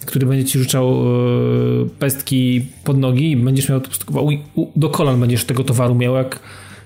który 0.06 0.26
będzie 0.26 0.46
ci 0.46 0.60
rzucał 0.60 1.06
yy, 1.06 1.90
pestki 2.00 2.66
pod 2.84 2.98
nogi 2.98 3.32
i 3.32 3.38
będziesz 3.38 3.70
miał 3.70 3.82
do 4.76 4.90
kolan 4.90 5.20
będziesz 5.20 5.46
tego 5.46 5.64
towaru 5.64 5.96
miał, 5.96 6.16
jak, 6.16 6.40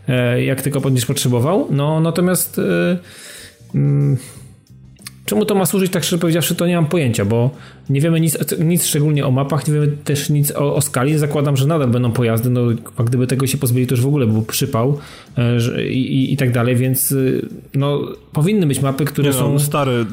yy, 0.08 0.44
jak 0.44 0.62
tylko 0.62 0.82
będziesz 0.82 1.06
potrzebował. 1.06 1.68
No, 1.72 2.00
natomiast 2.00 2.62
mm, 3.76 4.18
Czemu 5.28 5.46
to 5.46 5.56
ma 5.56 5.66
służyć, 5.66 5.92
tak 5.92 6.04
szczerze 6.04 6.20
powiedziawszy, 6.20 6.56
to 6.56 6.68
nie 6.68 6.76
mam 6.76 6.86
pojęcia, 6.86 7.26
bo 7.26 7.50
nie 7.90 8.02
wiemy 8.02 8.20
nic, 8.20 8.38
nic 8.60 8.86
szczególnie 8.86 9.26
o 9.26 9.32
mapach, 9.32 9.68
nie 9.68 9.74
wiemy 9.74 9.88
też 9.88 10.30
nic 10.30 10.52
o, 10.52 10.76
o 10.76 10.82
skali. 10.82 11.18
Zakładam, 11.18 11.58
że 11.58 11.68
nadal 11.68 11.88
będą 11.88 12.12
pojazdy, 12.12 12.50
no 12.50 12.62
a 12.98 13.04
gdyby 13.04 13.28
tego 13.28 13.48
się 13.48 13.58
pozbyli, 13.58 13.88
to 13.88 13.94
już 13.94 14.02
w 14.02 14.08
ogóle 14.08 14.28
był 14.28 14.42
przypał 14.42 15.00
e, 15.38 15.88
i, 15.88 16.14
i, 16.16 16.34
i 16.34 16.38
tak 16.38 16.52
dalej, 16.52 16.76
więc 16.76 17.12
y, 17.12 17.50
no 17.74 18.02
powinny 18.34 18.68
być 18.68 18.82
mapy, 18.82 19.06
które 19.06 19.30
no, 19.30 19.34
są... 19.34 19.60
Stary, 19.60 20.06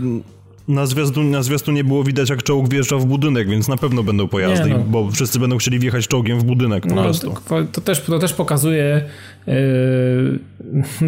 na, 0.68 0.86
zwiastu, 0.86 1.22
na 1.22 1.42
zwiastunie 1.42 1.84
było 1.84 2.04
widać, 2.04 2.30
jak 2.30 2.42
czołg 2.42 2.68
wjeżdża 2.68 2.96
w 2.96 3.06
budynek, 3.06 3.48
więc 3.48 3.68
na 3.68 3.76
pewno 3.76 4.02
będą 4.02 4.28
pojazdy, 4.28 4.68
nie, 4.68 4.74
no. 4.74 4.84
bo 4.84 5.10
wszyscy 5.10 5.38
będą 5.38 5.56
chcieli 5.56 5.78
wjechać 5.78 6.08
czołgiem 6.08 6.40
w 6.40 6.44
budynek 6.44 6.86
po 6.86 6.94
no, 6.94 7.02
prostu. 7.02 7.34
To, 7.48 7.64
to, 7.72 7.80
też, 7.80 8.00
to 8.00 8.18
też 8.18 8.32
pokazuje, 8.32 9.04
yy, 9.46 9.54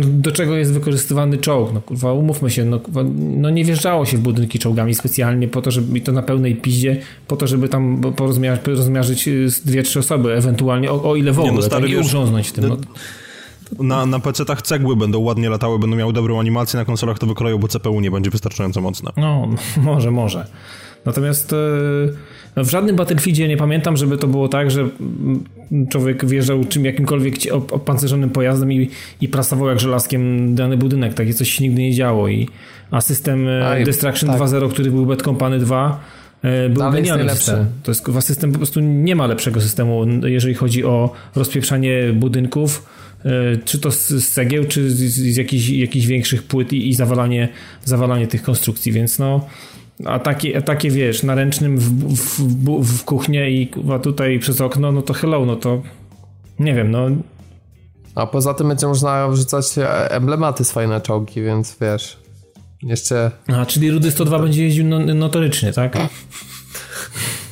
do 0.02 0.32
czego 0.32 0.56
jest 0.56 0.72
wykorzystywany 0.72 1.38
czołg. 1.38 1.72
No 1.74 1.80
kurwa, 1.80 2.12
umówmy 2.12 2.50
się, 2.50 2.64
no, 2.64 2.80
no 3.16 3.50
nie 3.50 3.64
wjeżdżało 3.64 4.06
się 4.06 4.16
w 4.16 4.20
budynki 4.20 4.58
czołgami 4.58 4.94
specjalnie 4.94 5.48
po 5.48 5.62
to, 5.62 5.70
żeby 5.70 6.00
to 6.00 6.12
na 6.12 6.22
pełnej 6.22 6.56
piździe, 6.56 7.00
po 7.28 7.36
to, 7.36 7.46
żeby 7.46 7.68
tam 7.68 8.00
porozmiarzyć 8.16 9.28
dwie, 9.64 9.82
trzy 9.82 9.98
osoby, 9.98 10.32
ewentualnie, 10.32 10.90
o, 10.90 11.10
o 11.10 11.16
ile 11.16 11.32
w 11.32 11.38
ogóle, 11.38 11.52
nie, 11.52 11.58
no, 11.58 11.62
stary, 11.62 11.82
tak, 11.82 11.90
i 11.90 11.96
ugrząznąć 11.96 12.52
tym. 12.52 12.68
No. 12.68 12.76
Na, 13.78 14.06
na 14.06 14.18
PC-tach 14.18 14.62
cegły 14.62 14.96
będą 14.96 15.18
ładnie 15.18 15.50
latały, 15.50 15.78
będą 15.78 15.96
miały 15.96 16.12
dobrą 16.12 16.40
animację, 16.40 16.78
na 16.78 16.84
konsolach 16.84 17.18
to 17.18 17.26
wykroją, 17.26 17.58
bo 17.58 17.68
CPU 17.68 18.00
nie 18.00 18.10
będzie 18.10 18.30
wystarczająco 18.30 18.80
mocne. 18.80 19.10
No, 19.16 19.48
może, 19.82 20.10
może. 20.10 20.46
Natomiast 21.04 21.52
e, 21.52 21.56
w 22.56 22.70
żadnym 22.70 22.96
Battlefieldzie 22.96 23.48
nie 23.48 23.56
pamiętam, 23.56 23.96
żeby 23.96 24.18
to 24.18 24.26
było 24.26 24.48
tak, 24.48 24.70
że 24.70 24.88
człowiek 25.88 26.26
wjeżdżał 26.26 26.64
czym 26.64 26.84
jakimkolwiek 26.84 27.34
opancerzonym 27.70 28.30
pojazdem 28.30 28.72
i, 28.72 28.90
i 29.20 29.28
prasował 29.28 29.68
jak 29.68 29.80
żelazkiem 29.80 30.54
dany 30.54 30.76
budynek. 30.76 31.14
Takie 31.14 31.34
coś 31.34 31.50
się 31.50 31.64
nigdy 31.64 31.82
nie 31.82 31.94
działo. 31.94 32.28
I, 32.28 32.48
a 32.90 33.00
system 33.00 33.48
e, 33.48 33.68
Aj, 33.68 33.84
Destruction 33.84 34.30
tak. 34.30 34.40
2.0, 34.40 34.70
który 34.70 34.90
był 34.90 35.06
Bad 35.06 35.22
Company 35.22 35.58
2 35.58 36.00
e, 36.42 36.68
był 36.68 36.78
Dalej 36.78 37.02
genialny 37.02 37.30
system. 37.30 37.66
To 37.82 37.90
jest 37.90 38.04
system, 38.20 38.52
po 38.52 38.58
prostu 38.58 38.80
nie 38.80 39.16
ma 39.16 39.26
lepszego 39.26 39.60
systemu, 39.60 40.06
jeżeli 40.22 40.54
chodzi 40.54 40.84
o 40.84 41.12
rozpieprzanie 41.34 42.12
budynków 42.14 42.95
czy 43.64 43.78
to 43.78 43.90
z, 43.90 44.28
cegieł, 44.28 44.64
czy 44.64 44.90
z, 44.90 44.96
z 45.14 45.36
jakichś, 45.36 45.68
jakichś 45.68 46.06
większych 46.06 46.42
płyt 46.42 46.72
i, 46.72 46.88
i 46.88 46.94
zawalanie, 46.94 47.48
zawalanie 47.84 48.26
tych 48.26 48.42
konstrukcji, 48.42 48.92
więc 48.92 49.18
no 49.18 49.46
a 50.04 50.18
takie, 50.18 50.58
a 50.58 50.60
takie 50.60 50.90
wiesz, 50.90 51.22
na 51.22 51.34
ręcznym 51.34 51.78
w, 51.78 52.14
w, 52.16 52.40
w, 52.40 52.98
w 52.98 53.04
kuchnię 53.04 53.50
i 53.50 53.70
tutaj 54.02 54.38
przez 54.38 54.60
okno, 54.60 54.92
no 54.92 55.02
to 55.02 55.14
hello, 55.14 55.46
no 55.46 55.56
to 55.56 55.82
nie 56.58 56.74
wiem, 56.74 56.90
no 56.90 57.08
a 58.14 58.26
poza 58.26 58.54
tym 58.54 58.68
będzie 58.68 58.86
można 58.86 59.28
wrzucać 59.28 59.66
emblematy 60.08 60.64
swoje 60.64 60.88
na 60.88 61.00
czołgi, 61.00 61.42
więc 61.42 61.76
wiesz, 61.80 62.18
jeszcze... 62.82 63.30
A, 63.46 63.66
czyli 63.66 63.90
Rudy 63.90 64.10
102 64.10 64.38
będzie 64.38 64.64
jeździł 64.64 64.84
no, 64.84 64.98
notorycznie, 64.98 65.72
tak? 65.72 65.98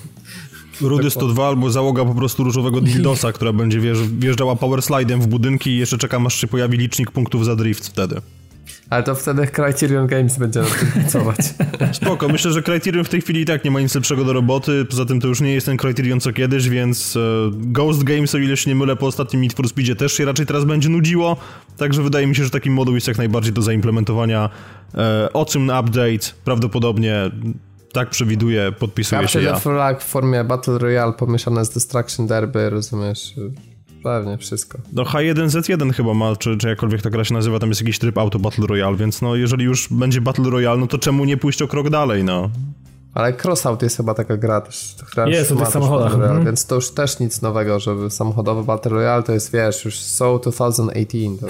Rudy 0.80 1.10
102 1.10 1.48
albo 1.48 1.70
załoga 1.70 2.04
po 2.04 2.14
prostu 2.14 2.44
różowego 2.44 2.80
dildosa, 2.80 3.32
która 3.32 3.52
będzie 3.52 3.80
wjeżdżała 4.18 4.56
power 4.56 4.82
slidem 4.82 5.20
w 5.20 5.26
budynki 5.26 5.70
i 5.70 5.78
jeszcze 5.78 5.98
czekam 5.98 6.26
aż 6.26 6.34
się 6.34 6.46
pojawi 6.46 6.78
licznik 6.78 7.10
punktów 7.10 7.44
za 7.44 7.56
drift 7.56 7.88
wtedy. 7.88 8.20
Ale 8.90 9.02
to 9.02 9.14
wtedy 9.14 9.46
Criterion 9.46 10.06
Games 10.06 10.38
będzie 10.38 10.60
na 10.60 10.66
tym 10.66 10.88
pracować. 10.88 11.38
Spoko, 12.02 12.28
myślę, 12.28 12.52
że 12.52 12.62
Criterion 12.62 13.04
w 13.04 13.08
tej 13.08 13.20
chwili 13.20 13.40
i 13.40 13.44
tak 13.44 13.64
nie 13.64 13.70
ma 13.70 13.80
nic 13.80 13.94
lepszego 13.94 14.24
do 14.24 14.32
roboty, 14.32 14.84
poza 14.84 15.04
tym 15.04 15.20
to 15.20 15.28
już 15.28 15.40
nie 15.40 15.52
jest 15.52 15.66
ten 15.66 15.76
Criterion 15.76 16.20
co 16.20 16.32
kiedyś, 16.32 16.68
więc 16.68 17.16
e, 17.16 17.20
Ghost 17.52 18.04
Games, 18.04 18.34
o 18.34 18.38
ile 18.38 18.56
się 18.56 18.70
nie 18.70 18.74
mylę, 18.74 18.96
po 18.96 19.06
ostatnim 19.06 19.42
Need 19.42 19.52
for 19.52 19.68
Speedzie 19.68 19.96
też 19.96 20.12
się 20.12 20.24
raczej 20.24 20.46
teraz 20.46 20.64
będzie 20.64 20.88
nudziło, 20.88 21.36
także 21.76 22.02
wydaje 22.02 22.26
mi 22.26 22.36
się, 22.36 22.44
że 22.44 22.50
taki 22.50 22.70
moduł 22.70 22.94
jest 22.94 23.08
jak 23.08 23.18
najbardziej 23.18 23.52
do 23.52 23.62
zaimplementowania. 23.62 24.50
E, 24.94 25.32
o 25.32 25.44
czym 25.44 25.64
update 25.64 26.34
prawdopodobnie 26.44 27.30
tak 27.94 28.10
przewiduje, 28.10 28.72
podpisuje 28.72 29.28
się 29.28 29.42
ja. 29.42 29.58
Flag 29.58 30.02
w 30.02 30.06
formie 30.06 30.44
Battle 30.44 30.78
Royale 30.78 31.12
pomieszane 31.12 31.64
z 31.64 31.70
Destruction 31.70 32.26
Derby, 32.26 32.70
rozumiesz? 32.70 33.34
Pewnie, 34.02 34.38
wszystko. 34.38 34.78
No 34.92 35.02
H1Z1 35.02 35.92
chyba 35.92 36.14
ma, 36.14 36.36
czy, 36.36 36.56
czy 36.56 36.68
jakkolwiek 36.68 37.02
ta 37.02 37.10
gra 37.10 37.24
się 37.24 37.34
nazywa, 37.34 37.58
tam 37.58 37.68
jest 37.68 37.80
jakiś 37.80 37.98
tryb 37.98 38.18
Auto 38.18 38.38
Battle 38.38 38.66
Royale, 38.66 38.96
więc 38.96 39.22
no 39.22 39.36
jeżeli 39.36 39.64
już 39.64 39.88
będzie 39.90 40.20
Battle 40.20 40.50
Royale, 40.50 40.80
no 40.80 40.86
to 40.86 40.98
czemu 40.98 41.24
nie 41.24 41.36
pójść 41.36 41.62
o 41.62 41.68
krok 41.68 41.90
dalej, 41.90 42.24
no? 42.24 42.50
Ale 43.14 43.32
Crossout 43.32 43.82
jest 43.82 43.96
chyba 43.96 44.14
taka 44.14 44.36
gra 44.36 44.60
też. 44.60 44.94
Która 45.06 45.28
jest 45.28 45.52
o 45.52 45.56
tych 45.56 45.68
samochodach. 45.68 46.12
Royale, 46.12 46.30
mm. 46.30 46.44
Więc 46.44 46.66
to 46.66 46.74
już 46.74 46.90
też 46.90 47.18
nic 47.18 47.42
nowego, 47.42 47.80
żeby 47.80 48.10
samochodowy 48.10 48.62
Battle 48.62 48.92
Royale 48.92 49.22
to 49.22 49.32
jest, 49.32 49.52
wiesz, 49.52 49.84
już 49.84 49.98
so 49.98 50.38
2018. 50.38 51.06
To 51.40 51.46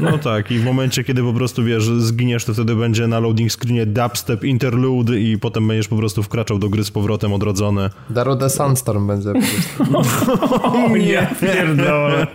no 0.10 0.18
tak, 0.18 0.50
i 0.50 0.58
w 0.58 0.64
momencie, 0.64 1.04
kiedy 1.04 1.22
po 1.22 1.32
prostu, 1.32 1.64
wiesz, 1.64 1.84
zginiesz, 1.84 2.44
to 2.44 2.54
wtedy 2.54 2.74
będzie 2.74 3.06
na 3.06 3.20
loading 3.20 3.52
screenie 3.52 3.86
dubstep 3.86 4.44
interlude 4.44 5.20
i 5.20 5.38
potem 5.38 5.68
będziesz 5.68 5.88
po 5.88 5.96
prostu 5.96 6.22
wkraczał 6.22 6.58
do 6.58 6.68
gry 6.68 6.84
z 6.84 6.90
powrotem 6.90 7.32
odrodzony. 7.32 7.90
Darude 8.10 8.50
Sandstorm 8.50 9.06
będzie 9.06 9.32
po 9.32 9.84
prostu. 9.84 10.96
nie, 11.06 11.28
pierdolę. 11.40 12.26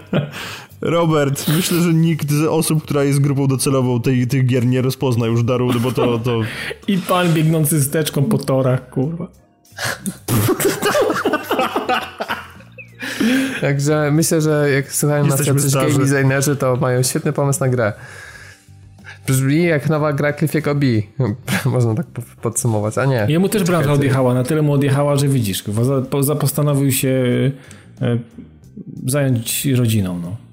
Robert, 0.82 1.47
myślę, 1.47 1.82
że 1.82 1.93
nikt 1.93 2.32
z 2.32 2.45
osób, 2.45 2.84
która 2.84 3.03
jest 3.03 3.19
grupą 3.19 3.47
docelową 3.47 4.01
tej, 4.01 4.27
tych 4.27 4.45
gier 4.45 4.65
nie 4.65 4.82
rozpozna 4.82 5.25
już 5.25 5.43
Darude, 5.43 5.79
bo 5.79 5.91
to, 5.91 6.19
to... 6.19 6.41
I 6.88 6.97
pan 6.97 7.34
biegnący 7.34 7.79
z 7.79 7.89
teczką 7.89 8.23
po 8.23 8.38
torach, 8.38 8.89
kurwa. 8.89 9.27
Także 13.61 14.09
myślę, 14.11 14.41
że 14.41 14.69
jak 14.69 14.93
słuchają 14.93 15.27
nas 15.27 15.47
jacyś 15.47 15.73
game 15.73 16.05
designerzy, 16.05 16.55
to 16.55 16.75
mają 16.75 17.03
świetny 17.03 17.34
pomysł 17.34 17.59
na 17.59 17.69
grę. 17.69 17.93
Brzmi 19.27 19.63
jak 19.63 19.89
nowa 19.89 20.13
gra 20.13 20.34
Cliffiego 20.34 20.75
B. 20.75 20.86
Można 21.71 21.95
tak 21.95 22.05
podsumować, 22.41 22.97
a 22.97 23.05
nie. 23.05 23.25
Jemu 23.29 23.49
też 23.49 23.63
branża 23.63 23.93
odjechała, 23.93 24.34
na 24.34 24.43
tyle 24.43 24.61
mu 24.61 24.73
odjechała, 24.73 25.15
że 25.15 25.27
widzisz, 25.27 25.63
za, 26.21 26.36
postanowił 26.36 26.91
się 26.91 27.11
e, 28.01 28.17
zająć 29.05 29.65
rodziną, 29.65 30.19
no. 30.23 30.50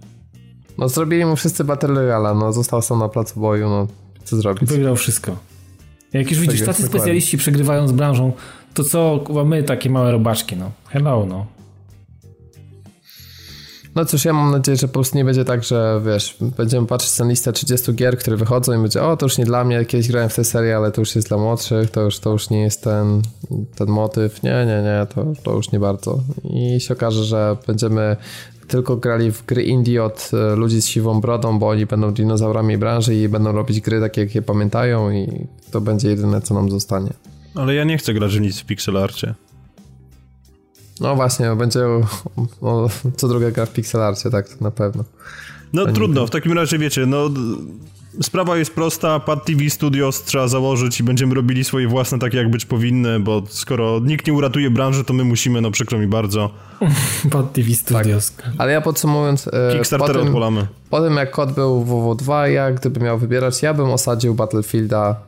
No 0.78 0.88
zrobili 0.88 1.24
mu 1.24 1.36
wszyscy 1.36 1.64
Battle 1.64 1.88
Royale, 1.88 2.34
no 2.34 2.52
został 2.52 2.82
sam 2.82 2.98
na 2.98 3.08
placu 3.08 3.40
boju, 3.40 3.68
no 3.68 3.86
co 4.24 4.36
zrobić? 4.36 4.68
Wygrał 4.68 4.96
wszystko. 4.96 5.36
Jak 6.12 6.30
już 6.30 6.40
widzisz, 6.40 6.60
tak 6.60 6.66
tacy 6.66 6.82
specjaliści 6.82 7.38
przegrywają 7.38 7.88
z 7.88 7.92
branżą, 7.92 8.32
to 8.74 8.84
co, 8.84 9.24
my 9.44 9.62
takie 9.62 9.90
małe 9.90 10.12
robaczki, 10.12 10.56
no. 10.56 10.70
Hello, 10.88 11.26
no. 11.28 11.46
No 13.94 14.04
cóż, 14.04 14.24
ja 14.24 14.32
mam 14.32 14.50
nadzieję, 14.50 14.76
że 14.76 14.88
po 14.88 14.94
prostu 14.94 15.16
nie 15.16 15.24
będzie 15.24 15.44
tak, 15.44 15.64
że 15.64 16.00
wiesz, 16.06 16.36
będziemy 16.56 16.86
patrzeć 16.86 17.18
na 17.18 17.26
listę 17.26 17.52
30 17.52 17.94
gier, 17.94 18.18
które 18.18 18.36
wychodzą 18.36 18.78
i 18.78 18.82
będzie, 18.82 19.02
o 19.02 19.16
to 19.16 19.26
już 19.26 19.38
nie 19.38 19.44
dla 19.44 19.64
mnie, 19.64 19.84
kiedyś 19.84 20.08
grałem 20.08 20.28
w 20.28 20.34
tę 20.34 20.44
serię, 20.44 20.76
ale 20.76 20.92
to 20.92 21.00
już 21.00 21.16
jest 21.16 21.28
dla 21.28 21.36
młodszych, 21.36 21.90
to 21.90 22.00
już, 22.00 22.18
to 22.18 22.30
już 22.30 22.50
nie 22.50 22.60
jest 22.60 22.84
ten, 22.84 23.22
ten 23.76 23.88
motyw, 23.88 24.42
nie, 24.42 24.66
nie, 24.66 24.82
nie, 24.82 25.06
to, 25.14 25.42
to 25.42 25.52
już 25.52 25.72
nie 25.72 25.80
bardzo. 25.80 26.20
I 26.44 26.80
się 26.80 26.94
okaże, 26.94 27.24
że 27.24 27.56
będziemy 27.66 28.16
tylko 28.68 28.96
grali 28.96 29.32
w 29.32 29.46
gry 29.46 29.62
indie 29.62 30.04
od 30.04 30.30
e, 30.32 30.56
ludzi 30.56 30.82
z 30.82 30.86
siwą 30.86 31.20
brodą, 31.20 31.58
bo 31.58 31.68
oni 31.68 31.86
będą 31.86 32.12
dinozaurami 32.12 32.78
branży 32.78 33.14
i 33.14 33.28
będą 33.28 33.52
robić 33.52 33.80
gry 33.80 34.00
takie, 34.00 34.20
jak 34.20 34.34
je 34.34 34.42
pamiętają 34.42 35.10
i 35.10 35.46
to 35.70 35.80
będzie 35.80 36.08
jedyne, 36.08 36.40
co 36.40 36.54
nam 36.54 36.70
zostanie. 36.70 37.10
Ale 37.54 37.74
ja 37.74 37.84
nie 37.84 37.98
chcę 37.98 38.14
grać 38.14 38.38
w 38.38 38.40
nic 38.40 38.60
w 38.60 38.64
pixelarcie. 38.64 39.34
No 41.00 41.16
właśnie, 41.16 41.56
będzie 41.56 41.80
o, 42.60 42.88
co 43.16 43.28
druga 43.28 43.50
gra 43.50 43.66
w 43.66 43.72
pixelarcie, 43.72 44.30
tak, 44.30 44.48
to 44.48 44.54
na 44.60 44.70
pewno. 44.70 45.04
No 45.72 45.86
trudno, 45.86 46.26
w 46.26 46.30
takim 46.30 46.52
razie 46.52 46.78
wiecie, 46.78 47.06
no 47.06 47.30
sprawa 48.22 48.56
jest 48.56 48.74
prosta, 48.74 49.20
Pad 49.20 49.44
TV 49.44 49.70
Studios 49.70 50.22
trzeba 50.24 50.48
założyć 50.48 51.00
i 51.00 51.02
będziemy 51.02 51.34
robili 51.34 51.64
swoje 51.64 51.88
własne 51.88 52.18
takie 52.18 52.36
jak 52.36 52.50
być 52.50 52.64
powinny, 52.64 53.20
bo 53.20 53.42
skoro 53.48 54.00
nikt 54.00 54.26
nie 54.26 54.32
uratuje 54.32 54.70
branży, 54.70 55.04
to 55.04 55.12
my 55.12 55.24
musimy, 55.24 55.60
no 55.60 55.70
przykro 55.70 55.98
mi 55.98 56.06
bardzo. 56.06 56.50
Pad 57.32 57.52
TV 57.52 57.74
Studios. 57.74 58.32
Tak. 58.32 58.46
Ale 58.58 58.72
ja 58.72 58.80
podsumowując... 58.80 59.48
E, 59.48 59.72
Kickstarter 59.72 60.08
po 60.08 60.18
tym, 60.18 60.28
odpalamy. 60.28 60.66
Po 60.90 61.00
tym 61.00 61.16
jak 61.16 61.30
kod 61.30 61.52
był 61.52 61.84
w 61.84 61.90
WW2, 61.90 62.44
ja 62.44 62.72
gdybym 62.72 63.02
miał 63.02 63.18
wybierać, 63.18 63.62
ja 63.62 63.74
bym 63.74 63.90
osadził 63.90 64.34
Battlefielda 64.34 65.27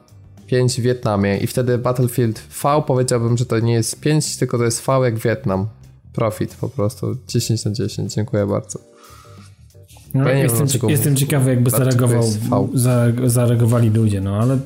5 0.51 0.81
w 0.81 0.83
Wietnamie 0.83 1.39
i 1.39 1.47
wtedy 1.47 1.79
Battlefield 1.79 2.39
V 2.63 2.83
powiedziałbym, 2.87 3.39
że 3.39 3.47
to 3.47 3.59
nie 3.59 3.73
jest 3.73 4.01
5, 4.01 4.37
tylko 4.37 4.59
to 4.59 4.65
jest 4.65 4.87
V 4.87 5.01
jak 5.05 5.19
Wietnam. 5.19 5.67
Profit 6.13 6.55
po 6.55 6.69
prostu. 6.69 7.17
10 7.29 7.65
na 7.65 7.73
10. 7.73 8.15
Dziękuję 8.15 8.47
bardzo. 8.47 8.79
No, 10.15 10.29
ja 10.29 10.39
jestem, 10.39 10.67
wiem, 10.67 10.91
jestem 10.91 11.17
ciekawy, 11.17 11.51
jakby 11.51 11.71
zareagował, 11.71 12.23
zareagowali 13.27 13.91
ludzie, 13.91 14.21
no 14.21 14.37
ale. 14.37 14.59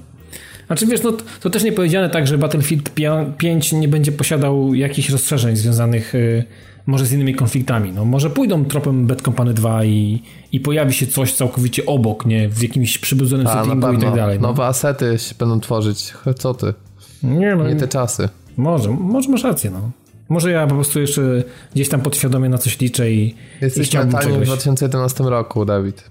Znaczy 0.66 0.86
wiesz, 0.86 1.02
no 1.02 1.12
to 1.40 1.50
też 1.50 1.62
nie 1.62 1.72
powiedziane 1.72 2.10
tak, 2.10 2.26
że 2.26 2.38
Battlefield 2.38 2.90
5 3.38 3.72
nie 3.72 3.88
będzie 3.88 4.12
posiadał 4.12 4.74
jakichś 4.74 5.10
rozszerzeń 5.10 5.56
związanych 5.56 6.14
y, 6.14 6.44
może 6.86 7.06
z 7.06 7.12
innymi 7.12 7.34
konfliktami. 7.34 7.92
No 7.92 8.04
może 8.04 8.30
pójdą 8.30 8.64
tropem 8.64 9.06
Bad 9.06 9.22
Company 9.22 9.54
2 9.54 9.84
i, 9.84 10.22
i 10.52 10.60
pojawi 10.60 10.92
się 10.92 11.06
coś 11.06 11.32
całkowicie 11.32 11.86
obok, 11.86 12.26
nie? 12.26 12.48
W 12.48 12.62
jakimś 12.62 12.98
przybudzonym 12.98 13.46
settingu 13.46 13.92
i 13.92 13.98
tak 13.98 14.14
dalej. 14.14 14.40
No. 14.40 14.48
Nowe 14.48 14.66
asety 14.66 15.18
się 15.18 15.34
będą 15.38 15.60
tworzyć. 15.60 16.14
Co 16.38 16.54
ty? 16.54 16.74
Nie, 17.22 17.56
no, 17.56 17.68
nie 17.68 17.76
te 17.76 17.88
czasy. 17.88 18.28
Może, 18.56 18.90
może 18.90 19.30
masz 19.30 19.44
rację, 19.44 19.70
no. 19.70 19.90
Może 20.28 20.50
ja 20.50 20.66
po 20.66 20.74
prostu 20.74 21.00
jeszcze 21.00 21.44
gdzieś 21.74 21.88
tam 21.88 22.00
podświadomie 22.00 22.48
na 22.48 22.58
coś 22.58 22.80
liczę 22.80 23.10
i, 23.10 23.34
Jesteś 23.60 23.86
i 23.86 23.90
chciałbym 23.90 24.18
czegoś. 24.20 24.38
w 24.38 24.44
2011 24.44 25.24
roku, 25.24 25.64
Dawid. 25.64 26.10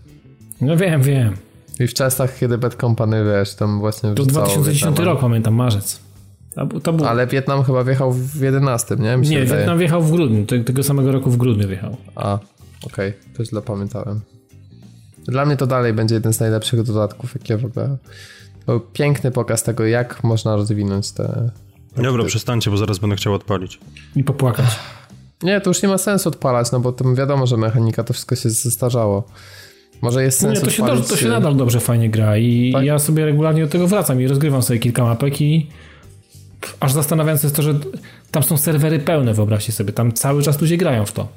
No 0.61 0.77
wiem, 0.77 1.01
wiem. 1.01 1.33
I 1.79 1.87
w 1.87 1.93
czasach, 1.93 2.39
kiedy 2.39 2.57
Bad 2.57 2.75
Company, 2.75 3.23
wiesz, 3.25 3.55
tam 3.55 3.79
właśnie 3.79 4.13
To 4.13 4.25
2010 4.25 4.99
rok, 4.99 5.19
pamiętam, 5.19 5.53
marzec. 5.53 5.99
Był... 6.55 7.05
Ale 7.05 7.27
Wietnam 7.27 7.63
chyba 7.63 7.83
wjechał 7.83 8.11
w 8.11 8.41
11, 8.41 8.95
nie? 8.95 9.03
Nie, 9.03 9.15
wydaje. 9.15 9.45
Wietnam 9.45 9.77
wjechał 9.77 10.01
w 10.01 10.11
grudniu, 10.11 10.45
tego 10.45 10.83
samego 10.83 11.11
roku 11.11 11.31
w 11.31 11.37
grudniu 11.37 11.67
wjechał. 11.67 11.97
A, 12.15 12.39
okej, 12.85 13.09
okay. 13.09 13.13
to 13.37 13.45
źle 13.45 13.61
pamiętałem. 13.61 14.21
Dla 15.27 15.45
mnie 15.45 15.57
to 15.57 15.67
dalej 15.67 15.93
będzie 15.93 16.15
jeden 16.15 16.33
z 16.33 16.39
najlepszych 16.39 16.83
dodatków, 16.83 17.33
jakie 17.35 17.57
w 17.57 17.65
ogóle... 17.65 17.97
Był 18.65 18.79
piękny 18.79 19.31
pokaz 19.31 19.63
tego, 19.63 19.85
jak 19.85 20.23
można 20.23 20.55
rozwinąć 20.55 21.11
te... 21.11 21.51
Dobra, 21.97 22.23
przestańcie, 22.23 22.71
bo 22.71 22.77
zaraz 22.77 22.99
będę 22.99 23.15
chciał 23.15 23.33
odpalić. 23.33 23.79
I 24.15 24.23
popłakać. 24.23 24.65
Nie, 25.43 25.61
to 25.61 25.69
już 25.69 25.81
nie 25.81 25.89
ma 25.89 25.97
sensu 25.97 26.29
odpalać, 26.29 26.71
no 26.71 26.79
bo 26.79 26.91
to 26.91 27.13
wiadomo, 27.15 27.47
że 27.47 27.57
mechanika 27.57 28.03
to 28.03 28.13
wszystko 28.13 28.35
się 28.35 28.49
zestarzało. 28.49 29.23
Może 30.01 30.23
jest 30.23 30.39
sens 30.39 30.59
Nie, 30.59 30.65
to 30.65 30.71
się, 30.71 30.85
do, 30.85 31.01
to 31.01 31.17
się 31.17 31.29
nadal 31.29 31.55
dobrze 31.55 31.79
fajnie 31.79 32.09
gra 32.09 32.37
i 32.37 32.71
tak? 32.73 32.85
ja 32.85 32.99
sobie 32.99 33.25
regularnie 33.25 33.63
do 33.63 33.69
tego 33.69 33.87
wracam 33.87 34.21
i 34.21 34.27
rozgrywam 34.27 34.63
sobie 34.63 34.79
kilka 34.79 35.03
mapek 35.03 35.41
i 35.41 35.67
aż 36.79 36.93
zastanawiające 36.93 37.47
jest 37.47 37.55
to, 37.55 37.61
że 37.61 37.79
tam 38.31 38.43
są 38.43 38.57
serwery 38.57 38.99
pełne, 38.99 39.33
wyobraźcie 39.33 39.71
sobie, 39.71 39.93
tam 39.93 40.13
cały 40.13 40.43
czas 40.43 40.61
ludzie 40.61 40.77
grają 40.77 41.05
w 41.05 41.11
to. 41.11 41.27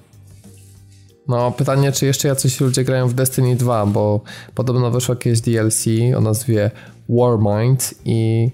No, 1.28 1.52
pytanie, 1.52 1.92
czy 1.92 2.06
jeszcze 2.06 2.28
jacyś 2.28 2.60
ludzie 2.60 2.84
grają 2.84 3.08
w 3.08 3.14
Destiny 3.14 3.56
2, 3.56 3.86
bo 3.86 4.20
podobno 4.54 4.90
wyszło 4.90 5.14
jakieś 5.14 5.40
DLC 5.40 5.86
o 6.16 6.20
nazwie 6.20 6.70
Warmind 7.08 7.94
i 8.04 8.50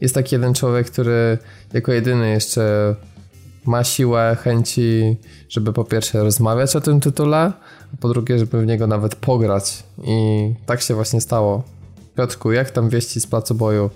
jest 0.00 0.14
taki 0.14 0.34
jeden 0.34 0.54
człowiek, 0.54 0.90
który 0.90 1.38
jako 1.72 1.92
jedyny 1.92 2.30
jeszcze 2.30 2.94
ma 3.66 3.84
siłę, 3.84 4.36
chęci, 4.40 5.16
żeby 5.48 5.72
po 5.72 5.84
pierwsze 5.84 6.22
rozmawiać 6.22 6.76
o 6.76 6.80
tym 6.80 7.00
tytule, 7.00 7.52
a 7.94 7.96
po 8.00 8.08
drugie, 8.08 8.38
żeby 8.38 8.62
w 8.62 8.66
niego 8.66 8.86
nawet 8.86 9.14
pograć. 9.14 9.82
I 10.04 10.54
tak 10.66 10.82
się 10.82 10.94
właśnie 10.94 11.20
stało. 11.20 11.62
Piotrku, 12.16 12.52
jak 12.52 12.70
tam 12.70 12.88
wieści 12.88 13.20
z 13.20 13.26
placu 13.26 13.54
boju? 13.54 13.90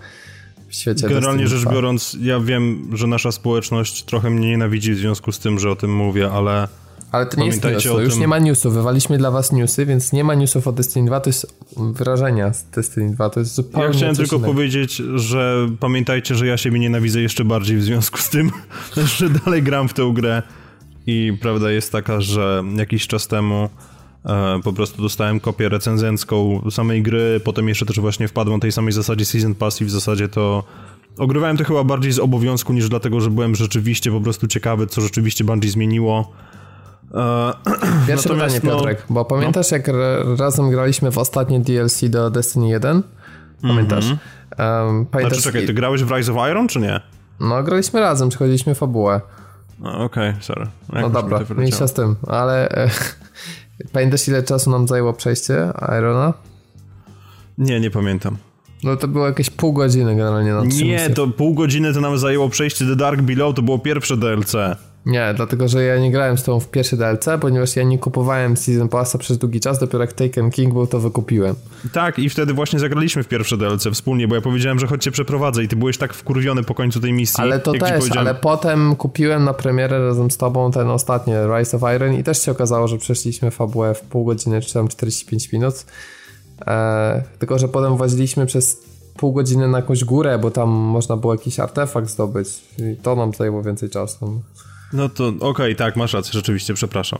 W 0.71 0.75
świecie. 0.75 1.09
Generalnie 1.09 1.49
rzecz 1.49 1.64
biorąc, 1.64 2.16
ja 2.21 2.41
wiem, 2.41 2.91
że 2.93 3.07
nasza 3.07 3.33
społeczność 3.33 4.03
trochę 4.03 4.31
mnie 4.31 4.51
nienawidzi 4.51 4.93
w 4.93 4.99
związku 4.99 5.33
z 5.33 5.39
tym, 5.39 5.59
że 5.59 5.71
o 5.71 5.77
tym 5.77 5.97
mówię, 5.97 6.31
ale. 6.31 6.68
Ale 7.12 7.27
to 7.27 7.41
nie 7.41 7.47
jest 7.47 7.64
news, 7.64 7.85
już 7.85 8.12
tym... 8.12 8.21
nie 8.21 8.29
ma 8.29 8.39
newsów. 8.39 8.75
Wywaliśmy 8.75 9.18
dla 9.18 9.31
was 9.31 9.53
newsy, 9.53 9.87
więc 9.87 10.12
nie 10.12 10.25
ma 10.25 10.35
newsów 10.35 10.68
o 10.68 10.73
Destiny 10.73 11.07
2. 11.07 11.21
To 11.21 11.31
jest 11.31 11.55
wyrażenia 11.77 12.53
z 12.53 12.64
Destiny 12.64 13.11
2. 13.11 13.31
To 13.31 13.41
jest 13.41 13.55
zupełnie. 13.55 13.87
Ja 13.87 13.93
chciałem 13.93 14.16
tylko 14.16 14.37
innego. 14.37 14.53
powiedzieć, 14.53 15.03
że 15.14 15.68
pamiętajcie, 15.81 16.35
że 16.35 16.47
ja 16.47 16.57
siebie 16.57 16.79
nienawidzę 16.79 17.21
jeszcze 17.21 17.45
bardziej 17.45 17.77
w 17.77 17.83
związku 17.83 18.18
z 18.18 18.29
tym, 18.29 18.51
że 19.16 19.31
dalej 19.31 19.62
gram 19.62 19.89
w 19.89 19.95
tę 19.95 20.11
grę. 20.14 20.43
I 21.07 21.33
prawda 21.41 21.71
jest 21.71 21.93
taka, 21.93 22.21
że 22.21 22.64
jakiś 22.77 23.07
czas 23.07 23.29
temu 23.29 23.68
po 24.64 24.73
prostu 24.73 25.03
dostałem 25.03 25.41
kopię 25.41 25.68
recenzencką 25.68 26.62
samej 26.71 27.03
gry, 27.03 27.41
potem 27.45 27.68
jeszcze 27.68 27.87
też 27.87 28.01
właśnie 28.01 28.29
wpadłem 28.29 28.61
tej 28.61 28.73
samej 28.73 28.93
zasadzie 28.93 29.25
Season 29.25 29.55
Pass 29.55 29.81
i 29.81 29.85
w 29.85 29.91
zasadzie 29.91 30.29
to 30.29 30.64
ogrywałem 31.18 31.57
to 31.57 31.64
chyba 31.64 31.85
bardziej 31.85 32.12
z 32.12 32.18
obowiązku 32.18 32.73
niż 32.73 32.89
dlatego, 32.89 33.21
że 33.21 33.31
byłem 33.31 33.55
rzeczywiście 33.55 34.11
po 34.11 34.21
prostu 34.21 34.47
ciekawy, 34.47 34.87
co 34.87 35.01
rzeczywiście 35.01 35.45
Bungie 35.45 35.71
zmieniło. 35.71 36.33
E, 37.14 37.53
Pierwsze 38.09 38.29
pytanie, 38.29 38.61
no, 38.64 38.71
Piotrek, 38.71 39.05
bo 39.11 39.25
pamiętasz 39.25 39.71
no? 39.71 39.77
jak 39.77 39.91
razem 40.39 40.71
graliśmy 40.71 41.11
w 41.11 41.18
ostatnie 41.18 41.61
DLC 41.61 42.01
do 42.09 42.31
Destiny 42.31 42.68
1? 42.68 43.03
Pamiętasz? 43.62 44.05
Mm 44.05 44.16
-hmm. 44.16 44.87
um, 44.87 45.07
pamiętasz 45.07 45.39
znaczy 45.39 45.53
czekaj, 45.53 45.66
ty 45.66 45.75
grałeś 45.75 46.05
w 46.05 46.11
Rise 46.11 46.33
of 46.33 46.51
Iron, 46.51 46.68
czy 46.68 46.81
nie? 46.81 47.01
No, 47.41 47.62
graliśmy 47.62 48.01
razem, 48.01 48.29
przechodziliśmy 48.29 48.75
fabułę. 48.75 49.21
Okej, 49.81 50.05
okay, 50.05 50.35
sorry. 50.41 50.66
Jak 50.93 51.03
no 51.03 51.11
dobra, 51.11 51.41
mniejsza 51.57 51.89
z 51.89 51.93
tym, 51.93 52.16
ale 52.27 52.68
e, 52.68 52.91
Pamiętasz 53.93 54.28
ile 54.28 54.43
czasu 54.43 54.70
nam 54.70 54.89
zajęło 54.89 55.12
przejście 55.12 55.72
Irona? 55.99 56.35
Nie, 57.59 57.81
nie 57.81 57.91
pamiętam. 57.91 58.37
No 58.85 58.97
to 58.97 59.09
było 59.09 59.26
jakieś 59.26 59.51
pół 59.51 59.72
godziny 59.72 60.16
generalnie 60.16 60.53
na 60.53 60.61
Nie, 60.61 60.66
misje. 60.66 61.11
to 61.11 61.26
pół 61.28 61.55
godziny 61.55 61.95
to 61.95 62.01
nam 62.01 62.18
zajęło 62.18 62.49
przejście 62.49 62.85
The 62.87 62.97
Dark 62.97 63.20
Below, 63.22 63.55
to 63.55 63.62
było 63.62 63.78
pierwsze 63.78 64.16
DLC. 64.16 64.53
Nie, 65.07 65.34
dlatego 65.36 65.68
że 65.68 65.84
ja 65.84 65.98
nie 65.98 66.11
grałem 66.11 66.38
z 66.38 66.42
tą 66.42 66.61
w 66.61 66.68
pierwszy 66.68 66.96
DLC, 66.96 67.26
ponieważ 67.40 67.76
ja 67.76 67.82
nie 67.82 67.98
kupowałem 67.98 68.57
Season 68.57 68.88
Passa 68.88 69.18
przez 69.18 69.38
długi 69.38 69.61
czas, 69.61 69.78
dopiero 69.78 70.05
jak 70.05 70.12
Taken 70.12 70.51
King 70.51 70.72
był, 70.72 70.86
to 70.86 71.01
wykupiłem. 71.01 71.55
Tak, 71.92 72.18
i 72.18 72.30
wtedy 72.30 72.55
właśnie 72.55 72.78
zagraliśmy 72.78 73.22
w 73.22 73.28
pierwsze 73.28 73.57
DLC 73.57 73.88
wspólnie, 73.92 74.28
bo 74.28 74.34
ja 74.34 74.40
powiedziałem, 74.40 74.78
że 74.78 74.86
chodźcie 74.86 75.11
przeprowadzę 75.11 75.64
i 75.64 75.68
ty 75.68 75.76
byłeś 75.76 75.98
tak 75.98 76.14
wkurwiony 76.14 76.62
po 76.62 76.74
końcu 76.74 77.01
tej 77.01 77.12
misji. 77.12 77.42
Ale 77.42 77.61
to 77.61 77.72
też, 77.72 78.16
ale 78.16 78.34
potem 78.34 78.96
kupiłem 78.96 79.44
na 79.44 79.55
premierę 79.55 80.07
razem 80.07 80.30
z 80.30 80.36
tobą 80.36 80.70
ten 80.70 80.90
ostatni 80.90 81.32
Rise 81.57 81.76
of 81.76 81.82
Iron 81.96 82.14
i 82.14 82.24
też 82.24 82.42
się 82.42 82.53
okazało, 82.53 82.88
że 82.88 82.98
przeszliśmy 82.98 83.51
fabułę 83.51 83.94
w 83.94 84.01
pół 84.01 84.24
godziny, 84.24 84.61
czy 84.61 84.74
tam 84.74 84.88
45 84.88 85.53
minut. 85.53 85.84
Eee, 86.66 87.22
tylko, 87.38 87.59
że 87.59 87.68
potem 87.68 87.96
właziliśmy 87.96 88.46
przez 88.46 88.82
pół 89.16 89.32
godziny 89.32 89.68
na 89.68 89.78
jakąś 89.78 90.05
górę, 90.05 90.38
bo 90.38 90.51
tam 90.51 90.68
można 90.68 91.16
było 91.16 91.34
jakiś 91.34 91.61
artefakt 91.61 92.09
zdobyć 92.09 92.48
i 92.78 92.96
to 93.03 93.16
nam 93.16 93.34
zajęło 93.34 93.62
więcej 93.62 93.90
czasu. 93.90 94.42
No 94.93 95.09
to 95.09 95.28
okej, 95.28 95.41
okay, 95.41 95.74
tak, 95.74 95.97
masz 95.97 96.12
rację, 96.12 96.32
rzeczywiście, 96.32 96.74
przepraszam. 96.74 97.18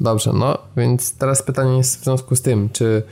Dobrze, 0.00 0.32
no 0.34 0.58
więc 0.76 1.14
teraz 1.14 1.42
pytanie 1.42 1.76
jest 1.76 2.00
w 2.00 2.04
związku 2.04 2.36
z 2.36 2.42
tym, 2.42 2.68
czy 2.72 3.02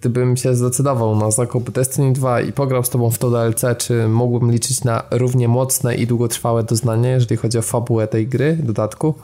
gdybym 0.00 0.36
się 0.36 0.54
zdecydował 0.54 1.16
na 1.16 1.30
zakup 1.30 1.70
Destiny 1.70 2.12
2 2.12 2.40
i 2.40 2.52
pograł 2.52 2.84
z 2.84 2.90
tobą 2.90 3.10
w 3.10 3.18
to 3.18 3.30
DLC, 3.30 3.64
czy 3.78 4.08
mógłbym 4.08 4.52
liczyć 4.52 4.84
na 4.84 5.02
równie 5.10 5.48
mocne 5.48 5.94
i 5.94 6.06
długotrwałe 6.06 6.64
doznanie, 6.64 7.08
jeżeli 7.08 7.36
chodzi 7.36 7.58
o 7.58 7.62
fabułę 7.62 8.08
tej 8.08 8.28
gry, 8.28 8.58
dodatku? 8.62 9.14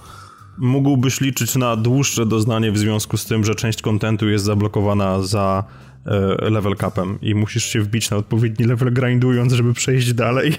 Mógłbyś 0.59 1.21
liczyć 1.21 1.57
na 1.57 1.77
dłuższe 1.77 2.27
doznanie 2.27 2.73
w 2.73 2.79
związku 2.79 3.17
z 3.17 3.25
tym, 3.25 3.45
że 3.45 3.55
część 3.55 3.83
kontentu 3.83 4.29
jest 4.29 4.45
zablokowana 4.45 5.23
za 5.23 5.65
e, 6.07 6.51
level 6.51 6.77
capem 6.77 7.19
i 7.23 7.35
musisz 7.35 7.65
się 7.65 7.81
wbić 7.81 8.11
na 8.11 8.17
odpowiedni 8.17 8.67
level 8.67 8.93
grindując, 8.93 9.53
żeby 9.53 9.75
przejść 9.75 10.13
dalej. 10.13 10.53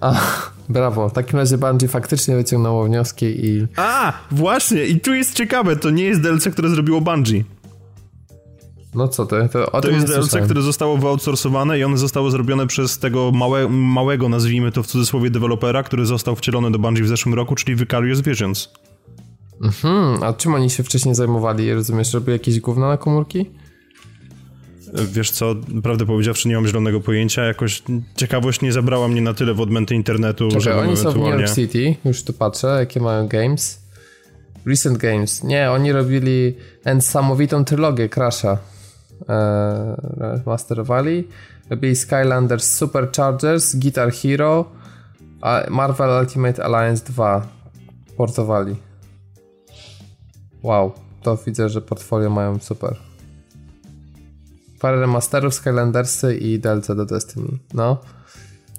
A, 0.00 0.20
brawo. 0.68 1.08
W 1.08 1.12
takim 1.12 1.38
razie 1.38 1.58
Bungie 1.58 1.88
faktycznie 1.88 2.36
wyciągnęło 2.36 2.84
wnioski 2.84 3.26
i... 3.26 3.66
A, 3.76 4.12
właśnie. 4.30 4.84
I 4.84 5.00
tu 5.00 5.14
jest 5.14 5.34
ciekawe. 5.34 5.76
To 5.76 5.90
nie 5.90 6.04
jest 6.04 6.20
DLC, 6.20 6.48
które 6.48 6.68
zrobiło 6.68 7.00
Bungie. 7.00 7.44
No 8.94 9.08
co 9.08 9.26
ty? 9.26 9.48
To, 9.52 9.80
to 9.80 9.90
jest 9.90 10.06
DLC, 10.06 10.20
słyszałem. 10.20 10.44
które 10.44 10.62
zostało 10.62 10.96
wyoutsourcowane 10.96 11.78
i 11.78 11.84
one 11.84 11.98
zostało 11.98 12.30
zrobione 12.30 12.66
przez 12.66 12.98
tego 12.98 13.32
małe, 13.32 13.68
małego, 13.68 14.28
nazwijmy 14.28 14.72
to 14.72 14.82
w 14.82 14.86
cudzysłowie, 14.86 15.30
dewelopera, 15.30 15.82
który 15.82 16.06
został 16.06 16.36
wcielony 16.36 16.70
do 16.70 16.78
Bungie 16.78 17.02
w 17.02 17.08
zeszłym 17.08 17.34
roku, 17.34 17.54
czyli 17.54 17.76
Vicarious 17.76 18.20
Visions. 18.20 18.68
Mhm, 19.62 20.22
a 20.22 20.32
czym 20.32 20.54
oni 20.54 20.70
się 20.70 20.82
wcześniej 20.82 21.14
zajmowali? 21.14 21.74
Rozumiesz, 21.74 22.14
robili 22.14 22.32
jakieś 22.32 22.60
gówna 22.60 22.88
na 22.88 22.96
komórki? 22.96 23.50
Wiesz 24.94 25.30
co, 25.30 25.54
prawdę 25.82 26.06
powiedziawszy 26.06 26.48
nie 26.48 26.54
mam 26.54 26.66
zielonego 26.66 27.00
pojęcia, 27.00 27.44
jakoś 27.44 27.82
ciekawość 28.16 28.60
nie 28.60 28.72
zabrała 28.72 29.08
mnie 29.08 29.20
na 29.20 29.34
tyle 29.34 29.54
w 29.54 29.60
odmęty 29.60 29.94
internetu, 29.94 30.48
Czekaj, 30.48 30.62
że 30.62 30.76
oni 30.76 30.96
są 30.96 31.12
w. 31.12 31.16
New 31.16 31.40
York 31.40 31.54
City, 31.54 31.96
już 32.04 32.22
tu 32.22 32.32
patrzę, 32.32 32.66
jakie 32.66 33.00
mają 33.00 33.28
games. 33.28 33.88
Recent 34.66 34.98
Games. 34.98 35.44
Nie, 35.44 35.70
oni 35.70 35.92
robili 35.92 36.56
niesamowitą 36.86 37.64
trylogię 37.64 38.08
Crasha. 38.08 38.58
Eee, 39.28 40.40
masterowali. 40.46 41.28
Robili 41.70 41.96
Skylanders 41.96 42.76
Superchargers, 42.76 43.76
Guitar 43.76 44.12
Hero, 44.12 44.64
a 45.40 45.62
Marvel 45.70 46.20
Ultimate 46.20 46.64
Alliance 46.64 47.04
2 47.04 47.46
portowali. 48.16 48.76
Wow, 50.62 50.92
to 51.22 51.36
widzę, 51.36 51.68
że 51.68 51.80
portfolio 51.80 52.30
mają 52.30 52.58
super. 52.58 53.07
Parę 54.80 55.00
remasterów, 55.00 55.54
Skylandersy 55.54 56.36
i 56.36 56.58
DLC 56.58 56.86
do 56.86 57.06
Destiny. 57.06 57.58
No, 57.74 58.00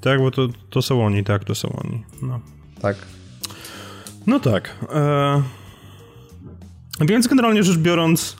Tak, 0.01 0.19
bo 0.19 0.31
to, 0.31 0.47
to 0.69 0.81
są 0.81 1.05
oni, 1.05 1.23
tak, 1.23 1.43
to 1.43 1.55
są 1.55 1.79
oni. 1.83 2.03
No, 2.21 2.39
tak. 2.81 2.97
no 4.27 4.39
tak. 4.39 4.75
E... 4.93 5.43
Więc 7.01 7.27
generalnie 7.27 7.63
rzecz 7.63 7.77
biorąc, 7.77 8.37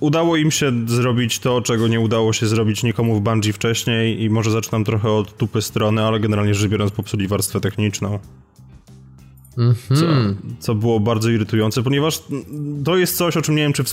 udało 0.00 0.36
im 0.36 0.50
się 0.50 0.72
zrobić 0.86 1.38
to, 1.38 1.62
czego 1.62 1.88
nie 1.88 2.00
udało 2.00 2.32
się 2.32 2.46
zrobić 2.46 2.82
nikomu 2.82 3.14
w 3.14 3.20
Bungie 3.20 3.52
wcześniej 3.52 4.22
i 4.22 4.30
może 4.30 4.50
zaczynam 4.50 4.84
trochę 4.84 5.10
od 5.10 5.36
tupy 5.36 5.62
strony, 5.62 6.04
ale 6.04 6.20
generalnie 6.20 6.54
rzecz 6.54 6.70
biorąc 6.70 6.92
popsuli 6.92 7.28
warstwę 7.28 7.60
techniczną. 7.60 8.18
Co, 9.88 10.06
co 10.60 10.74
było 10.74 11.00
bardzo 11.00 11.30
irytujące, 11.30 11.82
ponieważ 11.82 12.22
to 12.84 12.96
jest 12.96 13.16
coś, 13.16 13.36
o 13.36 13.42
czym 13.42 13.56
nie 13.56 13.62
wiem, 13.62 13.72
czy, 13.72 13.84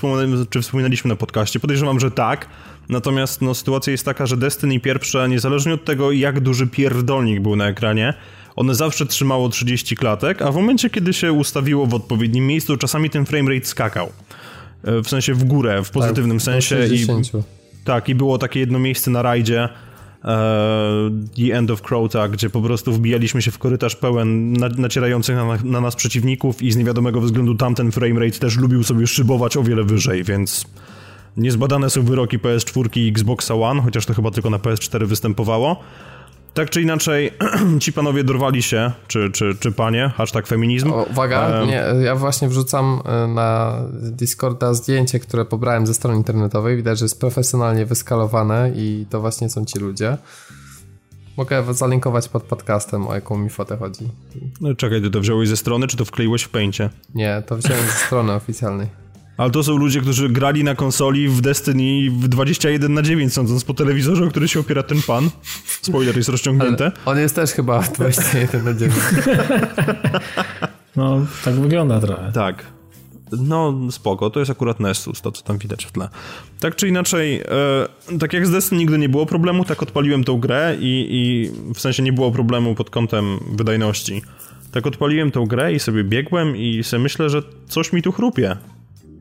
czy 0.49 0.61
wspominaliśmy 0.61 1.09
na 1.09 1.15
podcaście. 1.15 1.59
Podejrzewam, 1.59 1.99
że 1.99 2.11
tak. 2.11 2.47
Natomiast 2.89 3.41
no, 3.41 3.53
sytuacja 3.53 3.91
jest 3.91 4.05
taka, 4.05 4.25
że 4.25 4.37
Destiny 4.37 4.79
pierwsze, 4.79 5.29
niezależnie 5.29 5.73
od 5.73 5.85
tego, 5.85 6.11
jak 6.11 6.39
duży 6.39 6.67
pierdolnik 6.67 7.41
był 7.41 7.55
na 7.55 7.67
ekranie, 7.67 8.13
one 8.55 8.75
zawsze 8.75 9.05
trzymało 9.05 9.49
30 9.49 9.95
klatek, 9.95 10.41
a 10.41 10.51
w 10.51 10.55
momencie, 10.55 10.89
kiedy 10.89 11.13
się 11.13 11.31
ustawiło 11.33 11.85
w 11.85 11.93
odpowiednim 11.93 12.47
miejscu, 12.47 12.77
czasami 12.77 13.09
ten 13.09 13.25
framerate 13.25 13.65
skakał. 13.65 14.11
E, 14.83 15.01
W 15.01 15.09
sensie 15.09 15.33
w 15.33 15.43
górę, 15.43 15.83
w 15.83 15.91
pozytywnym 15.91 16.37
Tak, 16.37 16.45
sensie. 16.45 16.75
I 16.75 17.05
60. 17.05 17.31
tak, 17.83 18.09
i 18.09 18.15
było 18.15 18.37
takie 18.37 18.59
jedno 18.59 18.79
miejsce 18.79 19.11
na 19.11 19.21
rajdzie, 19.21 19.69
The 21.35 21.53
End 21.53 21.71
of 21.71 21.81
Crota, 21.81 22.27
gdzie 22.27 22.49
po 22.49 22.61
prostu 22.61 22.93
wbijaliśmy 22.93 23.41
się 23.41 23.51
w 23.51 23.57
korytarz 23.57 23.95
pełen 23.95 24.53
na, 24.53 24.69
nacierających 24.69 25.35
na, 25.35 25.57
na 25.63 25.81
nas 25.81 25.95
przeciwników 25.95 26.61
i 26.61 26.71
z 26.71 26.77
niewiadomego 26.77 27.21
względu 27.21 27.55
tamten 27.55 27.91
framerate 27.91 28.39
też 28.39 28.57
lubił 28.57 28.83
sobie 28.83 29.07
szybować 29.07 29.57
o 29.57 29.63
wiele 29.63 29.83
wyżej, 29.83 30.23
więc 30.23 30.65
niezbadane 31.37 31.89
są 31.89 32.03
wyroki 32.03 32.39
PS4 32.39 32.97
i 32.97 33.09
Xboxa 33.09 33.55
One, 33.55 33.81
chociaż 33.81 34.05
to 34.05 34.13
chyba 34.13 34.31
tylko 34.31 34.49
na 34.49 34.57
PS4 34.57 35.05
występowało. 35.05 35.83
Tak 36.57 36.69
czy 36.69 36.81
inaczej, 36.81 37.31
ci 37.81 37.93
panowie 37.93 38.23
dorwali 38.23 38.63
się, 38.63 38.91
czy, 39.07 39.31
czy, 39.31 39.55
czy 39.59 39.71
panie, 39.71 40.11
hashtag 40.15 40.47
feminizm. 40.47 40.91
O, 40.91 41.03
uwaga, 41.03 41.47
Em, 41.47 41.67
nie, 41.67 41.83
ja 42.03 42.15
właśnie 42.15 42.47
wrzucam 42.47 43.01
e, 43.05 43.27
na 43.27 43.81
Discorda 43.93 44.73
zdjęcie, 44.73 45.19
które 45.19 45.45
pobrałem 45.45 45.87
ze 45.87 45.93
strony 45.93 46.17
internetowej. 46.17 46.77
Widać, 46.77 46.99
że 46.99 47.05
jest 47.05 47.19
profesjonalnie 47.19 47.85
wyskalowane 47.85 48.71
i 48.75 49.05
to 49.09 49.21
właśnie 49.21 49.49
są 49.49 49.65
ci 49.65 49.79
ludzie. 49.79 50.17
Mogę 51.37 51.73
zalinkować 51.73 52.29
pod 52.29 52.43
podcastem, 52.43 53.07
o 53.07 53.15
jaką 53.15 53.37
mi 53.37 53.49
fotę 53.49 53.77
chodzi. 53.77 54.09
No, 54.61 54.75
Czekaj, 54.75 55.01
ty 55.01 55.09
to 55.09 55.19
wziąłeś 55.19 55.49
ze 55.49 55.57
strony, 55.57 55.87
czy 55.87 55.97
to 55.97 56.05
wkleiłeś 56.05 56.43
w 56.43 56.49
pęcie? 56.49 56.89
Nie, 57.15 57.43
to 57.45 57.57
wziąłem 57.57 57.85
ze 57.85 57.91
strony 57.91 58.33
oficjalnej. 58.33 58.87
Ale 59.37 59.51
to 59.51 59.63
są 59.63 59.77
ludzie, 59.77 60.01
którzy 60.01 60.29
grali 60.29 60.63
na 60.63 60.75
konsoli 60.75 61.27
w 61.27 61.41
Destiny 61.41 62.11
w 62.11 62.27
21 62.27 62.93
na 62.93 63.01
9, 63.01 63.33
sądząc 63.33 63.63
po 63.63 63.73
telewizorze, 63.73 64.23
o 64.23 64.27
który 64.27 64.47
się 64.47 64.59
opiera 64.59 64.83
ten 64.83 65.01
pan. 65.01 65.29
Spoiler 65.81 66.17
jest 66.17 66.29
rozciągnięte. 66.29 66.91
On 67.05 67.17
jest 67.17 67.35
też 67.35 67.51
chyba 67.51 67.79
21 67.81 68.65
na 68.65 68.73
9. 68.73 68.95
No, 70.95 71.25
tak 71.45 71.53
wygląda 71.53 71.99
trochę. 71.99 72.31
Tak. 72.31 72.65
No, 73.31 73.73
spoko, 73.91 74.29
to 74.29 74.39
jest 74.39 74.51
akurat 74.51 74.79
Nessus, 74.79 75.21
to 75.21 75.31
co 75.31 75.43
tam 75.43 75.57
widać 75.57 75.85
w 75.85 75.91
tle. 75.91 76.09
Tak 76.59 76.75
czy 76.75 76.87
inaczej, 76.87 77.41
e, 78.11 78.17
tak 78.19 78.33
jak 78.33 78.47
z 78.47 78.51
Destiny 78.51 78.79
nigdy 78.79 78.97
nie 78.97 79.09
było 79.09 79.25
problemu, 79.25 79.65
tak 79.65 79.83
odpaliłem 79.83 80.23
tą 80.23 80.39
grę 80.39 80.75
i, 80.79 81.07
i 81.11 81.51
w 81.73 81.79
sensie 81.79 82.03
nie 82.03 82.13
było 82.13 82.31
problemu 82.31 82.75
pod 82.75 82.89
kątem 82.89 83.39
wydajności. 83.51 84.21
Tak 84.71 84.87
odpaliłem 84.87 85.31
tą 85.31 85.45
grę 85.45 85.73
i 85.73 85.79
sobie 85.79 86.03
biegłem 86.03 86.57
i 86.57 86.83
sobie 86.83 87.03
myślę, 87.03 87.29
że 87.29 87.41
coś 87.67 87.93
mi 87.93 88.01
tu 88.01 88.11
chrupie. 88.11 88.57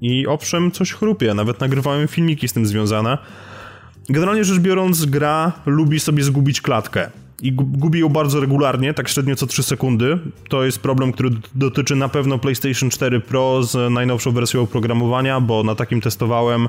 I 0.01 0.27
owszem, 0.27 0.71
coś 0.71 0.93
chrupie, 0.93 1.35
nawet 1.35 1.61
nagrywałem 1.61 2.09
filmiki 2.09 2.49
z 2.49 2.53
tym 2.53 2.67
związane. 2.67 3.19
Generalnie 4.09 4.45
rzecz 4.45 4.59
biorąc, 4.59 5.05
gra 5.05 5.53
lubi 5.67 6.01
sobie 6.01 6.23
zgubić 6.23 6.61
klatkę. 6.61 7.11
I 7.43 7.53
gu- 7.53 7.65
gubi 7.79 7.99
ją 8.01 8.09
bardzo 8.09 8.41
regularnie, 8.41 8.95
tak 8.95 9.09
średnio 9.09 9.37
co 9.37 9.47
3 9.47 9.63
sekundy. 9.63 10.19
To 10.49 10.65
jest 10.65 10.79
problem, 10.79 11.13
który 11.13 11.31
dotyczy 11.55 11.97
na 11.97 12.09
pewno 12.09 12.39
PlayStation 12.39 12.91
4 12.91 13.21
Pro 13.21 13.63
z 13.63 13.93
najnowszą 13.93 14.33
wersją 14.33 14.61
oprogramowania, 14.63 15.41
bo 15.41 15.63
na 15.63 15.75
takim 15.75 16.01
testowałem 16.01 16.69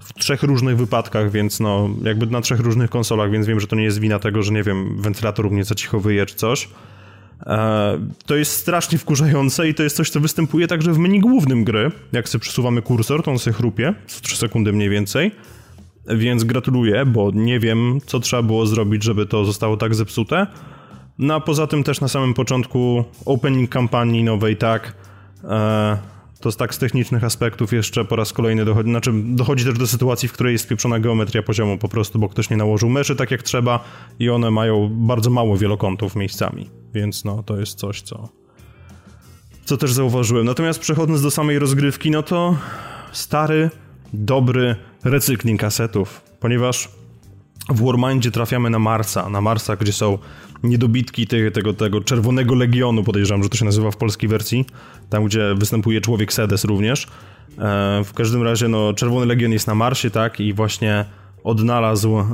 w 0.00 0.14
trzech 0.14 0.42
różnych 0.42 0.76
wypadkach, 0.76 1.30
więc 1.30 1.60
no, 1.60 1.88
jakby 2.02 2.26
na 2.26 2.40
trzech 2.40 2.60
różnych 2.60 2.90
konsolach, 2.90 3.30
więc 3.30 3.46
wiem, 3.46 3.60
że 3.60 3.66
to 3.66 3.76
nie 3.76 3.84
jest 3.84 3.98
wina 3.98 4.18
tego, 4.18 4.42
że 4.42 4.52
nie 4.52 4.62
wiem, 4.62 5.02
wentylator 5.02 5.50
mnie 5.50 5.64
za 5.64 5.74
cicho 5.74 6.00
wyje 6.00 6.26
czy 6.26 6.34
coś. 6.34 6.68
E, 7.46 7.98
To 8.26 8.36
jest 8.36 8.52
strasznie 8.52 8.98
wkurzające 8.98 9.68
i 9.68 9.74
to 9.74 9.82
jest 9.82 9.96
coś, 9.96 10.10
co 10.10 10.20
występuje 10.20 10.66
także 10.66 10.92
w 10.92 10.98
menu 10.98 11.20
głównym 11.20 11.64
gry. 11.64 11.90
Jak 12.12 12.28
sobie 12.28 12.42
przesuwamy 12.42 12.82
kursor, 12.82 13.22
to 13.22 13.30
on 13.30 13.38
sobie 13.38 13.54
chrupie, 13.54 13.94
co 14.06 14.20
3 14.20 14.36
sekundy 14.36 14.72
mniej 14.72 14.88
więcej. 14.88 15.30
Więc 16.08 16.44
gratuluję, 16.44 17.06
bo 17.06 17.30
nie 17.34 17.60
wiem, 17.60 17.98
co 18.06 18.20
trzeba 18.20 18.42
było 18.42 18.66
zrobić, 18.66 19.04
żeby 19.04 19.26
to 19.26 19.44
zostało 19.44 19.76
tak 19.76 19.94
zepsute. 19.94 20.46
No 21.18 21.34
a 21.34 21.40
poza 21.40 21.66
tym 21.66 21.84
też 21.84 22.00
na 22.00 22.08
samym 22.08 22.34
początku 22.34 23.04
opening 23.24 23.70
kampanii 23.70 24.24
nowej, 24.24 24.56
tak, 24.56 24.94
e, 25.44 25.98
to 26.40 26.52
z 26.52 26.56
tak 26.56 26.74
z 26.74 26.78
technicznych 26.78 27.24
aspektów 27.24 27.72
jeszcze 27.72 28.04
po 28.04 28.16
raz 28.16 28.32
kolejny 28.32 28.64
dochodzi, 28.64 28.90
znaczy 28.90 29.12
dochodzi 29.14 29.64
też 29.64 29.78
do 29.78 29.86
sytuacji, 29.86 30.28
w 30.28 30.32
której 30.32 30.52
jest 30.52 30.64
spieprzona 30.64 31.00
geometria 31.00 31.42
poziomu 31.42 31.78
po 31.78 31.88
prostu, 31.88 32.18
bo 32.18 32.28
ktoś 32.28 32.50
nie 32.50 32.56
nałożył 32.56 32.88
meszy 32.88 33.16
tak 33.16 33.30
jak 33.30 33.42
trzeba 33.42 33.84
i 34.18 34.30
one 34.30 34.50
mają 34.50 34.88
bardzo 34.92 35.30
mało 35.30 35.56
wielokątów 35.56 36.16
miejscami, 36.16 36.70
więc 36.94 37.24
no 37.24 37.42
to 37.42 37.60
jest 37.60 37.78
coś, 37.78 38.02
co 38.02 38.28
co 39.64 39.76
też 39.76 39.92
zauważyłem. 39.92 40.46
Natomiast 40.46 40.80
przechodząc 40.80 41.22
do 41.22 41.30
samej 41.30 41.58
rozgrywki, 41.58 42.10
no 42.10 42.22
to 42.22 42.56
stary, 43.12 43.70
dobry 44.12 44.76
recykling 45.04 45.60
kasetów, 45.60 46.22
ponieważ 46.40 46.88
w 47.68 47.84
Warmindzie 47.84 48.30
trafiamy 48.30 48.70
na 48.70 48.78
Marsa, 48.78 49.28
na 49.28 49.40
Marsa, 49.40 49.76
gdzie 49.76 49.92
są 49.92 50.18
niedobitki 50.62 51.26
tego, 51.26 51.50
tego, 51.50 51.74
tego 51.74 52.00
czerwonego 52.00 52.54
legionu, 52.54 53.04
podejrzewam, 53.04 53.42
że 53.42 53.48
to 53.48 53.56
się 53.56 53.64
nazywa 53.64 53.90
w 53.90 53.96
polskiej 53.96 54.28
wersji, 54.28 54.66
tam 55.10 55.24
gdzie 55.24 55.54
występuje 55.54 56.00
człowiek 56.00 56.32
Sedes 56.32 56.64
również. 56.64 57.06
E, 57.58 58.02
w 58.04 58.12
każdym 58.14 58.42
razie, 58.42 58.68
no, 58.68 58.94
czerwony 58.94 59.26
legion 59.26 59.52
jest 59.52 59.66
na 59.66 59.74
Marsie, 59.74 60.10
tak, 60.10 60.40
i 60.40 60.52
właśnie 60.52 61.04
odnalazł 61.44 62.18
e, 62.18 62.24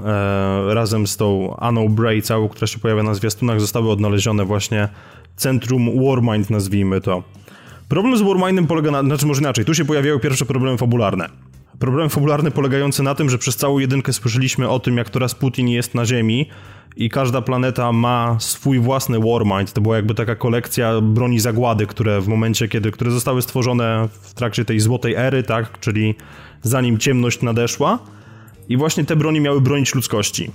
razem 0.75 1.07
z 1.07 1.17
tą 1.17 1.57
Anną 1.57 1.89
Bray 1.89 2.23
całą, 2.23 2.49
która 2.49 2.67
się 2.67 2.79
pojawia 2.79 3.03
na 3.03 3.15
zwiastunach, 3.15 3.61
zostały 3.61 3.91
odnalezione 3.91 4.45
właśnie 4.45 4.89
centrum 5.37 6.05
Warmind, 6.05 6.51
nazwijmy 6.51 7.01
to. 7.01 7.23
Problem 7.89 8.17
z 8.17 8.23
Warmindem 8.23 8.67
polega 8.67 8.91
na, 8.91 9.03
znaczy 9.03 9.27
może 9.27 9.41
inaczej, 9.41 9.65
tu 9.65 9.75
się 9.75 9.85
pojawiają 9.85 10.19
pierwsze 10.19 10.45
problemy 10.45 10.79
fabularne. 10.79 11.29
Problem 11.79 12.11
fabularny 12.11 12.51
polegający 12.51 13.03
na 13.03 13.15
tym, 13.15 13.31
że 13.31 13.39
przez 13.39 13.57
całą 13.57 13.79
jedynkę 13.79 14.13
słyszeliśmy 14.13 14.69
o 14.69 14.81
tym, 14.81 14.97
jak 14.97 15.11
to 15.11 15.19
Rasputin 15.19 15.69
jest 15.69 15.95
na 15.95 16.05
Ziemi 16.05 16.49
i 16.97 17.11
każda 17.11 17.43
planeta 17.43 17.93
ma 17.93 18.37
swój 18.41 18.79
własny 18.79 19.19
Warmind. 19.19 19.73
To 19.73 19.81
była 19.81 19.97
jakby 19.97 20.15
taka 20.15 20.35
kolekcja 20.35 21.01
broni 21.01 21.41
zagłady, 21.41 21.87
które 21.87 22.21
w 22.21 22.29
momencie, 22.29 22.69
kiedy, 22.69 22.91
które 22.91 23.11
zostały 23.11 23.43
stworzone 23.43 24.09
w 24.23 24.35
trakcie 24.35 24.65
tej 24.65 24.81
złotej 24.81 25.15
ery, 25.15 25.43
tak, 25.43 25.81
czyli 25.81 26.15
zanim 26.63 26.99
ciemność 26.99 27.43
nadeszła. 27.43 27.99
I 28.69 28.77
właśnie 28.77 29.05
te 29.05 29.17
broni 29.17 29.41
miały 29.41 29.61
bronić 29.61 29.95
ludzkości. 29.95 30.51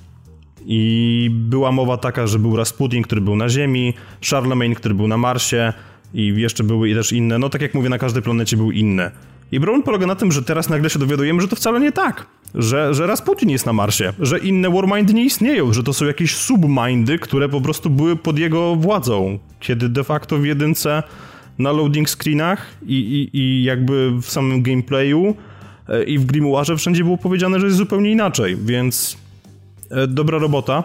I 0.65 1.29
była 1.33 1.71
mowa 1.71 1.97
taka, 1.97 2.27
że 2.27 2.39
był 2.39 2.55
Rasputin, 2.55 3.03
który 3.03 3.21
był 3.21 3.35
na 3.35 3.49
Ziemi, 3.49 3.93
Charlemagne, 4.29 4.75
który 4.75 4.95
był 4.95 5.07
na 5.07 5.17
Marsie 5.17 5.73
i 6.13 6.33
jeszcze 6.37 6.63
były 6.63 6.95
też 6.95 7.11
inne. 7.11 7.39
No 7.39 7.49
tak 7.49 7.61
jak 7.61 7.73
mówię, 7.73 7.89
na 7.89 7.97
każdej 7.97 8.23
planecie 8.23 8.57
były 8.57 8.73
inne. 8.73 9.11
I 9.51 9.59
problem 9.59 9.83
polega 9.83 10.07
na 10.07 10.15
tym, 10.15 10.31
że 10.31 10.41
teraz 10.41 10.69
nagle 10.69 10.89
się 10.89 10.99
dowiadujemy, 10.99 11.41
że 11.41 11.47
to 11.47 11.55
wcale 11.55 11.79
nie 11.79 11.91
tak. 11.91 12.25
Że, 12.55 12.93
że 12.93 13.07
Rasputin 13.07 13.49
jest 13.49 13.65
na 13.65 13.73
Marsie, 13.73 14.13
że 14.19 14.39
inne 14.39 14.69
Warmindy 14.69 15.13
nie 15.13 15.25
istnieją, 15.25 15.73
że 15.73 15.83
to 15.83 15.93
są 15.93 16.05
jakieś 16.05 16.35
submindy, 16.35 17.19
które 17.19 17.49
po 17.49 17.61
prostu 17.61 17.89
były 17.89 18.15
pod 18.15 18.39
jego 18.39 18.75
władzą. 18.75 19.39
Kiedy 19.59 19.89
de 19.89 20.03
facto 20.03 20.37
w 20.37 20.45
jedynce 20.45 21.03
na 21.59 21.71
loading 21.71 22.09
screenach 22.09 22.65
i, 22.85 22.93
i, 22.93 23.37
i 23.37 23.63
jakby 23.63 24.11
w 24.21 24.25
samym 24.25 24.63
gameplayu 24.63 25.35
i 26.07 26.19
w 26.19 26.25
Grimoirze 26.25 26.77
wszędzie 26.77 27.03
było 27.03 27.17
powiedziane, 27.17 27.59
że 27.59 27.65
jest 27.65 27.77
zupełnie 27.77 28.11
inaczej, 28.11 28.57
więc 28.65 29.17
e, 29.89 30.07
dobra 30.07 30.37
robota, 30.39 30.83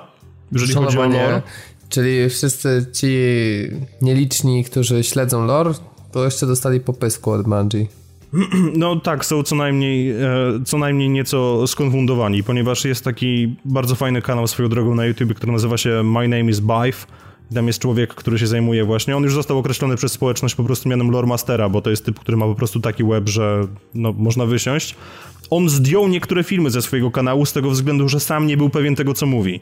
jeżeli 0.53 0.75
chodzi 0.75 0.87
o 0.87 0.91
Szanowanie. 0.91 1.23
lore. 1.23 1.43
Czyli 1.89 2.31
wszyscy 2.31 2.87
ci 2.93 3.09
nieliczni, 4.03 4.65
którzy 4.65 5.05
śledzą 5.05 5.47
lore, 5.47 5.73
to 6.13 6.25
jeszcze 6.25 6.47
dostali 6.47 6.81
popysku 6.81 7.31
od 7.31 7.43
Bungie. 7.43 7.87
No 8.77 8.97
tak, 8.97 9.25
są 9.25 9.43
co 9.43 9.57
najmniej, 9.57 10.11
e, 10.11 10.17
co 10.65 10.79
najmniej 10.79 11.11
nieco 11.11 11.67
skonfundowani, 11.67 12.43
ponieważ 12.43 12.85
jest 12.85 13.05
taki 13.05 13.57
bardzo 13.65 13.95
fajny 13.95 14.23
kanał 14.23 14.47
swoją 14.47 14.69
drogą 14.69 14.95
na 14.95 15.07
YouTube, 15.07 15.35
który 15.35 15.53
nazywa 15.53 15.77
się 15.77 16.03
My 16.05 16.29
Name 16.29 16.51
is 16.51 16.61
Bife. 16.61 17.07
Tam 17.55 17.67
jest 17.67 17.79
człowiek, 17.79 18.15
który 18.15 18.39
się 18.39 18.47
zajmuje 18.47 18.85
właśnie. 18.85 19.17
On 19.17 19.23
już 19.23 19.35
został 19.35 19.59
określony 19.59 19.97
przez 19.97 20.13
społeczność 20.13 20.55
po 20.55 20.65
prostu 20.65 20.89
mianem 20.89 21.11
lore 21.11 21.27
mastera, 21.27 21.69
bo 21.69 21.83
to 21.83 21.91
jest 21.91 22.05
typ, 22.05 22.21
który 22.21 22.37
ma 22.37 22.47
po 22.47 22.55
prostu 22.55 22.81
taki 22.81 23.05
web, 23.05 23.29
że 23.29 23.67
no, 23.95 24.13
można 24.13 24.47
wysiąść. 24.47 24.95
On 25.51 25.69
zdjął 25.69 26.09
niektóre 26.09 26.45
filmy 26.45 26.71
ze 26.71 26.83
swojego 26.83 27.11
kanału 27.11 27.47
z 27.47 27.53
tego 27.53 27.71
względu, 27.71 28.09
że 28.09 28.21
sam 28.21 28.47
nie 28.47 28.57
był 28.57 28.71
pewien 28.71 28.95
tego, 28.95 29.15
co 29.15 29.27
mówi. 29.27 29.61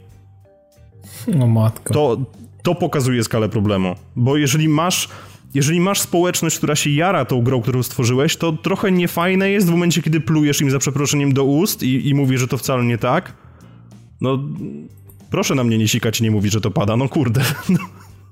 No 1.35 1.47
matko. 1.47 1.95
To, 1.95 2.17
to 2.63 2.75
pokazuje 2.75 3.25
skalę 3.25 3.49
problemu. 3.49 3.95
Bo 4.17 4.37
jeżeli 4.37 4.69
masz 4.69 5.09
jeżeli 5.55 5.81
masz 5.81 6.01
społeczność, 6.01 6.59
która 6.59 6.77
się 6.77 6.91
jara 6.91 7.25
tą 7.25 7.43
grą, 7.43 7.63
którą 7.63 7.83
stworzyłeś, 7.83 8.37
to 8.37 8.53
trochę 8.53 8.93
niefajne 8.93 9.51
jest 9.51 9.67
w 9.67 9.71
momencie, 9.71 10.03
kiedy 10.03 10.21
plujesz 10.21 10.61
im 10.61 10.71
za 10.71 10.79
przeproszeniem 10.79 11.33
do 11.33 11.45
ust 11.45 11.83
i, 11.83 12.09
i 12.09 12.15
mówisz, 12.15 12.41
że 12.41 12.49
to 12.49 12.59
wcale 12.59 12.85
nie 12.85 12.99
tak. 12.99 13.33
No, 14.21 14.39
proszę 15.31 15.55
na 15.55 15.65
mnie 15.65 15.79
nie 15.79 15.89
sikać 15.89 16.21
i 16.21 16.23
nie 16.23 16.31
mówić, 16.31 16.53
że 16.53 16.61
to 16.61 16.71
pada. 16.71 16.97
No 16.97 17.09
kurde, 17.09 17.41
no, 17.69 17.79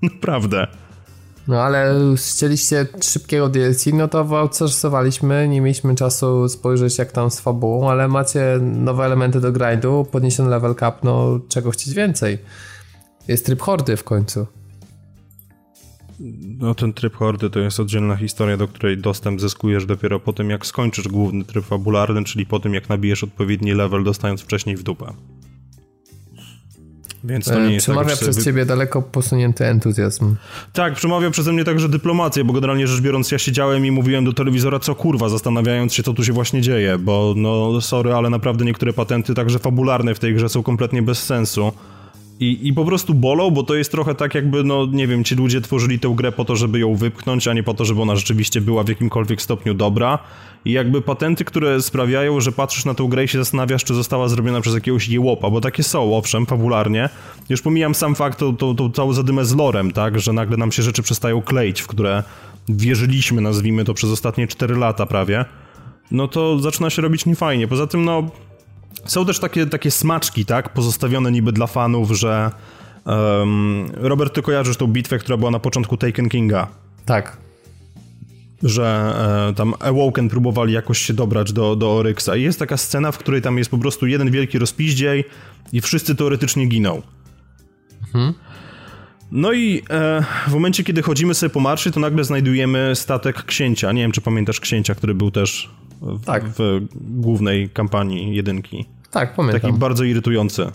naprawdę. 0.03 0.66
No 1.49 1.62
ale 1.62 1.95
chcieliście 2.16 2.86
szybkiego 3.03 3.49
DLC, 3.49 3.86
no 3.86 4.09
to 4.09 4.38
outsourcowaliśmy, 4.38 5.49
nie 5.49 5.61
mieliśmy 5.61 5.95
czasu 5.95 6.49
spojrzeć 6.49 6.99
jak 6.99 7.12
tam 7.12 7.30
z 7.30 7.40
fabułą, 7.40 7.90
ale 7.90 8.09
macie 8.09 8.59
nowe 8.62 9.05
elementy 9.05 9.40
do 9.40 9.53
grindu, 9.53 10.07
podniesiony 10.12 10.51
level 10.51 10.74
cap, 10.74 11.05
no 11.05 11.40
czego 11.49 11.70
chcieć 11.70 11.95
więcej. 11.95 12.38
Jest 13.28 13.47
tryb 13.47 13.61
hordy 13.61 13.97
w 13.97 14.05
końcu. 14.05 14.47
No 16.59 16.74
ten 16.74 16.92
tryb 16.92 17.14
hordy 17.14 17.51
to 17.51 17.61
jest 17.61 17.80
oddzielna 17.80 18.16
historia, 18.16 18.57
do 18.57 18.68
której 18.68 18.99
dostęp 18.99 19.40
zyskujesz 19.40 19.86
dopiero 19.86 20.20
po 20.20 20.32
tym, 20.32 20.51
jak 20.51 20.66
skończysz 20.66 21.09
główny 21.09 21.45
tryb 21.45 21.64
fabularny, 21.64 22.24
czyli 22.24 22.47
po 22.47 22.61
tym, 22.61 22.74
jak 22.74 22.88
nabijesz 22.88 23.24
odpowiedni 23.24 23.72
level, 23.72 24.05
dostając 24.05 24.40
wcześniej 24.40 24.76
w 24.76 24.82
dupę. 24.82 25.12
Więc 27.25 27.45
to 27.45 27.61
nie 27.61 27.72
jest 27.72 27.87
Przemawia 27.87 28.11
tak, 28.11 28.18
przez 28.18 28.45
ciebie 28.45 28.66
daleko 28.66 29.03
posunięty 29.03 29.66
entuzjazm. 29.66 30.37
Tak, 30.72 30.95
przemawia 30.95 31.31
przeze 31.31 31.53
mnie 31.53 31.64
także 31.64 31.89
dyplomację, 31.89 32.45
bo 32.45 32.53
generalnie 32.53 32.87
rzecz 32.87 33.01
biorąc 33.01 33.31
ja 33.31 33.39
siedziałem 33.39 33.87
i 33.87 33.91
mówiłem 33.91 34.25
do 34.25 34.33
telewizora 34.33 34.79
co 34.79 34.95
kurwa, 34.95 35.29
zastanawiając 35.29 35.95
się 35.95 36.03
co 36.03 36.12
tu 36.12 36.25
się 36.25 36.33
właśnie 36.33 36.61
dzieje, 36.61 36.99
bo 36.99 37.35
no 37.37 37.81
sorry, 37.81 38.14
ale 38.14 38.31
naprawdę 38.31 38.64
niektóre 38.64 38.93
patenty 38.93 39.35
także 39.35 39.59
fabularne 39.59 40.14
w 40.14 40.18
tej 40.18 40.35
grze 40.35 40.49
są 40.49 40.62
kompletnie 40.62 41.03
bez 41.03 41.22
sensu. 41.22 41.72
I, 42.41 42.68
I 42.68 42.72
po 42.72 42.85
prostu 42.85 43.14
bolą, 43.14 43.51
bo 43.51 43.62
to 43.62 43.74
jest 43.74 43.91
trochę 43.91 44.14
tak 44.14 44.35
jakby, 44.35 44.64
no 44.64 44.87
nie 44.87 45.07
wiem, 45.07 45.24
ci 45.24 45.35
ludzie 45.35 45.61
tworzyli 45.61 45.99
tę 45.99 46.12
grę 46.16 46.32
po 46.32 46.45
to, 46.45 46.57
żeby 46.57 46.78
ją 46.78 46.95
wypchnąć, 46.95 47.49
a 47.49 47.53
nie 47.53 47.62
po 47.62 47.74
to, 47.74 47.85
żeby 47.85 48.03
ona 48.03 48.16
rzeczywiście 48.16 48.61
była 48.61 48.82
w 48.82 48.89
jakimkolwiek 48.89 49.43
stopniu 49.43 49.74
dobra. 49.74 50.18
I 50.64 50.72
jakby 50.72 51.03
patenty, 51.03 51.45
które 51.45 51.82
sprawiają, 51.82 52.41
że 52.41 52.53
patrzysz 52.53 52.85
na 52.85 52.95
tę 52.95 53.07
grę 53.09 53.24
i 53.24 53.28
się 53.28 53.39
zastanawiasz, 53.39 53.85
czy 53.85 53.95
została 53.95 54.28
zrobiona 54.28 54.61
przez 54.61 54.74
jakiegoś 54.74 55.09
jełopa, 55.09 55.51
bo 55.51 55.61
takie 55.61 55.82
są, 55.82 56.16
owszem, 56.16 56.47
fabularnie. 56.47 57.09
Już 57.49 57.62
pomijam 57.62 57.95
sam 57.95 58.14
fakt, 58.14 58.39
tą, 58.39 58.57
tą, 58.57 58.76
tą 58.76 58.91
całą 58.91 59.12
zadymę 59.12 59.45
z 59.45 59.57
lorem, 59.57 59.93
tak, 59.93 60.20
że 60.20 60.32
nagle 60.32 60.57
nam 60.57 60.72
się 60.72 60.82
rzeczy 60.82 61.03
przestają 61.03 61.43
kleić, 61.43 61.80
w 61.80 61.87
które 61.87 62.22
wierzyliśmy, 62.68 63.41
nazwijmy 63.41 63.85
to, 63.85 63.95
przez 63.95 64.11
ostatnie 64.11 64.47
4 64.47 64.76
lata 64.76 65.07
prawie. 65.07 65.45
No 66.11 66.28
to 66.28 66.59
zaczyna 66.59 66.91
się 66.91 67.03
robić 67.03 67.26
niefajnie. 67.26 67.68
Poza 67.68 67.87
tym, 67.87 68.05
no, 68.05 68.30
są 69.07 69.26
też 69.26 69.38
takie, 69.38 69.66
takie 69.66 69.90
smaczki, 69.90 70.45
tak, 70.45 70.72
pozostawione 70.72 71.32
niby 71.32 71.53
dla 71.53 71.66
fanów, 71.66 72.11
że 72.11 72.51
um, 73.05 73.86
Robert, 73.95 74.34
ty 74.34 74.42
kojarzysz 74.42 74.76
tą 74.76 74.86
bitwę, 74.86 75.18
która 75.18 75.36
była 75.36 75.51
na 75.51 75.59
początku 75.59 75.97
Taken 75.97 76.28
Kinga? 76.28 76.68
Tak. 77.07 77.36
Że 78.62 79.14
e, 79.51 79.55
tam 79.55 79.74
Awoken 79.80 80.28
próbowali 80.28 80.72
jakoś 80.72 80.99
się 80.99 81.14
dobrać 81.14 81.53
do, 81.53 81.76
do 81.76 81.92
Oryxa 81.92 82.30
i 82.36 82.42
jest 82.42 82.59
taka 82.59 82.76
scena, 82.76 83.12
w 83.12 83.18
której 83.18 83.42
tam 83.42 83.59
jest 83.59 83.70
po 83.70 83.78
prostu 83.78 84.07
jeden 84.07 84.30
wielki 84.30 84.59
rozpiździej 84.59 85.24
i 85.72 85.80
wszyscy 85.80 86.14
teoretycznie 86.14 86.66
giną. 86.66 87.03
Mhm. 88.07 88.34
No 89.32 89.53
i 89.53 89.82
e, 89.90 90.24
w 90.49 90.53
momencie, 90.53 90.84
kiedy 90.84 91.03
chodzimy 91.03 91.34
sobie 91.34 91.51
po 91.51 91.61
marszy, 91.61 91.92
to 91.92 92.01
nagle 92.01 92.24
znajdujemy 92.24 92.92
statek 92.95 93.45
księcia. 93.45 93.92
Nie 93.92 94.03
wiem, 94.03 94.12
czy 94.12 94.20
pamiętasz 94.20 94.61
księcia, 94.61 94.95
który 94.95 95.14
był 95.14 95.30
też 95.30 95.70
w, 96.05 96.25
tak. 96.25 96.45
w 96.45 96.81
głównej 96.95 97.71
kampanii 97.71 98.37
jedynki. 98.37 98.85
Tak, 99.11 99.35
pamiętam. 99.35 99.61
Taki 99.61 99.79
bardzo 99.79 100.05
irytujący. 100.05 100.67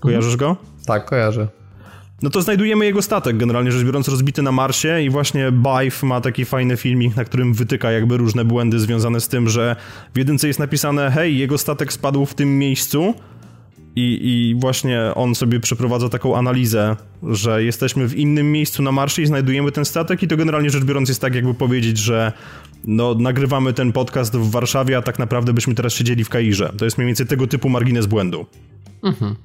Kojarzysz 0.00 0.36
go? 0.36 0.56
Tak, 0.86 1.04
kojarzę. 1.04 1.48
No 2.22 2.30
to 2.30 2.42
znajdujemy 2.42 2.84
jego 2.84 3.02
statek, 3.02 3.36
generalnie 3.36 3.72
rzecz 3.72 3.84
biorąc, 3.84 4.08
rozbity 4.08 4.42
na 4.42 4.52
Marsie 4.52 5.02
i 5.02 5.10
właśnie 5.10 5.52
Bife 5.52 6.06
ma 6.06 6.20
taki 6.20 6.44
fajny 6.44 6.76
filmik, 6.76 7.16
na 7.16 7.24
którym 7.24 7.54
wytyka 7.54 7.92
jakby 7.92 8.16
różne 8.16 8.44
błędy 8.44 8.80
związane 8.80 9.20
z 9.20 9.28
tym, 9.28 9.48
że 9.48 9.76
w 10.14 10.18
jedynce 10.18 10.46
jest 10.46 10.58
napisane 10.58 11.10
hej, 11.10 11.38
jego 11.38 11.58
statek 11.58 11.92
spadł 11.92 12.26
w 12.26 12.34
tym 12.34 12.58
miejscu, 12.58 13.14
i, 13.96 14.18
I 14.22 14.60
właśnie 14.60 15.00
on 15.14 15.34
sobie 15.34 15.60
przeprowadza 15.60 16.08
taką 16.08 16.36
analizę, 16.36 16.96
że 17.22 17.64
jesteśmy 17.64 18.08
w 18.08 18.14
innym 18.14 18.52
miejscu 18.52 18.82
na 18.82 18.92
marszy 18.92 19.22
i 19.22 19.26
znajdujemy 19.26 19.72
ten 19.72 19.84
statek 19.84 20.22
i 20.22 20.28
to 20.28 20.36
generalnie 20.36 20.70
rzecz 20.70 20.84
biorąc 20.84 21.08
jest 21.08 21.20
tak 21.20 21.34
jakby 21.34 21.54
powiedzieć, 21.54 21.98
że 21.98 22.32
no, 22.84 23.14
nagrywamy 23.14 23.72
ten 23.72 23.92
podcast 23.92 24.36
w 24.36 24.50
Warszawie, 24.50 24.96
a 24.96 25.02
tak 25.02 25.18
naprawdę 25.18 25.52
byśmy 25.52 25.74
teraz 25.74 25.92
siedzieli 25.92 26.24
w 26.24 26.28
Kairze. 26.28 26.72
To 26.78 26.84
jest 26.84 26.98
mniej 26.98 27.06
więcej 27.06 27.26
tego 27.26 27.46
typu 27.46 27.68
margines 27.68 28.06
błędu. 28.06 28.46
Mhm. 29.02 29.36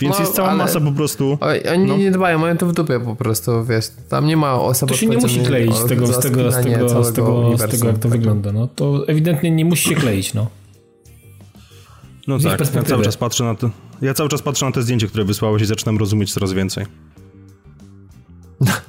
Więc 0.00 0.14
no, 0.14 0.20
jest 0.20 0.34
cała 0.34 0.54
masa 0.54 0.80
po 0.80 0.92
prostu. 0.92 1.38
Oni 1.74 1.86
no. 1.86 1.96
nie 1.96 2.10
dbają, 2.10 2.38
mają 2.38 2.56
to 2.56 2.66
w 2.66 2.72
dupie 2.72 3.00
po 3.00 3.16
prostu, 3.16 3.64
wiesz. 3.64 3.84
Tam 4.08 4.26
nie 4.26 4.36
ma 4.36 4.54
osoby. 4.54 4.92
To 4.92 4.98
się 4.98 5.06
nie 5.06 5.16
musi 5.16 5.40
kleić 5.40 5.74
z 5.74 5.86
tego, 5.86 6.06
z 6.06 6.18
tego, 6.18 6.52
z 6.52 6.62
tego, 6.62 7.04
z 7.04 7.12
tego, 7.12 7.58
z 7.58 7.70
tego, 7.70 7.86
jak 7.86 7.98
to 7.98 8.08
wygląda. 8.08 8.52
No. 8.52 8.68
To 8.68 9.08
ewidentnie 9.08 9.50
nie 9.50 9.64
musi 9.64 9.88
się 9.88 9.94
kleić, 9.94 10.34
no. 10.34 10.46
No 12.30 12.38
tak, 12.38 12.74
ja 12.74 12.82
cały 12.82 13.04
czas 13.04 13.16
patrzę 13.16 13.44
na 13.44 13.54
to. 13.54 13.70
Ja 14.02 14.14
cały 14.14 14.28
czas 14.28 14.42
patrzę 14.42 14.66
na 14.66 14.72
te 14.72 14.82
zdjęcie, 14.82 15.06
które 15.06 15.24
wysłałeś 15.24 15.62
i 15.62 15.66
zaczynam 15.66 15.98
rozumieć 15.98 16.32
coraz 16.32 16.52
więcej. 16.52 16.86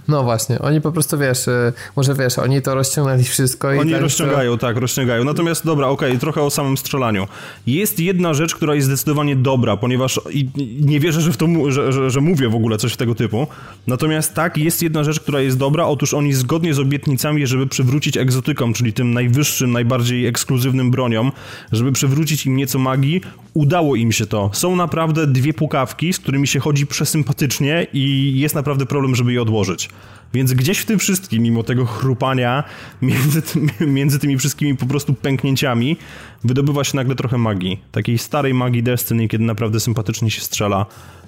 No 0.08 0.24
właśnie, 0.24 0.60
oni 0.60 0.82
po 0.82 0.92
prostu 0.92 1.18
wiesz, 1.18 1.48
y, 1.48 1.74
może 1.96 2.16
wiesz, 2.16 2.40
oni 2.40 2.62
to 2.62 2.76
rozciągnęli 2.76 3.24
wszystko 3.24 3.74
i. 3.74 3.80
Oni 3.80 3.92
tak 3.92 4.02
rozciągają, 4.02 4.52
to... 4.52 4.58
tak, 4.58 4.78
rozciągają. 4.78 5.24
Natomiast 5.24 5.66
dobra, 5.66 5.88
okej, 5.88 6.10
okay, 6.10 6.20
trochę 6.20 6.42
o 6.42 6.50
samym 6.50 6.78
strzelaniu. 6.78 7.28
Jest 7.68 8.00
jedna 8.00 8.34
rzecz, 8.34 8.56
która 8.56 8.76
jest 8.76 8.88
zdecydowanie 8.88 9.36
dobra, 9.36 9.78
ponieważ 9.78 10.20
i, 10.32 10.50
nie 10.82 11.00
wierzę, 11.00 11.22
że, 11.22 11.32
w 11.32 11.38
to, 11.38 11.48
że, 11.68 11.94
że, 11.94 12.10
że 12.10 12.22
mówię 12.22 12.50
w 12.50 12.56
ogóle 12.56 12.78
coś 12.78 12.96
tego 12.96 13.16
typu. 13.16 13.48
Natomiast 13.88 14.34
tak, 14.34 14.58
jest 14.58 14.84
jedna 14.84 15.04
rzecz, 15.04 15.20
która 15.20 15.40
jest 15.40 15.58
dobra. 15.58 15.86
Otóż 15.86 16.14
oni 16.14 16.34
zgodnie 16.34 16.74
z 16.74 16.80
obietnicami, 16.80 17.48
żeby 17.48 17.68
przywrócić 17.68 18.18
egzotykom, 18.18 18.74
czyli 18.74 18.94
tym 18.94 19.14
najwyższym, 19.14 19.72
najbardziej 19.72 20.28
ekskluzywnym 20.28 20.92
broniom, 20.92 21.32
żeby 21.72 21.92
przywrócić 21.92 22.46
im 22.46 22.56
nieco 22.56 22.80
magii, 22.80 23.22
udało 23.54 23.96
im 23.96 24.12
się 24.12 24.26
to. 24.26 24.50
Są 24.54 24.76
naprawdę 24.76 25.28
dwie 25.28 25.54
pukawki, 25.54 26.14
z 26.14 26.20
którymi 26.20 26.48
się 26.48 26.60
chodzi 26.60 26.88
przesympatycznie 26.88 27.88
i 27.94 28.34
jest 28.40 28.56
naprawdę 28.56 28.86
problem, 28.86 29.16
żeby 29.16 29.34
je 29.34 29.42
odłożyć. 29.42 29.61
Więc 30.34 30.54
gdzieś 30.54 30.78
w 30.78 30.86
tym 30.86 31.00
wszystkim, 31.00 31.44
mimo 31.44 31.64
tego 31.64 31.86
chrupania 31.86 32.64
między, 33.02 33.42
między 33.88 34.20
tymi 34.20 34.38
wszystkimi 34.38 34.78
po 34.78 34.86
prostu 34.86 35.14
pęknięciami, 35.14 35.98
wydobywa 36.44 36.84
się 36.84 36.98
nagle 36.98 37.16
trochę 37.16 37.38
magii. 37.38 37.80
Takiej 37.92 38.18
starej 38.18 38.54
magii 38.54 38.84
Destiny, 38.84 39.28
kiedy 39.28 39.44
naprawdę 39.44 39.80
sympatycznie 39.80 40.32
się 40.32 40.42
strzela 40.42 40.86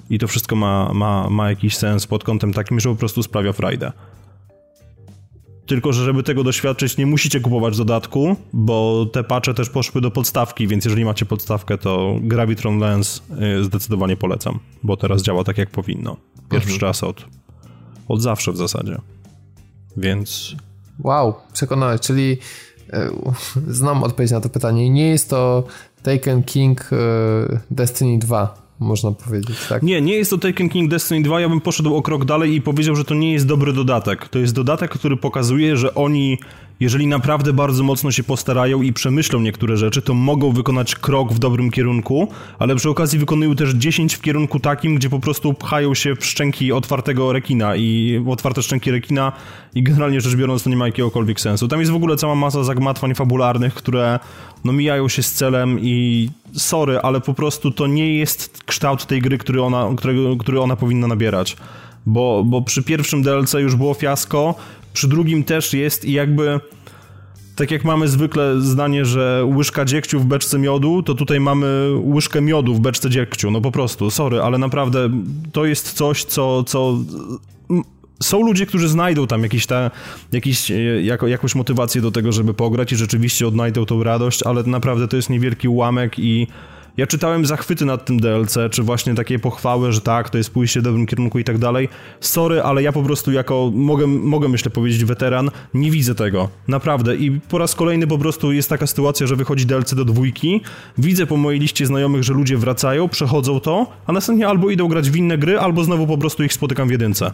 i 0.10 0.20
to 0.20 0.28
wszystko 0.28 0.56
ma, 0.56 0.94
ma, 0.94 1.30
ma 1.30 1.50
jakiś 1.50 1.76
sens 1.76 2.08
pod 2.08 2.24
kątem 2.24 2.54
takim, 2.54 2.80
że 2.80 2.90
po 2.90 2.96
prostu 2.96 3.24
sprawia 3.24 3.54
frajdę. 3.54 3.92
Tylko, 5.66 5.94
że 5.94 6.06
żeby 6.06 6.24
tego 6.24 6.44
doświadczyć, 6.44 6.98
nie 6.98 7.06
musicie 7.06 7.40
kupować 7.40 7.78
dodatku, 7.78 8.36
bo 8.54 9.06
te 9.06 9.24
patche 9.24 9.54
też 9.54 9.70
poszły 9.70 10.02
do 10.02 10.12
podstawki, 10.12 10.68
więc 10.68 10.86
jeżeli 10.86 11.06
macie 11.06 11.26
podstawkę, 11.26 11.78
to 11.78 12.16
Gravitron 12.22 12.80
Lens 12.80 13.24
y, 13.60 13.64
zdecydowanie 13.64 14.18
polecam, 14.18 14.60
bo 14.84 14.98
teraz 14.98 15.22
działa 15.22 15.44
tak, 15.44 15.58
jak 15.58 15.70
powinno. 15.70 16.18
Pierwszy 16.50 16.74
mhm. 16.74 16.88
raz 16.88 17.04
od, 17.04 17.26
od 18.08 18.22
zawsze 18.22 18.52
w 18.52 18.58
zasadzie. 18.58 18.98
Więc... 19.98 20.56
Wow, 21.00 21.34
przekonałeś, 21.54 22.02
czyli 22.02 22.38
e, 22.94 23.10
znam 23.68 24.04
odpowiedź 24.04 24.32
na 24.32 24.42
to 24.42 24.50
pytanie. 24.50 24.90
Nie 24.90 25.08
jest 25.08 25.30
to 25.30 25.64
Taken 26.04 26.44
King 26.44 26.90
e, 26.92 26.96
Destiny 27.72 28.20
2 28.20 28.64
można 28.80 29.12
powiedzieć, 29.12 29.58
tak? 29.70 29.84
Nie, 29.84 30.02
nie 30.02 30.16
jest 30.16 30.32
to 30.32 30.38
Taken 30.38 30.70
King 30.70 30.92
Destiny 30.92 31.22
2, 31.22 31.42
ja 31.42 31.50
bym 31.50 31.62
poszedł 31.62 31.96
o 31.96 32.02
krok 32.02 32.26
dalej 32.26 32.56
i 32.56 32.62
powiedział, 32.62 32.96
że 32.96 33.06
to 33.06 33.14
nie 33.14 33.34
jest 33.34 33.46
dobry 33.46 33.74
dodatek. 33.74 34.28
To 34.28 34.40
jest 34.40 34.54
dodatek, 34.54 34.92
który 34.92 35.18
pokazuje, 35.18 35.78
że 35.78 35.96
oni 35.96 36.38
jeżeli 36.84 37.08
naprawdę 37.08 37.54
bardzo 37.54 37.84
mocno 37.84 38.12
się 38.12 38.24
postarają 38.24 38.82
i 38.82 38.94
przemyślą 38.94 39.40
niektóre 39.40 39.78
rzeczy, 39.78 40.02
to 40.02 40.14
mogą 40.14 40.52
wykonać 40.52 40.96
krok 40.96 41.34
w 41.34 41.40
dobrym 41.40 41.72
kierunku, 41.72 42.28
ale 42.60 42.76
przy 42.76 42.90
okazji 42.90 43.20
wykonują 43.20 43.56
też 43.56 43.72
10 43.72 44.14
w 44.16 44.22
kierunku 44.22 44.60
takim, 44.60 44.96
gdzie 44.96 45.10
po 45.10 45.20
prostu 45.20 45.54
pchają 45.54 45.94
się 45.94 46.16
w 46.16 46.26
szczęki 46.26 46.72
otwartego 46.72 47.34
rekina 47.34 47.76
i 47.76 48.22
otwarte 48.28 48.64
szczęki 48.64 48.92
rekina 48.92 49.32
i 49.76 49.84
generalnie 49.84 50.22
rzecz 50.22 50.36
biorąc 50.36 50.64
to 50.64 50.70
nie 50.70 50.78
ma 50.78 50.86
jakiegokolwiek 50.86 51.40
sensu. 51.40 51.68
Tam 51.68 51.80
jest 51.80 51.92
w 51.92 51.96
ogóle 51.96 52.16
cała 52.16 52.36
masa 52.36 52.64
zagmatwań 52.64 53.16
fabularnych, 53.16 53.74
które 53.74 54.20
no 54.64 54.74
mijają 54.74 55.10
się 55.10 55.24
z 55.24 55.32
celem 55.32 55.80
i 55.82 56.30
sorry, 56.54 57.00
ale 57.00 57.22
po 57.22 57.34
prostu 57.34 57.72
to 57.72 57.88
nie 57.88 58.18
jest 58.18 58.64
kształt 58.66 59.06
tej 59.06 59.22
gry, 59.22 59.38
który 59.38 59.62
ona, 59.62 59.90
którego, 59.98 60.38
który 60.38 60.62
ona 60.62 60.76
powinna 60.76 61.08
nabierać 61.08 61.58
bo, 62.06 62.44
bo 62.46 62.62
przy 62.62 62.84
pierwszym 62.84 63.22
DLC 63.22 63.54
już 63.54 63.76
było 63.76 63.94
fiasko, 63.94 64.56
przy 64.94 65.08
drugim 65.08 65.44
też 65.44 65.74
jest 65.74 66.06
i 66.06 66.12
jakby 66.12 66.60
tak 67.56 67.72
jak 67.72 67.86
mamy 67.86 68.08
zwykle 68.08 68.62
zdanie, 68.62 69.06
że 69.06 69.46
łyżka 69.56 69.86
dziegciu 69.86 70.20
w 70.20 70.26
beczce 70.26 70.60
miodu, 70.60 71.04
to 71.04 71.16
tutaj 71.16 71.40
mamy 71.40 71.90
łyżkę 72.04 72.42
miodu 72.42 72.76
w 72.76 72.80
beczce 72.80 73.10
dziegciu. 73.10 73.52
No 73.52 73.62
po 73.62 73.72
prostu, 73.72 74.12
sorry, 74.12 74.42
ale 74.42 74.58
naprawdę 74.58 75.10
to 75.52 75.66
jest 75.66 75.94
coś, 75.94 76.24
co, 76.24 76.64
co 76.64 76.98
są 78.24 78.42
ludzie, 78.42 78.66
którzy 78.66 78.88
znajdą 78.88 79.28
tam 79.28 79.44
jakiś 79.44 79.66
ta, 79.66 79.92
jakiś, 80.32 80.72
e, 80.72 80.76
jako, 81.02 81.28
jakąś 81.28 81.56
motywację 81.56 82.02
do 82.02 82.12
tego, 82.12 82.32
żeby 82.32 82.54
pograć 82.54 82.92
i 82.92 82.96
rzeczywiście 82.96 83.48
odnajdą 83.48 83.86
tą 83.86 84.04
radość, 84.04 84.44
ale 84.44 84.64
naprawdę 84.64 85.08
to 85.08 85.16
jest 85.16 85.30
niewielki 85.30 85.68
ułamek 85.68 86.20
i 86.20 86.48
ja 86.98 87.08
czytałem 87.08 87.46
zachwyty 87.46 87.86
nad 87.86 88.06
tym 88.06 88.20
DLC, 88.20 88.58
czy 88.72 88.84
właśnie 88.84 89.16
takie 89.16 89.40
pochwały, 89.40 89.92
że 89.92 90.02
tak, 90.02 90.30
to 90.30 90.38
jest 90.38 90.50
pójście 90.50 90.80
w 90.80 90.84
dobrym 90.84 91.06
kierunku 91.06 91.40
i 91.40 91.44
tak 91.44 91.58
dalej. 91.58 91.90
Sorry, 92.20 92.62
ale 92.62 92.84
ja 92.84 92.92
po 92.92 93.04
prostu 93.04 93.32
jako, 93.32 93.72
mogę, 93.74 94.08
mogę 94.08 94.48
myślę 94.48 94.72
powiedzieć, 94.72 95.06
weteran, 95.06 95.52
nie 95.74 95.92
widzę 95.92 96.16
tego. 96.16 96.50
Naprawdę. 96.68 97.16
I 97.16 97.32
po 97.32 97.58
raz 97.58 97.76
kolejny 97.76 98.08
po 98.08 98.18
prostu 98.18 98.52
jest 98.52 98.70
taka 98.70 98.88
sytuacja, 98.88 99.28
że 99.28 99.36
wychodzi 99.36 99.66
DLC 99.66 99.94
do 99.94 100.06
dwójki, 100.06 100.62
widzę 100.98 101.26
po 101.26 101.38
mojej 101.38 101.60
liście 101.60 101.86
znajomych, 101.86 102.24
że 102.24 102.34
ludzie 102.34 102.58
wracają, 102.58 103.10
przechodzą 103.10 103.60
to, 103.60 103.88
a 104.06 104.12
następnie 104.12 104.48
albo 104.48 104.70
idą 104.70 104.88
grać 104.88 105.10
w 105.10 105.16
inne 105.16 105.38
gry, 105.38 105.60
albo 105.60 105.84
znowu 105.84 106.08
po 106.08 106.18
prostu 106.18 106.44
ich 106.44 106.54
spotykam 106.54 106.88
w 106.88 106.92
jedynce. 106.92 107.34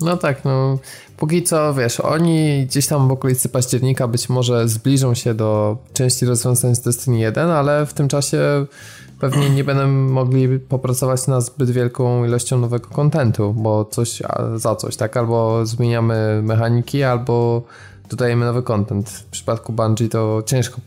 No 0.00 0.16
tak, 0.16 0.44
no 0.44 0.78
póki 1.16 1.42
co, 1.42 1.74
wiesz, 1.74 2.00
oni 2.00 2.66
gdzieś 2.66 2.86
tam 2.86 3.08
w 3.08 3.12
okolicy 3.12 3.48
października 3.48 4.08
być 4.08 4.28
może 4.28 4.68
zbliżą 4.68 5.14
się 5.14 5.34
do 5.34 5.76
części 5.92 6.26
rozwiązań 6.26 6.74
z 6.74 6.80
Destiny 6.80 7.18
1, 7.18 7.50
ale 7.50 7.86
w 7.86 7.94
tym 7.94 8.08
czasie 8.08 8.66
pewnie 9.20 9.50
nie 9.50 9.64
będą 9.64 9.88
mogli 9.88 10.58
popracować 10.58 11.26
nad 11.26 11.44
zbyt 11.44 11.70
wielką 11.70 12.24
ilością 12.24 12.58
nowego 12.58 12.88
kontentu, 12.88 13.52
bo 13.52 13.84
coś 13.84 14.22
za 14.56 14.76
coś, 14.76 14.96
tak? 14.96 15.16
Albo 15.16 15.66
zmieniamy 15.66 16.40
mechaniki, 16.42 17.02
albo 17.02 17.62
dodajemy 18.10 18.44
nowy 18.44 18.62
kontent. 18.62 19.10
W 19.10 19.24
przypadku 19.24 19.72
Bungie 19.72 20.08
to 20.08 20.42
ciężko 20.46 20.80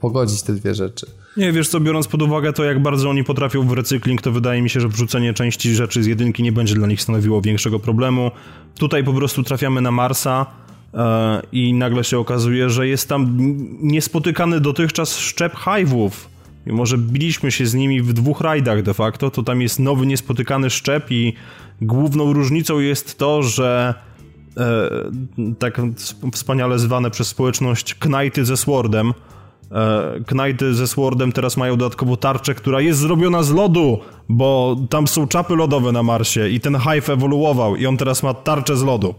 pogodzić 0.00 0.42
te 0.42 0.52
dwie 0.52 0.74
rzeczy. 0.74 1.21
Nie, 1.36 1.52
wiesz 1.52 1.68
co, 1.68 1.80
biorąc 1.80 2.08
pod 2.08 2.22
uwagę 2.22 2.52
to, 2.52 2.64
jak 2.64 2.82
bardzo 2.82 3.10
oni 3.10 3.24
potrafią 3.24 3.66
w 3.66 3.72
recykling, 3.72 4.22
to 4.22 4.32
wydaje 4.32 4.62
mi 4.62 4.70
się, 4.70 4.80
że 4.80 4.88
wrzucenie 4.88 5.34
części 5.34 5.74
rzeczy 5.74 6.02
z 6.02 6.06
jedynki 6.06 6.42
nie 6.42 6.52
będzie 6.52 6.74
dla 6.74 6.86
nich 6.86 7.02
stanowiło 7.02 7.40
większego 7.40 7.78
problemu. 7.78 8.30
Tutaj 8.78 9.04
po 9.04 9.12
prostu 9.12 9.42
trafiamy 9.42 9.80
na 9.80 9.90
Marsa 9.90 10.46
e, 10.94 11.42
i 11.52 11.74
nagle 11.74 12.04
się 12.04 12.18
okazuje, 12.18 12.70
że 12.70 12.88
jest 12.88 13.08
tam 13.08 13.36
niespotykany 13.82 14.60
dotychczas 14.60 15.18
szczep 15.18 15.54
hive'ów. 15.54 16.10
Mimo, 16.66 16.86
że 16.86 16.98
biliśmy 16.98 17.52
się 17.52 17.66
z 17.66 17.74
nimi 17.74 18.02
w 18.02 18.12
dwóch 18.12 18.40
rajdach 18.40 18.82
de 18.82 18.94
facto, 18.94 19.30
to 19.30 19.42
tam 19.42 19.62
jest 19.62 19.78
nowy, 19.78 20.06
niespotykany 20.06 20.70
szczep 20.70 21.10
i 21.10 21.34
główną 21.80 22.32
różnicą 22.32 22.78
jest 22.78 23.18
to, 23.18 23.42
że 23.42 23.94
e, 24.56 24.90
tak 25.58 25.80
wspaniale 26.32 26.78
zwane 26.78 27.10
przez 27.10 27.28
społeczność 27.28 27.94
knajty 27.94 28.44
ze 28.44 28.56
Swordem, 28.56 29.12
E, 29.72 30.24
Knighty 30.26 30.74
ze 30.74 30.86
Swordem 30.86 31.32
teraz 31.32 31.56
mają 31.56 31.76
dodatkowo 31.76 32.16
tarczę, 32.16 32.54
która 32.54 32.80
jest 32.80 32.98
zrobiona 32.98 33.42
z 33.42 33.50
lodu, 33.50 33.98
bo 34.28 34.76
tam 34.90 35.08
są 35.08 35.28
czapy 35.28 35.56
lodowe 35.56 35.92
na 35.92 36.02
Marsie 36.02 36.48
i 36.48 36.60
ten 36.60 36.78
Hive 36.78 37.10
ewoluował 37.10 37.76
i 37.76 37.86
on 37.86 37.96
teraz 37.96 38.22
ma 38.22 38.34
tarczę 38.34 38.76
z 38.76 38.82
lodu. 38.82 39.14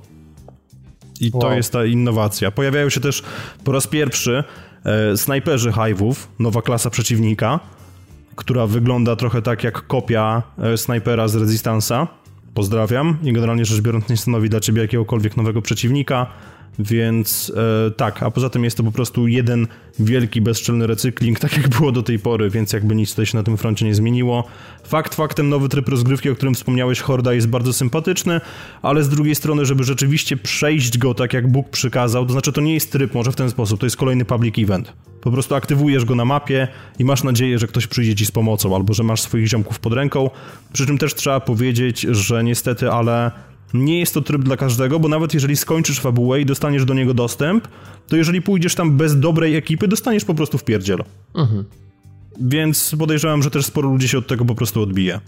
I 1.19 1.31
wow. 1.33 1.41
to 1.41 1.53
jest 1.53 1.73
ta 1.73 1.85
innowacja. 1.85 2.51
Pojawiają 2.51 2.89
się 2.89 2.99
też 2.99 3.23
po 3.63 3.71
raz 3.71 3.87
pierwszy 3.87 4.43
e, 4.85 5.17
snajperzy 5.17 5.71
Hive'ów, 5.71 6.15
nowa 6.39 6.61
klasa 6.61 6.89
przeciwnika, 6.89 7.59
która 8.35 8.67
wygląda 8.67 9.15
trochę 9.15 9.41
tak 9.41 9.63
jak 9.63 9.87
kopia 9.87 10.43
e, 10.57 10.77
snajpera 10.77 11.27
z 11.27 11.35
Resistance'a. 11.35 12.07
Pozdrawiam 12.53 13.17
i 13.23 13.33
generalnie 13.33 13.65
rzecz 13.65 13.81
biorąc 13.81 14.09
nie 14.09 14.17
stanowi 14.17 14.49
dla 14.49 14.59
ciebie 14.59 14.81
jakiegokolwiek 14.81 15.37
nowego 15.37 15.61
przeciwnika. 15.61 16.27
Więc 16.79 17.51
e, 17.87 17.91
tak, 17.91 18.23
a 18.23 18.31
poza 18.31 18.49
tym 18.49 18.63
jest 18.63 18.77
to 18.77 18.83
po 18.83 18.91
prostu 18.91 19.27
jeden 19.27 19.67
wielki, 19.99 20.41
bezczelny 20.41 20.87
recykling, 20.87 21.39
tak 21.39 21.57
jak 21.57 21.67
było 21.67 21.91
do 21.91 22.03
tej 22.03 22.19
pory, 22.19 22.49
więc 22.49 22.73
jakby 22.73 22.95
nic 22.95 23.09
tutaj 23.09 23.25
się 23.25 23.37
na 23.37 23.43
tym 23.43 23.57
froncie 23.57 23.85
nie 23.85 23.95
zmieniło. 23.95 24.43
Fakt 24.83 25.15
faktem, 25.15 25.49
nowy 25.49 25.69
tryb 25.69 25.89
rozgrywki, 25.89 26.29
o 26.29 26.35
którym 26.35 26.55
wspomniałeś, 26.55 27.01
Horda, 27.01 27.33
jest 27.33 27.47
bardzo 27.47 27.73
sympatyczny, 27.73 28.41
ale 28.81 29.03
z 29.03 29.09
drugiej 29.09 29.35
strony, 29.35 29.65
żeby 29.65 29.83
rzeczywiście 29.83 30.37
przejść 30.37 30.97
go 30.97 31.13
tak, 31.13 31.33
jak 31.33 31.47
Bóg 31.47 31.69
przykazał, 31.69 32.25
to 32.25 32.31
znaczy 32.31 32.51
to 32.51 32.61
nie 32.61 32.73
jest 32.73 32.91
tryb, 32.91 33.13
może 33.13 33.31
w 33.31 33.35
ten 33.35 33.49
sposób, 33.49 33.79
to 33.79 33.85
jest 33.85 33.97
kolejny 33.97 34.25
public 34.25 34.59
event. 34.59 34.93
Po 35.21 35.31
prostu 35.31 35.55
aktywujesz 35.55 36.05
go 36.05 36.15
na 36.15 36.25
mapie 36.25 36.67
i 36.99 37.05
masz 37.05 37.23
nadzieję, 37.23 37.59
że 37.59 37.67
ktoś 37.67 37.87
przyjdzie 37.87 38.15
ci 38.15 38.25
z 38.25 38.31
pomocą, 38.31 38.75
albo 38.75 38.93
że 38.93 39.03
masz 39.03 39.21
swoich 39.21 39.47
ziomków 39.47 39.79
pod 39.79 39.93
ręką. 39.93 40.29
Przy 40.73 40.85
czym 40.85 40.97
też 40.97 41.15
trzeba 41.15 41.39
powiedzieć, 41.39 42.01
że 42.01 42.43
niestety, 42.43 42.91
ale 42.91 43.31
nie 43.73 43.99
jest 43.99 44.13
to 44.13 44.21
tryb 44.21 44.41
dla 44.41 44.57
każdego, 44.57 44.99
bo 44.99 45.07
nawet 45.07 45.33
jeżeli 45.33 45.55
skończysz 45.55 45.99
fabułę 45.99 46.41
i 46.41 46.45
dostaniesz 46.45 46.85
do 46.85 46.93
niego 46.93 47.13
dostęp, 47.13 47.67
to 48.07 48.15
jeżeli 48.15 48.41
pójdziesz 48.41 48.75
tam 48.75 48.97
bez 48.97 49.19
dobrej 49.19 49.55
ekipy, 49.55 49.87
dostaniesz 49.87 50.25
po 50.25 50.33
prostu 50.33 50.57
w 50.57 50.63
pierdziel. 50.63 51.03
Mhm. 51.35 51.65
Więc 52.41 52.95
podejrzewam, 52.99 53.43
że 53.43 53.51
też 53.51 53.65
sporo 53.65 53.89
ludzi 53.89 54.07
się 54.07 54.17
od 54.17 54.27
tego 54.27 54.45
po 54.45 54.55
prostu 54.55 54.81
odbije. 54.81 55.19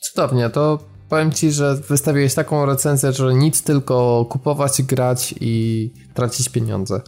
Cudownie, 0.00 0.50
to 0.50 0.78
powiem 1.08 1.32
ci, 1.32 1.52
że 1.52 1.76
wystawiłeś 1.88 2.34
taką 2.34 2.66
recenzję, 2.66 3.12
że 3.12 3.34
nic 3.34 3.62
tylko 3.62 4.26
kupować, 4.30 4.82
grać 4.82 5.34
i 5.40 5.90
tracić 6.14 6.48
pieniądze. 6.48 7.00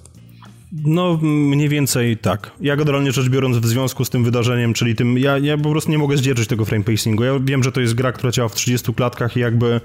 No, 0.73 1.19
mniej 1.23 1.69
więcej 1.69 2.17
tak. 2.17 2.51
Ja 2.61 2.77
generalnie 2.77 3.13
rzecz 3.13 3.29
biorąc 3.29 3.57
w 3.57 3.67
związku 3.67 4.05
z 4.05 4.11
tym 4.11 4.25
wydarzeniem, 4.25 4.75
czyli 4.75 4.95
tym, 4.95 5.19
ja, 5.19 5.39
ja 5.39 5.59
po 5.59 5.71
prostu 5.71 5.91
nie 5.91 5.99
mogę 5.99 6.17
zdzierżyć 6.17 6.49
tego 6.49 6.65
frame 6.65 6.85
pacingu. 6.85 7.25
Ja 7.25 7.33
wiem, 7.45 7.63
że 7.63 7.73
to 7.73 7.81
jest 7.81 7.95
gra, 7.95 8.13
która 8.13 8.33
działa 8.33 8.49
w 8.49 8.55
30 8.55 8.95
klatkach 8.95 9.37
i 9.37 9.41
jakby 9.41 9.81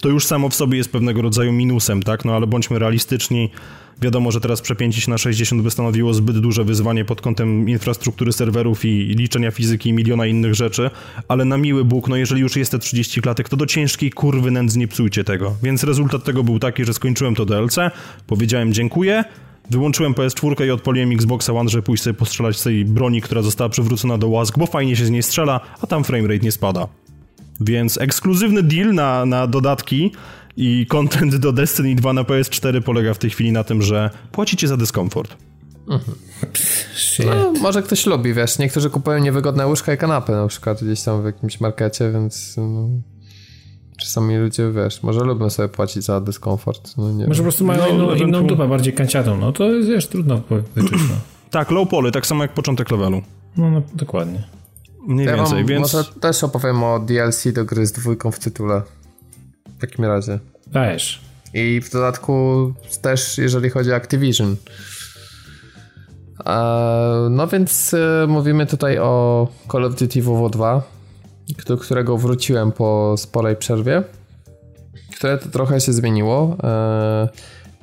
to 0.00 0.08
już 0.08 0.26
samo 0.26 0.48
w 0.48 0.54
sobie 0.54 0.78
jest 0.78 0.92
pewnego 0.92 1.22
rodzaju 1.22 1.52
minusem, 1.52 2.02
tak? 2.02 2.24
No 2.24 2.34
ale 2.36 2.46
bądźmy 2.46 2.78
realistyczni. 2.78 3.50
Wiadomo, 4.02 4.30
że 4.30 4.40
teraz 4.40 4.60
przepięcie 4.60 5.10
na 5.10 5.18
60 5.18 5.62
by 5.62 5.70
stanowiło 5.70 6.14
zbyt 6.14 6.38
duże 6.38 6.64
wyzwanie 6.64 7.04
pod 7.04 7.20
kątem 7.20 7.68
infrastruktury 7.68 8.32
serwerów 8.32 8.84
i 8.84 8.88
liczenia 9.18 9.50
fizyki 9.50 9.88
i 9.88 9.92
miliona 9.92 10.26
innych 10.26 10.54
rzeczy, 10.54 10.90
ale 11.28 11.44
na 11.44 11.56
miły 11.56 11.84
Bóg, 11.84 12.08
no 12.08 12.16
jeżeli 12.16 12.40
już 12.40 12.56
jest 12.56 12.70
te 12.70 12.78
30 12.78 13.20
klatek, 13.20 13.48
to 13.48 13.56
do 13.56 13.66
ciężkiej 13.66 14.10
kurwy 14.10 14.50
nędz 14.50 14.76
nie 14.76 14.88
psujcie 14.88 15.24
tego. 15.24 15.56
Więc 15.62 15.84
rezultat 15.84 16.24
tego 16.24 16.44
był 16.44 16.58
taki, 16.58 16.84
że 16.84 16.94
skończyłem 16.94 17.34
to 17.34 17.44
DLC, 17.44 17.76
powiedziałem 18.26 18.72
dziękuję, 18.72 19.24
Wyłączyłem 19.70 20.14
PS4 20.14 20.66
i 20.66 20.70
odpaliłem 20.70 21.12
Xboxa 21.12 21.52
One, 21.52 21.70
żeby 21.70 21.82
pójść 21.82 22.02
sobie 22.02 22.14
postrzelać 22.14 22.58
z 22.58 22.62
tej 22.62 22.84
broni, 22.84 23.20
która 23.20 23.42
została 23.42 23.70
przywrócona 23.70 24.18
do 24.18 24.28
łask, 24.28 24.58
bo 24.58 24.66
fajnie 24.66 24.96
się 24.96 25.04
z 25.04 25.10
niej 25.10 25.22
strzela, 25.22 25.60
a 25.80 25.86
tam 25.86 26.04
framerate 26.04 26.44
nie 26.44 26.52
spada. 26.52 26.88
Więc 27.60 28.00
ekskluzywny 28.00 28.62
deal 28.62 28.94
na, 28.94 29.26
na 29.26 29.46
dodatki 29.46 30.12
i 30.56 30.86
content 30.86 31.36
do 31.36 31.52
Destiny 31.52 31.94
2 31.94 32.12
na 32.12 32.22
PS4 32.22 32.82
polega 32.82 33.14
w 33.14 33.18
tej 33.18 33.30
chwili 33.30 33.52
na 33.52 33.64
tym, 33.64 33.82
że 33.82 34.10
płacicie 34.32 34.68
za 34.68 34.76
dyskomfort. 34.76 35.36
Mhm. 35.88 36.18
No, 37.26 37.60
może 37.60 37.82
ktoś 37.82 38.06
lubi, 38.06 38.34
wiesz, 38.34 38.58
niektórzy 38.58 38.90
kupują 38.90 39.18
niewygodne 39.18 39.66
łóżka 39.66 39.94
i 39.94 39.98
kanapy 39.98 40.32
na 40.32 40.46
przykład 40.46 40.84
gdzieś 40.84 41.02
tam 41.02 41.22
w 41.22 41.24
jakimś 41.24 41.60
markecie, 41.60 42.10
więc 42.12 42.54
no, 42.56 42.88
czasami 44.00 44.36
ludzie, 44.36 44.72
wiesz, 44.72 45.02
może 45.02 45.20
lubią 45.20 45.50
sobie 45.50 45.68
płacić 45.68 46.04
za 46.04 46.20
dyskomfort. 46.20 46.96
No, 46.96 47.12
nie 47.12 47.26
może 47.26 47.38
po 47.38 47.42
prostu 47.42 47.64
mają 47.64 47.80
no, 47.80 47.88
inną, 47.88 48.14
inną 48.14 48.46
dupę, 48.46 48.68
bardziej 48.68 48.92
kanciatą, 48.92 49.36
no 49.36 49.52
to 49.52 49.72
jest, 49.72 49.88
wiesz, 49.88 50.06
trudno 50.06 50.40
wyczuć. 50.74 51.00
No. 51.10 51.16
tak, 51.50 51.70
low 51.70 51.88
poly, 51.88 52.12
tak 52.12 52.26
samo 52.26 52.42
jak 52.44 52.54
początek 52.54 52.90
levelu. 52.90 53.22
No, 53.56 53.70
no 53.70 53.82
dokładnie. 53.94 54.44
Mniej 55.06 55.26
ja 55.26 55.36
więcej, 55.36 55.64
więc... 55.64 55.92
Może 55.92 56.04
też 56.20 56.44
opowiem 56.44 56.84
o 56.84 56.98
DLC 56.98 57.52
do 57.52 57.64
gry 57.64 57.86
z 57.86 57.92
dwójką 57.92 58.30
w 58.30 58.38
tytule. 58.38 58.82
W 59.76 59.80
takim 59.80 60.04
razie. 60.04 60.38
Dajesz. 60.66 61.20
I 61.54 61.80
w 61.80 61.90
dodatku 61.90 62.72
też, 63.02 63.38
jeżeli 63.38 63.70
chodzi 63.70 63.92
o 63.92 63.94
Activision. 63.94 64.56
No 67.30 67.46
więc 67.46 67.94
e, 67.94 68.26
mówimy 68.28 68.66
tutaj 68.66 68.98
o 68.98 69.48
Call 69.72 69.84
of 69.84 69.94
Duty 69.94 70.22
WW 70.22 70.48
2, 70.48 70.82
do 71.66 71.76
którego 71.76 72.18
wróciłem 72.18 72.72
po 72.72 73.14
sporej 73.18 73.56
przerwie, 73.56 74.02
które 75.16 75.38
to 75.38 75.48
trochę 75.48 75.80
się 75.80 75.92
zmieniło. 75.92 76.56
E, 76.62 77.28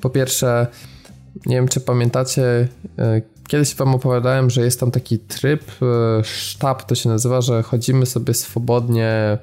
po 0.01 0.09
pierwsze, 0.09 0.67
nie 1.45 1.55
wiem 1.55 1.67
czy 1.67 1.81
pamiętacie, 1.81 2.67
e, 2.97 3.21
Kiedyś 3.53 3.75
wam 3.75 3.95
opowiadałem, 3.95 4.49
że 4.49 4.61
jest 4.61 4.79
tam 4.79 4.91
taki 4.91 5.19
tryb, 5.19 5.61
e, 5.81 6.23
sztab 6.23 6.83
to 6.83 6.95
się 6.95 7.09
nazywa, 7.09 7.41
że 7.41 7.63
chodzimy 7.63 8.05
sobie 8.05 8.33
swobodnie 8.33 9.37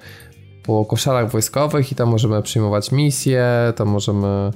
po 0.63 0.85
koszarach 0.85 1.31
wojskowych 1.31 1.93
i 1.93 1.95
tam 1.95 2.09
możemy 2.09 2.43
przyjmować 2.43 2.93
misje, 2.93 3.47
tam 3.77 3.89
możemy 3.89 4.51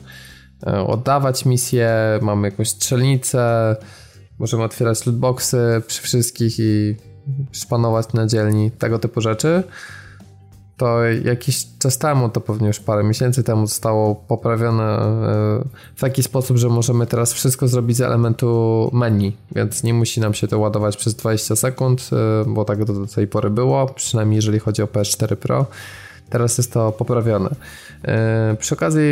e, 0.67 0.87
oddawać 0.87 1.45
misje, 1.45 1.91
mamy 2.23 2.49
jakąś 2.49 2.69
strzelnicę, 2.69 3.77
możemy 4.39 4.63
otwierać 4.63 5.07
lootboxy 5.07 5.83
przy 5.87 6.03
wszystkich 6.03 6.59
i 6.59 6.97
szpanować 7.53 8.13
na 8.13 8.27
dzielni, 8.27 8.71
tego 8.71 8.99
typu 8.99 9.21
rzeczy 9.21 9.63
to 10.77 11.05
jakiś 11.05 11.67
czas 11.79 11.99
temu, 11.99 12.29
to 12.29 12.41
pewnie 12.41 12.67
już 12.67 12.81
parę 12.81 13.05
miesięcy 13.05 13.43
temu 13.43 13.67
zostało 13.67 14.15
poprawione 14.15 14.85
e, 14.85 15.65
w 15.95 16.01
taki 16.01 16.23
sposób, 16.23 16.57
że 16.57 16.69
możemy 16.69 17.07
teraz 17.07 17.33
wszystko 17.33 17.69
zrobić 17.69 17.97
z 17.97 18.01
elementu 18.01 18.91
menu, 18.93 19.37
więc 19.55 19.83
nie 19.83 19.95
musi 19.95 20.21
nam 20.21 20.35
się 20.35 20.49
to 20.49 20.59
ładować 20.59 20.97
przez 20.97 21.15
20 21.15 21.57
sekund, 21.57 22.11
e, 22.13 22.45
bo 22.47 22.65
tak 22.65 22.85
do 22.85 23.07
tej 23.07 23.27
pory 23.27 23.51
było, 23.51 23.87
przynajmniej 23.87 24.37
jeżeli 24.37 24.59
chodzi 24.59 24.83
o 24.83 24.87
PS4 24.87 25.37
Pro. 25.37 25.67
teraz 26.31 26.59
jest 26.59 26.73
to 26.73 26.93
poprawione. 26.93 27.51
Przy 28.59 28.75
okazji 28.75 29.03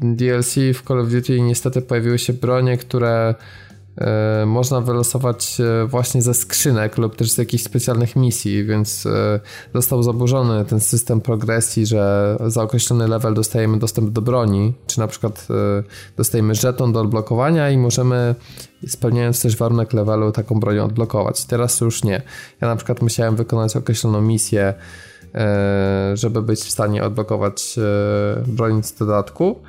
DLC 0.00 0.54
w 0.54 0.82
Call 0.88 1.00
of 1.00 1.08
Duty 1.08 1.40
niestety 1.40 1.82
pojawiły 1.82 2.18
się 2.18 2.32
bronie, 2.32 2.76
które 2.76 3.34
E, 3.71 3.71
można 4.46 4.80
wylosować 4.80 5.60
e, 5.60 5.86
właśnie 5.86 6.22
ze 6.22 6.34
skrzynek 6.34 6.98
lub 6.98 7.16
też 7.16 7.30
z 7.30 7.38
jakichś 7.38 7.64
specjalnych 7.64 8.16
misji, 8.16 8.64
więc 8.64 9.06
e, 9.06 9.40
został 9.74 10.02
zaburzony 10.02 10.64
ten 10.64 10.80
system 10.80 11.20
progresji, 11.20 11.86
że 11.86 12.36
za 12.46 12.62
określony 12.62 13.08
level 13.08 13.34
dostajemy 13.34 13.78
dostęp 13.78 14.10
do 14.10 14.22
broni, 14.22 14.74
czy 14.86 14.98
na 15.00 15.06
przykład 15.06 15.48
dostajemy 16.16 16.54
żeton 16.54 16.92
do 16.92 17.00
odblokowania 17.00 17.70
i 17.70 17.78
możemy 17.78 18.34
spełniając 18.86 19.42
też 19.42 19.56
warunek 19.56 19.92
levelu 19.92 20.32
taką 20.32 20.60
bronią 20.60 20.84
odblokować. 20.84 21.44
Teraz 21.44 21.80
już 21.80 22.04
nie. 22.04 22.22
Ja 22.60 22.68
na 22.68 22.76
przykład 22.76 23.02
musiałem 23.02 23.36
wykonać 23.36 23.76
określoną 23.76 24.20
misję, 24.20 24.74
żeby 26.14 26.42
być 26.42 26.60
w 26.60 26.70
stanie 26.70 27.04
odblokować 27.04 27.78
broń 28.46 28.82
z 28.82 28.94
dodatku. 28.94 29.62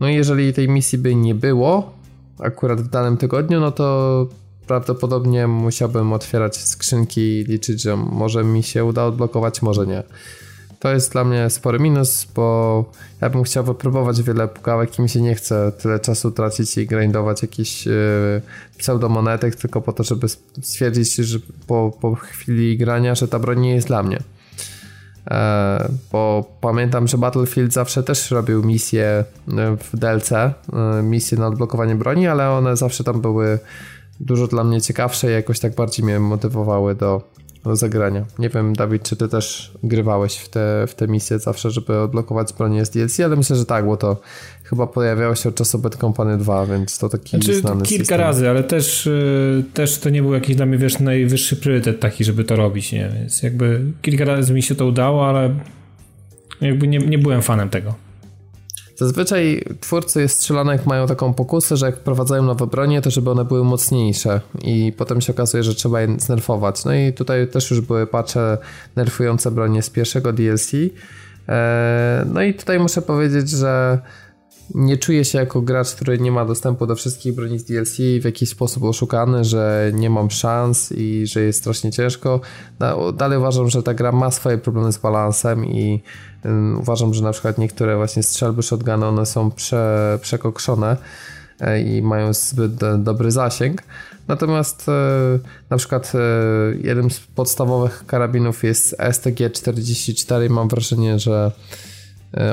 No 0.00 0.08
i 0.08 0.14
jeżeli 0.14 0.52
tej 0.52 0.68
misji 0.68 0.98
by 0.98 1.14
nie 1.14 1.34
było, 1.34 1.99
akurat 2.42 2.80
w 2.80 2.88
danym 2.88 3.16
tygodniu, 3.16 3.60
no 3.60 3.72
to 3.72 4.26
prawdopodobnie 4.66 5.46
musiałbym 5.46 6.12
otwierać 6.12 6.56
skrzynki 6.56 7.20
i 7.20 7.44
liczyć, 7.44 7.82
że 7.82 7.96
może 7.96 8.44
mi 8.44 8.62
się 8.62 8.84
uda 8.84 9.04
odblokować, 9.04 9.62
może 9.62 9.86
nie. 9.86 10.02
To 10.80 10.92
jest 10.92 11.12
dla 11.12 11.24
mnie 11.24 11.50
spory 11.50 11.78
minus, 11.78 12.26
bo 12.34 12.84
ja 13.20 13.30
bym 13.30 13.42
chciał 13.42 13.64
wypróbować 13.64 14.22
wiele 14.22 14.48
pukawek 14.48 14.98
i 14.98 15.02
mi 15.02 15.08
się 15.08 15.20
nie 15.20 15.34
chce 15.34 15.72
tyle 15.72 16.00
czasu 16.00 16.30
tracić 16.30 16.78
i 16.78 16.86
grindować 16.86 17.42
jakiś 17.42 17.86
yy, 17.86 17.92
pseudomonetek 18.78 19.56
tylko 19.56 19.80
po 19.80 19.92
to, 19.92 20.04
żeby 20.04 20.26
stwierdzić, 20.62 21.14
że 21.14 21.38
po, 21.66 21.98
po 22.00 22.14
chwili 22.14 22.78
grania, 22.78 23.14
że 23.14 23.28
ta 23.28 23.38
broń 23.38 23.60
nie 23.60 23.74
jest 23.74 23.86
dla 23.86 24.02
mnie. 24.02 24.18
E, 25.30 25.88
bo 26.12 26.44
pamiętam, 26.60 27.08
że 27.08 27.18
Battlefield 27.18 27.72
zawsze 27.72 28.02
też 28.02 28.30
robił 28.30 28.62
misje 28.62 29.04
e, 29.04 29.76
w 29.76 29.96
DLC, 29.96 30.32
e, 30.32 30.54
misje 31.02 31.38
na 31.38 31.46
odblokowanie 31.46 31.94
broni, 31.94 32.26
ale 32.26 32.50
one 32.50 32.76
zawsze 32.76 33.04
tam 33.04 33.20
były 33.20 33.58
dużo 34.20 34.46
dla 34.46 34.64
mnie 34.64 34.80
ciekawsze 34.80 35.30
i 35.30 35.32
jakoś 35.32 35.60
tak 35.60 35.74
bardziej 35.74 36.04
mnie 36.04 36.20
motywowały 36.20 36.94
do, 36.94 37.22
do 37.48 37.49
zagrania. 37.64 38.24
Nie 38.38 38.48
wiem, 38.48 38.72
Dawid, 38.72 39.02
czy 39.02 39.16
ty 39.16 39.28
też 39.28 39.72
grywałeś 39.82 40.36
w 40.36 40.48
te, 40.48 40.84
w 40.86 40.94
te 40.94 41.08
misje 41.08 41.38
zawsze, 41.38 41.70
żeby 41.70 41.98
odblokować 41.98 42.52
bronię 42.52 42.84
z 42.84 42.90
DLC, 42.90 43.20
ale 43.20 43.36
myślę, 43.36 43.56
że 43.56 43.66
tak, 43.66 43.86
bo 43.86 43.96
to 43.96 44.20
chyba 44.64 44.86
pojawiało 44.86 45.34
się 45.34 45.48
od 45.48 45.54
czasu 45.54 45.78
Bad 45.78 45.96
Company 45.96 46.38
2, 46.38 46.66
więc 46.66 46.98
to 46.98 47.08
taki 47.08 47.30
znaczy, 47.30 47.60
znany 47.60 47.82
kilka 47.82 48.02
system. 48.02 48.20
razy, 48.20 48.50
ale 48.50 48.64
też, 48.64 49.06
y, 49.06 49.64
też 49.74 49.98
to 49.98 50.10
nie 50.10 50.22
był 50.22 50.32
jakiś 50.32 50.56
dla 50.56 50.66
mnie, 50.66 50.78
wiesz, 50.78 50.98
najwyższy 50.98 51.56
priorytet 51.56 52.00
taki, 52.00 52.24
żeby 52.24 52.44
to 52.44 52.56
robić, 52.56 52.92
nie? 52.92 53.10
Więc 53.14 53.42
jakby 53.42 53.80
kilka 54.02 54.24
razy 54.24 54.54
mi 54.54 54.62
się 54.62 54.74
to 54.74 54.86
udało, 54.86 55.28
ale 55.28 55.54
jakby 56.60 56.88
nie, 56.88 56.98
nie 56.98 57.18
byłem 57.18 57.42
fanem 57.42 57.68
tego. 57.68 57.94
Zazwyczaj 59.00 59.64
twórcy 59.80 60.28
strzelanek 60.28 60.86
mają 60.86 61.06
taką 61.06 61.34
pokusę, 61.34 61.76
że 61.76 61.86
jak 61.86 61.96
wprowadzają 61.96 62.42
nowe 62.42 62.66
bronie, 62.66 63.02
to 63.02 63.10
żeby 63.10 63.30
one 63.30 63.44
były 63.44 63.64
mocniejsze 63.64 64.40
i 64.62 64.92
potem 64.96 65.20
się 65.20 65.32
okazuje, 65.32 65.62
że 65.62 65.74
trzeba 65.74 66.00
je 66.00 66.16
znerfować. 66.18 66.84
No 66.84 66.94
i 66.94 67.12
tutaj 67.12 67.48
też 67.48 67.70
już 67.70 67.80
były 67.80 68.06
patche 68.06 68.58
nerfujące 68.96 69.50
bronie 69.50 69.82
z 69.82 69.90
pierwszego 69.90 70.32
DLC. 70.32 70.72
E, 71.48 72.24
no 72.32 72.42
i 72.42 72.54
tutaj 72.54 72.78
muszę 72.78 73.02
powiedzieć, 73.02 73.50
że 73.50 73.98
nie 74.74 74.96
czuję 74.96 75.24
się 75.24 75.38
jako 75.38 75.62
gracz, 75.62 75.94
który 75.94 76.18
nie 76.18 76.32
ma 76.32 76.44
dostępu 76.44 76.86
do 76.86 76.96
wszystkich 76.96 77.34
broni 77.34 77.58
z 77.58 77.64
DLC 77.64 77.96
w 78.20 78.24
jakiś 78.24 78.48
sposób 78.48 78.84
oszukany, 78.84 79.44
że 79.44 79.90
nie 79.94 80.10
mam 80.10 80.30
szans 80.30 80.92
i 80.92 81.26
że 81.26 81.40
jest 81.40 81.58
strasznie 81.58 81.92
ciężko. 81.92 82.40
Dalej 83.14 83.38
uważam, 83.38 83.70
że 83.70 83.82
ta 83.82 83.94
gra 83.94 84.12
ma 84.12 84.30
swoje 84.30 84.58
problemy 84.58 84.92
z 84.92 84.98
balansem 84.98 85.66
i 85.66 86.02
uważam, 86.78 87.14
że 87.14 87.22
na 87.22 87.32
przykład 87.32 87.58
niektóre 87.58 87.96
właśnie 87.96 88.22
strzelby 88.22 88.62
shotguny 88.62 89.06
one 89.06 89.26
są 89.26 89.50
prze, 89.50 90.18
przekokszone 90.22 90.96
e, 91.60 91.80
i 91.80 92.02
mają 92.02 92.32
zbyt 92.32 92.72
dobry 93.02 93.30
zasięg. 93.30 93.82
Natomiast 94.28 94.88
e, 94.88 94.92
na 95.70 95.76
przykład 95.76 96.12
e, 96.14 96.18
jeden 96.82 97.10
z 97.10 97.20
podstawowych 97.20 98.04
karabinów 98.06 98.64
jest 98.64 98.96
STG-44 98.98 100.46
i 100.46 100.48
mam 100.48 100.68
wrażenie, 100.68 101.18
że 101.18 101.52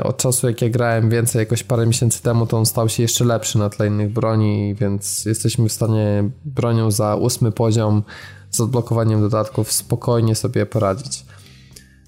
od 0.02 0.16
czasu 0.16 0.48
jak 0.48 0.62
ja 0.62 0.68
grałem 0.68 1.10
więcej, 1.10 1.40
jakoś 1.40 1.62
parę 1.62 1.86
miesięcy 1.86 2.22
temu, 2.22 2.46
to 2.46 2.58
on 2.58 2.66
stał 2.66 2.88
się 2.88 3.02
jeszcze 3.02 3.24
lepszy 3.24 3.58
na 3.58 3.70
tle 3.70 3.86
innych 3.86 4.12
broni, 4.12 4.74
więc 4.74 5.24
jesteśmy 5.24 5.68
w 5.68 5.72
stanie 5.72 6.30
bronią 6.44 6.90
za 6.90 7.16
ósmy 7.16 7.52
poziom 7.52 8.02
z 8.50 8.60
odblokowaniem 8.60 9.20
dodatków 9.20 9.72
spokojnie 9.72 10.34
sobie 10.34 10.66
poradzić. 10.66 11.24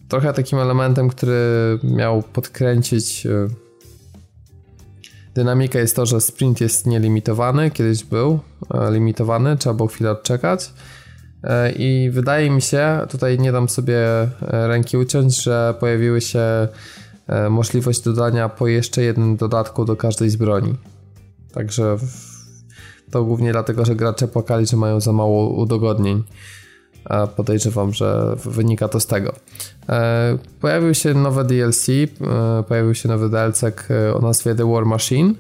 Trochę 0.09 0.33
takim 0.33 0.59
elementem, 0.59 1.09
który 1.09 1.79
miał 1.83 2.23
podkręcić 2.23 3.27
e, 3.27 3.31
dynamikę 5.35 5.79
jest 5.79 5.97
to, 5.97 6.07
że 6.07 6.21
sprint 6.21 6.61
jest 6.61 6.87
nielimitowany, 6.87 7.71
kiedyś 7.71 8.05
był 8.05 8.41
e, 8.75 8.93
limitowany, 8.93 9.57
trzeba 9.57 9.75
było 9.75 9.89
chwilę 9.89 10.11
odczekać. 10.11 10.73
I 11.77 12.11
wydaje 12.12 12.51
mi 12.51 12.62
się, 12.62 13.07
tutaj 13.11 13.39
nie 13.39 13.53
dam 13.53 13.68
sobie 13.68 13.99
ręki 14.41 14.97
uciąć, 14.97 15.43
że 15.43 15.75
pojawiły 15.81 16.21
się 16.21 16.41
E, 16.41 16.68
możliwość 17.51 18.01
dodania 18.01 18.49
po 18.49 18.66
jeszcze 18.66 19.03
jednym 19.03 19.37
dodatku 19.37 19.85
do 19.85 19.97
każdej 19.97 20.31
z 20.31 20.37
broni. 20.37 20.74
Także 21.53 21.97
to 23.11 23.24
głównie 23.24 23.53
dlatego, 23.53 23.85
że 23.85 23.97
gracze 23.97 24.28
płakali, 24.28 24.66
że 24.66 24.76
mają 24.76 25.01
za 25.01 25.12
mało 25.12 25.51
udogodnień. 25.51 26.22
Podejrzewam, 27.37 27.93
że 27.93 28.37
wynika 28.45 28.89
to 28.89 29.01
z 29.01 29.07
tego. 29.07 29.33
E, 29.89 30.39
pojawił 30.61 30.95
się 30.95 31.14
nowe 31.14 31.45
DLC, 31.45 31.89
e, 31.89 32.07
pojawił 32.68 32.95
się 32.95 33.09
nowy 33.09 33.28
DLC 33.28 33.64
o 34.14 34.18
nazwie 34.18 34.55
The 34.55 34.72
War 34.72 34.87
Machine 34.87 35.35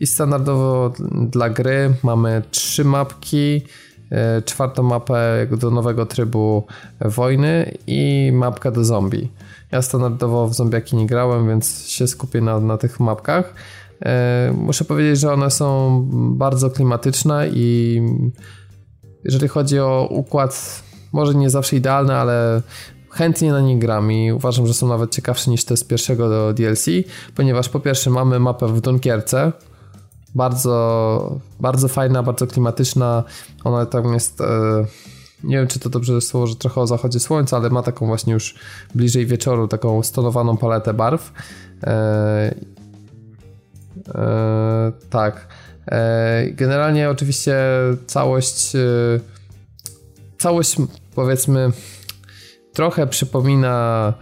i 0.00 0.06
standardowo 0.06 0.92
dla 1.30 1.50
gry 1.50 1.94
mamy 2.02 2.42
trzy 2.50 2.84
mapki, 2.84 3.62
czwartą 4.44 4.82
mapę 4.82 5.46
do 5.60 5.70
nowego 5.70 6.06
trybu 6.06 6.66
wojny 7.00 7.78
i 7.86 8.30
mapkę 8.34 8.72
do 8.72 8.84
zombie. 8.84 9.28
Ja 9.72 9.82
standardowo 9.82 10.48
w 10.48 10.54
zombiaki 10.54 10.96
nie 10.96 11.06
grałem, 11.06 11.48
więc 11.48 11.88
się 11.88 12.06
skupię 12.06 12.40
na, 12.40 12.60
na 12.60 12.78
tych 12.78 13.00
mapkach. 13.00 13.54
E, 14.02 14.52
muszę 14.56 14.84
powiedzieć, 14.84 15.20
że 15.20 15.32
one 15.32 15.50
są 15.50 16.02
bardzo 16.36 16.70
klimatyczne 16.70 17.48
i 17.48 18.00
jeżeli 19.24 19.48
chodzi 19.48 19.80
o 19.80 20.08
układ, 20.10 20.82
może 21.12 21.34
nie 21.34 21.50
zawsze 21.50 21.76
idealny, 21.76 22.14
ale 22.14 22.62
chętnie 23.10 23.52
na 23.52 23.60
nie 23.60 23.78
gram 23.78 24.12
i 24.12 24.32
uważam, 24.32 24.66
że 24.66 24.74
są 24.74 24.88
nawet 24.88 25.10
ciekawsze 25.10 25.50
niż 25.50 25.64
te 25.64 25.76
z 25.76 25.84
pierwszego 25.84 26.28
do 26.28 26.52
DLC, 26.52 26.86
ponieważ 27.34 27.68
po 27.68 27.80
pierwsze 27.80 28.10
mamy 28.10 28.38
mapę 28.38 28.66
w 28.66 28.80
Dunkierce, 28.80 29.52
bardzo, 30.34 31.40
bardzo 31.60 31.88
fajna, 31.88 32.22
bardzo 32.22 32.46
klimatyczna, 32.46 33.24
ona 33.64 33.86
tam 33.86 34.14
jest... 34.14 34.40
E, 34.40 34.84
nie 35.44 35.56
wiem, 35.56 35.66
czy 35.66 35.80
to 35.80 35.90
dobrze 35.90 36.20
słowo, 36.20 36.46
że 36.46 36.56
trochę 36.56 36.80
o 36.80 36.86
zachodzie 36.86 37.20
słońca, 37.20 37.56
ale 37.56 37.70
ma 37.70 37.82
taką 37.82 38.06
właśnie 38.06 38.32
już 38.32 38.54
bliżej 38.94 39.26
wieczoru, 39.26 39.68
taką 39.68 40.02
stonowaną 40.02 40.56
paletę 40.56 40.94
barw. 40.94 41.32
E, 41.84 42.54
e, 44.14 44.92
tak. 45.10 45.48
E, 45.86 46.46
generalnie 46.50 47.10
oczywiście 47.10 47.56
całość 48.06 48.72
całość 50.38 50.76
powiedzmy 51.14 51.72
trochę 52.72 53.06
przypomina 53.06 54.14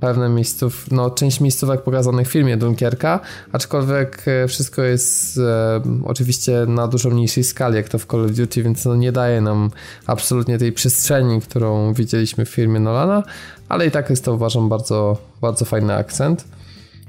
pewne 0.00 0.28
miejsców, 0.28 0.90
no 0.90 1.10
część 1.10 1.40
miejscówek 1.40 1.82
pokazanych 1.82 2.28
w 2.28 2.30
filmie 2.30 2.56
Dunkierka, 2.56 3.20
aczkolwiek 3.52 4.22
e, 4.26 4.48
wszystko 4.48 4.82
jest 4.82 5.38
e, 5.38 5.80
oczywiście 6.04 6.64
na 6.68 6.88
dużo 6.88 7.10
mniejszej 7.10 7.44
skali 7.44 7.76
jak 7.76 7.88
to 7.88 7.98
w 7.98 8.06
Call 8.06 8.24
of 8.24 8.30
Duty, 8.30 8.62
więc 8.62 8.84
no 8.84 8.96
nie 8.96 9.12
daje 9.12 9.40
nam 9.40 9.70
absolutnie 10.06 10.58
tej 10.58 10.72
przestrzeni, 10.72 11.40
którą 11.40 11.94
widzieliśmy 11.94 12.44
w 12.44 12.48
filmie 12.48 12.80
Nolana, 12.80 13.22
ale 13.68 13.86
i 13.86 13.90
tak 13.90 14.10
jest 14.10 14.24
to 14.24 14.34
uważam 14.34 14.68
bardzo, 14.68 15.16
bardzo 15.40 15.64
fajny 15.64 15.94
akcent. 15.94 16.44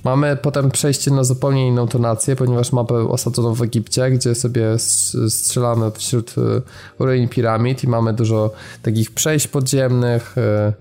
Mamy 0.03 0.37
potem 0.37 0.71
przejście 0.71 1.11
na 1.11 1.23
zupełnie 1.23 1.67
inną 1.67 1.87
tonację, 1.87 2.35
ponieważ 2.35 2.71
mapę 2.71 2.95
osadzoną 2.95 3.53
w 3.53 3.61
Egipcie, 3.61 4.11
gdzie 4.11 4.35
sobie 4.35 4.79
strzelamy 5.29 5.91
wśród 5.91 6.35
e, 6.37 6.41
ruin 6.99 7.27
piramid 7.27 7.83
i 7.83 7.87
mamy 7.87 8.13
dużo 8.13 8.51
takich 8.81 9.11
przejść 9.11 9.47
podziemnych, 9.47 10.37
E, 10.37 10.73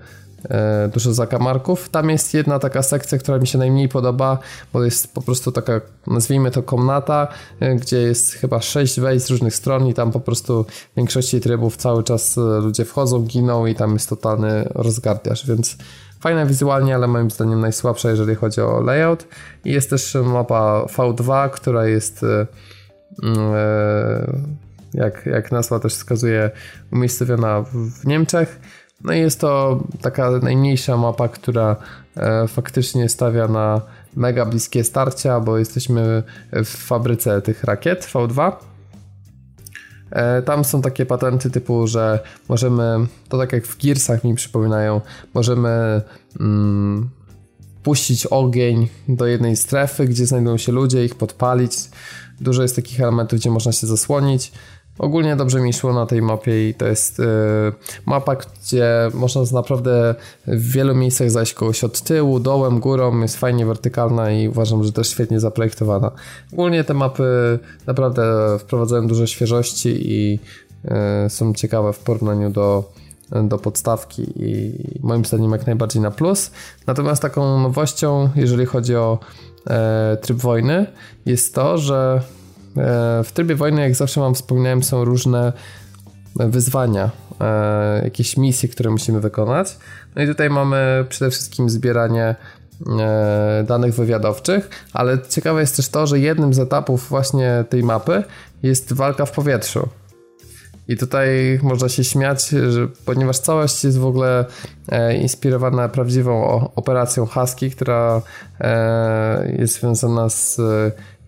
dużo 0.93 1.15
zakamarków. 1.15 1.89
Tam 1.89 2.11
jest 2.11 2.35
jedna 2.35 2.59
taka 2.59 2.83
sekcja, 2.83 3.19
która 3.19 3.39
mi 3.39 3.47
się 3.47 3.59
najmniej 3.59 3.89
podoba, 3.89 4.39
bo 4.73 4.85
jest 4.85 5.15
po 5.15 5.23
prostu 5.23 5.53
taka, 5.53 5.81
nazwijmy 6.07 6.51
to 6.51 6.63
komnata, 6.63 7.29
e, 7.61 7.75
gdzie 7.75 7.99
jest 7.99 8.33
chyba 8.33 8.61
sześć 8.61 9.01
wejść 9.01 9.27
z 9.27 9.31
różnych 9.31 9.55
stron 9.55 9.87
i 9.87 9.95
tam 9.95 10.13
po 10.13 10.21
prostu 10.21 10.65
w 10.65 10.97
większości 10.97 11.41
trybów 11.41 11.77
cały 11.77 12.05
czas 12.05 12.39
e, 12.39 12.41
ludzie 12.41 12.85
wchodzą, 12.85 13.23
giną 13.23 13.67
i 13.67 13.75
tam 13.75 13.93
jest 13.93 14.09
totalny 14.09 14.69
rozgardiaż, 14.75 15.47
więc 15.47 15.77
fajna 16.21 16.47
wizualnie, 16.47 16.95
ale 16.95 17.09
moim 17.09 17.31
zdaniem 17.31 17.61
najsłabsza, 17.61 18.11
jeżeli 18.11 18.35
chodzi 18.35 18.61
o 18.61 18.81
layout. 18.81 19.27
I 19.65 19.73
jest 19.73 19.91
też 19.91 20.17
mapa 20.25 20.85
V2, 20.97 21.51
która 21.51 21.87
jest 21.87 22.25
jak, 24.95 25.27
jak 25.27 25.53
nazwa 25.53 25.79
też 25.79 25.95
wskazuje, 25.95 26.51
umiejscowiona 26.93 27.65
w 27.73 28.07
Niemczech 28.07 28.61
No 29.05 29.13
i 29.13 29.19
jest 29.19 29.41
to 29.41 29.83
taka 30.01 30.31
najmniejsza 30.31 30.97
mapa, 30.97 31.29
która 31.29 31.77
e, 32.17 32.49
faktycznie 32.49 33.09
stawia 33.09 33.49
na 33.49 33.81
mega 34.17 34.47
bliskie 34.47 34.85
starcia, 34.85 35.41
bo 35.41 35.59
jesteśmy 35.59 36.23
w 36.53 36.69
fabryce 36.69 37.43
tych 37.43 37.65
rakiet 37.65 38.07
V2. 38.15 38.53
E, 40.11 40.43
tam 40.43 40.65
są 40.65 40.83
takie 40.83 41.07
patenty 41.07 41.51
typu, 41.51 41.87
że 41.87 42.21
możemy, 42.49 43.07
to 43.29 43.39
tak 43.39 43.53
jak 43.53 43.67
w 43.67 43.85
Gearsach 43.85 44.25
mi 44.25 44.35
przypominają, 44.35 45.01
możemy 45.35 46.03
mm, 46.41 47.11
puścić 47.83 48.27
ogień 48.27 48.89
do 49.09 49.27
jednej 49.27 49.57
strefy, 49.57 50.07
gdzie 50.07 50.27
znajdują 50.27 50.57
się 50.57 50.73
ludzie, 50.73 51.05
ich 51.05 51.15
podpalić. 51.15 51.73
Dużo 52.41 52.63
jest 52.63 52.77
takich 52.77 53.01
elementów, 53.01 53.39
gdzie 53.39 53.51
można 53.51 53.73
się 53.73 53.87
zasłonić. 53.87 54.53
Ogólnie 55.03 55.37
dobrze 55.37 55.61
mi 55.61 55.73
szło 55.73 55.93
na 55.93 56.07
tej 56.07 56.23
mapie 56.23 56.69
i 56.69 56.75
to 56.75 56.87
jest 56.87 57.21
y, 57.21 57.25
mapa, 58.07 58.37
gdzie 58.37 59.11
można 59.15 59.43
naprawdę 59.53 60.15
w 60.47 60.73
wielu 60.73 60.95
miejscach 60.95 61.31
zajść 61.31 61.55
kogoś 61.55 61.85
od 61.85 62.01
tyłu, 62.01 62.41
dołem, 62.41 62.81
górą, 62.81 63.21
jest 63.21 63.37
fajnie 63.37 63.67
wertykalna 63.67 64.33
i 64.33 64.49
uważam, 64.49 64.85
że 64.85 64.93
też 64.93 65.09
świetnie 65.09 65.41
zaprojektowana. 65.41 66.11
Ogólnie 66.53 66.85
te 66.85 66.95
mapy 66.95 67.59
naprawdę 67.87 68.23
wprowadzają 68.59 69.07
dużo 69.07 69.27
świeżości 69.27 70.13
i 70.13 70.39
y, 71.27 71.31
są 71.31 71.55
ciekawe 71.55 71.93
w 71.93 71.99
porównaniu 71.99 72.51
do, 72.51 72.93
do 73.45 73.59
podstawki 73.59 74.23
i 74.37 74.79
moim 75.01 75.25
zdaniem 75.25 75.53
jak 75.53 75.67
najbardziej 75.67 76.03
na 76.03 76.11
plus. 76.11 76.51
Natomiast 76.87 77.23
taką 77.23 77.61
nowością, 77.61 78.31
jeżeli 78.37 78.67
chodzi 78.67 78.97
o 78.97 79.19
e, 79.71 80.17
tryb 80.21 80.39
wojny, 80.39 80.87
jest 81.27 81.55
to, 81.55 81.79
że 81.79 82.21
E, 82.21 82.42
w 83.25 83.29
trybie 83.35 83.55
wojny, 83.55 83.81
jak 83.81 83.95
zawsze 83.95 84.21
wam 84.21 84.35
wspomniałem, 84.35 84.83
są 84.83 85.05
różne 85.05 85.53
wyzwania, 86.37 87.11
e, 87.41 88.05
jakieś 88.05 88.37
misje, 88.37 88.69
które 88.69 88.91
musimy 88.91 89.21
wykonać. 89.21 89.79
No 90.17 90.23
i 90.23 90.27
tutaj 90.27 90.51
mamy 90.51 91.07
przede 91.09 91.31
wszystkim 91.31 91.71
zbieranie 91.71 92.35
e, 93.01 93.65
danych 93.69 93.95
wywiadowczych, 93.95 94.71
ale 94.93 95.19
ciekawe 95.29 95.61
jest 95.61 95.77
też 95.77 95.89
to, 95.89 96.07
że 96.07 96.19
jednym 96.19 96.55
z 96.55 96.59
etapów 96.59 97.09
właśnie 97.09 97.65
tej 97.69 97.83
mapy 97.83 98.23
jest 98.63 98.93
walka 98.93 99.27
w 99.27 99.33
powietrzu. 99.33 99.89
I 100.89 100.97
tutaj 100.97 101.59
można 101.63 101.89
się 101.89 102.05
śmiać, 102.05 102.49
że, 102.49 102.89
ponieważ 103.05 103.39
całość 103.39 103.85
jest 103.85 103.99
w 103.99 104.07
ogóle 104.07 104.45
e, 104.89 105.17
inspirowana 105.17 105.89
prawdziwą 105.89 106.69
operacją 106.75 107.27
Husky, 107.27 107.71
która 107.71 108.23
e, 108.61 109.55
jest 109.59 109.81
związana 109.81 110.29
z 110.29 110.61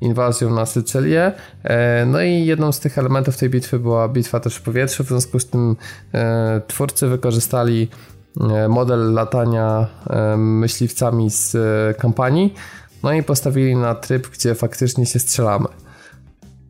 inwazją 0.01 0.55
na 0.55 0.67
Sycylię. 0.67 1.33
E, 1.65 2.07
no 2.07 2.23
i 2.23 2.47
jedną 2.47 2.73
z 2.73 2.81
tych 2.81 2.99
elementów 2.99 3.37
tej 3.37 3.51
bitwy 3.51 3.79
była 3.79 4.09
bitwa 4.09 4.41
też 4.41 4.57
w 4.57 4.63
powietrzu, 4.63 5.05
w 5.05 5.09
związku 5.09 5.39
z 5.39 5.47
tym 5.47 5.77
e, 6.15 6.61
twórcy 6.67 7.07
wykorzystali 7.07 7.89
e, 8.41 8.69
model 8.69 9.13
latania 9.13 9.87
myśliwcami 10.37 11.31
z 11.31 11.57
kampanii, 11.99 12.55
no 13.03 13.13
i 13.13 13.23
postawili 13.23 13.77
na 13.77 13.95
tryb, 13.95 14.29
gdzie 14.29 14.55
faktycznie 14.55 15.07
się 15.07 15.19
strzelamy. 15.19 15.67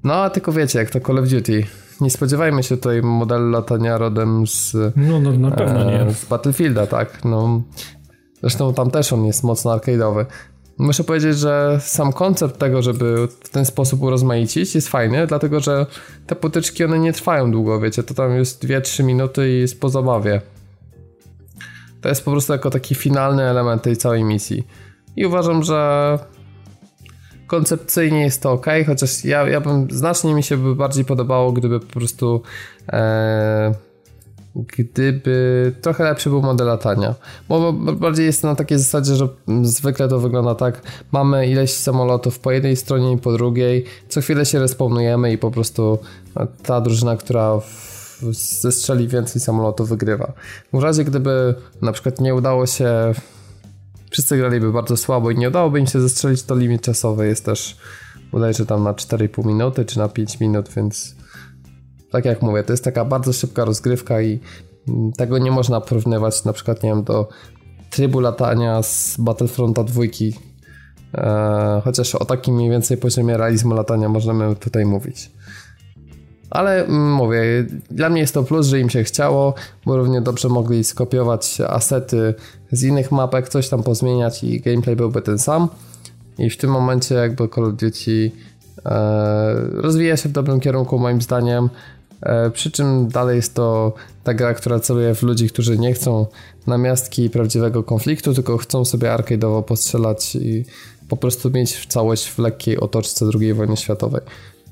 No 0.04 0.14
a 0.14 0.30
tylko 0.30 0.52
wiecie, 0.52 0.78
jak 0.78 0.90
to 0.90 1.00
Call 1.00 1.18
of 1.18 1.28
Duty. 1.28 1.66
Nie 2.00 2.10
spodziewajmy 2.10 2.62
się 2.62 2.76
tutaj 2.76 3.02
modelu 3.02 3.50
latania 3.50 3.98
rodem 3.98 4.46
z, 4.46 4.76
no, 4.96 5.20
no, 5.20 5.32
na 5.32 5.50
pewno 5.50 5.84
nie. 5.84 6.14
z 6.14 6.24
Battlefielda, 6.24 6.86
tak? 6.86 7.24
No, 7.24 7.62
zresztą 8.40 8.74
tam 8.74 8.90
też 8.90 9.12
on 9.12 9.24
jest 9.24 9.44
mocno 9.44 9.76
arcade'owy. 9.76 10.24
Muszę 10.78 11.04
powiedzieć, 11.04 11.38
że 11.38 11.78
sam 11.80 12.12
koncept 12.12 12.58
tego, 12.58 12.82
żeby 12.82 13.28
w 13.40 13.48
ten 13.48 13.64
sposób 13.64 14.02
urozmaicić 14.02 14.74
jest 14.74 14.88
fajny, 14.88 15.26
dlatego 15.26 15.60
że 15.60 15.86
te 16.26 16.36
potyczki 16.36 16.84
one 16.84 16.98
nie 16.98 17.12
trwają 17.12 17.50
długo, 17.50 17.80
wiecie, 17.80 18.02
to 18.02 18.14
tam 18.14 18.36
jest 18.36 18.64
2-3 18.64 19.04
minuty 19.04 19.50
i 19.50 19.60
jest 19.60 19.80
po 19.80 19.88
zabawie. 19.88 20.40
To 22.00 22.08
jest 22.08 22.24
po 22.24 22.30
prostu 22.30 22.52
jako 22.52 22.70
taki 22.70 22.94
finalny 22.94 23.42
element 23.42 23.82
tej 23.82 23.96
całej 23.96 24.24
misji. 24.24 24.66
I 25.16 25.26
uważam, 25.26 25.62
że 25.62 26.18
koncepcyjnie 27.46 28.20
jest 28.20 28.42
to 28.42 28.52
ok, 28.52 28.66
chociaż 28.86 29.24
ja, 29.24 29.48
ja 29.48 29.60
bym 29.60 29.88
znacznie 29.90 30.34
mi 30.34 30.42
się 30.42 30.56
by 30.56 30.74
bardziej 30.74 31.04
podobało, 31.04 31.52
gdyby 31.52 31.80
po 31.80 31.92
prostu 31.92 32.42
e, 32.92 33.74
gdyby 34.56 35.72
trochę 35.80 36.04
lepszy 36.04 36.30
był 36.30 36.42
model 36.42 36.66
latania. 36.66 37.14
Bo 37.48 37.72
bardziej 37.72 38.26
jest 38.26 38.42
na 38.42 38.54
takiej 38.54 38.78
zasadzie, 38.78 39.14
że 39.14 39.28
zwykle 39.62 40.08
to 40.08 40.20
wygląda 40.20 40.54
tak, 40.54 40.82
mamy 41.12 41.46
ileś 41.46 41.72
samolotów 41.72 42.38
po 42.38 42.52
jednej 42.52 42.76
stronie 42.76 43.12
i 43.12 43.18
po 43.18 43.32
drugiej, 43.32 43.84
co 44.08 44.20
chwilę 44.20 44.46
się 44.46 44.58
respawnujemy 44.58 45.32
i 45.32 45.38
po 45.38 45.50
prostu 45.50 45.98
ta 46.62 46.80
drużyna, 46.80 47.16
która 47.16 47.60
zestrzeli 48.60 49.08
więcej 49.08 49.40
samolotów 49.40 49.88
wygrywa. 49.88 50.32
W 50.72 50.82
razie 50.82 51.04
gdyby 51.04 51.54
na 51.82 51.92
przykład 51.92 52.20
nie 52.20 52.34
udało 52.34 52.66
się 52.66 53.12
wszyscy 54.10 54.36
graliby 54.36 54.72
bardzo 54.72 54.96
słabo 54.96 55.30
i 55.30 55.38
nie 55.38 55.48
udałoby 55.48 55.80
im 55.80 55.86
się 55.86 56.00
zestrzelić, 56.00 56.42
to 56.42 56.54
limit 56.54 56.82
czasowy 56.82 57.26
jest 57.26 57.44
też 57.44 57.76
bodajże 58.32 58.66
tam 58.66 58.84
na 58.84 58.92
4,5 58.92 59.46
minuty 59.46 59.84
czy 59.84 59.98
na 59.98 60.08
5 60.08 60.40
minut, 60.40 60.68
więc 60.76 61.14
tak 62.14 62.24
jak 62.24 62.42
mówię, 62.42 62.62
to 62.62 62.72
jest 62.72 62.84
taka 62.84 63.04
bardzo 63.04 63.32
szybka 63.32 63.64
rozgrywka 63.64 64.22
i 64.22 64.40
tego 65.16 65.38
nie 65.38 65.50
można 65.50 65.80
porównywać 65.80 66.44
na 66.44 66.52
przykład, 66.52 66.82
nie 66.82 66.90
wiem, 66.90 67.04
do 67.04 67.28
trybu 67.90 68.20
latania 68.20 68.82
z 68.82 69.16
Battlefronta 69.18 69.84
2. 69.84 70.02
Eee, 70.02 71.80
chociaż 71.84 72.14
o 72.14 72.24
takim 72.24 72.54
mniej 72.54 72.70
więcej 72.70 72.96
poziomie 72.96 73.36
realizmu 73.36 73.74
latania 73.74 74.08
możemy 74.08 74.56
tutaj 74.56 74.86
mówić. 74.86 75.30
Ale 76.50 76.84
mm, 76.84 77.12
mówię, 77.12 77.66
dla 77.90 78.08
mnie 78.08 78.20
jest 78.20 78.34
to 78.34 78.42
plus, 78.42 78.66
że 78.66 78.80
im 78.80 78.90
się 78.90 79.04
chciało, 79.04 79.54
bo 79.86 79.96
równie 79.96 80.20
dobrze 80.20 80.48
mogli 80.48 80.84
skopiować 80.84 81.60
asety 81.68 82.34
z 82.72 82.82
innych 82.82 83.12
mapek, 83.12 83.48
coś 83.48 83.68
tam 83.68 83.82
pozmieniać 83.82 84.44
i 84.44 84.60
gameplay 84.60 84.96
byłby 84.96 85.22
ten 85.22 85.38
sam. 85.38 85.68
I 86.38 86.50
w 86.50 86.56
tym 86.56 86.70
momencie 86.70 87.14
jakby 87.14 87.48
Call 87.48 87.64
of 87.64 87.72
Duty 87.72 88.30
e, 88.86 89.54
rozwija 89.72 90.16
się 90.16 90.28
w 90.28 90.32
dobrym 90.32 90.60
kierunku 90.60 90.98
moim 90.98 91.22
zdaniem. 91.22 91.68
E, 92.24 92.50
przy 92.50 92.70
czym 92.70 93.08
dalej 93.08 93.36
jest 93.36 93.54
to 93.54 93.92
ta 94.24 94.34
gra, 94.34 94.54
która 94.54 94.80
celuje 94.80 95.14
w 95.14 95.22
ludzi, 95.22 95.48
którzy 95.48 95.78
nie 95.78 95.92
chcą 95.92 96.26
namiastki 96.66 97.30
prawdziwego 97.30 97.82
konfliktu, 97.82 98.34
tylko 98.34 98.56
chcą 98.56 98.84
sobie 98.84 99.08
arcade'owo 99.08 99.62
postrzelać 99.62 100.36
i 100.36 100.64
po 101.08 101.16
prostu 101.16 101.50
mieć 101.50 101.86
całość 101.86 102.28
w 102.28 102.38
lekkiej 102.38 102.78
otoczce 102.80 103.26
II 103.40 103.54
wojny 103.54 103.76
światowej. 103.76 104.20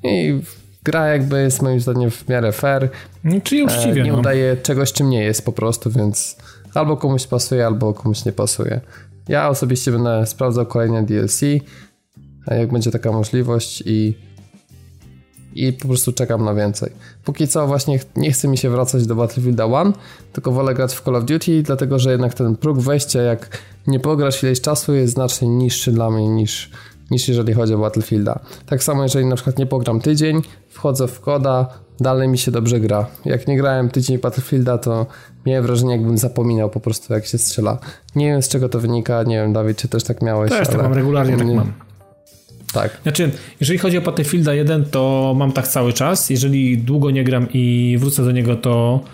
I 0.05 0.41
gra 0.85 1.09
jakby 1.09 1.43
jest 1.43 1.63
moim 1.63 1.81
zdaniem 1.81 2.11
w 2.11 2.29
miarę 2.29 2.53
fair. 2.53 2.89
No, 3.25 3.41
czyli 3.45 3.63
uczciwie. 3.63 4.03
E, 4.03 4.05
nie 4.05 4.13
no. 4.13 4.19
udaje 4.19 4.57
czegoś, 4.57 4.93
czym 4.93 5.11
nie 5.11 5.25
jest 5.25 5.45
po 5.45 5.53
prostu, 5.53 5.91
więc 5.91 6.37
albo 6.75 6.97
komuś 6.97 7.27
pasuje, 7.27 7.67
albo 7.67 7.95
komuś 7.95 8.25
nie 8.25 8.33
pasuje. 8.33 8.81
Ja 9.29 9.49
osobiście 9.49 9.93
będę 9.93 10.27
sprawdzał 10.27 10.67
kolejne 10.67 11.03
DLC, 11.03 11.41
jak 12.47 12.73
będzie 12.73 12.91
taka 12.91 13.13
możliwość 13.13 13.83
i 13.87 14.15
i 15.55 15.73
po 15.73 15.89
prostu 15.89 16.13
czekam 16.13 16.45
na 16.45 16.55
więcej. 16.55 16.93
Póki 17.25 17.49
co 17.49 17.67
właśnie 17.67 17.99
nie 18.17 18.33
chce 18.33 18.49
mi 18.49 18.59
się 18.59 18.71
wracać 18.71 19.07
do 19.07 19.15
Battlefielda 19.15 19.65
1, 19.65 19.93
tylko 20.33 20.53
wolę 20.53 20.75
grać 20.75 20.95
w 20.95 21.03
Call 21.03 21.17
of 21.17 21.25
Duty, 21.25 21.63
dlatego 21.63 21.99
że 21.99 22.11
jednak 22.11 22.35
ten 22.35 22.57
próg 22.57 22.79
wejścia, 22.79 23.23
jak 23.23 23.59
nie 23.87 24.01
pograsz 24.01 24.43
ileś 24.43 24.61
czasu, 24.61 24.95
jest 24.95 25.15
znacznie 25.15 25.49
niższy 25.49 25.93
dla 25.93 26.11
mnie 26.11 26.29
niż, 26.29 26.71
niż 27.11 27.29
jeżeli 27.29 27.53
chodzi 27.53 27.75
o 27.75 27.79
Battlefielda. 27.79 28.41
Tak 28.67 28.83
samo 28.83 29.03
jeżeli 29.03 29.27
na 29.27 29.35
przykład 29.35 29.59
nie 29.59 29.67
pogram 29.67 30.01
tydzień, 30.01 30.43
wchodzę 30.69 31.09
w 31.09 31.21
koda, 31.21 31.69
dalej 32.01 32.29
mi 32.29 32.39
się 32.39 32.51
dobrze 32.51 32.81
gra. 32.81 33.07
Jak 33.25 33.49
nie 33.49 33.57
grałem 33.57 33.89
tydzień 33.89 34.19
Battlefielda, 34.19 34.79
to 34.79 35.07
miałem 35.47 35.67
wrażenie, 35.67 35.93
jakbym 35.93 36.19
zapominał 36.19 36.71
po 36.71 36.81
prostu 36.81 37.15
jak 37.15 37.27
się 37.27 37.39
strzela. 37.39 37.79
Nie 38.17 38.27
wiem 38.27 38.43
z 38.43 38.49
czego 38.49 38.69
to 38.69 38.81
wynika, 38.81 39.23
nie 39.23 39.37
wiem 39.37 39.53
Dawid, 39.53 39.79
czy 39.79 39.89
też 39.89 40.05
tak 40.05 40.23
miałeś. 40.23 40.51
Też 40.51 40.69
tak 40.69 40.83
mam, 40.83 40.93
regularnie 40.93 41.37
tak 41.37 41.47
mam. 41.47 41.73
Tak. 42.73 42.99
Znaczy, 43.03 43.31
jeżeli 43.61 43.79
chodzi 43.79 43.99
o 43.99 44.01
Battlefielda 44.01 44.55
1, 44.55 44.85
to 44.85 45.35
mam 45.37 45.53
tak 45.53 45.69
cały 45.69 45.93
czas. 45.93 46.31
Jeżeli 46.31 46.79
długo 46.79 47.11
nie 47.11 47.25
gram 47.25 47.47
i 47.55 47.97
wrócę 48.01 48.25
do 48.25 48.33
niego, 48.33 48.57
to 48.57 49.05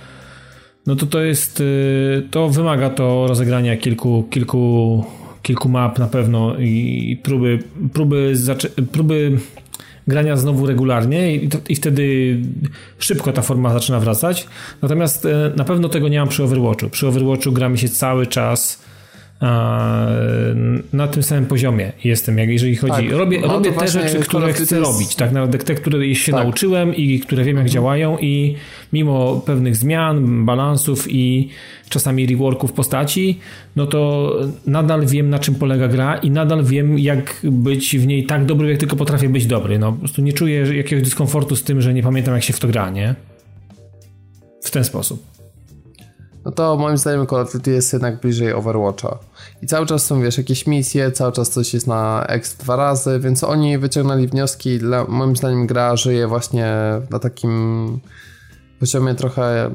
no 0.88 0.96
to 0.96 1.06
to 1.06 1.20
jest, 1.20 1.60
y, 1.60 2.22
to 2.30 2.48
wymaga 2.48 2.90
to 2.90 3.26
rozegrania 3.26 3.76
kilku, 3.76 4.24
kilku, 4.30 5.04
kilku 5.42 5.68
map 5.68 5.98
na 5.98 6.06
pewno 6.06 6.58
i 6.58 7.20
próby, 7.22 7.58
próby, 7.92 8.34
próby 8.92 9.38
grania 10.06 10.36
znowu 10.36 10.66
regularnie 10.66 11.34
i, 11.34 11.48
to, 11.48 11.58
i 11.68 11.74
wtedy 11.74 12.36
szybko 12.98 13.32
ta 13.32 13.42
forma 13.42 13.72
zaczyna 13.72 14.00
wracać. 14.00 14.46
Natomiast 14.82 15.24
y, 15.24 15.28
na 15.56 15.64
pewno 15.64 15.88
tego 15.88 16.08
nie 16.08 16.18
mam 16.18 16.28
przy 16.28 16.42
Overwatchu. 16.44 16.90
Przy 16.90 17.06
Overwatchu 17.06 17.52
gramy 17.52 17.78
się 17.78 17.88
cały 17.88 18.26
czas 18.26 18.82
na 20.92 21.08
tym 21.10 21.22
samym 21.22 21.46
poziomie 21.46 21.92
jestem, 22.04 22.38
jak 22.38 22.48
jeżeli 22.48 22.76
chodzi. 22.76 23.08
Tak. 23.08 23.18
Robię, 23.18 23.40
no 23.40 23.46
robię 23.46 23.72
te 23.72 23.88
rzeczy, 23.88 24.18
które 24.18 24.52
chcę 24.52 24.76
jest... 24.76 24.92
robić, 24.92 25.14
tak? 25.14 25.32
Nawet 25.32 25.64
te, 25.64 25.74
które 25.74 26.14
się 26.14 26.32
tak. 26.32 26.44
nauczyłem 26.44 26.94
i 26.94 27.20
które 27.20 27.44
wiem, 27.44 27.56
jak 27.56 27.66
mhm. 27.66 27.74
działają, 27.74 28.18
i 28.18 28.54
mimo 28.92 29.42
pewnych 29.46 29.76
zmian, 29.76 30.44
balansów 30.44 31.06
i 31.10 31.48
czasami 31.88 32.26
reworków 32.26 32.72
postaci, 32.72 33.38
no 33.76 33.86
to 33.86 34.32
nadal 34.66 35.06
wiem, 35.06 35.30
na 35.30 35.38
czym 35.38 35.54
polega 35.54 35.88
gra 35.88 36.16
i 36.16 36.30
nadal 36.30 36.64
wiem, 36.64 36.98
jak 36.98 37.40
być 37.44 37.98
w 37.98 38.06
niej 38.06 38.26
tak 38.26 38.44
dobry, 38.44 38.70
jak 38.70 38.78
tylko 38.78 38.96
potrafię 38.96 39.28
być 39.28 39.46
dobry. 39.46 39.78
No 39.78 39.92
po 39.92 39.98
prostu 39.98 40.22
nie 40.22 40.32
czuję 40.32 40.76
jakiegoś 40.76 41.04
dyskomfortu 41.04 41.56
z 41.56 41.62
tym, 41.62 41.80
że 41.80 41.94
nie 41.94 42.02
pamiętam, 42.02 42.34
jak 42.34 42.44
się 42.44 42.52
w 42.52 42.60
to 42.60 42.68
gra, 42.68 42.90
nie? 42.90 43.14
W 44.62 44.70
ten 44.70 44.84
sposób. 44.84 45.27
No 46.48 46.52
to 46.52 46.76
moim 46.76 46.98
zdaniem 46.98 47.26
Call 47.26 47.40
of 47.40 47.52
Duty 47.52 47.70
jest 47.70 47.92
jednak 47.92 48.20
bliżej 48.20 48.52
Overwatcha. 48.52 49.18
I 49.62 49.66
cały 49.66 49.86
czas 49.86 50.06
są, 50.06 50.20
wiesz, 50.20 50.38
jakieś 50.38 50.66
misje, 50.66 51.12
cały 51.12 51.32
czas 51.32 51.50
coś 51.50 51.74
jest 51.74 51.86
na 51.86 52.24
X 52.28 52.56
dwa 52.56 52.76
razy, 52.76 53.20
więc 53.20 53.44
oni 53.44 53.78
wyciągnęli 53.78 54.26
wnioski. 54.26 54.78
Dla, 54.78 55.04
moim 55.04 55.36
zdaniem 55.36 55.66
gra 55.66 55.96
żyje 55.96 56.26
właśnie 56.26 56.74
na 57.10 57.18
takim 57.18 58.00
poziomie 58.80 59.14
trochę 59.14 59.70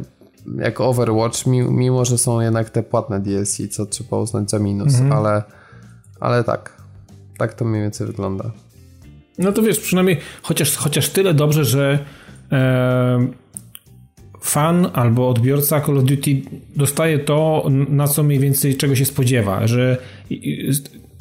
jak 0.57 0.81
Overwatch, 0.81 1.45
mimo 1.45 2.05
że 2.05 2.17
są 2.17 2.41
jednak 2.41 2.69
te 2.69 2.83
płatne 2.83 3.19
DLC, 3.19 3.57
co 3.71 3.85
trzeba 3.85 4.17
uznać 4.17 4.49
za 4.49 4.59
minus, 4.59 4.93
mhm. 4.93 5.11
ale, 5.11 5.43
ale 6.19 6.43
tak, 6.43 6.81
tak 7.37 7.53
to 7.53 7.65
mniej 7.65 7.81
więcej 7.81 8.07
wygląda. 8.07 8.51
No 9.37 9.51
to 9.51 9.61
wiesz, 9.61 9.79
przynajmniej 9.79 10.19
chociaż, 10.41 10.77
chociaż 10.77 11.09
tyle 11.09 11.33
dobrze, 11.33 11.65
że 11.65 12.05
e, 12.51 13.42
fan 14.43 14.89
albo 14.93 15.29
odbiorca 15.29 15.81
Call 15.81 15.97
of 15.97 16.03
Duty 16.03 16.41
dostaje 16.75 17.19
to, 17.19 17.65
na 17.89 18.07
co 18.07 18.23
mniej 18.23 18.39
więcej 18.39 18.77
czego 18.77 18.95
się 18.95 19.05
spodziewa, 19.05 19.67
że 19.67 19.97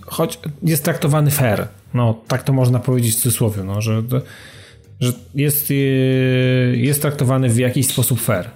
choć 0.06 0.38
jest 0.62 0.84
traktowany 0.84 1.30
fair. 1.30 1.68
No, 1.94 2.22
tak 2.28 2.42
to 2.42 2.52
można 2.52 2.78
powiedzieć 2.78 3.14
w 3.14 3.20
cudzysłowie, 3.20 3.64
no, 3.64 3.80
że, 3.80 4.02
że 5.00 5.12
jest, 5.34 5.70
e, 5.70 5.74
jest 6.76 7.02
traktowany 7.02 7.48
w 7.48 7.58
jakiś 7.58 7.86
sposób 7.86 8.20
fair. 8.20 8.50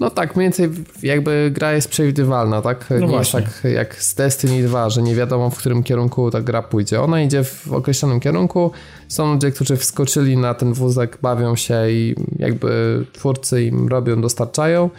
No 0.00 0.10
tak, 0.10 0.36
mniej 0.36 0.44
więcej 0.44 0.70
jakby 1.02 1.50
gra 1.54 1.72
jest 1.72 1.88
przewidywalna, 1.88 2.62
tak? 2.62 2.86
No 2.90 2.98
nie 2.98 3.06
właśnie. 3.06 3.40
jest 3.40 3.62
tak 3.62 3.72
jak 3.72 4.02
z 4.02 4.14
Destiny 4.14 4.62
2, 4.62 4.90
że 4.90 5.02
nie 5.02 5.14
wiadomo 5.14 5.50
w 5.50 5.58
którym 5.58 5.82
kierunku 5.82 6.30
ta 6.30 6.40
gra 6.40 6.62
pójdzie. 6.62 7.02
Ona 7.02 7.22
idzie 7.22 7.44
w 7.44 7.72
określonym 7.72 8.20
kierunku. 8.20 8.70
Są 9.08 9.32
ludzie, 9.32 9.50
którzy 9.50 9.76
wskoczyli 9.76 10.36
na 10.36 10.54
ten 10.54 10.72
wózek, 10.72 11.18
bawią 11.22 11.56
się 11.56 11.90
i 11.90 12.14
jakby 12.38 13.04
twórcy 13.12 13.62
im 13.62 13.88
robią, 13.88 14.20
dostarczają. 14.20 14.90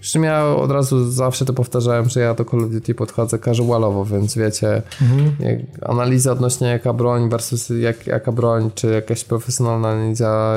Przy 0.00 0.12
czym 0.12 0.24
ja 0.24 0.46
od 0.46 0.70
razu 0.70 1.10
zawsze 1.10 1.44
to 1.44 1.52
powtarzałem, 1.52 2.08
że 2.08 2.20
ja 2.20 2.34
do 2.34 2.44
Call 2.44 2.64
of 2.64 2.70
Duty 2.70 2.94
podchodzę 2.94 3.38
casualowo, 3.38 4.04
więc 4.04 4.34
wiecie, 4.34 4.82
mhm. 5.02 5.36
analiza 5.82 6.32
odnośnie 6.32 6.66
jaka 6.66 6.92
broń 6.92 7.28
versus 7.28 7.68
jak, 7.80 8.06
jaka 8.06 8.32
broń, 8.32 8.70
czy 8.74 8.86
jakaś 8.86 9.24
profesjonalna 9.24 9.88
analiza 9.88 10.56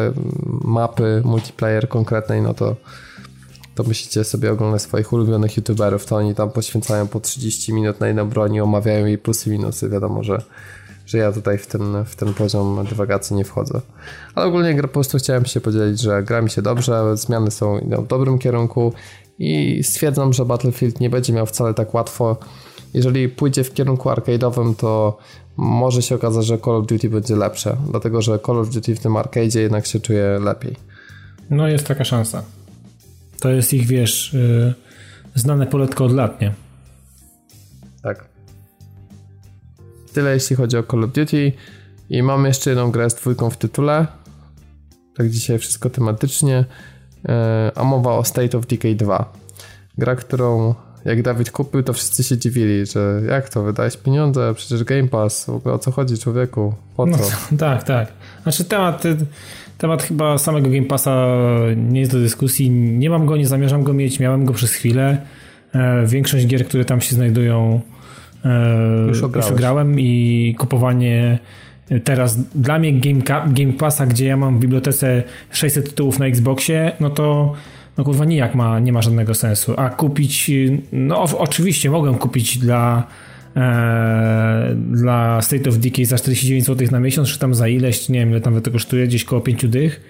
mapy 0.63 1.21
multiplayer 1.25 1.89
konkretnej, 1.89 2.41
no 2.41 2.53
to 2.53 2.75
to 3.77 3.83
musicie 3.83 4.23
sobie 4.23 4.51
oglądać 4.51 4.81
swoich 4.81 5.13
ulubionych 5.13 5.57
youtuberów, 5.57 6.05
to 6.05 6.15
oni 6.15 6.35
tam 6.35 6.49
poświęcają 6.49 7.07
po 7.07 7.19
30 7.19 7.73
minut 7.73 7.99
na 7.99 8.09
inną 8.09 8.29
broń 8.29 8.55
i 8.55 8.61
omawiają 8.61 9.05
jej 9.05 9.17
plusy 9.17 9.49
i 9.49 9.51
minusy. 9.51 9.89
Wiadomo, 9.89 10.23
że, 10.23 10.41
że 11.05 11.17
ja 11.17 11.31
tutaj 11.31 11.57
w 11.57 11.67
ten, 11.67 12.05
w 12.05 12.15
ten 12.15 12.33
poziom 12.33 12.85
dywagacji 12.89 13.35
nie 13.35 13.45
wchodzę. 13.45 13.81
Ale 14.35 14.45
ogólnie 14.45 14.81
po 14.81 14.87
prostu 14.87 15.17
chciałem 15.17 15.45
się 15.45 15.61
podzielić, 15.61 16.01
że 16.01 16.23
gra 16.23 16.41
mi 16.41 16.49
się 16.49 16.61
dobrze, 16.61 17.17
zmiany 17.17 17.51
są 17.51 17.79
w 17.79 18.07
dobrym 18.07 18.39
kierunku 18.39 18.93
i 19.39 19.83
stwierdzam, 19.83 20.33
że 20.33 20.45
Battlefield 20.45 20.99
nie 20.99 21.09
będzie 21.09 21.33
miał 21.33 21.45
wcale 21.45 21.73
tak 21.73 21.93
łatwo. 21.93 22.37
Jeżeli 22.93 23.29
pójdzie 23.29 23.63
w 23.63 23.73
kierunku 23.73 24.09
arcade'owym, 24.09 24.75
to 24.75 25.17
może 25.57 26.01
się 26.01 26.15
okazać, 26.15 26.45
że 26.45 26.57
Call 26.57 26.75
of 26.75 26.85
Duty 26.85 27.09
będzie 27.09 27.35
lepsze, 27.35 27.77
dlatego 27.89 28.21
że 28.21 28.39
Call 28.39 28.59
of 28.59 28.69
Duty 28.69 28.95
w 28.95 28.99
tym 28.99 29.13
arcade'zie 29.13 29.59
jednak 29.59 29.85
się 29.85 29.99
czuje 29.99 30.39
lepiej. 30.43 30.75
No 31.49 31.67
jest 31.67 31.87
taka 31.87 32.03
szansa. 32.03 32.43
To 33.39 33.49
jest 33.49 33.73
ich, 33.73 33.87
wiesz, 33.87 34.33
yy, 34.33 34.73
znane 35.35 35.67
poletko 35.67 36.05
od 36.05 36.11
lat, 36.11 36.41
nie? 36.41 36.53
Tak. 38.01 38.25
Tyle 40.13 40.33
jeśli 40.33 40.55
chodzi 40.55 40.77
o 40.77 40.83
Call 40.83 41.03
of 41.03 41.11
Duty. 41.11 41.51
I 42.09 42.23
mam 42.23 42.45
jeszcze 42.45 42.69
jedną 42.69 42.91
grę 42.91 43.09
z 43.09 43.15
dwójką 43.15 43.49
w 43.49 43.57
tytule. 43.57 44.07
Tak 45.15 45.29
dzisiaj 45.29 45.59
wszystko 45.59 45.89
tematycznie. 45.89 46.65
Yy, 47.23 47.33
a 47.75 47.83
mowa 47.83 48.11
o 48.17 48.23
State 48.23 48.57
of 48.57 48.67
Decay 48.67 48.95
2. 48.95 49.33
Gra, 49.97 50.15
którą 50.15 50.75
jak 51.05 51.21
Dawid 51.21 51.51
kupił, 51.51 51.83
to 51.83 51.93
wszyscy 51.93 52.23
się 52.23 52.37
dziwili, 52.37 52.85
że 52.85 53.21
jak 53.27 53.49
to, 53.49 53.63
wydałeś 53.63 53.97
pieniądze, 53.97 54.53
przecież 54.55 54.83
Game 54.83 55.07
Pass, 55.07 55.45
w 55.45 55.49
ogóle 55.49 55.75
o 55.75 55.79
co 55.79 55.91
chodzi 55.91 56.17
człowieku, 56.17 56.73
po 56.95 57.07
co? 57.07 57.17
No, 57.51 57.57
tak, 57.57 57.83
tak. 57.83 58.13
Znaczy 58.43 58.63
temat 58.63 59.03
Temat 59.77 60.03
chyba 60.03 60.37
samego 60.37 60.69
Game 60.69 60.85
Passa 60.85 61.27
nie 61.75 61.99
jest 61.99 62.11
do 62.11 62.19
dyskusji. 62.19 62.69
Nie 62.69 63.09
mam 63.09 63.25
go, 63.25 63.37
nie 63.37 63.47
zamierzam 63.47 63.83
go 63.83 63.93
mieć. 63.93 64.19
Miałem 64.19 64.45
go 64.45 64.53
przez 64.53 64.73
chwilę. 64.73 65.17
E, 65.73 66.05
większość 66.05 66.47
gier, 66.47 66.65
które 66.65 66.85
tam 66.85 67.01
się 67.01 67.15
znajdują, 67.15 67.81
e, 68.45 69.07
już, 69.07 69.21
już 69.21 69.53
grałem 69.55 69.99
i 69.99 70.55
kupowanie 70.57 71.39
teraz 72.03 72.37
dla 72.55 72.79
mnie 72.79 72.93
Game, 72.93 73.21
Game 73.47 73.73
Passa, 73.73 74.05
gdzie 74.05 74.25
ja 74.25 74.37
mam 74.37 74.57
w 74.57 74.59
bibliotece 74.59 75.23
600 75.51 75.89
tytułów 75.89 76.19
na 76.19 76.25
Xboxie, 76.25 76.91
no 76.99 77.09
to 77.09 77.53
no 77.97 78.03
kurwa 78.03 78.25
nijak 78.25 78.55
ma, 78.55 78.79
nie 78.79 78.93
ma 78.93 79.01
żadnego 79.01 79.33
sensu. 79.33 79.73
A 79.77 79.89
kupić, 79.89 80.51
no 80.91 81.23
oczywiście 81.37 81.91
mogę 81.91 82.15
kupić 82.15 82.57
dla 82.57 83.07
E, 83.57 84.75
dla 84.91 85.41
State 85.41 85.69
of 85.69 85.77
Decay 85.77 86.05
za 86.05 86.17
49 86.17 86.65
zł 86.65 86.87
na 86.91 86.99
miesiąc, 86.99 87.29
czy 87.29 87.39
tam 87.39 87.55
za 87.55 87.67
ileś, 87.67 88.09
nie 88.09 88.19
wiem 88.19 88.29
ile 88.29 88.41
tam 88.41 88.61
to 88.61 88.71
kosztuje, 88.71 89.07
gdzieś 89.07 89.23
koło 89.23 89.41
5 89.41 89.67
dych. 89.67 90.01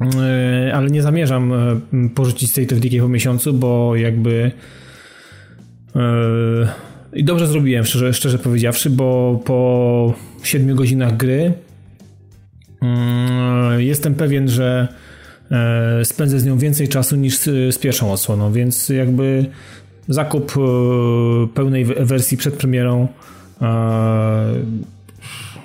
E, 0.00 0.74
ale 0.74 0.90
nie 0.90 1.02
zamierzam 1.02 1.52
e, 1.52 1.80
porzucić 2.14 2.50
State 2.50 2.74
of 2.74 2.80
Decay 2.80 3.00
po 3.00 3.08
miesiącu, 3.08 3.52
bo 3.52 3.96
jakby 3.96 4.52
i 7.12 7.24
dobrze 7.24 7.46
zrobiłem, 7.46 7.84
szczerze, 7.84 8.14
szczerze 8.14 8.38
powiedziawszy, 8.38 8.90
bo 8.90 9.40
po 9.44 10.14
7 10.42 10.76
godzinach 10.76 11.16
gry 11.16 11.52
jestem 13.78 14.14
pewien, 14.14 14.48
że 14.48 14.88
spędzę 16.04 16.40
z 16.40 16.44
nią 16.44 16.58
więcej 16.58 16.88
czasu 16.88 17.16
niż 17.16 17.38
z 17.70 17.78
pierwszą 17.78 18.12
odsłoną, 18.12 18.52
więc 18.52 18.88
jakby 18.88 19.46
zakup 20.08 20.52
e, 20.56 21.46
pełnej 21.54 21.84
wersji 21.84 22.36
przed 22.36 22.54
premierą 22.54 23.08
e, 23.62 24.54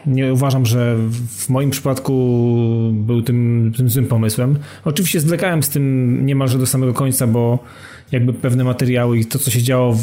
nie 0.05 0.33
uważam, 0.33 0.65
że 0.65 0.97
w 1.29 1.49
moim 1.49 1.69
przypadku 1.69 2.13
był 2.93 3.21
tym, 3.21 3.71
tym 3.77 3.89
złym 3.89 4.05
pomysłem. 4.05 4.57
Oczywiście 4.85 5.19
zwlekałem 5.19 5.63
z 5.63 5.69
tym 5.69 6.25
niemalże 6.25 6.57
do 6.57 6.65
samego 6.65 6.93
końca, 6.93 7.27
bo 7.27 7.59
jakby 8.11 8.33
pewne 8.33 8.63
materiały 8.63 9.19
i 9.19 9.25
to, 9.25 9.39
co 9.39 9.51
się 9.51 9.61
działo 9.61 9.97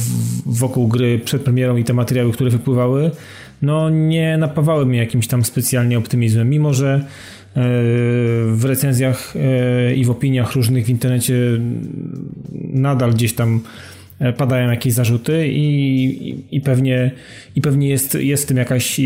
wokół 0.47 0.89
gry 0.89 1.19
przed 1.25 1.43
premierą 1.43 1.77
i 1.77 1.85
te 1.85 1.93
materiały, 1.93 2.33
które 2.33 2.51
wypływały, 2.51 3.11
no 3.62 3.91
nie 3.91 4.39
napawały 4.39 4.87
mnie 4.87 4.99
jakimś 4.99 5.27
tam 5.27 5.45
specjalnie 5.45 5.99
optymizmem, 5.99 6.51
mimo 6.51 6.75
że 6.75 6.95
e, 6.95 7.03
w 8.53 8.61
recenzjach 8.65 9.35
i 9.97 10.05
w 10.05 10.11
opiniach 10.11 10.53
różnych 10.53 10.87
w 10.87 10.91
internecie 10.91 11.35
nadal 12.73 13.12
gdzieś 13.12 13.35
tam 13.35 13.61
padają 14.37 14.71
jakieś 14.71 14.93
zarzuty 14.93 15.49
i, 15.49 16.45
i, 16.51 16.61
pewnie, 16.61 17.11
i 17.57 17.61
pewnie 17.61 17.89
jest, 17.89 18.15
jest 18.15 18.45
w 18.45 18.47
tym 18.47 18.57
jakaś, 18.57 18.99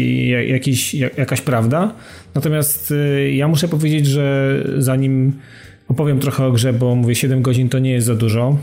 jakiś, 0.48 0.94
jakaś 0.94 1.40
prawda. 1.40 1.94
Natomiast 2.34 2.92
e, 2.92 3.30
ja 3.30 3.48
muszę 3.48 3.68
powiedzieć, 3.68 4.06
że 4.06 4.56
zanim 4.78 5.32
opowiem 5.88 6.20
trochę 6.20 6.46
o 6.46 6.52
grze, 6.52 6.72
bo 6.72 6.94
mówię 6.94 7.14
7 7.14 7.42
godzin 7.42 7.68
to 7.68 7.78
nie 7.78 7.90
jest 7.90 8.06
za 8.06 8.14
dużo, 8.14 8.58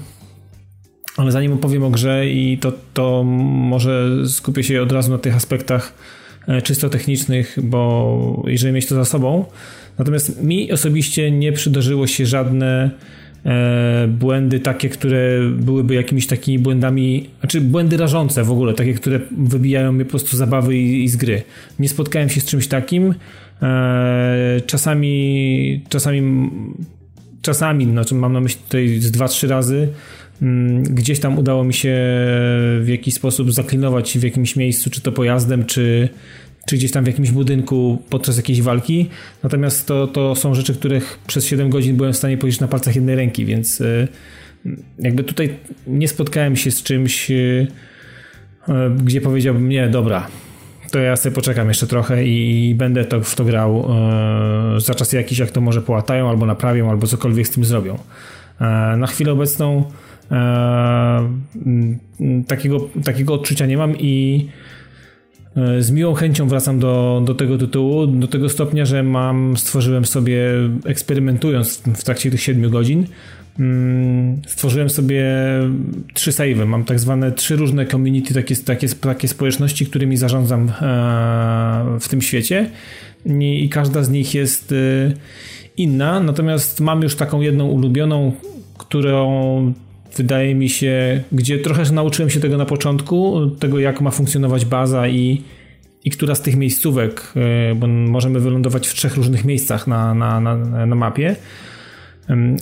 ale 1.18 1.32
zanim 1.32 1.54
opowiem 1.54 1.84
o 1.84 1.90
grze 1.90 2.30
i 2.30 2.58
to, 2.58 2.74
to 2.94 3.24
może 3.24 4.10
skupię 4.28 4.64
się 4.64 4.82
od 4.82 4.92
razu 4.92 5.12
na 5.12 5.18
tych 5.18 5.36
aspektach 5.36 5.94
e, 6.48 6.62
czysto 6.62 6.90
technicznych, 6.90 7.58
bo 7.64 8.44
jeżeli 8.48 8.74
mieć 8.74 8.86
to 8.86 8.96
za 8.96 9.06
sobą. 9.06 9.46
Natomiast 9.98 10.44
mi 10.44 10.72
osobiście 10.72 11.32
nie 11.32 11.52
przydarzyło 11.52 12.08
się 12.08 12.26
żadne 12.26 12.92
E, 12.92 13.31
błędy 14.08 14.60
takie, 14.60 14.90
które 14.90 15.40
byłyby 15.50 15.94
jakimiś 15.94 16.28
takimi 16.28 16.60
błędami, 16.60 17.30
znaczy 17.40 17.62
błędy 17.62 17.98
rażące 17.98 18.44
w 18.44 18.52
ogóle, 18.52 18.74
takie, 18.74 18.94
które 18.94 19.20
wybijają 19.38 19.92
mnie 19.92 20.06
po 20.06 20.12
prostu 20.12 20.38
zabawy 20.38 20.78
i, 20.78 21.04
i 21.04 21.08
z 21.08 21.16
gry. 21.16 21.42
Nie 21.80 21.90
spotkałem 21.90 22.30
się 22.30 22.42
z 22.42 22.46
czymś 22.46 22.68
takim. 22.68 23.14
E, 23.62 24.62
czasami, 24.66 25.84
czasami, 25.90 26.50
czasami, 27.42 27.86
znaczy 27.86 28.16
mam 28.16 28.34
na 28.34 28.40
myśli 28.40 28.62
tutaj 28.64 29.00
z 29.00 29.12
dwa, 29.12 29.28
trzy 29.28 29.48
razy, 29.48 29.90
mm, 30.42 30.84
gdzieś 30.84 31.20
tam 31.20 31.38
udało 31.38 31.64
mi 31.64 31.74
się 31.74 31.96
w 32.82 32.86
jakiś 32.88 33.14
sposób 33.14 33.52
zaklinować 33.52 34.18
w 34.18 34.24
jakimś 34.24 34.56
miejscu, 34.56 34.90
czy 34.90 35.02
to 35.02 35.12
pojazdem, 35.12 35.66
czy, 35.66 36.10
czy 36.66 36.76
gdzieś 36.76 36.92
tam 36.92 37.04
w 37.04 37.08
jakimś 37.08 37.32
budynku 37.32 38.02
podczas 38.10 38.38
jakiejś 38.38 38.62
walki. 38.62 39.10
Natomiast 39.44 39.88
to, 39.88 40.08
to 40.08 40.36
są 40.36 40.56
rzeczy, 40.56 40.74
których 40.74 41.20
przez 41.28 41.46
7 41.46 41.70
godzin 41.70 41.98
byłem 41.98 42.14
w 42.14 42.18
stanie 42.18 42.38
powiedzieć 42.38 42.60
na 42.62 42.68
palcach 42.68 42.96
jednej 42.96 43.16
ręki, 43.16 43.46
więc 43.46 43.82
e, 43.82 44.08
jakby 45.00 45.24
tutaj 45.24 45.56
nie 45.88 46.08
spotkałem 46.08 46.56
się 46.56 46.72
z 46.72 46.84
czymś, 46.84 47.32
e, 47.32 47.68
e, 48.68 48.90
gdzie 49.04 49.22
powiedziałbym, 49.22 49.70
nie, 49.70 49.90
dobra, 49.90 50.28
to 50.92 51.00
ja 51.00 51.16
sobie 51.16 51.36
poczekam 51.36 51.68
jeszcze 51.68 51.88
trochę 51.88 52.26
i 52.26 52.76
będę 52.76 53.06
to, 53.06 53.22
w 53.22 53.36
to 53.36 53.46
grał 53.46 53.90
za 54.78 54.96
czas 54.96 55.14
jakiś, 55.14 55.40
jak 55.40 55.52
to 55.52 55.62
może 55.62 55.82
połatają, 55.82 56.30
albo 56.30 56.46
naprawią, 56.46 56.90
albo 56.90 57.08
cokolwiek 57.08 57.48
z 57.48 57.50
tym 57.50 57.66
zrobią. 57.66 57.98
Na 58.98 59.08
chwilę 59.08 59.32
obecną 59.32 59.84
takiego, 62.48 62.90
takiego 63.04 63.34
odczucia 63.34 63.66
nie 63.66 63.78
mam 63.78 63.98
i 63.98 64.48
z 65.80 65.92
miłą 65.92 66.14
chęcią 66.14 66.48
wracam 66.48 66.80
do, 66.80 67.22
do 67.26 67.36
tego 67.36 67.58
tytułu, 67.58 68.08
do 68.08 68.28
tego 68.28 68.50
stopnia, 68.50 68.86
że 68.86 69.04
mam, 69.04 69.58
stworzyłem 69.58 70.06
sobie, 70.06 70.42
eksperymentując 70.86 71.78
w 71.96 72.04
trakcie 72.04 72.32
tych 72.32 72.42
7 72.42 72.72
godzin, 72.72 73.06
mm, 73.60 74.42
stworzyłem 74.48 74.90
sobie 74.90 75.26
trzy 76.14 76.32
savey. 76.32 76.66
Mam 76.66 76.84
tak 76.84 77.00
zwane 77.00 77.32
trzy 77.32 77.56
różne 77.56 77.86
community, 77.86 78.34
takie, 78.34 78.56
takie, 78.56 78.88
takie 78.90 79.28
społeczności, 79.28 79.86
którymi 79.86 80.18
zarządzam 80.18 80.70
e, 80.70 82.00
w 82.00 82.10
tym 82.10 82.22
świecie 82.22 82.70
i 83.40 83.70
każda 83.70 84.04
z 84.04 84.10
nich 84.10 84.34
jest 84.34 84.72
e, 84.72 84.76
inna, 85.78 86.20
natomiast 86.20 86.80
mam 86.80 87.02
już 87.02 87.16
taką 87.16 87.42
jedną 87.42 87.68
ulubioną, 87.68 88.32
którą 88.78 89.74
wydaje 90.18 90.56
mi 90.56 90.70
się, 90.70 91.24
gdzie 91.32 91.60
trochę 91.60 91.84
nauczyłem 91.92 92.30
się 92.30 92.40
tego 92.40 92.58
na 92.58 92.66
początku, 92.66 93.48
tego 93.60 93.80
jak 93.80 94.02
ma 94.02 94.12
funkcjonować 94.12 94.66
baza 94.66 95.08
i, 95.08 95.42
i 96.06 96.12
która 96.12 96.36
z 96.36 96.42
tych 96.42 96.56
miejscówek, 96.56 97.34
e, 97.36 97.76
bo 97.76 97.88
możemy 97.88 98.40
wylądować 98.40 98.88
w 98.88 98.94
trzech 98.94 99.16
różnych 99.16 99.46
miejscach 99.46 99.88
na, 99.88 100.14
na, 100.14 100.40
na, 100.40 100.86
na 100.86 100.96
mapie, 100.96 101.36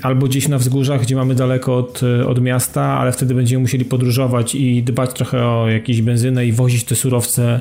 albo 0.02 0.28
gdzieś 0.28 0.48
na 0.48 0.58
wzgórzach, 0.58 1.02
gdzie 1.02 1.16
mamy 1.16 1.36
daleko 1.36 1.78
od, 1.78 2.02
od 2.28 2.42
miasta, 2.42 2.82
ale 2.82 3.12
wtedy 3.12 3.36
będziemy 3.36 3.62
musieli 3.62 3.86
podróżować 3.86 4.56
i 4.56 4.84
dbać 4.84 5.14
trochę 5.14 5.46
o 5.46 5.70
jakieś 5.70 6.02
benzynę 6.02 6.46
i 6.46 6.52
wozić 6.52 6.84
te 6.84 6.96
surowce, 6.96 7.60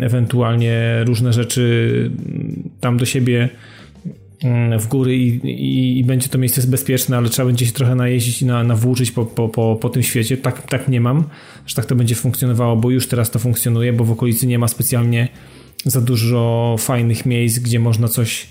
ewentualnie 0.00 1.04
różne 1.04 1.32
rzeczy 1.32 2.10
tam 2.80 2.96
do 2.96 3.04
siebie 3.04 3.48
w 4.78 4.86
góry 4.86 5.16
i, 5.16 5.46
i, 5.46 5.98
i, 5.98 6.04
będzie 6.04 6.28
to 6.28 6.38
miejsce 6.38 6.66
bezpieczne, 6.66 7.16
ale 7.16 7.28
trzeba 7.28 7.46
będzie 7.46 7.66
się 7.66 7.72
trochę 7.72 7.94
najeździć 7.94 8.42
i 8.42 8.46
na, 8.46 8.64
nawłóczyć 8.64 9.10
po, 9.10 9.24
po, 9.24 9.48
po, 9.48 9.76
po 9.80 9.88
tym 9.88 10.02
świecie. 10.02 10.36
Tak, 10.36 10.62
tak 10.62 10.88
nie 10.88 11.00
mam, 11.00 11.24
że 11.66 11.74
tak 11.74 11.84
to 11.84 11.94
będzie 11.94 12.14
funkcjonowało, 12.14 12.76
bo 12.76 12.90
już 12.90 13.08
teraz 13.08 13.30
to 13.30 13.38
funkcjonuje, 13.38 13.92
bo 13.92 14.04
w 14.04 14.10
okolicy 14.10 14.46
nie 14.46 14.58
ma 14.58 14.68
specjalnie 14.68 15.28
za 15.84 16.00
dużo 16.00 16.76
fajnych 16.78 17.26
miejsc, 17.26 17.58
gdzie 17.58 17.78
można 17.78 18.08
coś 18.08 18.46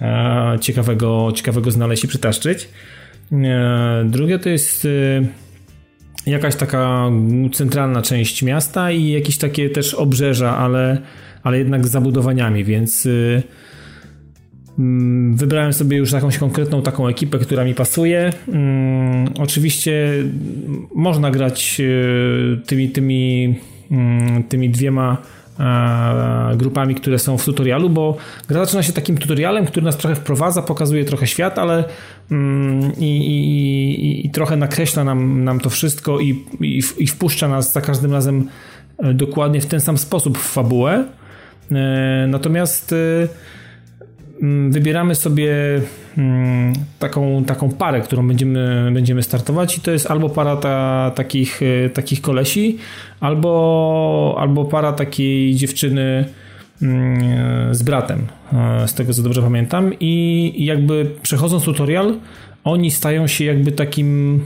e, 0.00 0.58
ciekawego, 0.60 1.32
ciekawego 1.34 1.70
znaleźć 1.70 2.04
i 2.04 2.08
przytaszczyć. 2.08 2.68
E, 3.32 4.04
drugie 4.08 4.38
to 4.38 4.48
jest 4.48 4.84
e, 4.84 6.30
jakaś 6.30 6.56
taka 6.56 7.10
centralna 7.52 8.02
część 8.02 8.42
miasta 8.42 8.92
i 8.92 9.08
jakieś 9.10 9.38
takie 9.38 9.70
też 9.70 9.94
obrzeża, 9.94 10.56
ale, 10.58 11.02
ale 11.42 11.58
jednak 11.58 11.86
z 11.86 11.90
zabudowaniami, 11.90 12.64
więc 12.64 13.06
e, 13.06 13.10
Mm, 13.10 13.42
wybrałem 15.34 15.72
sobie 15.72 15.96
już 15.96 16.12
jakąś 16.12 16.38
konkretną 16.38 16.82
taką 16.82 17.08
ekipę, 17.08 17.38
która 17.38 17.64
mi 17.64 17.74
pasuje. 17.74 18.32
Mm, 18.48 19.28
oczywiście 19.38 20.12
można 20.94 21.30
grać 21.30 21.80
e, 21.80 22.56
tymi, 22.66 22.90
tymi, 22.90 23.54
mm, 23.90 24.44
tymi 24.44 24.70
dwiema 24.70 25.16
e, 25.60 26.56
grupami, 26.56 26.94
które 26.94 27.18
są 27.18 27.38
w 27.38 27.44
tutorialu, 27.44 27.90
bo 27.90 28.16
gra 28.48 28.64
zaczyna 28.64 28.82
się 28.82 28.92
takim 28.92 29.18
tutorialem, 29.18 29.66
który 29.66 29.86
nas 29.86 29.96
trochę 29.96 30.14
wprowadza, 30.14 30.62
pokazuje 30.62 31.04
trochę 31.04 31.26
świat, 31.26 31.58
ale 31.58 31.84
i, 32.98 33.04
i, 33.04 34.26
i 34.26 34.30
trochę 34.30 34.56
nakreśla 34.56 35.04
nam, 35.04 35.44
nam 35.44 35.60
to 35.60 35.70
wszystko 35.70 36.20
i, 36.20 36.44
i, 36.60 36.82
i 36.98 37.06
wpuszcza 37.06 37.48
nas 37.48 37.72
za 37.72 37.80
każdym 37.80 38.12
razem 38.12 38.48
e, 38.98 39.14
dokładnie 39.14 39.60
w 39.60 39.66
ten 39.66 39.80
sam 39.80 39.98
sposób 39.98 40.38
w 40.38 40.42
fabułę. 40.52 41.04
Natomiast 42.28 42.94
Mm, 42.94 43.28
wybieramy 44.70 45.14
sobie 45.14 45.54
mm, 46.18 46.72
taką, 46.98 47.44
taką 47.44 47.70
parę, 47.70 48.00
którą 48.00 48.28
będziemy, 48.28 48.90
będziemy 48.94 49.22
startować 49.22 49.78
i 49.78 49.80
to 49.80 49.90
jest 49.90 50.10
albo 50.10 50.28
para 50.28 50.56
ta, 50.56 51.12
takich, 51.14 51.60
e, 51.62 51.90
takich 51.90 52.20
kolesi, 52.20 52.78
albo, 53.20 54.36
albo 54.38 54.64
para 54.64 54.92
takiej 54.92 55.54
dziewczyny 55.54 56.24
mm, 56.82 57.74
z 57.74 57.82
bratem, 57.82 58.26
e, 58.52 58.88
z 58.88 58.94
tego 58.94 59.12
co 59.12 59.22
dobrze 59.22 59.42
pamiętam. 59.42 59.92
I 60.00 60.54
jakby 60.64 61.10
przechodząc 61.22 61.64
tutorial 61.64 62.14
oni 62.64 62.90
stają 62.90 63.26
się 63.26 63.44
jakby 63.44 63.72
takim 63.72 64.42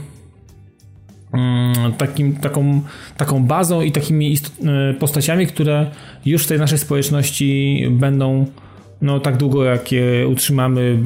takim, 1.97 2.35
taką, 2.35 2.81
taką 3.17 3.43
bazą 3.43 3.81
i 3.81 3.91
takimi 3.91 4.37
e, 4.65 4.93
postaciami, 4.93 5.47
które 5.47 5.91
już 6.25 6.43
w 6.43 6.47
tej 6.47 6.59
naszej 6.59 6.77
społeczności 6.77 7.83
będą 7.91 8.45
no 9.01 9.19
tak 9.19 9.37
długo 9.37 9.63
jak 9.63 9.91
je 9.91 10.27
utrzymamy, 10.27 10.99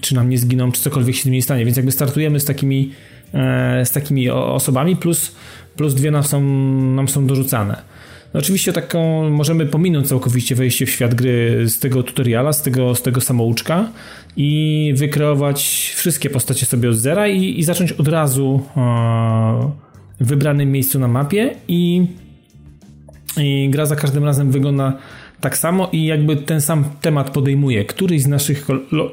czy 0.00 0.14
nam 0.14 0.30
nie 0.30 0.38
zginą, 0.38 0.72
czy 0.72 0.80
cokolwiek 0.80 1.16
się 1.16 1.30
nie 1.30 1.42
stanie. 1.42 1.64
Więc 1.64 1.76
jakby 1.76 1.92
startujemy 1.92 2.40
z 2.40 2.44
takimi, 2.44 2.92
e, 3.34 3.86
z 3.86 3.90
takimi 3.90 4.30
osobami, 4.30 4.96
plus, 4.96 5.34
plus 5.76 5.94
dwie 5.94 6.10
nam 6.10 6.22
są, 6.22 6.40
nam 6.94 7.08
są 7.08 7.26
dorzucane. 7.26 7.82
No 8.34 8.40
oczywiście 8.40 8.72
taką 8.72 9.30
możemy 9.30 9.66
pominąć 9.66 10.08
całkowicie 10.08 10.54
wejście 10.54 10.86
w 10.86 10.90
świat 10.90 11.14
gry 11.14 11.64
z 11.68 11.78
tego 11.78 12.02
tutoriala, 12.02 12.52
z 12.52 12.62
tego, 12.62 12.94
z 12.94 13.02
tego 13.02 13.20
samouczka 13.20 13.88
i 14.36 14.92
wykreować 14.96 15.92
wszystkie 15.96 16.30
postacie 16.30 16.66
sobie 16.66 16.90
od 16.90 16.96
zera 16.96 17.28
i, 17.28 17.58
i 17.58 17.64
zacząć 17.64 17.92
od 17.92 18.08
razu 18.08 18.62
e, 18.76 18.80
w 20.20 20.26
wybranym 20.26 20.72
miejscu 20.72 20.98
na 20.98 21.08
mapie 21.08 21.54
i, 21.68 22.06
i 23.36 23.68
gra 23.70 23.86
za 23.86 23.96
każdym 23.96 24.24
razem 24.24 24.50
wygląda 24.50 24.98
tak 25.44 25.58
samo 25.58 25.88
i 25.92 26.06
jakby 26.06 26.36
ten 26.36 26.60
sam 26.60 26.84
temat 27.00 27.30
podejmuje. 27.30 27.84
Któryś 27.84 28.22
z 28.22 28.26
naszych 28.26 28.66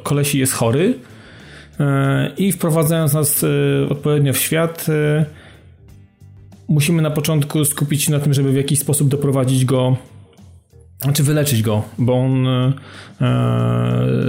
kolesi 0.04 0.40
jest 0.40 0.54
chory 0.54 0.94
e, 1.80 2.32
i 2.38 2.52
wprowadzając 2.52 3.14
nas 3.14 3.44
e, 3.44 3.48
odpowiednio 3.90 4.34
w 4.34 4.38
świat, 4.38 4.86
e, 4.90 5.26
musimy 6.68 7.02
na 7.02 7.12
początku 7.12 7.66
skupić 7.66 8.04
się 8.04 8.12
na 8.12 8.20
tym, 8.20 8.34
żeby 8.34 8.52
w 8.52 8.56
jakiś 8.56 8.80
sposób 8.80 9.10
doprowadzić 9.10 9.66
go 9.66 9.98
znaczy 11.02 11.24
wyleczyć 11.24 11.62
go, 11.62 11.84
bo 11.98 12.14
on 12.14 12.48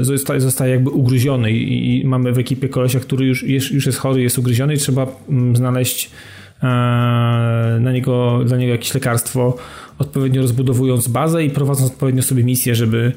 zostaje, 0.00 0.40
zostaje 0.40 0.72
jakby 0.72 0.90
ugryziony 0.90 1.52
i, 1.52 2.06
mamy 2.06 2.32
w 2.32 2.38
ekipie 2.38 2.68
kolesia, 2.68 3.00
który 3.00 3.26
już, 3.26 3.42
już 3.42 3.86
jest 3.86 3.98
chory, 3.98 4.22
jest 4.22 4.38
ugryziony 4.38 4.74
i 4.74 4.78
trzeba 4.78 5.06
mm, 5.28 5.56
znaleźć 5.56 6.10
na 7.80 7.92
niego, 7.92 8.44
dla 8.44 8.56
niego 8.56 8.72
jakieś 8.72 8.94
lekarstwo 8.94 9.56
odpowiednio 9.98 10.42
rozbudowując 10.42 11.08
bazę 11.08 11.44
i 11.44 11.50
prowadząc 11.50 11.90
odpowiednio 11.90 12.22
sobie 12.22 12.44
misję, 12.44 12.74
żeby, 12.74 13.12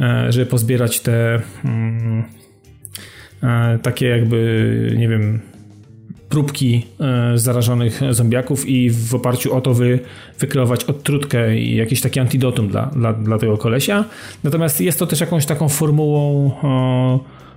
e, 0.00 0.32
żeby 0.32 0.46
pozbierać 0.46 1.00
te 1.00 1.42
mm, 1.64 2.24
e, 3.42 3.78
takie 3.82 4.06
jakby, 4.06 4.94
nie 4.98 5.08
wiem, 5.08 5.40
próbki 6.28 6.86
e, 7.00 7.38
zarażonych 7.38 8.00
zombiaków 8.10 8.68
i 8.68 8.90
w 8.90 9.14
oparciu 9.14 9.54
o 9.54 9.60
to 9.60 9.74
wy, 9.74 9.98
wykreować 10.38 10.84
odtrutkę 10.84 11.58
i 11.58 11.76
jakieś 11.76 12.00
takie 12.00 12.20
antidotum 12.20 12.68
dla, 12.68 12.86
dla, 12.86 13.12
dla 13.12 13.38
tego 13.38 13.58
kolesia. 13.58 14.04
Natomiast 14.44 14.80
jest 14.80 14.98
to 14.98 15.06
też 15.06 15.20
jakąś 15.20 15.46
taką 15.46 15.68
formułą 15.68 16.50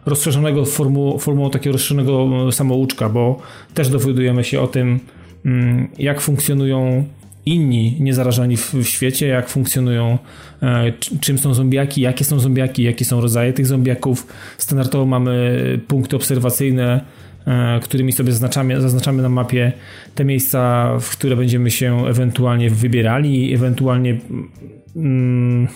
rozszerzonego, 0.06 0.66
formułą, 0.66 1.18
formułą 1.18 1.50
takiego 1.50 1.74
rozszerzonego 1.74 2.52
samouczka, 2.52 3.10
bo 3.10 3.40
też 3.74 3.90
dowiadujemy 3.90 4.44
się 4.44 4.62
o 4.62 4.68
tym, 4.68 5.00
mm, 5.46 5.88
jak 6.00 6.22
funkcjonują 6.22 7.06
inni 7.48 7.98
niezarażeni 8.00 8.58
w, 8.58 8.74
w 8.74 8.88
świecie, 8.88 9.28
jak 9.28 9.50
funkcjonują, 9.50 10.18
e, 10.62 10.92
czym 11.22 11.38
są 11.38 11.54
zombiaki, 11.54 12.02
jakie 12.02 12.26
są 12.26 12.40
zombiaki, 12.40 12.84
jakie 12.84 13.06
są 13.06 13.22
rodzaje 13.22 13.54
tych 13.54 13.68
zombiaków. 13.68 14.28
Standardowo 14.58 15.06
mamy 15.06 15.80
punkty 15.88 16.16
obserwacyjne, 16.16 17.02
e, 17.48 17.80
którymi 17.80 18.12
sobie 18.12 18.32
zaznaczamy, 18.32 18.82
zaznaczamy 18.82 19.24
na 19.24 19.30
mapie 19.30 19.72
te 20.16 20.26
miejsca, 20.26 20.92
w 21.00 21.10
które 21.10 21.36
będziemy 21.36 21.72
się 21.72 22.08
ewentualnie 22.08 22.70
wybierali, 22.70 23.54
ewentualnie 23.54 24.18
mm, 24.96 25.68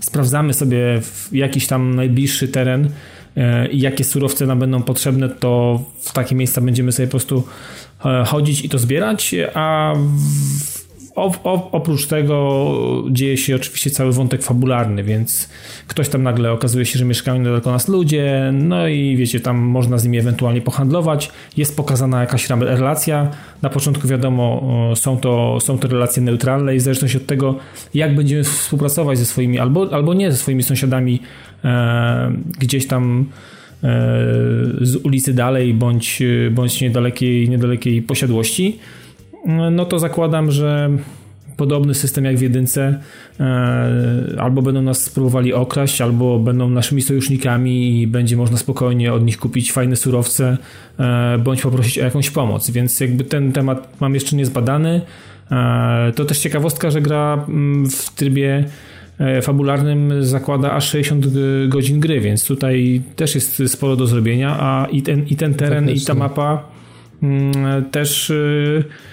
sprawdzamy 0.00 0.54
sobie 0.54 1.00
jakiś 1.32 1.66
tam 1.66 1.94
najbliższy 1.94 2.48
teren 2.48 2.90
e, 3.36 3.68
i 3.68 3.80
jakie 3.80 4.04
surowce 4.04 4.46
nam 4.46 4.58
będą 4.58 4.82
potrzebne, 4.82 5.28
to 5.28 5.82
w 6.00 6.12
takie 6.12 6.34
miejsca 6.34 6.60
będziemy 6.60 6.92
sobie 6.92 7.06
po 7.06 7.10
prostu 7.10 7.44
chodzić 8.26 8.64
i 8.64 8.68
to 8.68 8.78
zbierać, 8.78 9.34
a 9.54 9.94
o, 11.20 11.70
oprócz 11.72 12.06
tego 12.06 12.64
dzieje 13.10 13.36
się 13.36 13.56
oczywiście 13.56 13.90
cały 13.90 14.12
wątek 14.12 14.42
fabularny, 14.42 15.04
więc 15.04 15.48
ktoś 15.86 16.08
tam 16.08 16.22
nagle 16.22 16.52
okazuje 16.52 16.86
się, 16.86 16.98
że 16.98 17.04
mieszkają 17.04 17.38
niedaleko 17.38 17.70
nas 17.70 17.88
ludzie, 17.88 18.50
no 18.52 18.88
i 18.88 19.16
wiecie, 19.16 19.40
tam 19.40 19.58
można 19.58 19.98
z 19.98 20.04
nimi 20.04 20.18
ewentualnie 20.18 20.60
pohandlować. 20.60 21.30
Jest 21.56 21.76
pokazana 21.76 22.20
jakaś 22.20 22.50
relacja. 22.50 23.30
Na 23.62 23.70
początku 23.70 24.08
wiadomo, 24.08 24.62
są 24.94 25.16
to, 25.16 25.58
są 25.60 25.78
to 25.78 25.88
relacje 25.88 26.22
neutralne 26.22 26.74
i 26.76 26.78
w 26.78 26.82
zależności 26.82 27.16
od 27.16 27.26
tego, 27.26 27.58
jak 27.94 28.14
będziemy 28.14 28.44
współpracować 28.44 29.18
ze 29.18 29.26
swoimi, 29.26 29.58
albo, 29.58 29.88
albo 29.92 30.14
nie 30.14 30.32
ze 30.32 30.36
swoimi 30.38 30.62
sąsiadami 30.62 31.22
e, 31.64 32.32
gdzieś 32.58 32.86
tam 32.86 33.26
e, 33.82 33.86
z 34.80 34.96
ulicy 35.02 35.34
dalej, 35.34 35.74
bądź, 35.74 36.22
bądź 36.50 36.80
niedalekiej, 36.80 37.48
niedalekiej 37.48 38.02
posiadłości 38.02 38.78
no 39.70 39.84
to 39.84 39.98
zakładam, 39.98 40.50
że 40.50 40.90
podobny 41.60 41.94
system 41.94 42.24
jak 42.24 42.36
w 42.36 42.40
jedynce 42.40 43.00
e, 43.40 44.36
albo 44.38 44.62
będą 44.62 44.82
nas 44.82 45.04
spróbowali 45.04 45.54
okraść, 45.54 46.00
albo 46.00 46.38
będą 46.38 46.70
naszymi 46.70 47.02
sojusznikami 47.02 48.00
i 48.00 48.06
będzie 48.06 48.36
można 48.36 48.56
spokojnie 48.56 49.12
od 49.12 49.24
nich 49.24 49.38
kupić 49.38 49.72
fajne 49.72 49.96
surowce, 49.96 50.56
e, 50.98 51.38
bądź 51.38 51.62
poprosić 51.62 51.98
o 51.98 52.04
jakąś 52.04 52.30
pomoc. 52.30 52.70
Więc 52.70 53.00
jakby 53.00 53.24
ten 53.24 53.52
temat 53.52 54.00
mam 54.00 54.14
jeszcze 54.14 54.36
niezbadany. 54.36 55.00
To 56.14 56.24
też 56.24 56.38
ciekawostka, 56.38 56.90
że 56.90 57.00
gra 57.00 57.44
mm, 57.48 57.90
w 57.90 58.10
trybie 58.14 58.64
fabularnym 59.42 60.24
zakłada 60.24 60.72
aż 60.72 60.90
60 60.90 61.26
godzin 61.68 62.00
gry, 62.00 62.20
więc 62.20 62.46
tutaj 62.46 63.02
też 63.16 63.34
jest 63.34 63.62
sporo 63.66 63.96
do 63.96 64.06
zrobienia, 64.06 64.56
a 64.60 64.86
i 64.92 65.02
ten, 65.02 65.26
i 65.26 65.36
ten 65.36 65.54
teren, 65.54 65.90
i 65.90 66.00
ta 66.00 66.14
mapa 66.14 66.62
mm, 67.22 67.84
też 67.90 68.30
E, 68.30 69.09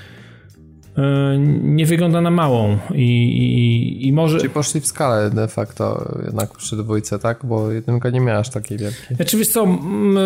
nie 1.61 1.85
wygląda 1.85 2.21
na 2.21 2.31
małą 2.31 2.77
i, 2.95 3.01
i, 3.01 4.07
i 4.07 4.13
może... 4.13 4.37
Czyli 4.37 4.49
poszli 4.49 4.81
w 4.81 4.87
skalę 4.87 5.29
de 5.29 5.47
facto 5.47 6.15
jednak 6.25 6.57
przy 6.57 6.75
dwójce, 6.75 7.19
tak? 7.19 7.39
Bo 7.43 7.71
jedynka 7.71 8.09
nie 8.09 8.19
miała 8.19 8.39
aż 8.39 8.49
takiej 8.49 8.77
wielkiej. 8.77 9.15
Znaczy 9.15 9.37
wiesz 9.37 9.47
co, 9.47 9.79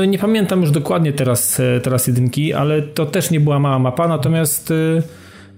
nie 0.07 0.17
pamiętam 0.19 0.61
już 0.61 0.71
dokładnie 0.71 1.13
teraz, 1.13 1.59
e, 1.59 1.79
teraz 1.83 2.07
jedynki, 2.07 2.53
ale 2.53 2.81
to 2.81 3.05
też 3.05 3.31
nie 3.31 3.39
była 3.39 3.59
mała 3.59 3.79
mapa, 3.79 4.07
natomiast 4.07 4.73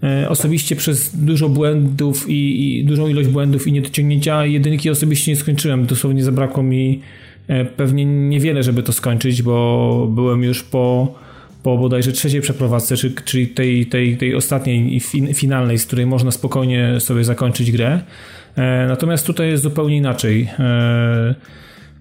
e, 0.04 0.30
osobiście 0.30 0.76
przez 0.76 1.16
dużo 1.16 1.50
błędów 1.50 2.30
i, 2.30 2.80
i 2.80 2.86
dużą 2.86 3.08
ilość 3.08 3.30
błędów 3.30 3.68
i 3.68 3.72
niedociągnięcia 3.72 4.46
jedynki 4.46 4.90
osobiście 4.90 5.32
nie 5.32 5.38
skończyłem. 5.38 5.86
Dosłownie 5.86 6.24
zabrakło 6.24 6.64
mi 6.64 7.02
pewnie 7.78 8.06
niewiele, 8.06 8.64
żeby 8.64 8.84
to 8.84 8.94
skończyć, 8.94 9.42
bo 9.42 10.08
byłem 10.12 10.44
już 10.44 10.64
po 10.64 11.14
po 11.64 11.78
bodajże 11.78 12.12
trzeciej 12.12 12.42
przeprowadzce, 12.42 12.96
czyli 13.26 13.48
tej, 13.48 13.86
tej, 13.86 14.18
tej 14.18 14.36
ostatniej 14.36 14.96
i 14.96 15.00
finalnej, 15.34 15.80
z 15.80 15.86
której 15.86 16.06
można 16.06 16.32
spokojnie 16.32 17.00
sobie 17.00 17.24
zakończyć 17.24 17.72
grę. 17.72 18.00
E, 18.56 18.86
natomiast 18.88 19.26
tutaj 19.26 19.48
jest 19.48 19.64
zupełnie 19.64 19.98
inaczej. 19.98 20.50
E, 20.60 21.36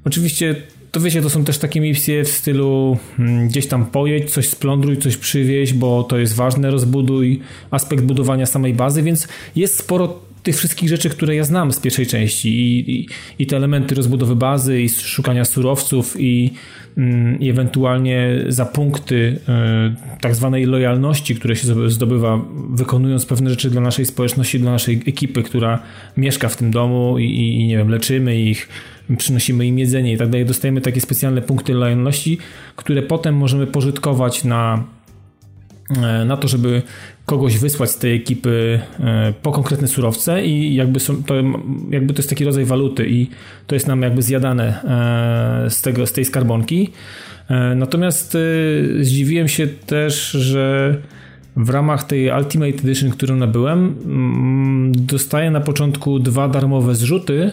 oczywiście 0.04 0.56
to 0.92 1.00
wiecie, 1.00 1.22
to 1.22 1.30
są 1.30 1.44
też 1.44 1.58
takie 1.58 1.80
misje 1.80 2.24
w 2.24 2.28
stylu 2.28 2.98
mm, 3.18 3.48
gdzieś 3.48 3.66
tam 3.66 3.86
pojedź, 3.86 4.30
coś 4.30 4.48
splądruj, 4.48 4.96
coś 4.96 5.16
przywieź, 5.16 5.72
bo 5.72 6.02
to 6.02 6.18
jest 6.18 6.34
ważne, 6.34 6.70
rozbuduj 6.70 7.40
aspekt 7.70 8.04
budowania 8.04 8.46
samej 8.46 8.74
bazy, 8.74 9.02
więc 9.02 9.28
jest 9.56 9.78
sporo 9.78 10.20
tych 10.42 10.56
wszystkich 10.56 10.88
rzeczy, 10.88 11.10
które 11.10 11.34
ja 11.34 11.44
znam 11.44 11.72
z 11.72 11.80
pierwszej 11.80 12.06
części 12.06 12.48
i, 12.48 13.00
i, 13.00 13.08
i 13.38 13.46
te 13.46 13.56
elementy 13.56 13.94
rozbudowy 13.94 14.36
bazy 14.36 14.82
i 14.82 14.88
szukania 14.88 15.44
surowców 15.44 16.16
i 16.18 16.50
Mm, 16.96 17.40
i 17.40 17.50
ewentualnie 17.50 18.44
za 18.48 18.66
punkty 18.66 19.38
e, 19.48 19.94
tak 20.20 20.34
zwanej 20.34 20.64
lojalności, 20.66 21.34
które 21.34 21.56
się 21.56 21.90
zdobywa 21.90 22.40
wykonując 22.70 23.26
pewne 23.26 23.50
rzeczy 23.50 23.70
dla 23.70 23.80
naszej 23.80 24.06
społeczności, 24.06 24.60
dla 24.60 24.72
naszej 24.72 25.02
ekipy, 25.06 25.42
która 25.42 25.82
mieszka 26.16 26.48
w 26.48 26.56
tym 26.56 26.70
domu 26.70 27.18
i, 27.18 27.24
i 27.24 27.66
nie 27.66 27.76
wiem, 27.76 27.88
leczymy 27.88 28.40
ich, 28.40 28.68
przynosimy 29.18 29.66
im 29.66 29.78
jedzenie 29.78 30.12
i 30.12 30.18
tak 30.18 30.28
dalej. 30.28 30.46
Dostajemy 30.46 30.80
takie 30.80 31.00
specjalne 31.00 31.42
punkty 31.42 31.74
lojalności, 31.74 32.38
które 32.76 33.02
potem 33.02 33.36
możemy 33.36 33.66
pożytkować 33.66 34.44
na 34.44 34.84
e, 35.96 36.24
na 36.24 36.36
to, 36.36 36.48
żeby 36.48 36.82
kogoś 37.26 37.58
wysłać 37.58 37.90
z 37.90 37.98
tej 37.98 38.16
ekipy 38.16 38.80
e, 39.00 39.32
po 39.42 39.52
konkretne 39.52 39.88
surowce 39.88 40.46
i 40.46 40.74
jakby, 40.74 41.00
są, 41.00 41.22
to, 41.22 41.34
jakby 41.90 42.14
to 42.14 42.18
jest 42.18 42.28
taki 42.28 42.44
rodzaj 42.44 42.64
waluty 42.64 43.08
i 43.08 43.30
to 43.66 43.74
jest 43.74 43.86
nam 43.86 44.02
jakby 44.02 44.22
zjadane 44.22 44.84
e, 45.64 45.70
z, 45.70 45.82
tego, 45.82 46.06
z 46.06 46.12
tej 46.12 46.24
skarbonki. 46.24 46.92
E, 47.48 47.74
natomiast 47.74 48.36
zdziwiłem 49.00 49.48
się 49.48 49.66
też, 49.66 50.30
że 50.30 50.96
w 51.56 51.70
ramach 51.70 52.04
tej 52.04 52.30
Ultimate 52.30 52.78
Edition, 52.78 53.10
którą 53.10 53.36
nabyłem, 53.36 53.96
mm, 54.04 54.92
dostaję 54.94 55.50
na 55.50 55.60
początku 55.60 56.18
dwa 56.18 56.48
darmowe 56.48 56.94
zrzuty 56.94 57.50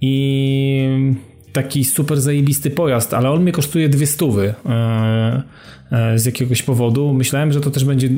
i 0.00 1.14
taki 1.52 1.84
super 1.84 2.20
zajebisty 2.20 2.70
pojazd, 2.70 3.14
ale 3.14 3.30
on 3.30 3.42
mnie 3.42 3.52
kosztuje 3.52 3.88
dwie 3.88 4.06
stówy. 4.06 4.54
E, 5.92 6.18
z 6.18 6.26
jakiegoś 6.26 6.62
powodu. 6.62 7.14
Myślałem, 7.14 7.52
że 7.52 7.60
to 7.60 7.70
też 7.70 7.84
będzie 7.84 8.08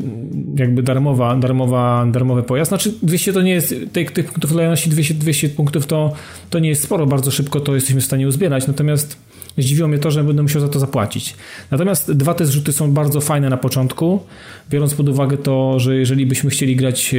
jakby 0.56 0.82
darmowa, 0.82 1.36
darmowa, 1.36 2.06
darmowy 2.06 2.42
pojazd. 2.42 2.68
Znaczy 2.68 2.94
200 3.02 3.32
to 3.32 3.42
nie 3.42 3.52
jest, 3.52 3.74
tych, 3.92 4.10
tych 4.10 4.26
punktów 4.26 4.52
lojalności 4.52 4.90
200, 4.90 5.14
200 5.14 5.48
punktów 5.48 5.86
to, 5.86 6.12
to 6.50 6.58
nie 6.58 6.68
jest 6.68 6.82
sporo, 6.82 7.06
bardzo 7.06 7.30
szybko 7.30 7.60
to 7.60 7.74
jesteśmy 7.74 8.00
w 8.00 8.04
stanie 8.04 8.28
uzbierać, 8.28 8.66
natomiast 8.66 9.16
zdziwiło 9.58 9.88
mnie 9.88 9.98
to, 9.98 10.10
że 10.10 10.24
będę 10.24 10.42
musiał 10.42 10.60
za 10.60 10.68
to 10.68 10.78
zapłacić. 10.78 11.34
Natomiast 11.70 12.12
dwa 12.12 12.34
te 12.34 12.46
zrzuty 12.46 12.72
są 12.72 12.92
bardzo 12.92 13.20
fajne 13.20 13.48
na 13.48 13.56
początku, 13.56 14.20
biorąc 14.70 14.94
pod 14.94 15.08
uwagę 15.08 15.36
to, 15.36 15.80
że 15.80 15.96
jeżeli 15.96 16.26
byśmy 16.26 16.50
chcieli 16.50 16.76
grać 16.76 17.14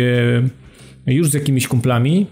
e, 1.07 1.13
już 1.13 1.29
z 1.29 1.33
jakimiś 1.33 1.67
kumplami, 1.67 2.25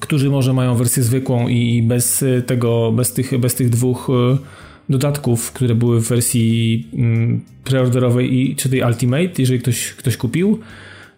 którzy 0.00 0.30
może 0.30 0.52
mają 0.52 0.74
wersję 0.74 1.02
zwykłą 1.02 1.48
i 1.48 1.82
bez 1.82 2.24
tego, 2.46 2.92
bez 2.92 3.12
tych, 3.12 3.38
bez 3.38 3.54
tych 3.54 3.70
dwóch 3.70 4.10
e, 4.10 4.63
dodatków, 4.88 5.52
które 5.52 5.74
były 5.74 6.00
w 6.00 6.08
wersji 6.08 6.86
mm, 6.94 7.40
preorderowej 7.64 8.34
i 8.40 8.56
czy 8.56 8.68
tej 8.68 8.82
Ultimate, 8.82 9.32
jeżeli 9.38 9.60
ktoś, 9.60 9.92
ktoś 9.92 10.16
kupił, 10.16 10.60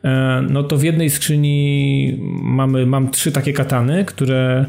e, 0.05 0.43
no 0.51 0.63
to 0.63 0.77
w 0.77 0.83
jednej 0.83 1.11
skrzyni 1.11 2.19
mamy, 2.43 2.87
mam 2.87 3.11
trzy 3.11 3.33
takie 3.33 3.53
katany, 3.53 4.05
które 4.05 4.67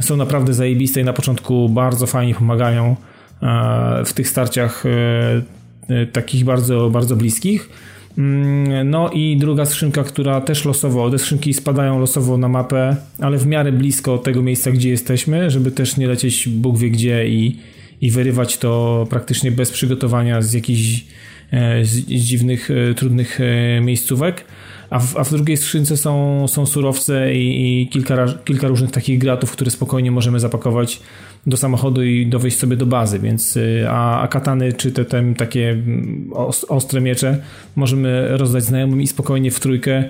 są 0.00 0.16
naprawdę 0.16 0.54
zajebiste 0.54 1.00
i 1.00 1.04
na 1.04 1.12
początku 1.12 1.68
bardzo 1.68 2.06
fajnie 2.06 2.34
pomagają 2.34 2.96
e, 3.42 4.04
w 4.04 4.12
tych 4.12 4.28
starciach 4.28 4.84
e, 4.86 6.06
takich 6.06 6.44
bardzo, 6.44 6.90
bardzo 6.90 7.16
bliskich. 7.16 7.70
Mm, 8.18 8.90
no 8.90 9.10
i 9.10 9.36
druga 9.36 9.66
skrzynka, 9.66 10.04
która 10.04 10.40
też 10.40 10.64
losowo, 10.64 11.10
te 11.10 11.18
skrzynki 11.18 11.54
spadają 11.54 11.98
losowo 11.98 12.36
na 12.36 12.48
mapę, 12.48 12.96
ale 13.20 13.38
w 13.38 13.46
miarę 13.46 13.72
blisko 13.72 14.18
tego 14.18 14.42
miejsca, 14.42 14.70
gdzie 14.70 14.90
jesteśmy, 14.90 15.50
żeby 15.50 15.70
też 15.70 15.96
nie 15.96 16.06
lecieć 16.06 16.48
Bóg 16.48 16.78
wie 16.78 16.90
gdzie 16.90 17.28
i, 17.28 17.56
i 18.00 18.10
wyrywać 18.10 18.58
to 18.58 19.06
praktycznie 19.10 19.52
bez 19.52 19.70
przygotowania 19.70 20.42
z 20.42 20.52
jakichś 20.52 21.04
e, 21.52 21.84
z, 21.84 22.00
dziwnych, 22.06 22.70
e, 22.70 22.94
trudnych 22.94 23.40
e, 23.40 23.80
miejscówek. 23.80 24.44
A 24.90 24.98
w, 24.98 25.16
a 25.16 25.24
w 25.24 25.30
drugiej 25.30 25.56
skrzynce 25.56 25.96
są, 25.96 26.44
są 26.48 26.66
surowce 26.66 27.34
i, 27.34 27.82
i 27.82 27.88
kilka, 27.88 28.26
kilka 28.44 28.68
różnych 28.68 28.90
takich 28.90 29.18
gratów, 29.18 29.52
które 29.52 29.70
spokojnie 29.70 30.10
możemy 30.10 30.40
zapakować 30.40 31.00
do 31.46 31.56
samochodu 31.56 32.02
i 32.02 32.26
dowieść 32.26 32.58
sobie 32.58 32.76
do 32.76 32.86
bazy, 32.86 33.18
więc 33.18 33.58
a, 33.88 34.20
a 34.20 34.28
katany 34.28 34.72
czy 34.72 34.92
te, 34.92 35.04
te 35.04 35.34
takie 35.36 35.70
mm, 35.70 36.30
ostre 36.68 37.00
miecze 37.00 37.38
możemy 37.76 38.28
rozdać 38.38 38.64
znajomym 38.64 39.02
i 39.02 39.06
spokojnie 39.06 39.50
w 39.50 39.60
trójkę 39.60 40.04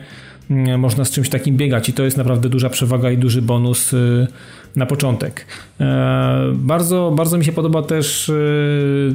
można 0.79 1.05
z 1.05 1.11
czymś 1.11 1.29
takim 1.29 1.57
biegać 1.57 1.89
i 1.89 1.93
to 1.93 2.05
jest 2.05 2.17
naprawdę 2.17 2.49
duża 2.49 2.71
przewaga 2.71 3.11
i 3.11 3.19
duży 3.19 3.43
bonus 3.43 3.95
na 4.77 4.87
początek. 4.87 5.47
E, 5.81 6.53
bardzo, 6.55 7.13
bardzo 7.17 7.39
mi 7.39 7.45
się 7.45 7.53
podoba 7.53 7.83
też 7.83 8.29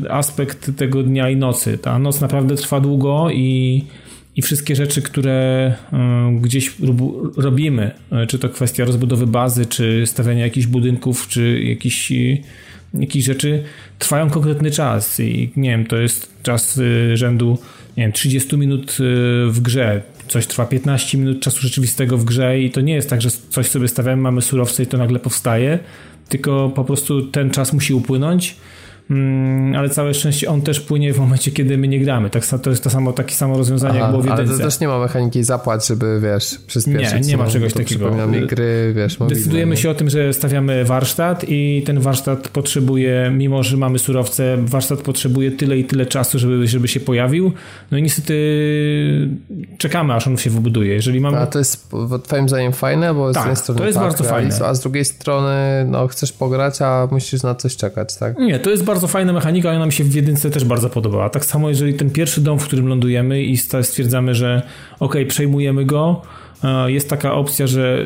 e, 0.06 0.12
aspekt 0.12 0.78
tego 0.78 1.04
dnia 1.04 1.30
i 1.30 1.36
nocy. 1.36 1.78
Ta 1.78 2.00
noc 2.00 2.22
naprawdę 2.22 2.56
trwa 2.56 2.80
długo 2.80 3.30
i, 3.32 3.84
i 4.36 4.42
wszystkie 4.42 4.76
rzeczy, 4.76 5.02
które 5.02 5.32
e, 5.94 6.38
gdzieś 6.42 6.76
robimy, 7.38 7.92
czy 8.28 8.40
to 8.40 8.50
kwestia 8.50 8.86
rozbudowy 8.86 9.28
bazy, 9.28 9.66
czy 9.66 10.04
stawiania 10.06 10.44
jakichś 10.44 10.68
budynków, 10.68 11.28
czy 11.28 11.64
jakichś 11.64 12.12
jakichś 12.94 13.26
rzeczy 13.26 13.64
trwają 14.00 14.30
konkretny 14.30 14.72
czas 14.72 15.20
i 15.20 15.52
nie 15.56 15.70
wiem, 15.70 15.86
to 15.86 15.98
jest 15.98 16.44
czas 16.44 16.80
rzędu 17.14 17.58
nie 17.98 18.04
wiem, 18.04 18.12
30 18.12 18.58
minut 18.58 18.98
w 19.48 19.60
grze, 19.62 20.02
coś 20.34 20.48
trwa 20.48 20.66
15 20.66 21.18
minut 21.18 21.40
czasu 21.40 21.62
rzeczywistego 21.62 22.18
w 22.18 22.26
grze 22.26 22.60
i 22.60 22.72
to 22.72 22.82
nie 22.82 22.94
jest 22.94 23.10
tak, 23.10 23.22
że 23.22 23.30
coś 23.50 23.70
sobie 23.70 23.88
stawiamy, 23.88 24.22
mamy 24.22 24.42
surowce 24.42 24.84
i 24.84 24.88
to 24.88 24.98
nagle 24.98 25.20
powstaje, 25.20 25.80
tylko 26.30 26.72
po 26.76 26.84
prostu 26.84 27.22
ten 27.22 27.50
czas 27.50 27.74
musi 27.74 27.94
upłynąć 27.94 28.56
ale 29.76 29.90
całe 29.90 30.14
szczęście 30.14 30.50
on 30.50 30.62
też 30.62 30.80
płynie 30.80 31.14
w 31.14 31.20
momencie, 31.20 31.52
kiedy 31.52 31.78
my 31.78 31.88
nie 31.88 32.00
gramy. 32.00 32.30
Tak, 32.30 32.44
to 32.64 32.70
jest 32.70 32.84
to 32.84 32.90
samo, 32.90 33.14
takie 33.14 33.36
samo 33.36 33.58
rozwiązanie, 33.58 33.94
Aha, 33.94 34.00
jak 34.00 34.10
było 34.10 34.22
w 34.24 34.26
jedynce. 34.26 34.50
Ale 34.50 34.60
to 34.60 34.66
też 34.66 34.80
nie 34.80 34.88
ma 34.88 35.00
mechaniki 35.00 35.44
zapłać, 35.44 35.88
żeby, 35.88 36.20
wiesz, 36.24 36.60
przyspieszyć. 36.68 37.26
Nie, 37.26 37.32
nie 37.32 37.38
ma 37.38 37.48
czegoś 37.48 37.74
takiego. 37.74 38.12
Gry, 38.48 38.94
wiesz, 38.96 39.18
Decydujemy 39.30 39.78
się 39.78 39.90
o 39.90 39.94
tym, 39.94 40.10
że 40.10 40.34
stawiamy 40.34 40.86
warsztat 40.86 41.46
i 41.48 41.84
ten 41.86 42.00
warsztat 42.00 42.48
potrzebuje, 42.48 43.32
mimo 43.36 43.64
że 43.64 43.78
mamy 43.78 44.00
surowce, 44.00 44.58
warsztat 44.58 45.02
potrzebuje 45.02 45.52
tyle 45.52 45.78
i 45.78 45.84
tyle 45.84 46.06
czasu, 46.06 46.40
żeby, 46.40 46.68
żeby 46.68 46.88
się 46.88 47.00
pojawił. 47.00 47.52
No 47.92 47.98
i 47.98 48.04
niestety 48.04 48.34
czekamy, 49.78 50.14
aż 50.14 50.28
on 50.28 50.38
się 50.38 50.50
wybuduje. 50.50 50.94
Jeżeli 50.94 51.22
mamy... 51.22 51.38
A 51.38 51.48
to 51.48 51.60
jest 51.60 51.92
twoim 52.24 52.50
zdaniem 52.50 52.74
fajne, 52.74 53.14
bo 53.14 53.34
tak, 53.34 53.44
z 53.44 53.46
jednej 53.46 53.56
strony 53.56 53.80
to 53.80 53.86
jest 53.86 53.98
tak, 53.98 54.08
bardzo 54.08 54.24
fajne. 54.24 54.56
A 54.66 54.74
z 54.74 54.80
drugiej 54.80 55.06
strony, 55.06 55.86
no, 55.88 56.08
chcesz 56.08 56.32
pograć, 56.32 56.82
a 56.82 57.08
musisz 57.12 57.44
na 57.44 57.56
coś 57.56 57.76
czekać, 57.76 58.18
tak? 58.18 58.38
Nie, 58.38 58.60
to 58.60 58.70
jest 58.70 58.84
bardzo 58.84 58.93
bardzo 58.94 59.08
fajna 59.08 59.34
mechanika, 59.34 59.72
ona 59.72 59.86
mi 59.86 59.94
się 59.94 60.04
w 60.04 60.16
jedynce 60.16 60.50
też 60.50 60.66
bardzo 60.66 60.90
podobała. 60.90 61.30
Tak 61.30 61.46
samo 61.46 61.70
jeżeli 61.70 61.94
ten 61.94 62.10
pierwszy 62.10 62.42
dom, 62.42 62.60
w 62.60 62.64
którym 62.64 62.88
lądujemy 62.88 63.44
i 63.44 63.58
stwierdzamy, 63.58 64.36
że 64.36 64.62
ok, 65.00 65.16
przejmujemy 65.28 65.86
go, 65.86 66.22
e, 66.64 66.92
jest 66.92 67.10
taka 67.10 67.34
opcja, 67.34 67.68
że 67.68 68.06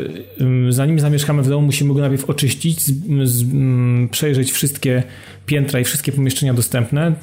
zanim 0.69 0.99
zamieszkamy 0.99 1.43
w 1.43 1.49
domu, 1.49 1.65
musimy 1.65 1.93
go 1.93 1.99
najpierw 1.99 2.29
oczyścić, 2.29 2.81
z, 2.81 2.93
z, 3.23 3.45
przejrzeć 4.11 4.51
wszystkie 4.51 5.03
piętra 5.45 5.79
i 5.79 5.83
wszystkie 5.83 6.11
pomieszczenia 6.11 6.53
dostępne. 6.53 7.13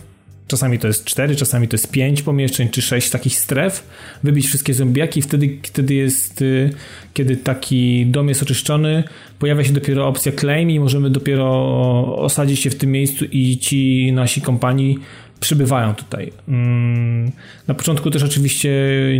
Czasami 0.46 0.78
to 0.78 0.86
jest 0.86 1.04
4, 1.04 1.36
czasami 1.36 1.68
to 1.68 1.74
jest 1.74 1.90
5 1.90 2.22
pomieszczeń, 2.22 2.68
czy 2.68 2.82
6 2.82 3.10
takich 3.10 3.38
stref, 3.38 3.86
wybić 4.22 4.46
wszystkie 4.46 4.74
zombiaki, 4.74 5.22
wtedy, 5.22 5.58
wtedy 5.62 5.94
jest, 5.94 6.42
y, 6.42 6.70
kiedy 7.14 7.36
taki 7.36 8.06
dom 8.06 8.28
jest 8.28 8.42
oczyszczony, 8.42 9.04
pojawia 9.38 9.64
się 9.64 9.72
dopiero 9.72 10.08
opcja 10.08 10.32
claim 10.32 10.70
i 10.70 10.80
możemy 10.80 11.10
dopiero 11.10 11.46
osadzić 12.18 12.60
się 12.60 12.70
w 12.70 12.74
tym 12.74 12.92
miejscu 12.92 13.24
i 13.24 13.58
ci 13.58 14.12
nasi 14.12 14.40
kompanii 14.40 14.98
przybywają 15.40 15.94
tutaj. 15.94 16.32
Mm, 16.48 17.32
na 17.66 17.74
początku 17.74 18.10
też 18.10 18.22
oczywiście 18.22 18.70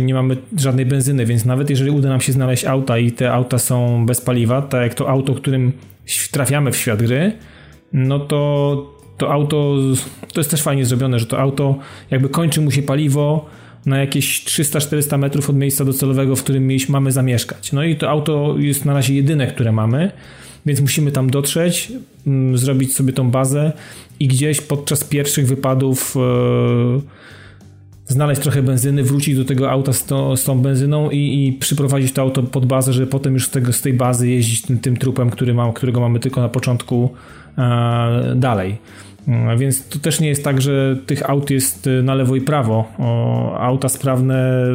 nie 0.01 0.13
mamy 0.13 0.37
żadnej 0.57 0.85
benzyny, 0.85 1.25
więc 1.25 1.45
nawet 1.45 1.69
jeżeli 1.69 1.91
uda 1.91 2.09
nam 2.09 2.21
się 2.21 2.31
znaleźć 2.31 2.65
auta 2.65 2.97
i 2.97 3.11
te 3.11 3.33
auta 3.33 3.59
są 3.59 4.05
bez 4.05 4.21
paliwa, 4.21 4.61
tak 4.61 4.81
jak 4.81 4.93
to 4.93 5.09
auto, 5.09 5.33
którym 5.33 5.71
trafiamy 6.31 6.71
w 6.71 6.77
świat 6.77 7.03
gry, 7.03 7.31
no 7.93 8.19
to 8.19 8.94
to 9.17 9.33
auto, 9.33 9.77
to 10.33 10.39
jest 10.39 10.51
też 10.51 10.61
fajnie 10.61 10.85
zrobione, 10.85 11.19
że 11.19 11.25
to 11.25 11.39
auto 11.39 11.75
jakby 12.11 12.29
kończy 12.29 12.61
mu 12.61 12.71
się 12.71 12.81
paliwo 12.81 13.45
na 13.85 13.97
jakieś 13.97 14.45
300-400 14.45 15.17
metrów 15.17 15.49
od 15.49 15.55
miejsca 15.55 15.85
docelowego, 15.85 16.35
w 16.35 16.43
którym 16.43 16.69
mamy 16.89 17.11
zamieszkać. 17.11 17.71
No 17.71 17.83
i 17.83 17.95
to 17.95 18.09
auto 18.09 18.55
jest 18.57 18.85
na 18.85 18.93
razie 18.93 19.15
jedyne, 19.15 19.47
które 19.47 19.71
mamy, 19.71 20.11
więc 20.65 20.81
musimy 20.81 21.11
tam 21.11 21.29
dotrzeć, 21.29 21.91
mm, 22.27 22.57
zrobić 22.57 22.93
sobie 22.93 23.13
tą 23.13 23.31
bazę 23.31 23.71
i 24.19 24.27
gdzieś 24.27 24.61
podczas 24.61 25.03
pierwszych 25.03 25.47
wypadów 25.47 26.15
e, 26.17 27.01
znaleźć 28.07 28.41
trochę 28.41 28.63
benzyny, 28.63 29.03
wrócić 29.03 29.35
do 29.35 29.45
tego 29.45 29.71
auta 29.71 29.93
z, 29.93 30.05
to, 30.05 30.37
z 30.37 30.43
tą 30.43 30.61
benzyną 30.61 31.09
i, 31.09 31.47
i, 31.47 31.53
przyprowadzić 31.53 32.13
to 32.13 32.21
auto 32.21 32.43
pod 32.43 32.65
bazę, 32.65 32.93
żeby 32.93 33.07
potem 33.07 33.33
już 33.33 33.47
z, 33.47 33.49
tego, 33.49 33.73
z 33.73 33.81
tej 33.81 33.93
bazy 33.93 34.29
jeździć 34.29 34.61
tym, 34.61 34.79
tym 34.79 34.97
trupem, 34.97 35.29
który 35.29 35.53
mam, 35.53 35.73
którego 35.73 35.99
mamy 35.99 36.19
tylko 36.19 36.41
na 36.41 36.49
początku 36.49 37.09
e, 37.57 38.33
dalej. 38.35 38.77
Więc 39.57 39.87
to 39.87 39.99
też 39.99 40.19
nie 40.19 40.27
jest 40.27 40.43
tak, 40.43 40.61
że 40.61 40.97
tych 41.05 41.29
aut 41.29 41.49
jest 41.49 41.89
na 42.03 42.15
lewo 42.15 42.35
i 42.35 42.41
prawo. 42.41 42.91
O, 42.99 43.59
auta 43.59 43.89
sprawne, 43.89 44.65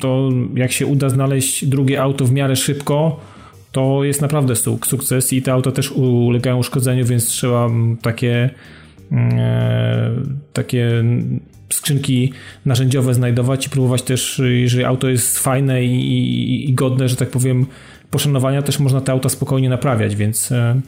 to 0.00 0.30
jak 0.54 0.72
się 0.72 0.86
uda 0.86 1.08
znaleźć 1.08 1.66
drugie 1.66 2.02
auto 2.02 2.24
w 2.24 2.32
miarę 2.32 2.56
szybko, 2.56 3.20
to 3.72 4.04
jest 4.04 4.22
naprawdę 4.22 4.54
sukces 4.86 5.32
i 5.32 5.42
te 5.42 5.52
auta 5.52 5.72
też 5.72 5.92
ulegają 5.92 6.58
uszkodzeniu, 6.58 7.04
więc 7.04 7.26
trzeba 7.26 7.70
takie 8.02 8.50
e, 9.12 10.10
takie 10.52 11.04
skrzynki 11.72 12.32
narzędziowe 12.64 13.14
znajdować 13.14 13.66
i 13.66 13.70
próbować 13.70 14.02
też, 14.02 14.42
jeżeli 14.44 14.84
auto 14.84 15.08
jest 15.08 15.38
fajne 15.38 15.84
i, 15.84 15.94
i, 15.94 16.70
i 16.70 16.74
godne, 16.74 17.08
że 17.08 17.16
tak 17.16 17.30
powiem, 17.30 17.66
poszanowania, 18.10 18.62
też 18.62 18.78
można 18.78 19.00
te 19.00 19.12
auta 19.12 19.28
spokojnie 19.28 19.68
naprawiać, 19.68 20.16
więc 20.16 20.52
e, 20.52 20.80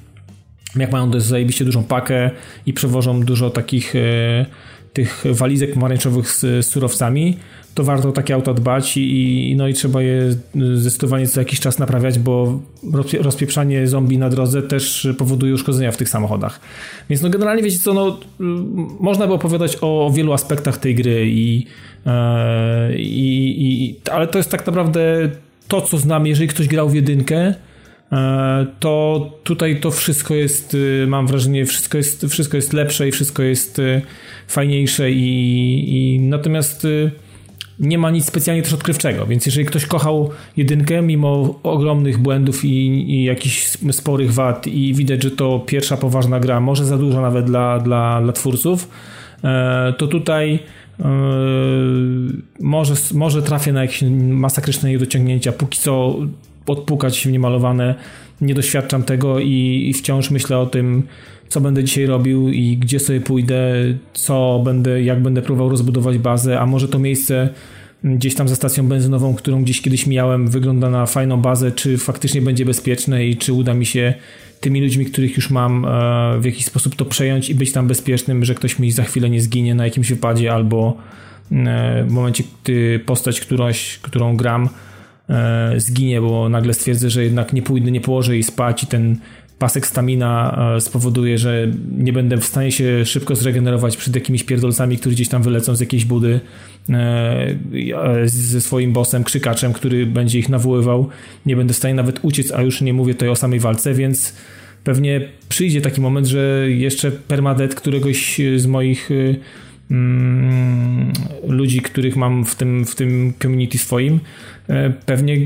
jak 0.76 0.92
mają 0.92 1.10
dość 1.10 1.26
zajebiście 1.26 1.64
dużą 1.64 1.84
pakę 1.84 2.30
i 2.66 2.72
przewożą 2.72 3.20
dużo 3.20 3.50
takich 3.50 3.96
e, 3.96 4.46
tych 4.92 5.24
walizek 5.32 5.74
pomarańczowych 5.74 6.30
z, 6.30 6.40
z 6.40 6.66
surowcami, 6.66 7.36
to 7.74 7.84
warto 7.84 8.08
o 8.08 8.12
takie 8.12 8.34
auta 8.34 8.54
dbać 8.54 8.96
i, 8.96 9.54
no 9.56 9.68
i 9.68 9.74
trzeba 9.74 10.02
je 10.02 10.36
zdecydowanie 10.74 11.26
co 11.26 11.40
jakiś 11.40 11.60
czas 11.60 11.78
naprawiać, 11.78 12.18
bo 12.18 12.60
rozpieprzanie 13.20 13.86
zombie 13.86 14.18
na 14.18 14.28
drodze 14.28 14.62
też 14.62 15.08
powoduje 15.18 15.54
uszkodzenia 15.54 15.92
w 15.92 15.96
tych 15.96 16.08
samochodach. 16.08 16.60
Więc 17.10 17.22
no 17.22 17.30
generalnie 17.30 17.62
wiecie 17.62 17.78
co, 17.78 17.94
no, 17.94 18.20
można 19.00 19.26
by 19.26 19.32
opowiadać 19.32 19.76
o 19.80 20.10
wielu 20.14 20.32
aspektach 20.32 20.78
tej 20.78 20.94
gry 20.94 21.26
i, 21.26 21.66
e, 22.06 22.94
i, 22.96 23.64
i 23.64 23.96
ale 24.10 24.26
to 24.26 24.38
jest 24.38 24.50
tak 24.50 24.66
naprawdę 24.66 25.30
to, 25.68 25.80
co 25.80 25.98
znam, 25.98 26.26
jeżeli 26.26 26.48
ktoś 26.48 26.68
grał 26.68 26.88
w 26.88 26.94
jedynkę, 26.94 27.54
to 28.80 29.26
tutaj 29.44 29.80
to 29.80 29.90
wszystko 29.90 30.34
jest, 30.34 30.76
e, 31.02 31.06
mam 31.06 31.26
wrażenie, 31.26 31.66
wszystko 31.66 31.98
jest, 31.98 32.26
wszystko 32.26 32.56
jest 32.56 32.72
lepsze 32.72 33.08
i 33.08 33.12
wszystko 33.12 33.42
jest 33.42 33.80
fajniejsze 34.48 35.10
i, 35.10 36.14
i 36.14 36.20
natomiast 36.20 36.86
nie 37.80 37.98
ma 37.98 38.10
nic 38.10 38.26
specjalnie 38.26 38.62
też 38.62 38.72
odkrywczego, 38.72 39.26
więc 39.26 39.46
jeżeli 39.46 39.66
ktoś 39.66 39.86
kochał 39.86 40.30
jedynkę 40.56 41.02
mimo 41.02 41.60
ogromnych 41.62 42.18
błędów 42.18 42.64
i, 42.64 42.86
i 43.14 43.24
jakichś 43.24 43.78
sporych 43.90 44.34
wad 44.34 44.66
i 44.66 44.94
widać, 44.94 45.22
że 45.22 45.30
to 45.30 45.58
pierwsza 45.66 45.96
poważna 45.96 46.40
gra, 46.40 46.60
może 46.60 46.84
za 46.84 46.98
dużo 46.98 47.20
nawet 47.20 47.44
dla, 47.46 47.78
dla, 47.78 48.20
dla 48.22 48.32
twórców, 48.32 48.88
e, 49.44 49.94
to 49.98 50.06
tutaj 50.06 50.58
e, 51.00 51.04
może, 52.60 52.94
może 53.14 53.42
trafię 53.42 53.72
na 53.72 53.82
jakieś 53.82 54.02
masakryczne 54.18 54.90
niedociągnięcia. 54.90 55.52
Póki 55.52 55.78
co 55.78 56.16
odpukać 56.66 57.26
niemalowane, 57.26 57.94
nie 58.40 58.54
doświadczam 58.54 59.02
tego 59.02 59.40
i, 59.40 59.86
i 59.90 59.94
wciąż 59.94 60.30
myślę 60.30 60.58
o 60.58 60.66
tym, 60.66 61.02
co 61.48 61.60
będę 61.60 61.84
dzisiaj 61.84 62.06
robił 62.06 62.48
i 62.48 62.76
gdzie 62.76 63.00
sobie 63.00 63.20
pójdę, 63.20 63.74
co 64.12 64.60
będę, 64.64 65.02
jak 65.02 65.22
będę 65.22 65.42
próbował 65.42 65.68
rozbudować 65.68 66.18
bazę, 66.18 66.60
a 66.60 66.66
może 66.66 66.88
to 66.88 66.98
miejsce 66.98 67.48
gdzieś 68.04 68.34
tam 68.34 68.48
za 68.48 68.54
stacją 68.54 68.88
benzynową, 68.88 69.34
którą 69.34 69.62
gdzieś 69.62 69.82
kiedyś 69.82 70.06
mijałem, 70.06 70.48
wygląda 70.48 70.90
na 70.90 71.06
fajną 71.06 71.36
bazę, 71.36 71.72
czy 71.72 71.98
faktycznie 71.98 72.42
będzie 72.42 72.64
bezpieczne 72.64 73.26
i 73.26 73.36
czy 73.36 73.52
uda 73.52 73.74
mi 73.74 73.86
się 73.86 74.14
tymi 74.60 74.80
ludźmi, 74.80 75.04
których 75.04 75.36
już 75.36 75.50
mam, 75.50 75.84
e, 75.84 76.38
w 76.40 76.44
jakiś 76.44 76.64
sposób 76.64 76.96
to 76.96 77.04
przejąć 77.04 77.50
i 77.50 77.54
być 77.54 77.72
tam 77.72 77.86
bezpiecznym, 77.86 78.44
że 78.44 78.54
ktoś 78.54 78.78
mi 78.78 78.92
za 78.92 79.02
chwilę 79.02 79.30
nie 79.30 79.40
zginie 79.40 79.74
na 79.74 79.84
jakimś 79.84 80.08
wypadzie 80.08 80.52
albo 80.52 80.96
e, 81.52 82.04
w 82.04 82.10
momencie, 82.10 82.44
gdy 82.64 83.00
postać 83.06 83.40
którąś, 83.40 83.98
którą 84.02 84.36
gram 84.36 84.68
zginie, 85.76 86.20
bo 86.20 86.48
nagle 86.48 86.74
stwierdzę, 86.74 87.10
że 87.10 87.24
jednak 87.24 87.52
nie 87.52 87.62
pójdę, 87.62 87.90
nie 87.90 88.00
położę 88.00 88.32
jej 88.32 88.42
spać 88.42 88.82
i 88.82 88.86
ten 88.86 89.16
pasek 89.60 89.86
stamina 89.86 90.58
e, 90.76 90.80
spowoduje, 90.80 91.38
że 91.38 91.68
nie 91.98 92.12
będę 92.12 92.36
w 92.36 92.44
stanie 92.44 92.72
się 92.72 93.04
szybko 93.04 93.36
zregenerować 93.36 93.96
przed 93.96 94.14
jakimiś 94.14 94.44
pierdolcami, 94.44 94.98
którzy 94.98 95.14
gdzieś 95.14 95.28
tam 95.28 95.42
wylecą 95.42 95.76
z 95.76 95.80
jakiejś 95.80 96.04
budy 96.04 96.40
e, 96.90 97.56
ze 98.24 98.60
swoim 98.60 98.92
bossem, 98.92 99.24
krzykaczem, 99.24 99.72
który 99.72 100.06
będzie 100.06 100.38
ich 100.38 100.48
nawoływał. 100.48 101.08
Nie 101.46 101.56
będę 101.56 101.74
w 101.74 101.76
stanie 101.76 101.94
nawet 101.94 102.18
uciec, 102.22 102.52
a 102.52 102.62
już 102.62 102.80
nie 102.80 102.92
mówię 102.92 103.14
tutaj 103.14 103.28
o 103.28 103.36
samej 103.36 103.60
walce, 103.60 103.94
więc 103.94 104.34
pewnie 104.84 105.28
przyjdzie 105.48 105.80
taki 105.80 106.00
moment, 106.00 106.26
że 106.26 106.66
jeszcze 106.68 107.10
permadet 107.10 107.74
któregoś 107.74 108.40
z 108.56 108.66
moich 108.66 109.10
e, 109.10 109.14
mm, 109.90 111.12
ludzi, 111.48 111.80
których 111.80 112.16
mam 112.16 112.44
w 112.44 112.54
tym, 112.54 112.86
w 112.86 112.94
tym 112.94 113.32
community 113.42 113.78
swoim, 113.78 114.20
pewnie 115.06 115.36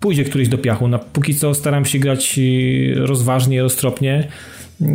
pójdzie 0.00 0.24
któryś 0.24 0.48
do 0.48 0.58
piachu. 0.58 0.88
Na 0.88 0.98
póki 0.98 1.34
co 1.34 1.54
staram 1.54 1.84
się 1.84 1.98
grać 1.98 2.38
y, 2.38 2.94
rozważnie, 2.96 3.62
roztropnie. 3.62 4.28
Y, 4.82 4.86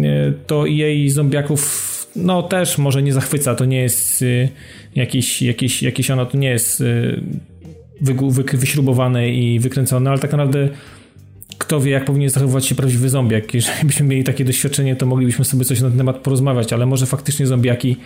to 0.48 0.66
jej 0.66 1.10
zombiaków 1.10 1.90
no 2.16 2.44
też 2.44 2.78
może 2.78 3.04
nie 3.04 3.14
zachwyca, 3.14 3.56
to 3.56 3.66
nie 3.66 3.82
jest 3.82 4.26
jakieś, 4.96 5.42
jakieś, 5.42 5.84
jakieś 5.84 6.12
ono 6.12 6.26
to 6.26 6.38
nie 6.38 6.50
jest 6.50 6.84
wy, 8.02 8.14
wy, 8.30 8.44
wyśrubowane 8.58 9.30
i 9.30 9.60
wykręcone, 9.60 10.10
ale 10.10 10.20
tak 10.20 10.32
naprawdę 10.32 10.70
kto 11.60 11.82
wie, 11.82 11.92
jak 11.92 12.06
powinien 12.06 12.30
zachowywać 12.30 12.66
się 12.66 12.76
prawdziwy 12.76 13.10
zombiak. 13.10 13.54
Jeżeli 13.54 13.88
byśmy 13.88 14.06
mieli 14.06 14.24
takie 14.24 14.46
doświadczenie, 14.46 14.96
to 14.96 15.06
moglibyśmy 15.06 15.46
sobie 15.46 15.66
coś 15.66 15.82
na 15.82 15.90
ten 15.90 15.98
temat 15.98 16.18
porozmawiać, 16.18 16.74
ale 16.74 16.86
może 16.86 17.06
faktycznie 17.06 17.48
zombiaki 17.48 17.92
e, 17.92 17.98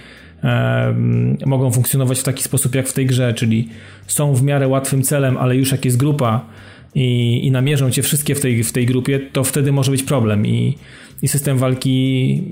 mogą 1.45 1.71
funkcjonować 1.71 2.19
w 2.19 2.23
taki 2.23 2.43
sposób 2.43 2.75
jak 2.75 2.87
w 2.87 2.93
tej 2.93 3.05
grze, 3.05 3.33
czyli 3.33 3.69
są 4.07 4.33
w 4.33 4.43
miarę 4.43 4.67
łatwym 4.67 5.03
celem, 5.03 5.37
ale 5.37 5.55
już 5.55 5.71
jak 5.71 5.85
jest 5.85 5.97
grupa, 5.97 6.45
i, 6.95 7.39
i 7.47 7.51
namierzą 7.51 7.91
cię 7.91 8.01
wszystkie 8.01 8.35
w 8.35 8.39
tej, 8.39 8.63
w 8.63 8.71
tej 8.71 8.85
grupie, 8.85 9.19
to 9.19 9.43
wtedy 9.43 9.71
może 9.71 9.91
być 9.91 10.03
problem 10.03 10.47
i, 10.47 10.77
i 11.21 11.27
system 11.27 11.57
walki 11.57 12.43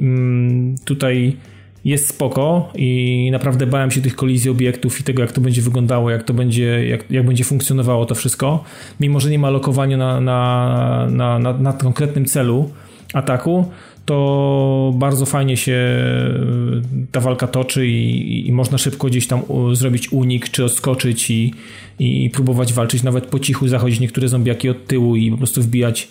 tutaj 0.85 1.38
jest 1.85 2.07
spoko 2.09 2.72
i 2.76 3.30
naprawdę 3.31 3.68
bałem 3.68 3.91
się 3.91 4.01
tych 4.01 4.15
kolizji 4.15 4.51
obiektów 4.51 4.99
i 4.99 5.03
tego, 5.03 5.22
jak 5.22 5.31
to 5.31 5.41
będzie 5.41 5.61
wyglądało, 5.61 6.09
jak 6.09 6.23
to 6.23 6.34
będzie, 6.34 6.88
jak, 6.88 7.11
jak 7.11 7.26
będzie 7.26 7.43
funkcjonowało 7.43 8.05
to 8.05 8.15
wszystko. 8.15 8.63
Mimo, 8.99 9.19
że 9.19 9.30
nie 9.30 9.39
ma 9.39 9.49
lokowania 9.49 9.97
na, 9.97 10.22
na, 10.22 11.07
na, 11.11 11.39
na, 11.39 11.53
na 11.53 11.73
konkretnym 11.73 12.26
celu 12.26 12.69
ataku, 13.13 13.72
to 14.11 14.93
bardzo 14.95 15.25
fajnie 15.25 15.57
się 15.57 15.71
y, 15.71 17.07
ta 17.11 17.19
walka 17.19 17.47
toczy 17.47 17.88
i, 17.88 18.47
i, 18.47 18.51
można 18.51 18.77
szybko 18.77 19.07
gdzieś 19.07 19.27
tam 19.27 19.41
zrobić 19.73 20.11
unik, 20.11 20.49
czy 20.49 20.65
odskoczyć 20.65 21.31
i, 21.31 21.53
i 21.99 22.29
próbować 22.29 22.73
walczyć, 22.73 23.03
nawet 23.03 23.25
po 23.25 23.39
cichu 23.39 23.67
zachodzić 23.67 23.99
niektóre 23.99 24.27
zombiaki 24.27 24.69
od 24.69 24.88
tyłu 24.88 25.15
i 25.15 25.31
po 25.31 25.38
prostu 25.38 25.61
wbijać 25.61 26.07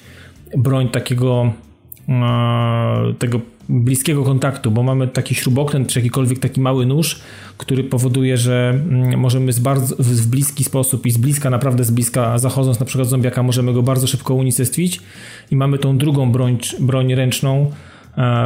broń 0.56 0.89
takiego 0.89 1.52
e, 2.09 3.14
tego 3.18 3.40
bliskiego 3.68 4.24
kontaktu, 4.24 4.70
bo 4.70 4.82
mamy 4.82 5.09
taki 5.09 5.35
śrubokręt 5.35 5.89
czy 5.89 5.98
jakikolwiek 5.98 6.39
taki 6.39 6.60
mały 6.60 6.86
nóż, 6.86 7.20
który 7.59 7.85
powoduje, 7.85 8.36
że 8.36 8.70
mm, 8.70 9.20
możemy 9.20 9.52
z 9.52 9.59
bardzo, 9.59 9.97
w 9.98 10.27
bliski 10.27 10.64
sposób 10.64 11.06
i 11.06 11.10
z 11.10 11.18
bliska, 11.18 11.51
naprawdę 11.51 11.85
z 11.85 11.90
bliska, 11.90 12.39
zachodząc 12.39 12.81
na 12.81 12.86
przykład 12.86 13.09
zombiaka, 13.09 13.43
możemy 13.43 13.72
go 13.72 13.82
bardzo 13.82 14.06
szybko 14.06 14.35
unicestwić. 14.35 15.01
I 15.51 15.56
mamy 15.56 15.78
tą 15.78 15.98
drugą 15.98 16.32
broń, 16.32 16.59
broń 16.81 17.14
ręczną, 17.14 17.70
e, 17.70 17.90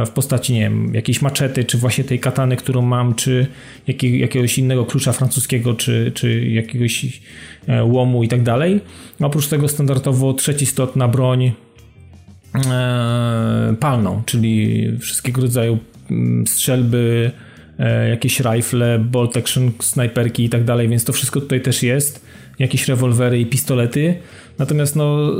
w 0.05 0.09
postaci, 0.09 0.53
nie 0.53 0.59
wiem, 0.59 0.93
jakiejś 0.93 1.21
maczety, 1.21 1.63
czy 1.63 1.77
właśnie 1.77 2.03
tej 2.03 2.19
katany, 2.19 2.55
którą 2.55 2.81
mam, 2.81 3.15
czy 3.15 3.47
jakiegoś 3.87 4.57
innego 4.57 4.85
klucza 4.85 5.11
francuskiego, 5.11 5.73
czy, 5.73 6.11
czy 6.15 6.45
jakiegoś 6.45 7.21
e, 7.67 7.83
łomu 7.83 8.23
i 8.23 8.27
tak 8.27 8.43
dalej. 8.43 8.81
Oprócz 9.19 9.47
tego 9.47 9.67
standardowo 9.67 10.33
trzeci 10.33 10.65
stot 10.65 10.95
na 10.95 11.07
broń 11.07 11.51
e, 12.71 13.75
palną, 13.79 14.23
czyli 14.25 14.87
wszystkiego 14.99 15.41
rodzaju 15.41 15.77
mm, 16.11 16.47
strzelby, 16.47 17.31
jakieś 18.09 18.39
rifle, 18.39 18.99
bolt 18.99 19.37
action, 19.37 19.71
snajperki 19.79 20.43
i 20.43 20.49
tak 20.49 20.63
dalej, 20.63 20.89
więc 20.89 21.03
to 21.05 21.13
wszystko 21.13 21.41
tutaj 21.41 21.61
też 21.61 21.83
jest. 21.83 22.25
jakieś 22.59 22.87
rewolwery 22.87 23.39
i 23.39 23.45
pistolety. 23.45 24.15
Natomiast 24.59 24.95
no, 24.95 25.31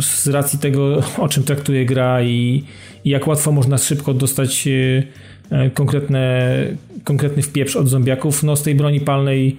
z 0.00 0.28
racji 0.28 0.58
tego, 0.58 1.02
o 1.18 1.28
czym 1.28 1.42
traktuje 1.42 1.86
gra 1.86 2.22
i, 2.22 2.64
i 3.04 3.10
jak 3.10 3.26
łatwo 3.26 3.52
można 3.52 3.78
szybko 3.78 4.14
dostać 4.14 4.68
e, 5.50 5.70
konkretne, 5.70 6.52
konkretny 7.04 7.42
wpieprz 7.42 7.76
od 7.76 7.88
zombiaków, 7.88 8.42
no 8.42 8.56
z 8.56 8.62
tej 8.62 8.74
broni 8.74 9.00
palnej 9.00 9.56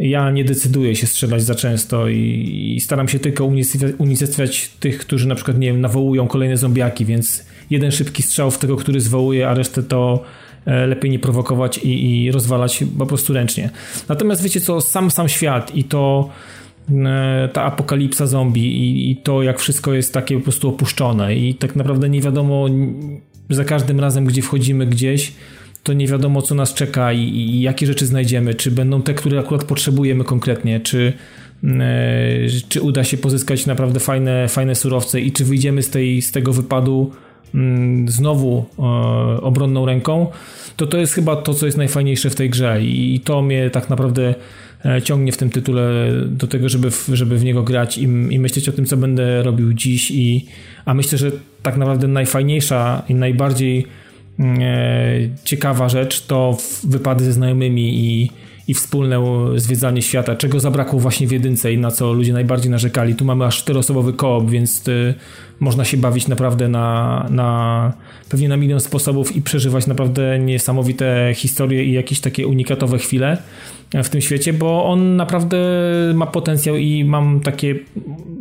ja 0.00 0.30
nie 0.30 0.44
decyduję 0.44 0.96
się 0.96 1.06
strzelać 1.06 1.42
za 1.42 1.54
często 1.54 2.08
i, 2.08 2.74
i 2.76 2.80
staram 2.80 3.08
się 3.08 3.18
tylko 3.18 3.50
unicestwiać 3.98 4.68
tych, 4.80 4.98
którzy 4.98 5.28
na 5.28 5.34
przykład, 5.34 5.58
nie 5.58 5.66
wiem, 5.66 5.80
nawołują 5.80 6.28
kolejne 6.28 6.56
zombiaki, 6.56 7.04
więc 7.04 7.44
jeden 7.70 7.90
szybki 7.90 8.22
strzał 8.22 8.50
w 8.50 8.58
tego, 8.58 8.76
który 8.76 9.00
zwołuje, 9.00 9.48
a 9.48 9.54
resztę 9.54 9.82
to 9.82 10.24
e, 10.66 10.86
lepiej 10.86 11.10
nie 11.10 11.18
prowokować 11.18 11.78
i, 11.78 12.24
i 12.24 12.32
rozwalać 12.32 12.84
po 12.98 13.06
prostu 13.06 13.32
ręcznie. 13.32 13.70
Natomiast 14.08 14.42
wiecie 14.42 14.60
co, 14.60 14.80
sam 14.80 15.10
sam 15.10 15.28
świat 15.28 15.74
i 15.74 15.84
to 15.84 16.28
e, 16.28 16.59
ta 17.52 17.62
apokalipsa 17.62 18.26
zombie 18.26 18.66
i, 18.66 19.10
i, 19.10 19.16
to, 19.16 19.42
jak 19.42 19.58
wszystko 19.58 19.94
jest 19.94 20.14
takie 20.14 20.36
po 20.36 20.42
prostu 20.42 20.68
opuszczone. 20.68 21.34
I 21.34 21.54
tak 21.54 21.76
naprawdę 21.76 22.08
nie 22.08 22.20
wiadomo 22.20 22.66
za 23.50 23.64
każdym 23.64 24.00
razem, 24.00 24.24
gdzie 24.24 24.42
wchodzimy 24.42 24.86
gdzieś, 24.86 25.32
to 25.82 25.92
nie 25.92 26.06
wiadomo, 26.06 26.42
co 26.42 26.54
nas 26.54 26.74
czeka 26.74 27.12
i, 27.12 27.20
i 27.20 27.60
jakie 27.60 27.86
rzeczy 27.86 28.06
znajdziemy, 28.06 28.54
czy 28.54 28.70
będą 28.70 29.02
te, 29.02 29.14
które 29.14 29.38
akurat 29.38 29.64
potrzebujemy 29.64 30.24
konkretnie, 30.24 30.80
czy, 30.80 31.12
e, 31.64 31.68
czy 32.68 32.80
uda 32.80 33.04
się 33.04 33.16
pozyskać 33.16 33.66
naprawdę 33.66 34.00
fajne, 34.00 34.48
fajne 34.48 34.74
surowce? 34.74 35.20
I 35.20 35.32
czy 35.32 35.44
wyjdziemy 35.44 35.82
z, 35.82 35.90
tej, 35.90 36.22
z 36.22 36.32
tego 36.32 36.52
wypadu 36.52 37.12
znowu 38.06 38.64
e, 38.78 38.82
obronną 39.40 39.86
ręką, 39.86 40.26
to 40.76 40.86
to 40.86 40.98
jest 40.98 41.12
chyba 41.12 41.36
to, 41.36 41.54
co 41.54 41.66
jest 41.66 41.78
najfajniejsze 41.78 42.30
w 42.30 42.34
tej 42.34 42.50
grze. 42.50 42.82
I, 42.82 43.20
to 43.20 43.42
mnie 43.42 43.70
tak 43.70 43.90
naprawdę 43.90 44.28
e, 44.28 44.34
ciągnie 45.04 45.32
w 45.32 45.36
tym 45.36 45.50
tytule 45.50 46.12
do 46.26 46.46
tego, 46.46 46.68
żeby 46.68 46.90
w, 46.90 47.08
żeby 47.12 47.38
w 47.38 47.44
niego 47.44 47.62
grać 47.62 47.98
i, 47.98 48.02
i 48.02 48.38
myśleć 48.38 48.68
o 48.68 48.72
tym, 48.72 48.86
co 48.86 48.96
będę 48.96 49.42
robił 49.42 49.72
dziś 49.72 50.10
i 50.10 50.46
a 50.84 50.94
myślę, 50.94 51.18
że 51.18 51.30
tak 51.62 51.76
naprawdę 51.76 52.08
najfajniejsza 52.08 53.02
i 53.08 53.14
najbardziej 53.14 53.86
E, 54.40 55.20
ciekawa 55.44 55.88
rzecz 55.88 56.26
to 56.26 56.56
wypady 56.84 57.24
ze 57.24 57.32
znajomymi 57.32 57.98
i, 57.98 58.30
i 58.68 58.74
wspólne 58.74 59.24
zwiedzanie 59.56 60.02
świata, 60.02 60.36
czego 60.36 60.60
zabrakło 60.60 61.00
właśnie 61.00 61.26
w 61.26 61.32
jedynce 61.32 61.72
i 61.72 61.78
na 61.78 61.90
co 61.90 62.12
ludzie 62.12 62.32
najbardziej 62.32 62.70
narzekali. 62.70 63.14
Tu 63.14 63.24
mamy 63.24 63.44
aż 63.44 63.58
czteroosobowy 63.58 64.12
koop, 64.12 64.50
więc 64.50 64.88
y, 64.88 65.14
można 65.60 65.84
się 65.84 65.96
bawić 65.96 66.28
naprawdę 66.28 66.68
na, 66.68 67.26
na 67.30 67.92
pewnie 68.28 68.48
na 68.48 68.56
milion 68.56 68.80
sposobów 68.80 69.36
i 69.36 69.42
przeżywać 69.42 69.86
naprawdę 69.86 70.38
niesamowite 70.38 71.32
historie 71.34 71.84
i 71.84 71.92
jakieś 71.92 72.20
takie 72.20 72.46
unikatowe 72.46 72.98
chwile 72.98 73.38
w 74.04 74.08
tym 74.08 74.20
świecie, 74.20 74.52
bo 74.52 74.84
on 74.84 75.16
naprawdę 75.16 75.56
ma 76.14 76.26
potencjał 76.26 76.76
i 76.76 77.04
mam 77.04 77.40
takie, 77.40 77.74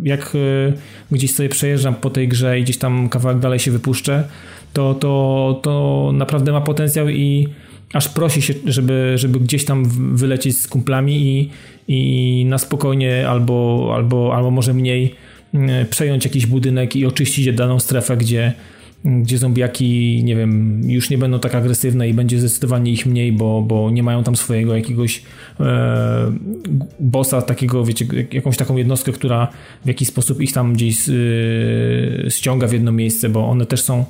jak 0.03 0.35
y, 0.35 0.73
gdzieś 1.11 1.35
sobie 1.35 1.49
przejeżdżam 1.49 1.95
po 1.95 2.09
tej 2.09 2.27
grze 2.27 2.59
i 2.59 2.63
gdzieś 2.63 2.77
tam 2.77 3.09
kawałek 3.09 3.39
dalej 3.39 3.59
się 3.59 3.71
wypuszczę, 3.71 4.23
to, 4.73 4.93
to, 4.93 5.59
to 5.63 6.11
naprawdę 6.13 6.51
ma 6.51 6.61
potencjał 6.61 7.09
i 7.09 7.47
aż 7.93 8.09
prosi 8.09 8.41
się, 8.41 8.53
żeby, 8.65 9.13
żeby 9.15 9.39
gdzieś 9.39 9.65
tam 9.65 9.85
wylecieć 10.15 10.57
z 10.57 10.67
kumplami 10.67 11.15
i, 11.15 11.49
i 11.87 12.45
na 12.45 12.57
spokojnie 12.57 13.29
albo, 13.29 13.91
albo, 13.95 14.35
albo 14.35 14.51
może 14.51 14.73
mniej 14.73 15.15
mm, 15.53 15.85
przejąć 15.85 16.25
jakiś 16.25 16.45
budynek 16.45 16.95
i 16.95 17.05
oczyścić 17.05 17.53
daną 17.53 17.79
strefę, 17.79 18.17
gdzie, 18.17 18.53
gdzie 19.05 19.37
zombiaki, 19.37 20.21
nie 20.23 20.35
wiem, 20.35 20.81
już 20.91 21.09
nie 21.09 21.17
będą 21.17 21.39
tak 21.39 21.55
agresywne 21.55 22.09
i 22.09 22.13
będzie 22.13 22.39
zdecydowanie 22.39 22.91
ich 22.91 23.05
mniej, 23.05 23.31
bo, 23.31 23.61
bo 23.61 23.91
nie 23.91 24.03
mają 24.03 24.23
tam 24.23 24.35
swojego 24.35 24.75
jakiegoś 24.75 25.23
e, 25.59 26.31
bossa, 26.99 27.41
takiego, 27.41 27.85
wiecie, 27.85 28.05
jakąś 28.31 28.57
taką 28.57 28.77
jednostkę, 28.77 29.11
która 29.11 29.47
w 29.85 29.87
jakiś 29.87 30.07
sposób 30.07 30.41
ich 30.41 30.53
tam 30.53 30.73
gdzieś 30.73 31.09
e, 31.09 31.13
ściąga 32.29 32.67
w 32.67 32.73
jedno 32.73 32.91
miejsce, 32.91 33.29
bo 33.29 33.49
one 33.49 33.65
też 33.65 33.81
są 33.81 34.05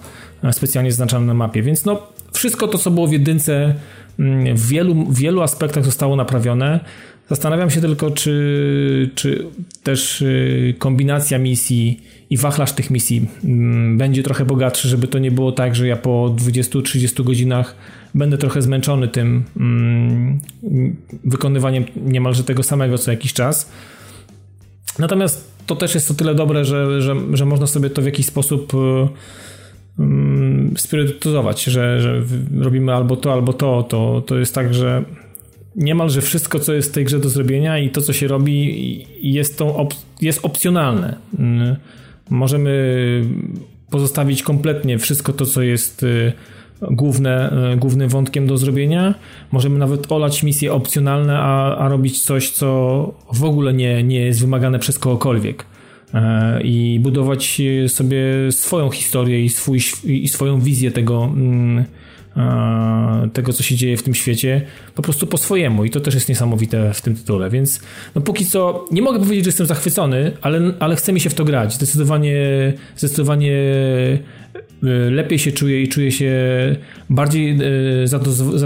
specjalnie 0.52 0.92
zaznaczane 0.92 1.26
na 1.26 1.34
mapie. 1.34 1.62
Więc 1.62 1.86
no, 1.86 2.08
wszystko 2.40 2.68
to, 2.68 2.78
co 2.78 2.92
było 2.92 3.08
w 3.08 3.12
jedynce, 3.12 3.76
mm, 4.20 4.58
w 4.58 4.68
wielu, 4.68 4.96
w 4.96 5.18
wielu 5.18 5.42
aspektach 5.42 5.86
zostało 5.86 6.16
naprawione. 6.16 6.80
Zastanawiam 7.30 7.70
się 7.70 7.82
tylko, 7.82 8.12
czy, 8.12 9.10
czy 9.16 9.46
też 9.84 10.22
y, 10.22 10.76
kombinacja 10.78 11.40
misji 11.40 12.02
i 12.30 12.38
wachlarz 12.38 12.72
tych 12.72 12.90
misji 12.90 13.28
mm, 13.44 13.98
będzie 13.98 14.24
trochę 14.24 14.46
bogatszy, 14.46 14.88
żeby 14.88 15.08
to 15.08 15.20
nie 15.20 15.32
było 15.32 15.52
tak, 15.52 15.76
że 15.76 15.88
ja 15.88 15.96
po 15.96 16.36
20-30 16.38 17.24
godzinach 17.24 17.76
będę 18.16 18.38
trochę 18.38 18.62
zmęczony 18.62 19.08
tym 19.08 19.44
mm, 19.58 20.40
wykonywaniem 21.24 21.86
niemalże 21.96 22.44
tego 22.44 22.64
samego 22.64 22.98
co 22.98 23.12
jakiś 23.12 23.34
czas. 23.34 23.72
Natomiast 25.00 25.52
to 25.66 25.76
też 25.76 25.96
jest 25.96 26.12
o 26.12 26.14
tyle 26.14 26.36
dobre, 26.36 26.66
że, 26.66 27.02
że, 27.02 27.16
że 27.34 27.46
można 27.46 27.68
sobie 27.68 27.90
to 27.90 28.02
w 28.02 28.06
jakiś 28.06 28.26
sposób 28.26 28.74
y, 30.00 30.50
Mm, 30.70 30.78
spirytyzować, 30.78 31.64
że, 31.64 32.02
że 32.02 32.22
robimy 32.58 32.94
albo 32.94 33.16
to, 33.16 33.34
albo 33.34 33.54
to, 33.54 33.84
to, 33.84 34.24
to 34.26 34.38
jest 34.38 34.56
tak, 34.56 34.74
że 34.74 35.04
niemalże 35.76 36.22
wszystko, 36.22 36.60
co 36.60 36.74
jest 36.74 36.90
w 36.90 36.94
tej 36.94 37.06
grze 37.06 37.20
do 37.20 37.30
zrobienia 37.30 37.78
i 37.80 37.90
to, 37.90 38.02
co 38.02 38.14
się 38.14 38.28
robi, 38.28 39.06
jest, 39.22 39.58
tą 39.58 39.76
op 39.76 39.94
jest 40.22 40.46
opcjonalne. 40.46 41.16
Mm, 41.40 41.76
możemy 42.30 43.24
pozostawić 43.90 44.44
kompletnie 44.44 44.98
wszystko 44.98 45.34
to, 45.34 45.46
co 45.46 45.62
jest 45.62 46.04
y, 46.04 46.34
główne, 46.82 47.54
y, 47.74 47.78
głównym 47.78 48.10
wątkiem 48.10 48.48
do 48.48 48.58
zrobienia. 48.58 49.16
Możemy 49.52 49.80
nawet 49.80 50.12
olać 50.12 50.44
misje 50.44 50.74
opcjonalne, 50.74 51.40
a, 51.40 51.78
a 51.78 51.90
robić 51.90 52.22
coś, 52.22 52.50
co 52.50 52.68
w 53.34 53.44
ogóle 53.44 53.74
nie, 53.74 54.04
nie 54.04 54.22
jest 54.22 54.42
wymagane 54.42 54.80
przez 54.80 55.00
kogokolwiek. 55.00 55.66
E, 56.14 56.62
i 56.62 57.00
budować 57.00 57.62
sobie 57.88 58.24
swoją 58.52 58.90
historię 58.90 59.44
i, 59.46 59.50
swój, 59.50 59.80
i 60.04 60.28
swoją 60.28 60.60
wizję 60.60 60.92
tego, 60.92 61.24
mm, 61.24 61.86
e, 62.38 63.30
tego, 63.34 63.54
co 63.54 63.64
się 63.64 63.76
dzieje 63.76 63.98
w 63.98 64.04
tym 64.04 64.14
świecie, 64.14 64.62
po 64.96 65.02
prostu 65.02 65.28
po 65.28 65.38
swojemu. 65.38 65.86
I 65.86 65.90
to 65.90 66.00
też 66.00 66.14
jest 66.14 66.30
niesamowite 66.30 66.94
w 66.94 67.02
tym 67.02 67.16
tytule. 67.16 67.50
Więc 67.50 67.82
no 68.16 68.22
póki 68.22 68.46
co 68.46 68.86
nie 68.92 69.02
mogę 69.02 69.20
powiedzieć, 69.20 69.46
że 69.46 69.50
jestem 69.50 69.68
zachwycony, 69.68 70.32
ale, 70.42 70.74
ale 70.80 70.96
chce 70.96 71.14
mi 71.14 71.20
się 71.20 71.30
w 71.30 71.34
to 71.34 71.46
grać. 71.46 71.74
Zdecydowanie, 71.74 72.38
zdecydowanie 72.96 73.54
e, 73.54 74.69
lepiej 75.12 75.40
się 75.40 75.52
czuję 75.52 75.82
i 75.82 75.88
czuję 75.88 76.12
się 76.12 76.36
bardziej 77.10 77.58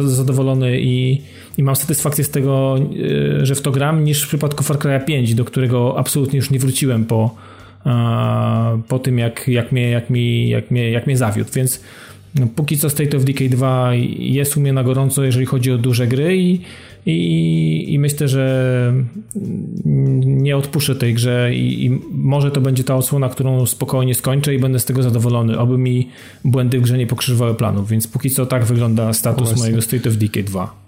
zadowolony 0.06 0.82
i 0.82 1.22
i 1.58 1.64
mam 1.64 1.76
satysfakcję 1.76 2.24
z 2.24 2.30
tego, 2.30 2.78
e, 3.42 3.46
że 3.46 3.56
w 3.56 3.62
to 3.62 3.72
gram, 3.72 4.04
niż 4.04 4.24
w 4.24 4.28
przypadku 4.28 4.64
Far 4.64 4.80
Cry 4.80 5.00
5, 5.06 5.36
do 5.36 5.46
którego 5.46 6.00
absolutnie 6.00 6.38
już 6.38 6.50
nie 6.50 6.60
wróciłem 6.60 7.06
po, 7.06 7.36
e, 7.86 8.82
po 8.88 9.00
tym, 9.00 9.20
jak, 9.20 9.48
jak, 9.48 9.72
mnie, 9.72 9.90
jak, 9.90 10.10
mi, 10.10 10.50
jak, 10.50 10.72
mnie, 10.72 10.92
jak 10.92 11.08
mnie 11.08 11.18
zawiódł. 11.18 11.52
Więc 11.54 11.82
no, 12.36 12.48
póki 12.56 12.78
co 12.78 12.90
State 12.90 13.18
of 13.18 13.24
Decay 13.24 13.50
2 13.50 13.92
jest 14.20 14.58
u 14.58 14.60
mnie 14.60 14.74
na 14.74 14.84
gorąco, 14.84 15.24
jeżeli 15.24 15.46
chodzi 15.46 15.72
o 15.72 15.78
duże 15.78 16.08
gry 16.08 16.38
i, 16.38 16.62
i, 17.06 17.94
i 17.94 18.00
myślę, 18.00 18.28
że 18.28 18.94
nie 20.26 20.58
odpuszczę 20.58 20.96
tej 20.96 21.14
grze 21.14 21.54
i, 21.54 21.86
i, 21.86 22.00
może 22.12 22.52
to 22.52 22.62
będzie 22.62 22.84
ta 22.84 22.96
odsłona, 22.96 23.30
którą 23.30 23.66
spokojnie 23.66 24.16
skończę 24.16 24.56
i 24.56 24.60
będę 24.60 24.80
z 24.80 24.86
tego 24.86 25.04
zadowolony, 25.04 25.60
oby 25.60 25.78
mi 25.78 26.10
błędy 26.46 26.80
w 26.80 26.82
grze 26.82 26.98
nie 26.98 27.08
pokrzyżowały 27.08 27.56
planów, 27.56 27.90
więc 27.90 28.08
póki 28.08 28.30
co 28.30 28.46
tak 28.46 28.66
wygląda 28.66 29.14
status 29.14 29.60
mojego 29.60 29.82
State 29.82 30.10
of 30.10 30.16
Decay 30.16 30.44
2. 30.44 30.84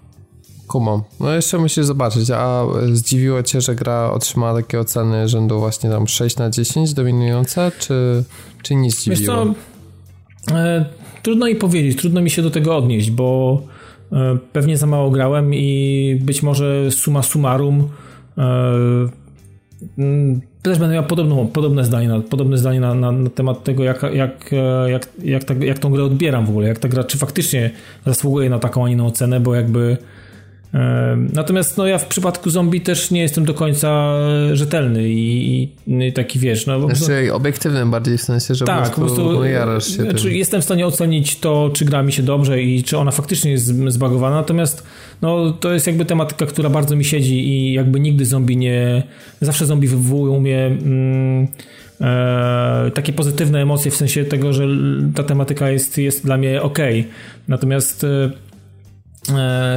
Kumam. 0.66 1.02
No 1.20 1.34
jeszcze 1.34 1.58
musisz 1.58 1.84
zobaczyć, 1.84 2.30
a 2.30 2.64
zdziwiło 2.92 3.42
cię, 3.42 3.60
że 3.60 3.74
gra 3.74 4.10
otrzymała 4.10 4.62
takie 4.62 4.80
oceny 4.80 5.28
rzędu 5.28 5.58
właśnie 5.58 5.90
tam 5.90 6.08
6 6.08 6.36
na 6.36 6.50
10 6.50 6.94
dominujące, 6.94 7.72
czy, 7.78 8.24
czy 8.62 8.74
nie 8.74 8.90
zdziwiło? 8.90 9.16
Wiesz 9.16 9.26
co, 9.26 10.54
e, 10.54 10.84
trudno 11.22 11.46
mi 11.46 11.54
powiedzieć, 11.54 11.98
trudno 11.98 12.20
mi 12.20 12.30
się 12.30 12.42
do 12.42 12.50
tego 12.50 12.76
odnieść, 12.76 13.10
bo 13.10 13.62
pewnie 14.52 14.76
za 14.76 14.86
mało 14.86 15.10
grałem 15.10 15.54
i 15.54 16.18
być 16.22 16.42
może 16.42 16.90
suma 16.90 17.22
summarum 17.22 17.88
e, 18.38 18.46
też 20.62 20.78
będę 20.78 20.94
miał 20.94 21.04
podobną, 21.04 21.46
podobne 21.46 21.84
zdanie, 21.84 22.08
na, 22.08 22.20
podobne 22.20 22.58
zdanie 22.58 22.80
na, 22.80 22.94
na, 22.94 23.12
na 23.12 23.30
temat 23.30 23.64
tego, 23.64 23.84
jak, 23.84 24.02
jak, 24.02 24.52
e, 24.52 24.90
jak, 24.90 25.08
jak, 25.24 25.44
ta, 25.44 25.54
jak 25.54 25.78
tą 25.78 25.90
grę 25.90 26.04
odbieram 26.04 26.46
w 26.46 26.50
ogóle, 26.50 26.68
jak 26.68 26.78
ta 26.78 26.88
gra, 26.88 27.04
czy 27.04 27.18
faktycznie 27.18 27.70
zasługuje 28.06 28.50
na 28.50 28.58
taką, 28.58 28.84
a 28.84 28.88
inną 28.88 29.06
ocenę, 29.06 29.40
bo 29.40 29.54
jakby 29.54 29.96
Natomiast 31.32 31.76
no 31.76 31.86
ja 31.86 31.98
w 31.98 32.06
przypadku 32.06 32.50
zombie 32.50 32.80
też 32.80 33.10
nie 33.10 33.20
jestem 33.20 33.44
do 33.44 33.54
końca 33.54 34.18
rzetelny 34.52 35.08
i, 35.08 35.62
i 35.86 36.12
taki 36.12 36.38
wiesz, 36.38 36.66
no 36.66 36.94
znaczy, 36.94 37.32
obiektywny 37.32 37.86
bardziej 37.86 38.18
w 38.18 38.22
sensie, 38.22 38.54
że 38.54 38.64
tak, 38.64 38.90
po 38.90 39.00
prostu, 39.00 39.16
po 39.16 39.28
prostu 39.28 39.44
jarasz 39.44 39.86
się 39.86 40.02
znaczy, 40.02 40.34
Jestem 40.34 40.60
w 40.60 40.64
stanie 40.64 40.86
ocenić 40.86 41.36
to, 41.36 41.70
czy 41.74 41.84
gra 41.84 42.02
mi 42.02 42.12
się 42.12 42.22
dobrze 42.22 42.62
i 42.62 42.82
czy 42.82 42.98
ona 42.98 43.10
faktycznie 43.10 43.50
jest 43.50 43.66
zbagowana, 43.88 44.36
natomiast 44.36 44.86
no 45.22 45.52
to 45.52 45.72
jest 45.72 45.86
jakby 45.86 46.04
tematyka, 46.04 46.46
która 46.46 46.70
bardzo 46.70 46.96
mi 46.96 47.04
siedzi 47.04 47.48
i 47.48 47.72
jakby 47.72 48.00
nigdy 48.00 48.26
zombie 48.26 48.56
nie, 48.56 49.02
zawsze 49.40 49.66
zombie 49.66 49.88
wywołują 49.88 50.40
mnie 50.40 50.66
mm, 50.66 51.48
e, 52.00 52.90
takie 52.94 53.12
pozytywne 53.12 53.62
emocje 53.62 53.90
w 53.90 53.96
sensie 53.96 54.24
tego, 54.24 54.52
że 54.52 54.66
ta 55.14 55.22
tematyka 55.22 55.70
jest, 55.70 55.98
jest 55.98 56.24
dla 56.24 56.36
mnie 56.36 56.62
ok. 56.62 56.78
Natomiast 57.48 58.04
e, 58.04 58.08
e, 58.08 58.30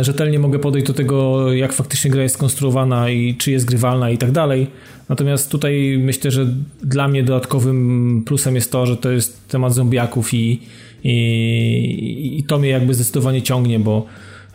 rzetelnie 0.01 0.39
mogę 0.39 0.59
podejść 0.59 0.87
do 0.87 0.93
tego, 0.93 1.53
jak 1.53 1.73
faktycznie 1.73 2.11
gra 2.11 2.23
jest 2.23 2.35
skonstruowana 2.35 3.09
i 3.09 3.35
czy 3.35 3.51
jest 3.51 3.65
grywalna 3.65 4.09
i 4.09 4.17
tak 4.17 4.31
dalej. 4.31 4.67
Natomiast 5.09 5.51
tutaj 5.51 5.97
myślę, 5.99 6.31
że 6.31 6.47
dla 6.83 7.07
mnie 7.07 7.23
dodatkowym 7.23 8.23
plusem 8.25 8.55
jest 8.55 8.71
to, 8.71 8.85
że 8.85 8.97
to 8.97 9.11
jest 9.11 9.47
temat 9.47 9.73
zombiaków 9.73 10.33
i, 10.33 10.59
i, 11.03 12.37
i 12.39 12.43
to 12.43 12.59
mnie 12.59 12.69
jakby 12.69 12.93
zdecydowanie 12.93 13.41
ciągnie, 13.41 13.79
bo 13.79 14.05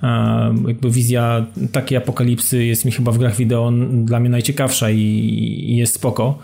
e, 0.02 0.54
jakby 0.68 0.90
wizja 0.90 1.46
takiej 1.72 1.98
apokalipsy 1.98 2.64
jest 2.64 2.84
mi 2.84 2.92
chyba 2.92 3.12
w 3.12 3.18
grach 3.18 3.36
wideo 3.36 3.72
dla 3.90 4.20
mnie 4.20 4.30
najciekawsza 4.30 4.90
i, 4.90 5.00
i 5.68 5.76
jest 5.76 5.94
spoko. 5.94 6.38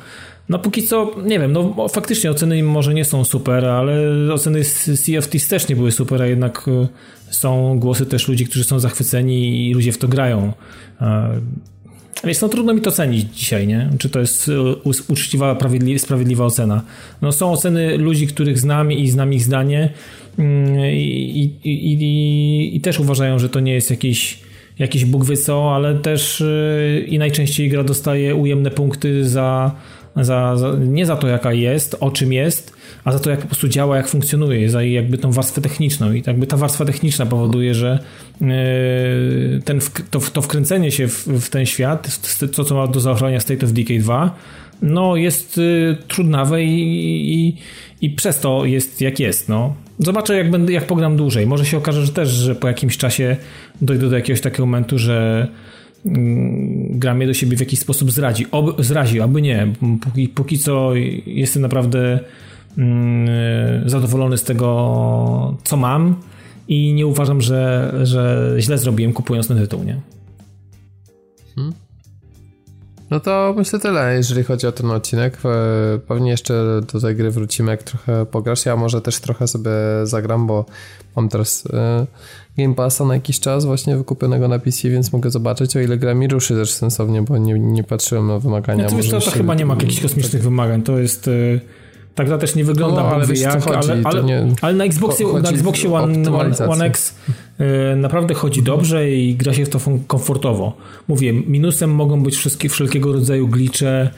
No 0.50 0.58
póki 0.58 0.82
co, 0.82 1.10
nie 1.24 1.38
wiem, 1.38 1.52
no 1.52 1.88
faktycznie 1.88 2.30
oceny 2.30 2.62
może 2.62 2.94
nie 2.94 3.04
są 3.04 3.24
super, 3.24 3.64
ale 3.66 3.94
oceny 4.32 4.64
z 4.64 5.00
Sea 5.00 5.18
of 5.18 5.28
Thieves 5.28 5.48
też 5.48 5.68
nie 5.68 5.76
były 5.76 5.92
super, 5.92 6.22
a 6.22 6.26
jednak 6.26 6.64
e, 6.68 6.88
są 7.30 7.78
głosy 7.78 8.06
też 8.06 8.28
ludzi, 8.28 8.46
którzy 8.46 8.64
są 8.64 8.80
zachwyceni 8.80 9.68
i 9.68 9.74
ludzie 9.74 9.92
w 9.92 9.98
to 9.98 10.08
grają. 10.08 10.52
E, 11.00 11.40
więc 12.24 12.40
no 12.40 12.48
trudno 12.48 12.74
mi 12.74 12.80
to 12.80 12.90
cenić 12.90 13.36
dzisiaj, 13.36 13.66
nie? 13.66 13.90
Czy 13.98 14.08
to 14.10 14.20
jest 14.20 14.48
e, 14.48 14.52
uczciwa, 15.08 15.58
sprawiedliwa 15.98 16.44
ocena. 16.44 16.82
No 17.22 17.32
są 17.32 17.52
oceny 17.52 17.98
ludzi, 17.98 18.26
których 18.26 18.58
znam 18.58 18.92
i 18.92 19.08
znam 19.08 19.32
ich 19.32 19.42
zdanie 19.42 19.90
mm, 20.38 20.86
i, 20.86 21.58
i, 21.64 21.92
i, 21.92 22.76
i 22.76 22.80
też 22.80 23.00
uważają, 23.00 23.38
że 23.38 23.48
to 23.48 23.60
nie 23.60 23.74
jest 23.74 23.90
jakiś 23.90 24.38
jakiś 24.78 25.04
Bóg 25.04 25.24
wie 25.24 25.36
co, 25.36 25.74
ale 25.74 25.94
też 25.94 26.42
i 27.06 27.18
najczęściej 27.18 27.68
gra 27.68 27.84
dostaje 27.84 28.34
ujemne 28.34 28.70
punkty 28.70 29.28
za 29.28 29.74
za, 30.24 30.56
za, 30.56 30.76
nie 30.78 31.06
za 31.06 31.16
to, 31.16 31.28
jaka 31.28 31.52
jest, 31.52 31.96
o 32.00 32.10
czym 32.10 32.32
jest, 32.32 32.72
a 33.04 33.12
za 33.12 33.18
to, 33.18 33.30
jak 33.30 33.40
po 33.40 33.46
prostu 33.46 33.68
działa, 33.68 33.96
jak 33.96 34.08
funkcjonuje, 34.08 34.70
za 34.70 34.82
jakby 34.82 35.18
tą 35.18 35.32
warstwę 35.32 35.60
techniczną. 35.60 36.12
I 36.12 36.22
jakby 36.26 36.46
ta 36.46 36.56
warstwa 36.56 36.84
techniczna 36.84 37.26
powoduje, 37.26 37.74
że 37.74 37.98
e, 38.42 38.46
ten, 39.64 39.80
to, 40.10 40.20
to 40.20 40.42
wkręcenie 40.42 40.92
się 40.92 41.08
w, 41.08 41.26
w 41.26 41.50
ten 41.50 41.66
świat, 41.66 42.20
to, 42.56 42.64
co 42.64 42.74
ma 42.74 42.86
do 42.86 43.00
zaochrania 43.00 43.40
State 43.40 43.66
of 43.66 43.72
Decay 43.72 43.98
2, 43.98 44.34
no 44.82 45.16
jest 45.16 45.58
y, 45.58 45.96
trudnawe 46.08 46.64
i, 46.64 47.34
i, 47.34 47.56
i, 48.00 48.10
przez 48.10 48.40
to 48.40 48.64
jest 48.64 49.00
jak 49.00 49.20
jest. 49.20 49.48
No. 49.48 49.74
Zobaczę, 49.98 50.36
jak, 50.36 50.50
będę, 50.50 50.72
jak 50.72 50.86
pogram 50.86 51.16
dłużej. 51.16 51.46
Może 51.46 51.66
się 51.66 51.76
okaże, 51.76 52.06
że 52.06 52.12
też, 52.12 52.28
że 52.28 52.54
po 52.54 52.68
jakimś 52.68 52.96
czasie 52.96 53.36
dojdę 53.82 54.08
do 54.08 54.16
jakiegoś 54.16 54.40
takiego 54.40 54.66
momentu, 54.66 54.98
że 54.98 55.48
Gra 56.90 57.14
mnie 57.14 57.26
do 57.26 57.34
siebie 57.34 57.56
w 57.56 57.60
jakiś 57.60 57.78
sposób 57.78 58.10
zradzi. 58.10 58.46
Ob, 58.50 58.82
zrazi, 58.82 59.20
aby 59.20 59.42
nie. 59.42 59.72
Póki, 60.00 60.28
póki 60.28 60.58
co 60.58 60.94
jestem 61.26 61.62
naprawdę 61.62 62.20
mm, 62.78 63.88
zadowolony 63.88 64.38
z 64.38 64.44
tego, 64.44 65.56
co 65.64 65.76
mam 65.76 66.16
i 66.68 66.92
nie 66.92 67.06
uważam, 67.06 67.40
że, 67.40 67.92
że 68.02 68.54
źle 68.58 68.78
zrobiłem 68.78 69.12
kupując 69.12 69.48
ten 69.48 69.58
tytuł, 69.58 69.82
nie? 69.84 70.00
No 73.10 73.20
to 73.20 73.54
myślę 73.56 73.78
tyle, 73.78 74.14
jeżeli 74.14 74.44
chodzi 74.44 74.66
o 74.66 74.72
ten 74.72 74.90
odcinek. 74.90 75.38
E, 75.44 75.98
pewnie 75.98 76.30
jeszcze 76.30 76.80
do 76.92 77.00
tej 77.00 77.16
gry 77.16 77.30
wrócimy, 77.30 77.70
jak 77.70 77.82
trochę 77.82 78.26
pograsz. 78.26 78.66
Ja 78.66 78.76
może 78.76 79.00
też 79.00 79.20
trochę 79.20 79.48
sobie 79.48 79.70
zagram, 80.02 80.46
bo 80.46 80.64
mam 81.16 81.28
teraz 81.28 81.64
e, 81.72 82.06
Game 82.58 82.74
Passa 82.74 83.04
na 83.04 83.14
jakiś 83.14 83.40
czas 83.40 83.64
właśnie 83.64 83.96
wykupionego 83.96 84.48
na 84.48 84.58
PC, 84.58 84.88
więc 84.90 85.12
mogę 85.12 85.30
zobaczyć, 85.30 85.76
o 85.76 85.80
ile 85.80 85.98
gra 85.98 86.14
mi 86.14 86.28
ruszy 86.28 86.54
też 86.54 86.72
sensownie, 86.72 87.22
bo 87.22 87.38
nie, 87.38 87.58
nie 87.58 87.84
patrzyłem 87.84 88.26
na 88.26 88.38
wymagania. 88.38 88.86
Nie, 88.86 89.02
to, 89.02 89.10
to, 89.10 89.20
to 89.20 89.30
chyba 89.30 89.54
nie 89.54 89.66
ma 89.66 89.74
jakichś 89.74 90.00
kosmicznych 90.00 90.42
tak. 90.42 90.42
wymagań, 90.42 90.82
to 90.82 90.98
jest... 90.98 91.28
Y, 91.28 91.60
tak 92.14 92.26
gra 92.26 92.38
też 92.38 92.54
nie 92.54 92.64
wygląda 92.64 93.02
no, 93.02 93.08
ale 93.08 93.26
jak, 93.34 93.62
chodzi, 93.64 93.90
ale, 93.90 94.02
ale, 94.04 94.24
nie, 94.24 94.46
ale, 94.60 94.74
na 94.74 94.84
Xboxie, 94.84 95.26
na 95.42 95.50
Xboxie 95.50 95.94
One, 95.94 96.30
One 96.68 96.86
X 96.86 97.14
naprawdę 97.96 98.34
chodzi 98.34 98.62
dobrze 98.62 99.10
i 99.10 99.34
gra 99.34 99.54
się 99.54 99.64
w 99.64 99.68
to 99.68 99.78
komfortowo. 100.06 100.76
Mówię, 101.08 101.32
minusem 101.32 101.90
mogą 101.90 102.22
być 102.22 102.36
wszystkie, 102.36 102.68
wszelkiego 102.68 103.12
rodzaju 103.12 103.48
glicze, 103.48 104.10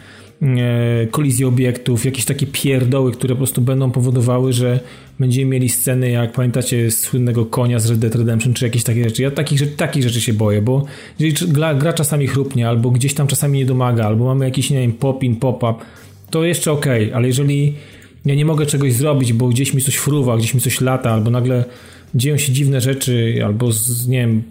E, 0.43 1.06
kolizji 1.06 1.44
obiektów, 1.44 2.05
jakieś 2.05 2.24
takie 2.24 2.47
pierdoły, 2.47 3.12
które 3.12 3.35
po 3.35 3.39
prostu 3.39 3.60
będą 3.60 3.90
powodowały, 3.90 4.52
że 4.52 4.81
będziemy 5.19 5.51
mieli 5.51 5.69
sceny, 5.69 6.10
jak 6.10 6.32
pamiętacie 6.32 6.90
słynnego 6.90 7.47
konia 7.47 7.78
z 7.78 7.90
Red 7.90 7.98
Dead 7.98 8.14
Redemption, 8.14 8.55
czy 8.55 8.64
jakieś 8.64 8.82
takie 8.82 9.05
rzeczy. 9.05 9.23
Ja 9.23 9.31
takich, 9.31 9.77
takich 9.77 10.02
rzeczy 10.02 10.20
się 10.20 10.32
boję, 10.32 10.62
bo 10.62 10.85
jeżeli 11.19 11.52
gra, 11.52 11.74
gra 11.74 11.93
czasami 11.93 12.27
chrupnie, 12.27 12.69
albo 12.69 12.90
gdzieś 12.90 13.14
tam 13.14 13.27
czasami 13.27 13.59
nie 13.59 13.66
domaga, 13.66 14.06
albo 14.06 14.24
mamy 14.24 14.44
jakiś, 14.44 14.70
nie 14.70 14.81
wiem, 14.81 14.93
pop-in, 14.93 15.36
pop-up, 15.36 15.74
to 16.31 16.44
jeszcze 16.44 16.73
ok, 16.73 16.86
ale 17.14 17.27
jeżeli 17.27 17.74
ja 18.24 18.35
nie 18.35 18.44
mogę 18.44 18.66
czegoś 18.66 18.93
zrobić, 18.93 19.32
bo 19.32 19.48
gdzieś 19.48 19.74
mi 19.74 19.82
coś 19.82 19.97
fruwa, 19.97 20.36
gdzieś 20.36 20.55
mi 20.55 20.60
coś 20.60 20.81
lata, 20.81 21.10
albo 21.10 21.31
nagle 21.31 21.64
dzieją 22.14 22.36
się 22.36 22.52
dziwne 22.52 22.80
rzeczy, 22.80 23.40
albo 23.44 23.72
z, 23.72 24.09
nie 24.09 24.18
wiem, 24.18 24.43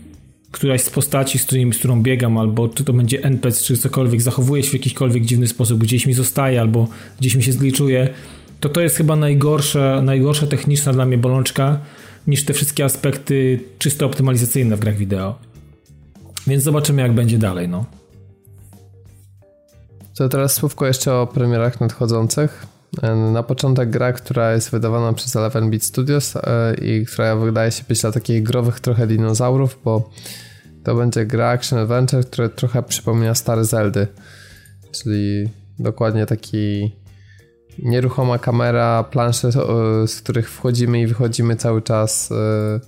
któraś 0.52 0.82
z 0.82 0.90
postaci, 0.90 1.40
z, 1.40 1.48
z 1.50 1.78
którą 1.78 2.04
biegam, 2.04 2.38
albo 2.38 2.70
czy 2.70 2.84
to 2.84 2.94
będzie 2.94 3.24
NPC, 3.24 3.64
czy 3.64 3.78
cokolwiek, 3.78 4.22
zachowuje 4.22 4.64
się 4.64 4.70
w 4.70 4.74
jakikolwiek 4.74 5.26
dziwny 5.26 5.48
sposób, 5.48 5.80
gdzieś 5.80 6.06
mi 6.06 6.14
zostaje, 6.14 6.62
albo 6.62 6.88
gdzieś 7.20 7.36
mi 7.36 7.44
się 7.44 7.52
zgliczuje, 7.52 8.10
to 8.60 8.70
to 8.70 8.82
jest 8.82 8.96
chyba 8.96 9.16
najgorsza, 9.16 10.02
najgorsza 10.02 10.48
techniczna 10.48 10.94
dla 10.94 11.06
mnie 11.06 11.18
bolączka 11.18 11.80
niż 12.28 12.46
te 12.46 12.54
wszystkie 12.54 12.86
aspekty 12.86 13.60
czysto 13.80 14.06
optymalizacyjne 14.06 14.76
w 14.76 14.80
grach 14.80 14.98
wideo. 14.98 15.36
Więc 16.48 16.64
zobaczymy, 16.64 17.02
jak 17.02 17.14
będzie 17.14 17.38
dalej, 17.38 17.70
no. 17.70 17.86
To 20.18 20.30
teraz 20.30 20.54
słówko 20.54 20.88
jeszcze 20.88 21.14
o 21.14 21.28
premierach 21.28 21.82
nadchodzących. 21.82 22.66
Na 23.34 23.44
początek 23.44 23.90
gra, 23.90 24.14
która 24.14 24.54
jest 24.54 24.72
wydawana 24.72 25.14
przez 25.14 25.36
11-bit 25.36 25.84
Studios 25.84 26.36
e, 26.36 26.76
i 26.82 27.06
która 27.06 27.36
wydaje 27.36 27.72
się 27.72 27.84
być 27.90 28.02
dla 28.02 28.12
takich 28.12 28.44
growych 28.44 28.80
trochę 28.80 29.08
dinozaurów, 29.08 29.80
bo 29.84 30.10
to 30.84 30.96
będzie 30.96 31.26
gra 31.26 31.50
Action 31.50 31.80
Adventure, 31.80 32.26
która 32.26 32.50
trochę 32.50 32.84
przypomina 32.84 33.36
stare 33.36 33.66
Zeldy. 33.66 34.08
Czyli 34.92 35.50
dokładnie 35.80 36.26
taki 36.26 36.96
nieruchoma 37.80 38.38
kamera, 38.40 39.04
plansze, 39.04 39.52
z 40.08 40.22
których 40.22 40.50
wchodzimy 40.50 41.02
i 41.02 41.08
wychodzimy 41.08 41.56
cały 41.56 41.82
czas, 41.82 42.32
e, 42.32 42.80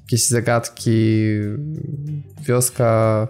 jakieś 0.00 0.28
zagadki, 0.28 1.24
wioska, 2.42 3.28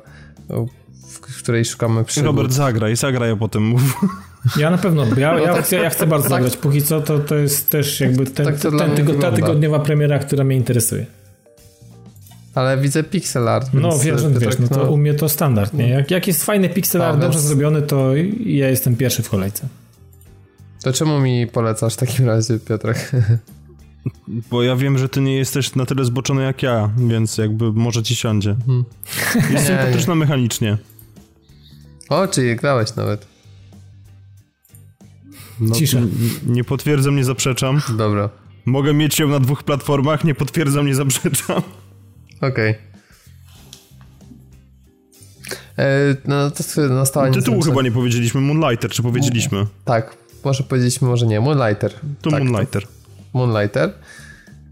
w 1.28 1.42
której 1.42 1.64
szukamy 1.64 2.05
przygód. 2.05 2.26
Robert, 2.26 2.52
zagraj, 2.52 2.96
zagraj, 2.96 3.30
a 3.30 3.36
potem 3.36 3.62
mów. 3.62 3.82
Ja 4.56 4.70
na 4.70 4.78
pewno, 4.78 5.04
ja, 5.16 5.32
no 5.32 5.38
ja, 5.38 5.54
tak, 5.54 5.64
chcę, 5.64 5.76
ja 5.76 5.90
chcę 5.90 6.06
bardzo 6.06 6.28
tak, 6.28 6.30
zagrać. 6.30 6.56
Póki 6.56 6.82
co 6.82 7.00
to, 7.00 7.18
to 7.18 7.34
jest 7.34 7.70
też 7.70 8.00
jakby 8.00 8.26
ten, 8.26 8.46
tak 8.46 8.56
ten, 8.56 8.78
ten 8.78 8.90
tygo, 8.90 9.14
ta 9.14 9.32
tygodniowa 9.32 9.78
premiera, 9.78 10.18
która 10.18 10.44
mnie 10.44 10.56
interesuje. 10.56 11.06
Ale 12.54 12.78
widzę 12.78 13.02
pixel 13.02 13.48
art. 13.48 13.70
No 13.74 13.98
wiesz, 13.98 14.22
wiesz, 14.40 14.56
tak, 14.56 14.60
no 14.60 14.68
to 14.68 14.84
no. 14.84 14.90
u 14.90 14.96
mnie 14.96 15.14
to 15.14 15.28
standard, 15.28 15.74
nie? 15.74 15.88
Jak, 15.88 16.10
jak 16.10 16.26
jest 16.26 16.44
fajny 16.44 16.68
pixel 16.68 17.02
art, 17.02 17.20
dobrze 17.20 17.40
zrobiony, 17.40 17.82
to 17.82 18.14
ja 18.46 18.68
jestem 18.68 18.96
pierwszy 18.96 19.22
w 19.22 19.30
kolejce. 19.30 19.68
To 20.82 20.92
czemu 20.92 21.20
mi 21.20 21.46
polecasz 21.46 21.94
w 21.94 21.96
takim 21.96 22.26
razie, 22.26 22.58
Piotrek? 22.58 23.12
Bo 24.50 24.62
ja 24.62 24.76
wiem, 24.76 24.98
że 24.98 25.08
ty 25.08 25.20
nie 25.20 25.36
jesteś 25.36 25.74
na 25.74 25.86
tyle 25.86 26.04
zboczony 26.04 26.42
jak 26.42 26.62
ja, 26.62 26.90
więc 26.96 27.38
jakby 27.38 27.72
może 27.72 28.02
ci 28.02 28.16
siądzie. 28.16 28.56
Hmm. 28.66 28.84
Jest 29.50 29.66
sympatyczna 29.66 30.14
mechanicznie. 30.14 30.78
O, 32.08 32.28
czyli 32.28 32.56
grałeś 32.56 32.96
nawet. 32.96 33.26
No, 35.60 35.74
Cisza. 35.74 35.98
Nie 36.47 36.64
potwierdzam, 36.64 37.16
nie 37.16 37.24
zaprzeczam. 37.24 37.80
Dobra. 37.98 38.28
Mogę 38.64 38.94
mieć 38.94 39.18
ją 39.18 39.28
na 39.28 39.40
dwóch 39.40 39.62
platformach, 39.62 40.24
nie 40.24 40.35
potwierdzam, 40.35 40.86
nie 40.86 40.94
zaprzeczam. 40.94 41.62
Okej. 42.40 42.70
Okay. 42.70 42.89
E, 45.78 46.16
no 46.24 46.51
to 46.51 46.89
nastała 46.89 47.30
Tytułu 47.30 47.62
chyba 47.62 47.82
nie 47.82 47.93
powiedzieliśmy, 47.93 48.40
Moonlighter, 48.40 48.90
czy 48.90 49.02
powiedzieliśmy? 49.02 49.66
Tak, 49.85 50.16
może 50.44 50.64
powiedzieliśmy, 50.64 51.09
może 51.09 51.26
nie, 51.26 51.40
Moonlighter. 51.40 51.93
To 52.22 52.30
tak, 52.30 52.43
Moonlighter. 52.43 52.82
To 52.82 52.89
Moonlighter. 53.32 53.93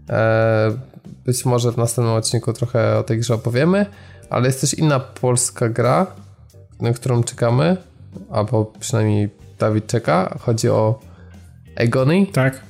E, 0.09 0.77
być 1.25 1.45
może 1.45 1.71
w 1.71 1.77
następnym 1.77 2.15
odcinku 2.15 2.53
trochę 2.53 2.97
o 2.97 3.03
tej 3.03 3.19
grze 3.19 3.33
opowiemy, 3.33 3.85
ale 4.29 4.47
jest 4.47 4.61
też 4.61 4.73
inna 4.73 4.99
polska 4.99 5.69
gra, 5.69 6.07
na 6.81 6.93
którą 6.93 7.23
czekamy, 7.23 7.77
albo 8.31 8.65
przynajmniej 8.79 9.29
Dawid 9.59 9.87
czeka. 9.87 10.37
Chodzi 10.41 10.69
o 10.69 10.99
Agony. 11.75 12.25
Tak. 12.31 12.61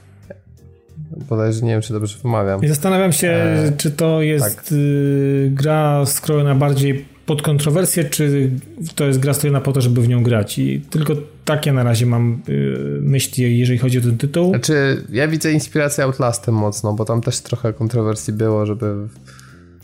Bodajże 1.30 1.62
nie 1.62 1.72
wiem, 1.72 1.82
czy 1.82 1.94
dobrze 1.94 2.18
wymawiam. 2.24 2.64
I 2.64 2.68
zastanawiam 2.68 3.14
się, 3.14 3.28
e, 3.28 3.72
czy 3.78 3.92
to 3.92 4.22
jest 4.22 4.56
tak. 4.56 4.66
Y, 4.72 5.52
gra 5.54 6.06
skrojona 6.06 6.56
bardziej 6.56 7.06
pod 7.26 7.42
kontrowersję, 7.42 8.06
czy 8.06 8.52
to 8.96 9.06
jest 9.06 9.20
gra 9.20 9.34
skrojona 9.34 9.62
po 9.62 9.72
to, 9.72 9.82
żeby 9.82 10.02
w 10.02 10.08
nią 10.08 10.24
grać. 10.24 10.60
I 10.60 10.82
tylko 10.90 11.14
takie 11.46 11.74
na 11.74 11.84
razie 11.84 12.06
mam 12.06 12.42
y, 12.50 13.00
myśli, 13.02 13.60
jeżeli 13.60 13.80
chodzi 13.80 13.98
o 13.98 14.02
ten 14.02 14.18
tytuł. 14.18 14.50
Znaczy, 14.50 15.04
ja 15.12 15.28
widzę 15.28 15.52
inspirację 15.52 16.04
Outlastem 16.04 16.56
mocno, 16.56 16.94
bo 16.94 17.06
tam 17.06 17.22
też 17.22 17.42
trochę 17.42 17.74
kontrowersji 17.74 18.34
było, 18.34 18.66
żeby... 18.66 18.96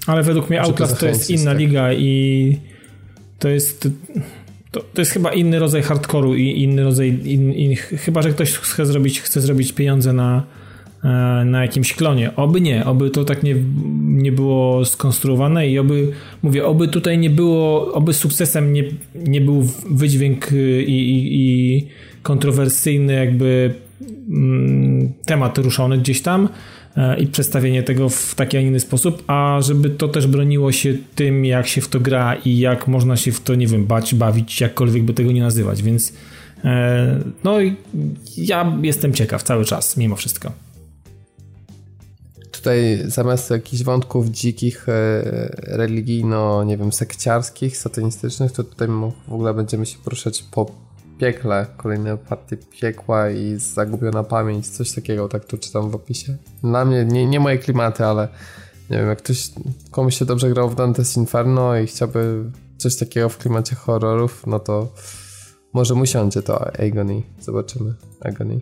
Ale 0.07 0.23
według 0.23 0.49
mnie 0.49 0.61
Outlast 0.61 0.99
to 0.99 1.07
jest 1.07 1.29
inna 1.29 1.51
tak. 1.51 1.59
liga 1.59 1.93
i 1.93 2.59
to 3.39 3.49
jest 3.49 3.87
to, 4.73 4.79
to 4.93 5.01
jest 5.01 5.11
chyba 5.11 5.33
inny 5.33 5.59
rodzaj 5.59 5.81
hardkoru 5.81 6.35
i 6.35 6.61
inny 6.61 6.83
rodzaj. 6.83 7.07
In, 7.25 7.53
in, 7.53 7.75
chyba, 7.75 8.21
że 8.21 8.29
ktoś 8.29 8.53
chce 8.53 8.85
zrobić, 8.85 9.21
chce 9.21 9.41
zrobić 9.41 9.73
pieniądze 9.73 10.13
na, 10.13 10.43
e, 11.03 11.07
na 11.45 11.61
jakimś 11.61 11.93
klonie. 11.93 12.35
Oby 12.35 12.61
nie, 12.61 12.85
oby 12.85 13.09
to 13.09 13.25
tak 13.25 13.43
nie, 13.43 13.55
nie 14.03 14.31
było 14.31 14.85
skonstruowane 14.85 15.69
i 15.69 15.79
oby, 15.79 16.11
mówię, 16.43 16.65
oby 16.65 16.87
tutaj 16.87 17.17
nie 17.17 17.29
było, 17.29 17.93
oby 17.93 18.13
sukcesem 18.13 18.73
nie, 18.73 18.83
nie 19.15 19.41
był 19.41 19.69
wydźwięk 19.89 20.51
i, 20.87 20.93
i, 20.93 21.41
i 21.41 21.87
kontrowersyjny 22.23 23.13
jakby 23.13 23.73
mm, 24.29 25.13
temat 25.25 25.57
ruszony 25.57 25.97
gdzieś 25.97 26.21
tam, 26.21 26.49
i 27.19 27.27
przedstawienie 27.27 27.83
tego 27.83 28.09
w 28.09 28.35
taki, 28.35 28.57
a 28.57 28.59
inny 28.59 28.79
sposób, 28.79 29.23
a 29.27 29.57
żeby 29.61 29.89
to 29.89 30.07
też 30.07 30.27
broniło 30.27 30.71
się 30.71 30.93
tym, 31.15 31.45
jak 31.45 31.67
się 31.67 31.81
w 31.81 31.87
to 31.87 31.99
gra 31.99 32.35
i 32.35 32.57
jak 32.57 32.87
można 32.87 33.17
się 33.17 33.31
w 33.31 33.41
to, 33.41 33.55
nie 33.55 33.67
wiem, 33.67 33.85
bać, 33.85 34.15
bawić, 34.15 34.61
jakkolwiek 34.61 35.03
by 35.03 35.13
tego 35.13 35.31
nie 35.31 35.41
nazywać, 35.41 35.83
więc 35.83 36.13
e, 36.63 37.19
no 37.43 37.57
ja 38.37 38.77
jestem 38.81 39.13
ciekaw 39.13 39.43
cały 39.43 39.65
czas, 39.65 39.97
mimo 39.97 40.15
wszystko. 40.15 40.51
Tutaj 42.51 42.99
zamiast 43.05 43.49
jakichś 43.49 43.83
wątków 43.83 44.29
dzikich, 44.29 44.89
e, 44.89 45.23
religijno, 45.57 46.63
nie 46.63 46.77
wiem, 46.77 46.91
sekciarskich, 46.91 47.77
satanistycznych, 47.77 48.51
to 48.51 48.63
tutaj 48.63 48.87
w 49.27 49.33
ogóle 49.33 49.53
będziemy 49.53 49.85
się 49.85 49.97
poruszać 50.03 50.43
po 50.51 50.82
piekle, 51.17 51.65
kolejne 51.77 52.17
partie 52.17 52.57
piekła 52.57 53.29
i 53.29 53.55
zagubiona 53.59 54.23
pamięć, 54.23 54.69
coś 54.69 54.91
takiego, 54.91 55.29
tak 55.29 55.45
to 55.45 55.57
czytam 55.57 55.89
w 55.89 55.95
opisie. 55.95 56.37
Dla 56.63 56.85
mnie, 56.85 57.05
nie, 57.05 57.25
nie 57.25 57.39
moje 57.39 57.57
klimaty, 57.57 58.05
ale 58.05 58.27
nie 58.89 58.97
wiem, 58.97 59.07
jak 59.07 59.17
ktoś, 59.17 59.51
komuś 59.91 60.19
się 60.19 60.25
dobrze 60.25 60.49
grał 60.49 60.69
w 60.69 60.75
Dante's 60.75 61.17
Inferno 61.17 61.77
i 61.77 61.87
chciałby 61.87 62.43
coś 62.77 62.95
takiego 62.95 63.29
w 63.29 63.37
klimacie 63.37 63.75
horrorów, 63.75 64.47
no 64.47 64.59
to 64.59 64.93
może 65.73 65.95
mu 65.95 66.05
siądzie 66.05 66.41
to 66.41 66.67
Agony. 66.79 67.23
Zobaczymy. 67.39 67.93
Agony. 68.21 68.61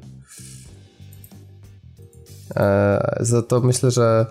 Eee, 2.56 3.00
za 3.20 3.42
to 3.42 3.62
myślę, 3.62 3.92
że 3.92 4.26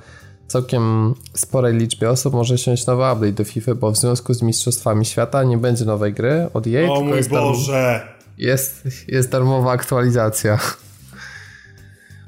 całkiem 0.50 1.14
sporej 1.34 1.74
liczbie 1.74 2.10
osób 2.10 2.34
może 2.34 2.58
siąść 2.58 2.86
nowy 2.86 3.02
update 3.12 3.32
do 3.32 3.44
FIFA, 3.44 3.74
bo 3.74 3.92
w 3.92 3.96
związku 3.96 4.34
z 4.34 4.42
Mistrzostwami 4.42 5.04
Świata 5.04 5.44
nie 5.44 5.58
będzie 5.58 5.84
nowej 5.84 6.12
gry 6.12 6.48
od 6.54 6.66
EA. 6.66 6.90
O 6.90 7.00
mój 7.00 7.16
jest 7.16 7.30
Boże! 7.30 8.20
jest, 8.40 8.88
jest 9.08 9.30
darmowa 9.30 9.70
aktualizacja. 9.70 10.58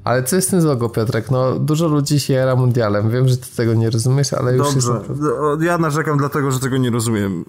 Ale 0.04 0.22
co 0.22 0.36
jest 0.36 0.48
z 0.48 0.50
tym 0.50 0.60
złego, 0.60 0.88
Piotrek? 0.88 1.30
No, 1.30 1.58
dużo 1.58 1.88
ludzi 1.88 2.20
się 2.20 2.34
jara 2.34 2.56
mundialem. 2.56 3.10
Wiem, 3.10 3.28
że 3.28 3.36
ty 3.36 3.56
tego 3.56 3.74
nie 3.74 3.90
rozumiesz, 3.90 4.32
ale 4.32 4.56
już 4.56 4.74
Dobrze. 4.74 4.92
jest... 4.92 5.08
Dobrze, 5.08 5.66
ja 5.66 5.78
narzekam 5.78 6.18
dlatego, 6.18 6.50
że 6.50 6.60
tego 6.60 6.76
nie 6.76 6.90
rozumiem. 6.90 7.44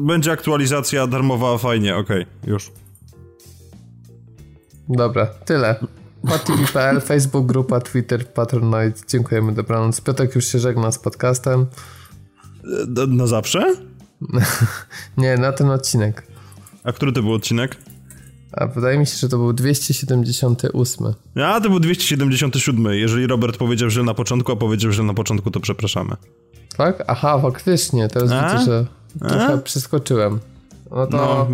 Będzie 0.00 0.32
aktualizacja 0.32 1.06
darmowa, 1.06 1.58
fajnie, 1.58 1.96
okej, 1.96 2.22
okay, 2.22 2.50
już. 2.52 2.72
Dobra, 4.88 5.26
tyle. 5.26 5.76
PatTV.pl, 6.26 7.00
Facebook, 7.00 7.46
grupa, 7.46 7.80
Twitter, 7.80 8.26
Patronite. 8.26 9.00
Dziękujemy, 9.08 9.52
dobranoc. 9.52 10.00
Piotrek 10.00 10.34
już 10.34 10.46
się 10.46 10.58
żegna 10.58 10.92
z 10.92 10.98
podcastem. 10.98 11.66
Na, 12.88 13.06
na 13.06 13.26
zawsze? 13.26 13.74
nie, 15.16 15.36
na 15.36 15.52
ten 15.52 15.70
odcinek. 15.70 16.26
A 16.84 16.92
który 16.92 17.12
to 17.12 17.22
był 17.22 17.32
odcinek? 17.32 17.76
A 18.52 18.66
wydaje 18.66 18.98
mi 18.98 19.06
się, 19.06 19.16
że 19.16 19.28
to 19.28 19.38
był 19.38 19.52
278. 19.52 21.06
A, 21.44 21.60
to 21.60 21.68
był 21.68 21.80
277. 21.80 22.84
Jeżeli 22.86 23.26
Robert 23.26 23.56
powiedział 23.56 23.90
źle 23.90 24.02
na 24.02 24.14
początku, 24.14 24.52
a 24.52 24.56
powiedział 24.56 24.92
źle 24.92 25.04
na 25.04 25.14
początku, 25.14 25.50
to 25.50 25.60
przepraszamy. 25.60 26.16
Tak? 26.76 27.04
Aha, 27.06 27.38
faktycznie. 27.42 28.08
Teraz 28.08 28.30
a? 28.30 28.52
widzę, 28.52 28.64
że 28.64 28.86
trochę 29.28 29.52
a? 29.54 29.58
przeskoczyłem. 29.58 30.40
No 30.90 31.06
to 31.06 31.16
no. 31.16 31.48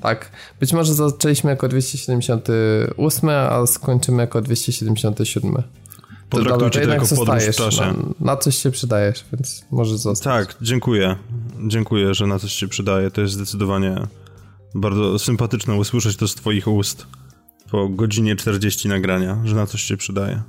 tak. 0.00 0.30
Być 0.60 0.72
może 0.72 0.94
zaczęliśmy 0.94 1.50
jako 1.50 1.68
278, 1.68 3.28
a 3.28 3.66
skończymy 3.66 4.22
jako 4.22 4.42
277. 4.42 5.62
Potraktujcie 6.30 6.80
to, 6.80 6.90
jako 6.90 7.06
podróż 7.16 7.44
w 7.44 7.56
czasie. 7.56 7.80
Na, 7.80 7.94
na, 8.20 8.36
coś 8.36 8.56
się 8.58 8.70
przydajesz, 8.70 9.24
więc 9.32 9.64
może 9.70 9.98
zostać. 9.98 10.46
Tak, 10.46 10.56
dziękuję. 10.60 11.16
Dziękuję, 11.66 12.14
że 12.14 12.26
na 12.26 12.38
coś 12.38 12.52
się 12.52 12.68
przydaje. 12.68 13.10
To 13.10 13.20
jest 13.20 13.34
zdecydowanie 13.34 14.06
bardzo 14.74 15.18
sympatyczne 15.18 15.74
usłyszeć 15.74 16.16
to 16.16 16.28
z 16.28 16.34
twoich 16.34 16.68
ust 16.68 17.06
po 17.70 17.88
godzinie 17.88 18.36
40 18.36 18.88
nagrania, 18.88 19.38
że 19.44 19.56
na 19.56 19.66
coś 19.66 19.82
się 19.82 19.96
przydaje. 19.96 20.42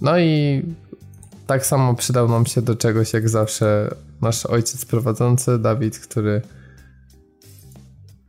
No 0.00 0.18
i 0.18 0.62
tak 1.46 1.66
samo 1.66 1.94
przydał 1.94 2.28
nam 2.28 2.46
się 2.46 2.62
do 2.62 2.76
czegoś 2.76 3.12
jak 3.12 3.28
zawsze 3.28 3.94
nasz 4.24 4.46
ojciec 4.46 4.84
prowadzący, 4.84 5.58
Dawid, 5.58 5.98
który 5.98 6.42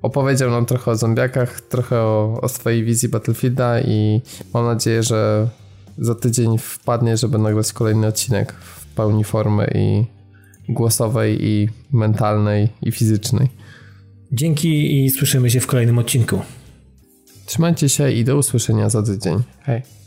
opowiedział 0.01 0.51
nam 0.51 0.65
trochę 0.65 0.91
o 0.91 0.95
zombiakach, 0.95 1.61
trochę 1.61 1.99
o, 1.99 2.39
o 2.41 2.49
swojej 2.49 2.83
wizji 2.83 3.09
Battlefielda 3.09 3.81
i 3.81 4.21
mam 4.53 4.65
nadzieję, 4.65 5.03
że 5.03 5.49
za 5.97 6.15
tydzień 6.15 6.57
wpadnie, 6.57 7.17
żeby 7.17 7.37
nagrać 7.37 7.73
kolejny 7.73 8.07
odcinek 8.07 8.53
w 8.53 8.85
pełni 8.85 9.23
formy 9.23 9.71
i 9.75 10.05
głosowej 10.69 11.45
i 11.45 11.69
mentalnej 11.91 12.69
i 12.81 12.91
fizycznej. 12.91 13.49
Dzięki 14.31 15.03
i 15.05 15.09
słyszymy 15.09 15.49
się 15.49 15.59
w 15.59 15.67
kolejnym 15.67 15.97
odcinku. 15.97 16.41
Trzymajcie 17.45 17.89
się 17.89 18.11
i 18.11 18.23
do 18.23 18.37
usłyszenia 18.37 18.89
za 18.89 19.03
tydzień. 19.03 19.43
Hej. 19.61 20.04